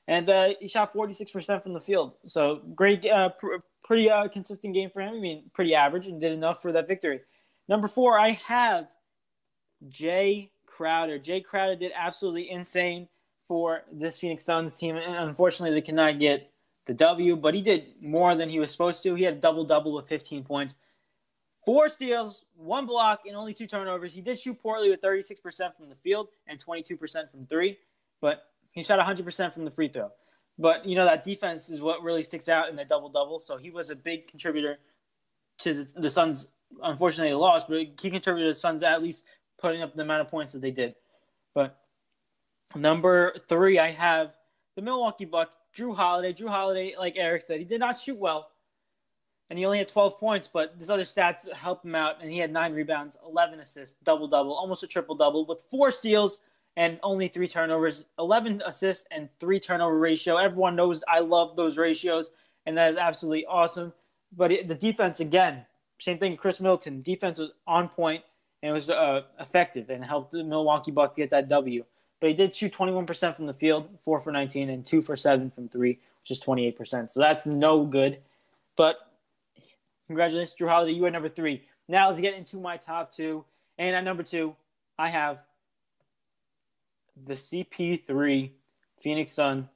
And 0.08 0.28
uh, 0.28 0.50
he 0.60 0.68
shot 0.68 0.92
46% 0.92 1.62
from 1.62 1.72
the 1.72 1.80
field. 1.80 2.14
So 2.26 2.60
great, 2.74 3.08
uh, 3.08 3.30
pr- 3.30 3.62
pretty 3.84 4.10
uh, 4.10 4.26
consistent 4.28 4.74
game 4.74 4.90
for 4.90 5.00
him. 5.00 5.14
I 5.14 5.18
mean, 5.18 5.44
pretty 5.54 5.74
average, 5.74 6.06
and 6.06 6.20
did 6.20 6.32
enough 6.32 6.60
for 6.60 6.72
that 6.72 6.88
victory. 6.88 7.20
Number 7.68 7.88
four, 7.88 8.18
I 8.18 8.30
have 8.46 8.88
Jae 9.88 10.50
Crowder. 10.82 11.16
Jae 11.16 11.44
Crowder 11.44 11.76
did 11.76 11.92
absolutely 11.94 12.50
insane 12.50 13.06
for 13.46 13.82
this 13.92 14.18
Phoenix 14.18 14.42
Suns 14.42 14.74
team, 14.74 14.96
and 14.96 15.28
unfortunately, 15.28 15.72
they 15.72 15.80
cannot 15.80 16.18
get 16.18 16.50
the 16.86 16.94
W. 16.94 17.36
But 17.36 17.54
he 17.54 17.62
did 17.62 17.94
more 18.00 18.34
than 18.34 18.48
he 18.48 18.58
was 18.58 18.72
supposed 18.72 19.04
to. 19.04 19.14
He 19.14 19.22
had 19.22 19.40
double 19.40 19.62
double 19.62 19.92
with 19.92 20.08
15 20.08 20.42
points, 20.42 20.78
four 21.64 21.88
steals, 21.88 22.44
one 22.56 22.84
block, 22.84 23.20
and 23.28 23.36
only 23.36 23.54
two 23.54 23.68
turnovers. 23.68 24.12
He 24.12 24.22
did 24.22 24.40
shoot 24.40 24.60
poorly 24.60 24.90
with 24.90 25.00
36% 25.00 25.76
from 25.76 25.88
the 25.88 25.94
field 25.94 26.30
and 26.48 26.60
22% 26.60 27.30
from 27.30 27.46
three, 27.46 27.78
but 28.20 28.46
he 28.72 28.82
shot 28.82 28.98
100% 28.98 29.54
from 29.54 29.64
the 29.64 29.70
free 29.70 29.88
throw. 29.88 30.10
But 30.58 30.84
you 30.84 30.96
know 30.96 31.04
that 31.04 31.22
defense 31.22 31.70
is 31.70 31.80
what 31.80 32.02
really 32.02 32.24
sticks 32.24 32.48
out 32.48 32.68
in 32.68 32.74
that 32.74 32.88
double 32.88 33.08
double. 33.08 33.38
So 33.38 33.56
he 33.56 33.70
was 33.70 33.90
a 33.90 33.94
big 33.94 34.26
contributor 34.26 34.78
to 35.58 35.74
the, 35.74 36.00
the 36.00 36.10
Suns. 36.10 36.48
Unfortunately, 36.82 37.34
lost, 37.34 37.68
but 37.68 37.78
he 37.78 37.86
contributed 37.86 38.48
to 38.48 38.48
the 38.48 38.54
Suns 38.54 38.82
at 38.82 39.00
least 39.00 39.24
putting 39.62 39.80
up 39.80 39.94
the 39.94 40.02
amount 40.02 40.20
of 40.20 40.28
points 40.28 40.52
that 40.52 40.60
they 40.60 40.72
did. 40.72 40.94
But 41.54 41.78
number 42.74 43.34
three, 43.48 43.78
I 43.78 43.92
have 43.92 44.34
the 44.76 44.82
Milwaukee 44.82 45.24
Buck, 45.24 45.52
Jrue 45.74 45.94
Holiday. 45.94 46.34
Jrue 46.34 46.48
Holiday, 46.48 46.94
like 46.98 47.14
Eric 47.16 47.42
said, 47.42 47.60
he 47.60 47.64
did 47.64 47.80
not 47.80 47.98
shoot 47.98 48.18
well, 48.18 48.50
and 49.48 49.58
he 49.58 49.64
only 49.64 49.78
had 49.78 49.88
12 49.88 50.18
points, 50.18 50.48
but 50.52 50.74
his 50.76 50.90
other 50.90 51.04
stats 51.04 51.50
helped 51.52 51.84
him 51.84 51.94
out, 51.94 52.16
and 52.20 52.30
he 52.30 52.38
had 52.38 52.52
nine 52.52 52.74
rebounds, 52.74 53.16
11 53.26 53.60
assists, 53.60 53.96
double 54.02 54.26
double, 54.26 54.52
almost 54.52 54.82
a 54.82 54.86
triple 54.86 55.14
double, 55.14 55.46
with 55.46 55.64
four 55.70 55.90
steals 55.90 56.38
and 56.76 56.98
only 57.02 57.28
three 57.28 57.48
turnovers, 57.48 58.06
11 58.18 58.62
assists 58.66 59.06
and 59.10 59.28
three 59.38 59.60
turnover 59.60 59.98
ratio. 59.98 60.36
Everyone 60.36 60.74
knows 60.74 61.04
I 61.06 61.20
love 61.20 61.54
those 61.54 61.78
ratios, 61.78 62.30
and 62.66 62.76
that 62.76 62.90
is 62.90 62.96
absolutely 62.96 63.46
awesome. 63.46 63.92
But 64.34 64.50
it, 64.50 64.68
the 64.68 64.74
defense, 64.74 65.20
again, 65.20 65.66
same 66.00 66.18
thing. 66.18 66.36
Khris 66.36 66.60
Middleton, 66.60 67.02
defense 67.02 67.38
was 67.38 67.50
on 67.66 67.88
point 67.88 68.24
and 68.62 68.70
it 68.70 68.72
was 68.72 68.88
uh, 68.88 69.22
effective 69.40 69.90
and 69.90 70.04
helped 70.04 70.30
the 70.32 70.44
Milwaukee 70.44 70.90
Bucks 70.90 71.14
get 71.16 71.30
that 71.30 71.48
W. 71.48 71.84
But 72.20 72.30
he 72.30 72.34
did 72.34 72.54
shoot 72.54 72.72
21% 72.72 73.34
from 73.34 73.46
the 73.46 73.52
field, 73.52 73.88
four 74.04 74.20
for 74.20 74.30
19, 74.30 74.70
and 74.70 74.86
two 74.86 75.02
for 75.02 75.16
seven 75.16 75.50
from 75.50 75.68
three, 75.68 75.98
which 76.22 76.30
is 76.30 76.40
28%. 76.40 77.10
So 77.10 77.18
that's 77.18 77.46
no 77.46 77.84
good. 77.84 78.18
But 78.76 78.96
congratulations, 80.06 80.54
Jrue 80.58 80.68
Holiday. 80.68 80.92
You 80.92 81.04
are 81.06 81.10
number 81.10 81.28
three. 81.28 81.62
Now 81.88 82.08
let's 82.08 82.20
get 82.20 82.34
into 82.34 82.58
my 82.58 82.76
top 82.76 83.10
two. 83.10 83.44
And 83.78 83.96
at 83.96 84.04
number 84.04 84.22
two, 84.22 84.54
I 84.98 85.10
have 85.10 85.40
the 87.26 87.34
CP3 87.34 88.50
Phoenix 89.00 89.32
Sun. 89.32 89.68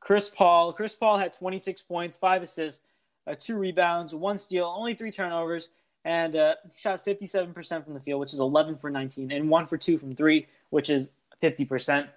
Chris 0.00 0.28
Paul. 0.28 0.72
Chris 0.72 0.96
Paul 0.96 1.18
had 1.18 1.32
26 1.32 1.82
points, 1.82 2.16
five 2.16 2.42
assists, 2.42 2.82
uh, 3.26 3.34
two 3.38 3.56
rebounds, 3.56 4.14
one 4.14 4.36
steal, 4.36 4.66
only 4.76 4.94
three 4.94 5.10
turnovers, 5.12 5.68
and 6.04 6.36
uh, 6.36 6.54
he 6.64 6.78
shot 6.78 7.04
57% 7.04 7.84
from 7.84 7.94
the 7.94 8.00
field, 8.00 8.20
which 8.20 8.32
is 8.32 8.40
11 8.40 8.78
for 8.78 8.90
19, 8.90 9.32
and 9.32 9.48
one 9.48 9.66
for 9.66 9.76
two 9.76 9.98
from 9.98 10.14
three, 10.14 10.46
which 10.70 10.90
is 10.90 11.08
50%. 11.42 12.08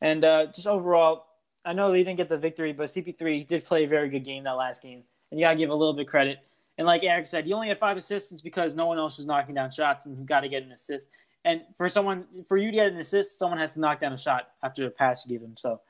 And 0.00 0.24
uh, 0.24 0.46
just 0.54 0.66
overall, 0.66 1.26
I 1.64 1.72
know 1.72 1.90
they 1.90 2.04
didn't 2.04 2.16
get 2.16 2.28
the 2.28 2.38
victory, 2.38 2.72
but 2.72 2.88
CP3 2.88 3.46
did 3.46 3.64
play 3.64 3.84
a 3.84 3.88
very 3.88 4.08
good 4.08 4.24
game 4.24 4.44
that 4.44 4.52
last 4.52 4.82
game, 4.82 5.02
and 5.30 5.40
you 5.40 5.46
gotta 5.46 5.56
give 5.56 5.70
a 5.70 5.74
little 5.74 5.94
bit 5.94 6.06
of 6.06 6.10
credit. 6.10 6.38
And 6.78 6.86
like 6.86 7.02
Eric 7.02 7.26
said, 7.26 7.46
he 7.46 7.52
only 7.52 7.68
had 7.68 7.78
five 7.78 7.96
assists 7.96 8.40
because 8.40 8.74
no 8.74 8.86
one 8.86 8.98
else 8.98 9.16
was 9.16 9.26
knocking 9.26 9.54
down 9.54 9.70
shots, 9.70 10.06
and 10.06 10.18
you 10.18 10.24
got 10.24 10.40
to 10.40 10.48
get 10.48 10.62
an 10.62 10.72
assist. 10.72 11.10
And 11.44 11.62
for 11.76 11.88
someone, 11.88 12.26
for 12.46 12.56
you 12.56 12.70
to 12.70 12.76
get 12.76 12.92
an 12.92 12.98
assist, 12.98 13.38
someone 13.38 13.58
has 13.58 13.74
to 13.74 13.80
knock 13.80 14.00
down 14.00 14.12
a 14.12 14.18
shot 14.18 14.48
after 14.62 14.84
the 14.84 14.90
pass 14.90 15.24
you 15.24 15.32
give 15.32 15.42
him. 15.42 15.56
So, 15.56 15.80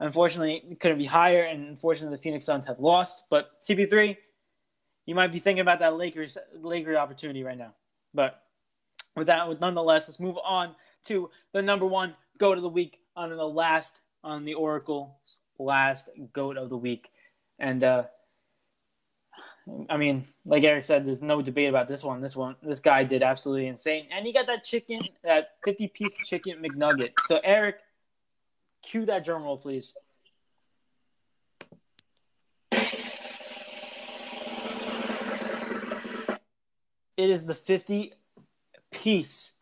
unfortunately, 0.00 0.62
it 0.70 0.80
couldn't 0.80 0.98
be 0.98 1.04
higher, 1.04 1.42
and 1.42 1.68
unfortunately, 1.68 2.16
the 2.16 2.22
Phoenix 2.22 2.44
Suns 2.44 2.64
have 2.66 2.80
lost. 2.80 3.24
But 3.28 3.60
CP3, 3.60 4.16
you 5.06 5.14
might 5.14 5.32
be 5.32 5.38
thinking 5.38 5.60
about 5.60 5.80
that 5.80 5.96
Lakers 5.96 6.38
Lakers 6.60 6.96
opportunity 6.96 7.42
right 7.42 7.58
now. 7.58 7.74
But 8.12 8.42
with 9.16 9.26
that, 9.26 9.60
nonetheless, 9.60 10.08
let's 10.08 10.20
move 10.20 10.38
on 10.42 10.74
to 11.04 11.30
the 11.52 11.62
number 11.62 11.86
one 11.86 12.14
goat 12.38 12.56
of 12.56 12.62
the 12.62 12.68
week 12.68 13.00
on 13.16 13.30
the 13.30 13.44
last 13.44 14.00
on 14.22 14.44
the 14.44 14.54
Oracle 14.54 15.18
last 15.58 16.08
goat 16.32 16.56
of 16.56 16.68
the 16.68 16.76
week, 16.76 17.10
and 17.58 17.84
uh, 17.84 18.04
I 19.88 19.96
mean, 19.96 20.26
like 20.44 20.62
Eric 20.64 20.84
said, 20.84 21.06
there's 21.06 21.22
no 21.22 21.40
debate 21.40 21.68
about 21.68 21.88
this 21.88 22.04
one. 22.04 22.20
This 22.20 22.36
one, 22.36 22.56
this 22.62 22.80
guy 22.80 23.04
did 23.04 23.22
absolutely 23.22 23.66
insane, 23.66 24.08
and 24.12 24.26
he 24.26 24.32
got 24.32 24.46
that 24.46 24.64
chicken, 24.64 25.00
that 25.22 25.52
50 25.64 25.88
piece 25.88 26.16
chicken 26.26 26.62
McNugget. 26.62 27.12
So 27.26 27.40
Eric, 27.42 27.76
cue 28.82 29.06
that 29.06 29.24
drum 29.24 29.42
roll, 29.42 29.56
please. 29.56 29.94
It 37.16 37.30
is 37.30 37.46
the 37.46 37.54
50 37.54 38.12
piece. 38.90 39.52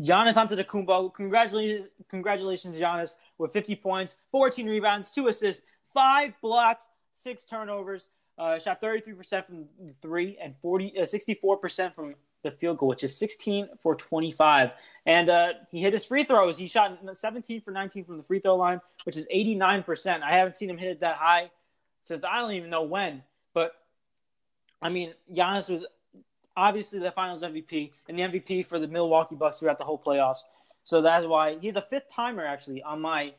Giannis 0.00 0.36
Antetokounmpo. 0.36 1.14
Congratulations, 1.14 1.88
congratulations, 2.08 2.78
Giannis, 2.78 3.14
with 3.38 3.52
50 3.52 3.76
points, 3.76 4.16
14 4.30 4.66
rebounds, 4.68 5.10
two 5.10 5.28
assists, 5.28 5.64
five 5.92 6.34
blocks, 6.42 6.88
six 7.14 7.44
turnovers. 7.44 8.08
Uh, 8.38 8.58
shot 8.58 8.82
33% 8.82 9.46
from 9.46 9.64
three 10.02 10.36
and 10.42 10.54
40, 10.60 10.98
uh, 10.98 11.02
64% 11.04 11.94
from 11.94 12.14
the 12.42 12.50
field 12.50 12.76
goal, 12.76 12.90
which 12.90 13.02
is 13.02 13.16
16 13.16 13.68
for 13.82 13.94
25. 13.94 14.72
And 15.06 15.30
uh, 15.30 15.52
he 15.70 15.80
hit 15.80 15.94
his 15.94 16.04
free 16.04 16.22
throws. 16.22 16.58
He 16.58 16.68
shot 16.68 16.98
17 17.10 17.62
for 17.62 17.70
19 17.70 18.04
from 18.04 18.18
the 18.18 18.22
free 18.22 18.40
throw 18.40 18.56
line, 18.56 18.82
which 19.04 19.16
is 19.16 19.26
89%. 19.34 20.22
I 20.22 20.36
haven't 20.36 20.54
seen 20.54 20.68
him 20.68 20.76
hit 20.76 20.88
it 20.88 21.00
that 21.00 21.16
high 21.16 21.50
since 22.02 22.24
I 22.24 22.40
don't 22.40 22.52
even 22.52 22.68
know 22.68 22.82
when. 22.82 23.22
But 23.54 23.72
I 24.82 24.90
mean, 24.90 25.14
Giannis 25.32 25.70
was 25.70 25.86
obviously 26.56 26.98
the 26.98 27.10
Finals 27.10 27.42
MVP 27.42 27.92
and 28.08 28.18
the 28.18 28.22
MVP 28.22 28.66
for 28.66 28.78
the 28.78 28.88
Milwaukee 28.88 29.34
Bucks 29.34 29.58
throughout 29.58 29.78
the 29.78 29.84
whole 29.84 30.02
playoffs. 30.04 30.40
So 30.84 31.02
that's 31.02 31.26
why 31.26 31.58
he's 31.60 31.76
a 31.76 31.82
fifth 31.82 32.08
timer 32.08 32.46
actually 32.46 32.82
on 32.82 33.00
my 33.00 33.34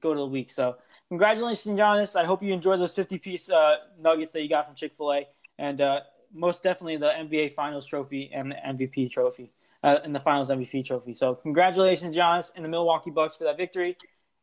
go 0.00 0.12
to 0.12 0.20
the 0.20 0.26
week. 0.26 0.50
So 0.50 0.76
congratulations, 1.08 1.78
Giannis. 1.78 2.14
I 2.14 2.24
hope 2.24 2.42
you 2.42 2.52
enjoyed 2.52 2.80
those 2.80 2.94
50 2.94 3.18
piece 3.18 3.50
uh, 3.50 3.76
nuggets 3.98 4.32
that 4.32 4.42
you 4.42 4.48
got 4.48 4.66
from 4.66 4.74
Chick 4.74 4.94
fil 4.94 5.12
A. 5.12 5.26
And 5.58 5.80
uh, 5.80 6.00
most 6.32 6.62
definitely 6.62 6.96
the 6.96 7.10
NBA 7.10 7.54
Finals 7.54 7.86
trophy 7.86 8.30
and 8.32 8.52
the 8.52 8.56
MVP 8.56 9.10
trophy, 9.10 9.52
uh, 9.82 10.00
and 10.04 10.14
the 10.14 10.20
Finals 10.20 10.50
MVP 10.50 10.84
trophy. 10.84 11.14
So 11.14 11.34
congratulations, 11.34 12.14
Giannis, 12.14 12.52
and 12.54 12.64
the 12.64 12.68
Milwaukee 12.68 13.10
Bucks 13.10 13.36
for 13.36 13.44
that 13.44 13.56
victory. 13.56 13.96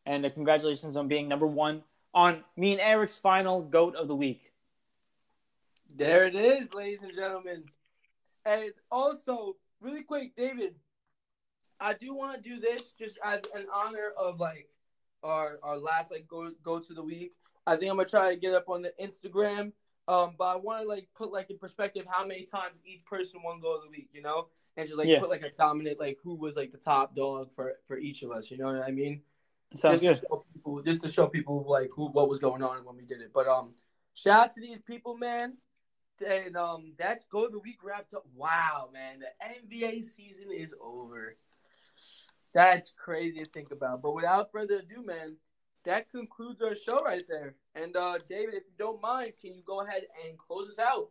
And 0.05 0.25
uh, 0.25 0.29
congratulations 0.29 0.97
on 0.97 1.07
being 1.07 1.27
number 1.27 1.47
one 1.47 1.83
on 2.13 2.43
me 2.57 2.71
and 2.73 2.81
Eric's 2.81 3.17
final 3.17 3.61
GOAT 3.61 3.95
of 3.95 4.07
the 4.07 4.15
week. 4.15 4.51
There 5.95 6.25
it 6.25 6.35
is, 6.35 6.73
ladies 6.73 7.01
and 7.03 7.13
gentlemen. 7.13 7.65
And 8.45 8.71
also, 8.91 9.57
really 9.79 10.03
quick, 10.03 10.35
David, 10.35 10.75
I 11.79 11.93
do 11.93 12.13
want 12.13 12.41
to 12.41 12.49
do 12.49 12.59
this 12.59 12.91
just 12.97 13.17
as 13.23 13.41
an 13.55 13.65
honor 13.73 14.13
of 14.17 14.39
like 14.39 14.69
our 15.23 15.59
our 15.63 15.77
last 15.77 16.11
like 16.11 16.27
go 16.27 16.51
go 16.63 16.79
to 16.79 16.93
the 16.93 17.03
week. 17.03 17.33
I 17.67 17.75
think 17.75 17.91
I'm 17.91 17.97
gonna 17.97 18.09
try 18.09 18.33
to 18.33 18.39
get 18.39 18.53
up 18.53 18.69
on 18.69 18.81
the 18.81 18.93
Instagram. 19.01 19.73
Um, 20.07 20.33
but 20.37 20.45
I 20.45 20.55
want 20.55 20.81
to 20.81 20.87
like 20.87 21.07
put 21.15 21.31
like 21.31 21.49
in 21.49 21.57
perspective 21.57 22.05
how 22.09 22.25
many 22.25 22.43
times 22.45 22.79
each 22.85 23.05
person 23.05 23.39
won 23.43 23.59
go 23.59 23.75
of 23.77 23.83
the 23.83 23.89
week, 23.89 24.09
you 24.13 24.21
know, 24.21 24.47
and 24.75 24.87
just 24.87 24.97
like 24.97 25.07
Yeah. 25.07 25.19
put 25.19 25.29
like 25.29 25.43
a 25.43 25.51
dominant 25.51 25.99
like 25.99 26.17
who 26.23 26.35
was 26.35 26.55
like 26.55 26.71
the 26.71 26.77
top 26.77 27.15
dog 27.15 27.51
for 27.53 27.73
for 27.87 27.97
each 27.97 28.23
of 28.23 28.31
us. 28.31 28.49
You 28.49 28.57
know 28.57 28.73
what 28.73 28.81
I 28.81 28.91
mean? 28.91 29.21
Sounds 29.75 30.01
just 30.01 30.21
good. 30.21 30.27
To 30.27 30.41
people, 30.53 30.81
just 30.81 31.01
to 31.03 31.07
show 31.07 31.27
people 31.27 31.63
like 31.67 31.89
who 31.93 32.07
what 32.07 32.29
was 32.29 32.39
going 32.39 32.63
on 32.63 32.83
when 32.83 32.97
we 32.97 33.05
did 33.05 33.21
it. 33.21 33.31
But 33.33 33.47
um, 33.47 33.73
shout 34.13 34.39
out 34.39 34.53
to 34.55 34.61
these 34.61 34.79
people, 34.79 35.15
man. 35.17 35.57
And 36.21 36.55
um, 36.55 36.93
that's 36.97 37.25
go 37.25 37.49
the 37.49 37.59
week 37.59 37.79
wrapped 37.83 38.13
up. 38.13 38.25
Wow, 38.35 38.89
man, 38.93 39.19
the 39.19 39.77
NBA 39.77 40.03
season 40.03 40.51
is 40.53 40.73
over. 40.81 41.35
That's 42.53 42.91
crazy 42.97 43.43
to 43.43 43.49
think 43.49 43.71
about. 43.71 44.01
But 44.01 44.13
without 44.13 44.51
further 44.51 44.75
ado, 44.79 45.05
man, 45.05 45.37
that 45.85 46.11
concludes 46.11 46.61
our 46.61 46.75
show 46.75 47.01
right 47.01 47.23
there. 47.27 47.55
And 47.75 47.95
uh, 47.95 48.17
David, 48.29 48.55
if 48.55 48.63
you 48.65 48.73
don't 48.77 49.01
mind, 49.01 49.33
can 49.39 49.55
you 49.55 49.61
go 49.65 49.81
ahead 49.81 50.03
and 50.27 50.37
close 50.37 50.69
us 50.69 50.79
out? 50.79 51.09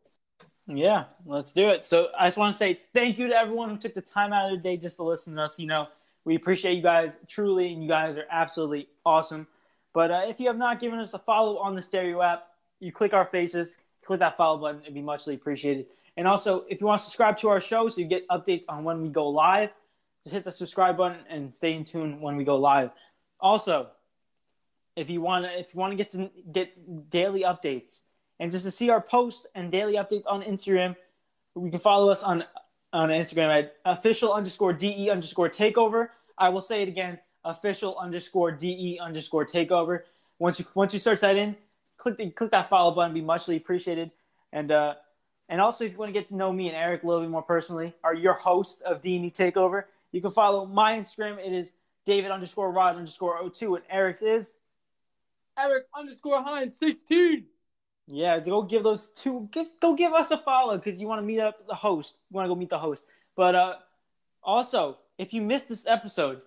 Yeah, 0.67 1.05
let's 1.27 1.53
do 1.53 1.69
it. 1.71 1.85
So 1.85 2.09
I 2.19 2.27
just 2.27 2.37
want 2.37 2.53
to 2.53 2.59
say 2.59 2.79
thank 2.93 3.19
you 3.19 3.29
to 3.29 3.35
everyone 3.35 3.71
who 3.71 3.77
took 3.77 3.95
the 3.95 4.01
time 4.03 4.33
out 4.33 4.53
of 4.53 4.59
the 4.59 4.63
day 4.63 4.77
just 4.77 4.97
to 4.97 5.03
listen 5.03 5.35
to 5.37 5.43
us. 5.43 5.59
You 5.59 5.67
know, 5.67 5.89
we 6.25 6.37
appreciate 6.37 6.75
you 6.75 6.83
guys 6.83 7.19
truly, 7.27 7.73
and 7.73 7.83
you 7.83 7.89
guys 7.89 8.17
are 8.17 8.27
absolutely 8.31 8.89
awesome. 9.05 9.47
But 9.93 10.11
uh, 10.11 10.23
if 10.29 10.39
you 10.39 10.47
have 10.47 10.59
not 10.59 10.79
given 10.79 11.01
us 11.01 11.15
a 11.15 11.19
follow 11.19 11.59
on 11.59 11.75
the 11.75 11.83
Stereo 11.83 12.23
app, 12.23 12.47
you 12.79 12.93
click 12.93 13.13
our 13.13 13.25
faces, 13.25 13.77
click 14.11 14.19
that 14.19 14.37
follow 14.37 14.59
button. 14.59 14.81
It'd 14.83 14.93
be 14.93 15.03
muchly 15.03 15.37
appreciated. 15.37 15.87
And 16.17 16.27
also, 16.27 16.65
if 16.69 16.81
you 16.81 16.89
want 16.89 16.99
to 16.99 17.05
subscribe 17.05 17.39
to 17.39 17.49
our 17.49 17.61
show 17.61 17.89
so 17.89 18.01
you 18.01 18.09
get 18.09 18.27
updates 18.27 18.65
on 18.69 18.83
when 18.83 19.01
we 19.03 19.09
go 19.09 19.29
live, 19.29 19.71
just 20.25 20.35
hit 20.35 20.43
the 20.43 20.51
subscribe 20.51 20.97
button 20.97 21.21
and 21.29 21.55
stay 21.55 21.75
in 21.75 21.85
tune 21.85 22.21
when 22.21 22.35
we 22.35 22.43
go 22.43 22.57
live. 22.57 22.91
Also, 23.39 23.91
if 24.97 25.09
you 25.09 25.21
want 25.21 25.45
to, 25.45 25.57
if 25.57 25.73
you 25.73 25.79
want 25.79 25.93
to 25.93 25.97
get 25.97 26.11
to 26.11 26.29
get 26.53 27.09
daily 27.09 27.43
updates 27.43 28.03
and 28.41 28.51
just 28.51 28.65
to 28.65 28.73
see 28.73 28.91
our 28.91 29.01
posts 29.01 29.47
and 29.55 29.71
daily 29.71 29.93
updates 29.93 30.25
on 30.27 30.43
Instagram, 30.43 30.97
you 31.55 31.71
can 31.71 31.79
follow 31.79 32.11
us 32.11 32.25
on 32.25 32.43
on 32.93 33.11
Instagram 33.11 33.57
at 33.57 33.77
official 33.85 34.33
underscore 34.33 34.73
de 34.73 35.09
underscore 35.09 35.49
takeover. 35.49 36.09
I 36.37 36.49
will 36.49 36.61
say 36.61 36.83
it 36.83 36.89
again, 36.89 37.21
official 37.45 37.97
underscore 37.97 38.51
de 38.51 38.99
underscore 38.99 39.47
takeover. 39.47 40.01
Once 40.41 40.59
you 40.59 40.67
once 40.75 40.93
you 40.93 40.99
search 40.99 41.21
that 41.21 41.37
in, 41.37 41.55
click 42.01 42.17
the, 42.17 42.31
click 42.31 42.51
that 42.51 42.69
follow 42.69 42.95
button. 42.95 43.15
Be 43.15 43.21
muchly 43.21 43.57
appreciated. 43.57 44.11
And 44.53 44.73
uh, 44.73 44.95
and 45.49 45.61
also 45.61 45.85
if 45.85 45.93
you 45.93 45.99
want 45.99 46.09
to 46.09 46.13
get 46.13 46.29
to 46.29 46.37
know 46.37 46.53
me 46.53 46.69
and 46.69 46.77
Eric 46.77 47.03
a 47.03 47.07
little 47.07 47.23
bit 47.23 47.31
more 47.31 47.43
personally, 47.43 47.95
are 48.03 48.15
your 48.15 48.35
host 48.35 48.83
of 48.83 49.03
D 49.03 49.17
E 49.17 49.31
Takeover. 49.31 49.85
You 50.13 50.21
can 50.21 50.31
follow 50.31 50.67
my 50.67 50.99
Instagram. 50.99 51.39
It 51.39 51.53
is 51.53 51.75
David 52.07 52.31
underscore 52.31 52.73
Rod 52.73 52.97
underscore 52.97 53.41
O2, 53.43 53.77
and 53.77 53.85
Eric's 53.89 54.23
is 54.23 54.57
Eric 55.59 55.85
underscore 55.97 56.43
Hines 56.43 56.77
sixteen. 56.77 57.47
Yeah, 58.07 58.39
so 58.39 58.51
go 58.51 58.63
give 58.63 58.83
those 58.83 59.09
two. 59.09 59.49
Give, 59.53 59.69
go 59.81 59.95
give 59.95 60.13
us 60.13 60.33
a 60.33 60.39
follow 60.39 60.77
because 60.77 61.01
you 61.01 61.07
want 61.07 61.21
to 61.21 61.27
meet 61.27 61.39
up 61.39 61.67
the 61.69 61.75
host. 61.75 62.17
You 62.31 62.35
want 62.35 62.47
to 62.47 62.49
go 62.49 62.57
meet 62.57 62.71
the 62.71 62.79
host. 62.79 63.07
But 63.37 63.55
uh, 63.55 63.75
also, 64.43 64.99
if 65.17 65.33
you 65.33 65.41
missed 65.43 65.69
this 65.69 65.87
episode, 65.87 66.41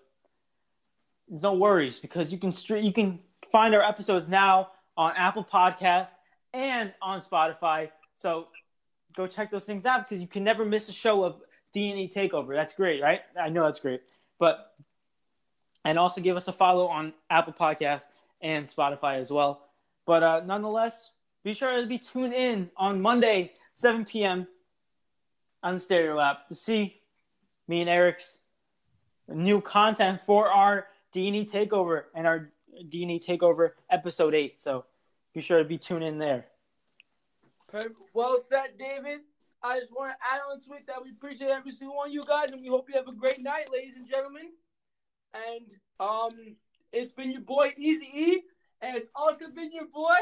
there's 1.29 1.43
no 1.43 1.53
worries 1.53 1.99
because 1.99 2.33
you 2.33 2.37
can 2.37 2.51
stream. 2.51 2.83
you 2.83 2.91
can 2.91 3.19
find 3.49 3.73
our 3.73 3.81
episodes 3.81 4.27
now 4.27 4.71
on 4.97 5.13
Apple 5.15 5.43
Podcasts 5.43 6.13
and 6.53 6.93
on 7.01 7.19
Spotify. 7.19 7.89
So 8.15 8.47
go 9.15 9.27
check 9.27 9.51
those 9.51 9.65
things 9.65 9.85
out 9.85 10.07
because 10.07 10.21
you 10.21 10.27
can 10.27 10.43
never 10.43 10.65
miss 10.65 10.89
a 10.89 10.93
show 10.93 11.23
of 11.23 11.41
D 11.73 11.89
and 11.89 11.99
E 11.99 12.07
Takeover. 12.07 12.53
That's 12.53 12.75
great, 12.75 13.01
right? 13.01 13.21
I 13.39 13.49
know 13.49 13.63
that's 13.63 13.79
great. 13.79 14.01
But 14.39 14.73
and 15.85 15.99
also 15.99 16.21
give 16.21 16.37
us 16.37 16.47
a 16.47 16.53
follow 16.53 16.87
on 16.87 17.13
Apple 17.29 17.53
Podcasts 17.53 18.05
and 18.41 18.65
Spotify 18.65 19.19
as 19.19 19.31
well. 19.31 19.67
But 20.05 20.23
uh, 20.23 20.41
nonetheless, 20.45 21.11
be 21.43 21.53
sure 21.53 21.81
to 21.81 21.87
be 21.87 21.97
tuned 21.97 22.33
in 22.33 22.69
on 22.77 23.01
Monday, 23.01 23.53
7 23.75 24.05
p.m. 24.05 24.47
on 25.61 25.75
the 25.75 25.79
Stereo 25.79 26.19
app 26.19 26.47
to 26.47 26.55
see 26.55 27.01
me 27.67 27.81
and 27.81 27.89
Eric's 27.89 28.39
new 29.27 29.61
content 29.61 30.21
for 30.25 30.49
our 30.49 30.87
D&E 31.11 31.45
Takeover 31.45 32.03
and 32.15 32.27
our 32.27 32.51
D&E 32.89 33.19
Takeover 33.19 33.71
Episode 33.89 34.33
8. 34.33 34.59
So 34.59 34.85
be 35.33 35.41
sure 35.41 35.59
to 35.59 35.65
be 35.65 35.77
tuned 35.77 36.03
in 36.03 36.17
there. 36.17 36.45
Well 38.13 38.37
said, 38.37 38.77
David. 38.77 39.21
I 39.63 39.79
just 39.79 39.91
want 39.91 40.11
to 40.11 40.17
add 40.21 40.41
on 40.51 40.59
to 40.61 40.73
it 40.73 40.85
that 40.87 41.01
we 41.03 41.11
appreciate 41.11 41.49
every 41.49 41.71
single 41.71 41.95
one 41.95 42.09
of 42.09 42.13
you 42.13 42.23
guys, 42.27 42.51
and 42.51 42.61
we 42.61 42.67
hope 42.67 42.89
you 42.89 42.95
have 42.95 43.07
a 43.07 43.13
great 43.13 43.41
night, 43.41 43.69
ladies 43.71 43.95
and 43.95 44.05
gentlemen. 44.05 44.49
And 45.33 45.65
um, 45.99 46.55
it's 46.91 47.11
been 47.11 47.31
your 47.31 47.41
boy 47.41 47.73
Easy 47.77 48.09
E, 48.13 48.41
and 48.81 48.97
it's 48.97 49.09
also 49.15 49.49
been 49.49 49.71
your 49.71 49.87
boy. 49.87 50.19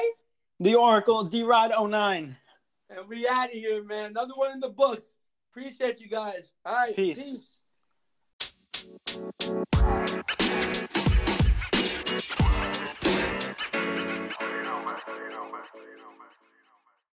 The 0.60 0.76
Oracle, 0.76 1.26
D-Rod09. 1.26 2.36
And 2.92 3.10
we 3.10 3.28
out 3.28 3.46
of 3.46 3.52
here, 3.52 3.84
man. 3.84 4.12
Another 4.12 4.34
one 4.36 4.52
in 4.52 4.60
the 4.60 4.70
books. 4.70 5.08
Appreciate 5.52 6.00
you 6.00 6.08
guys. 6.08 6.52
All 6.64 6.74
right. 6.76 6.96
Peace. 6.96 7.42
peace. 8.80 9.66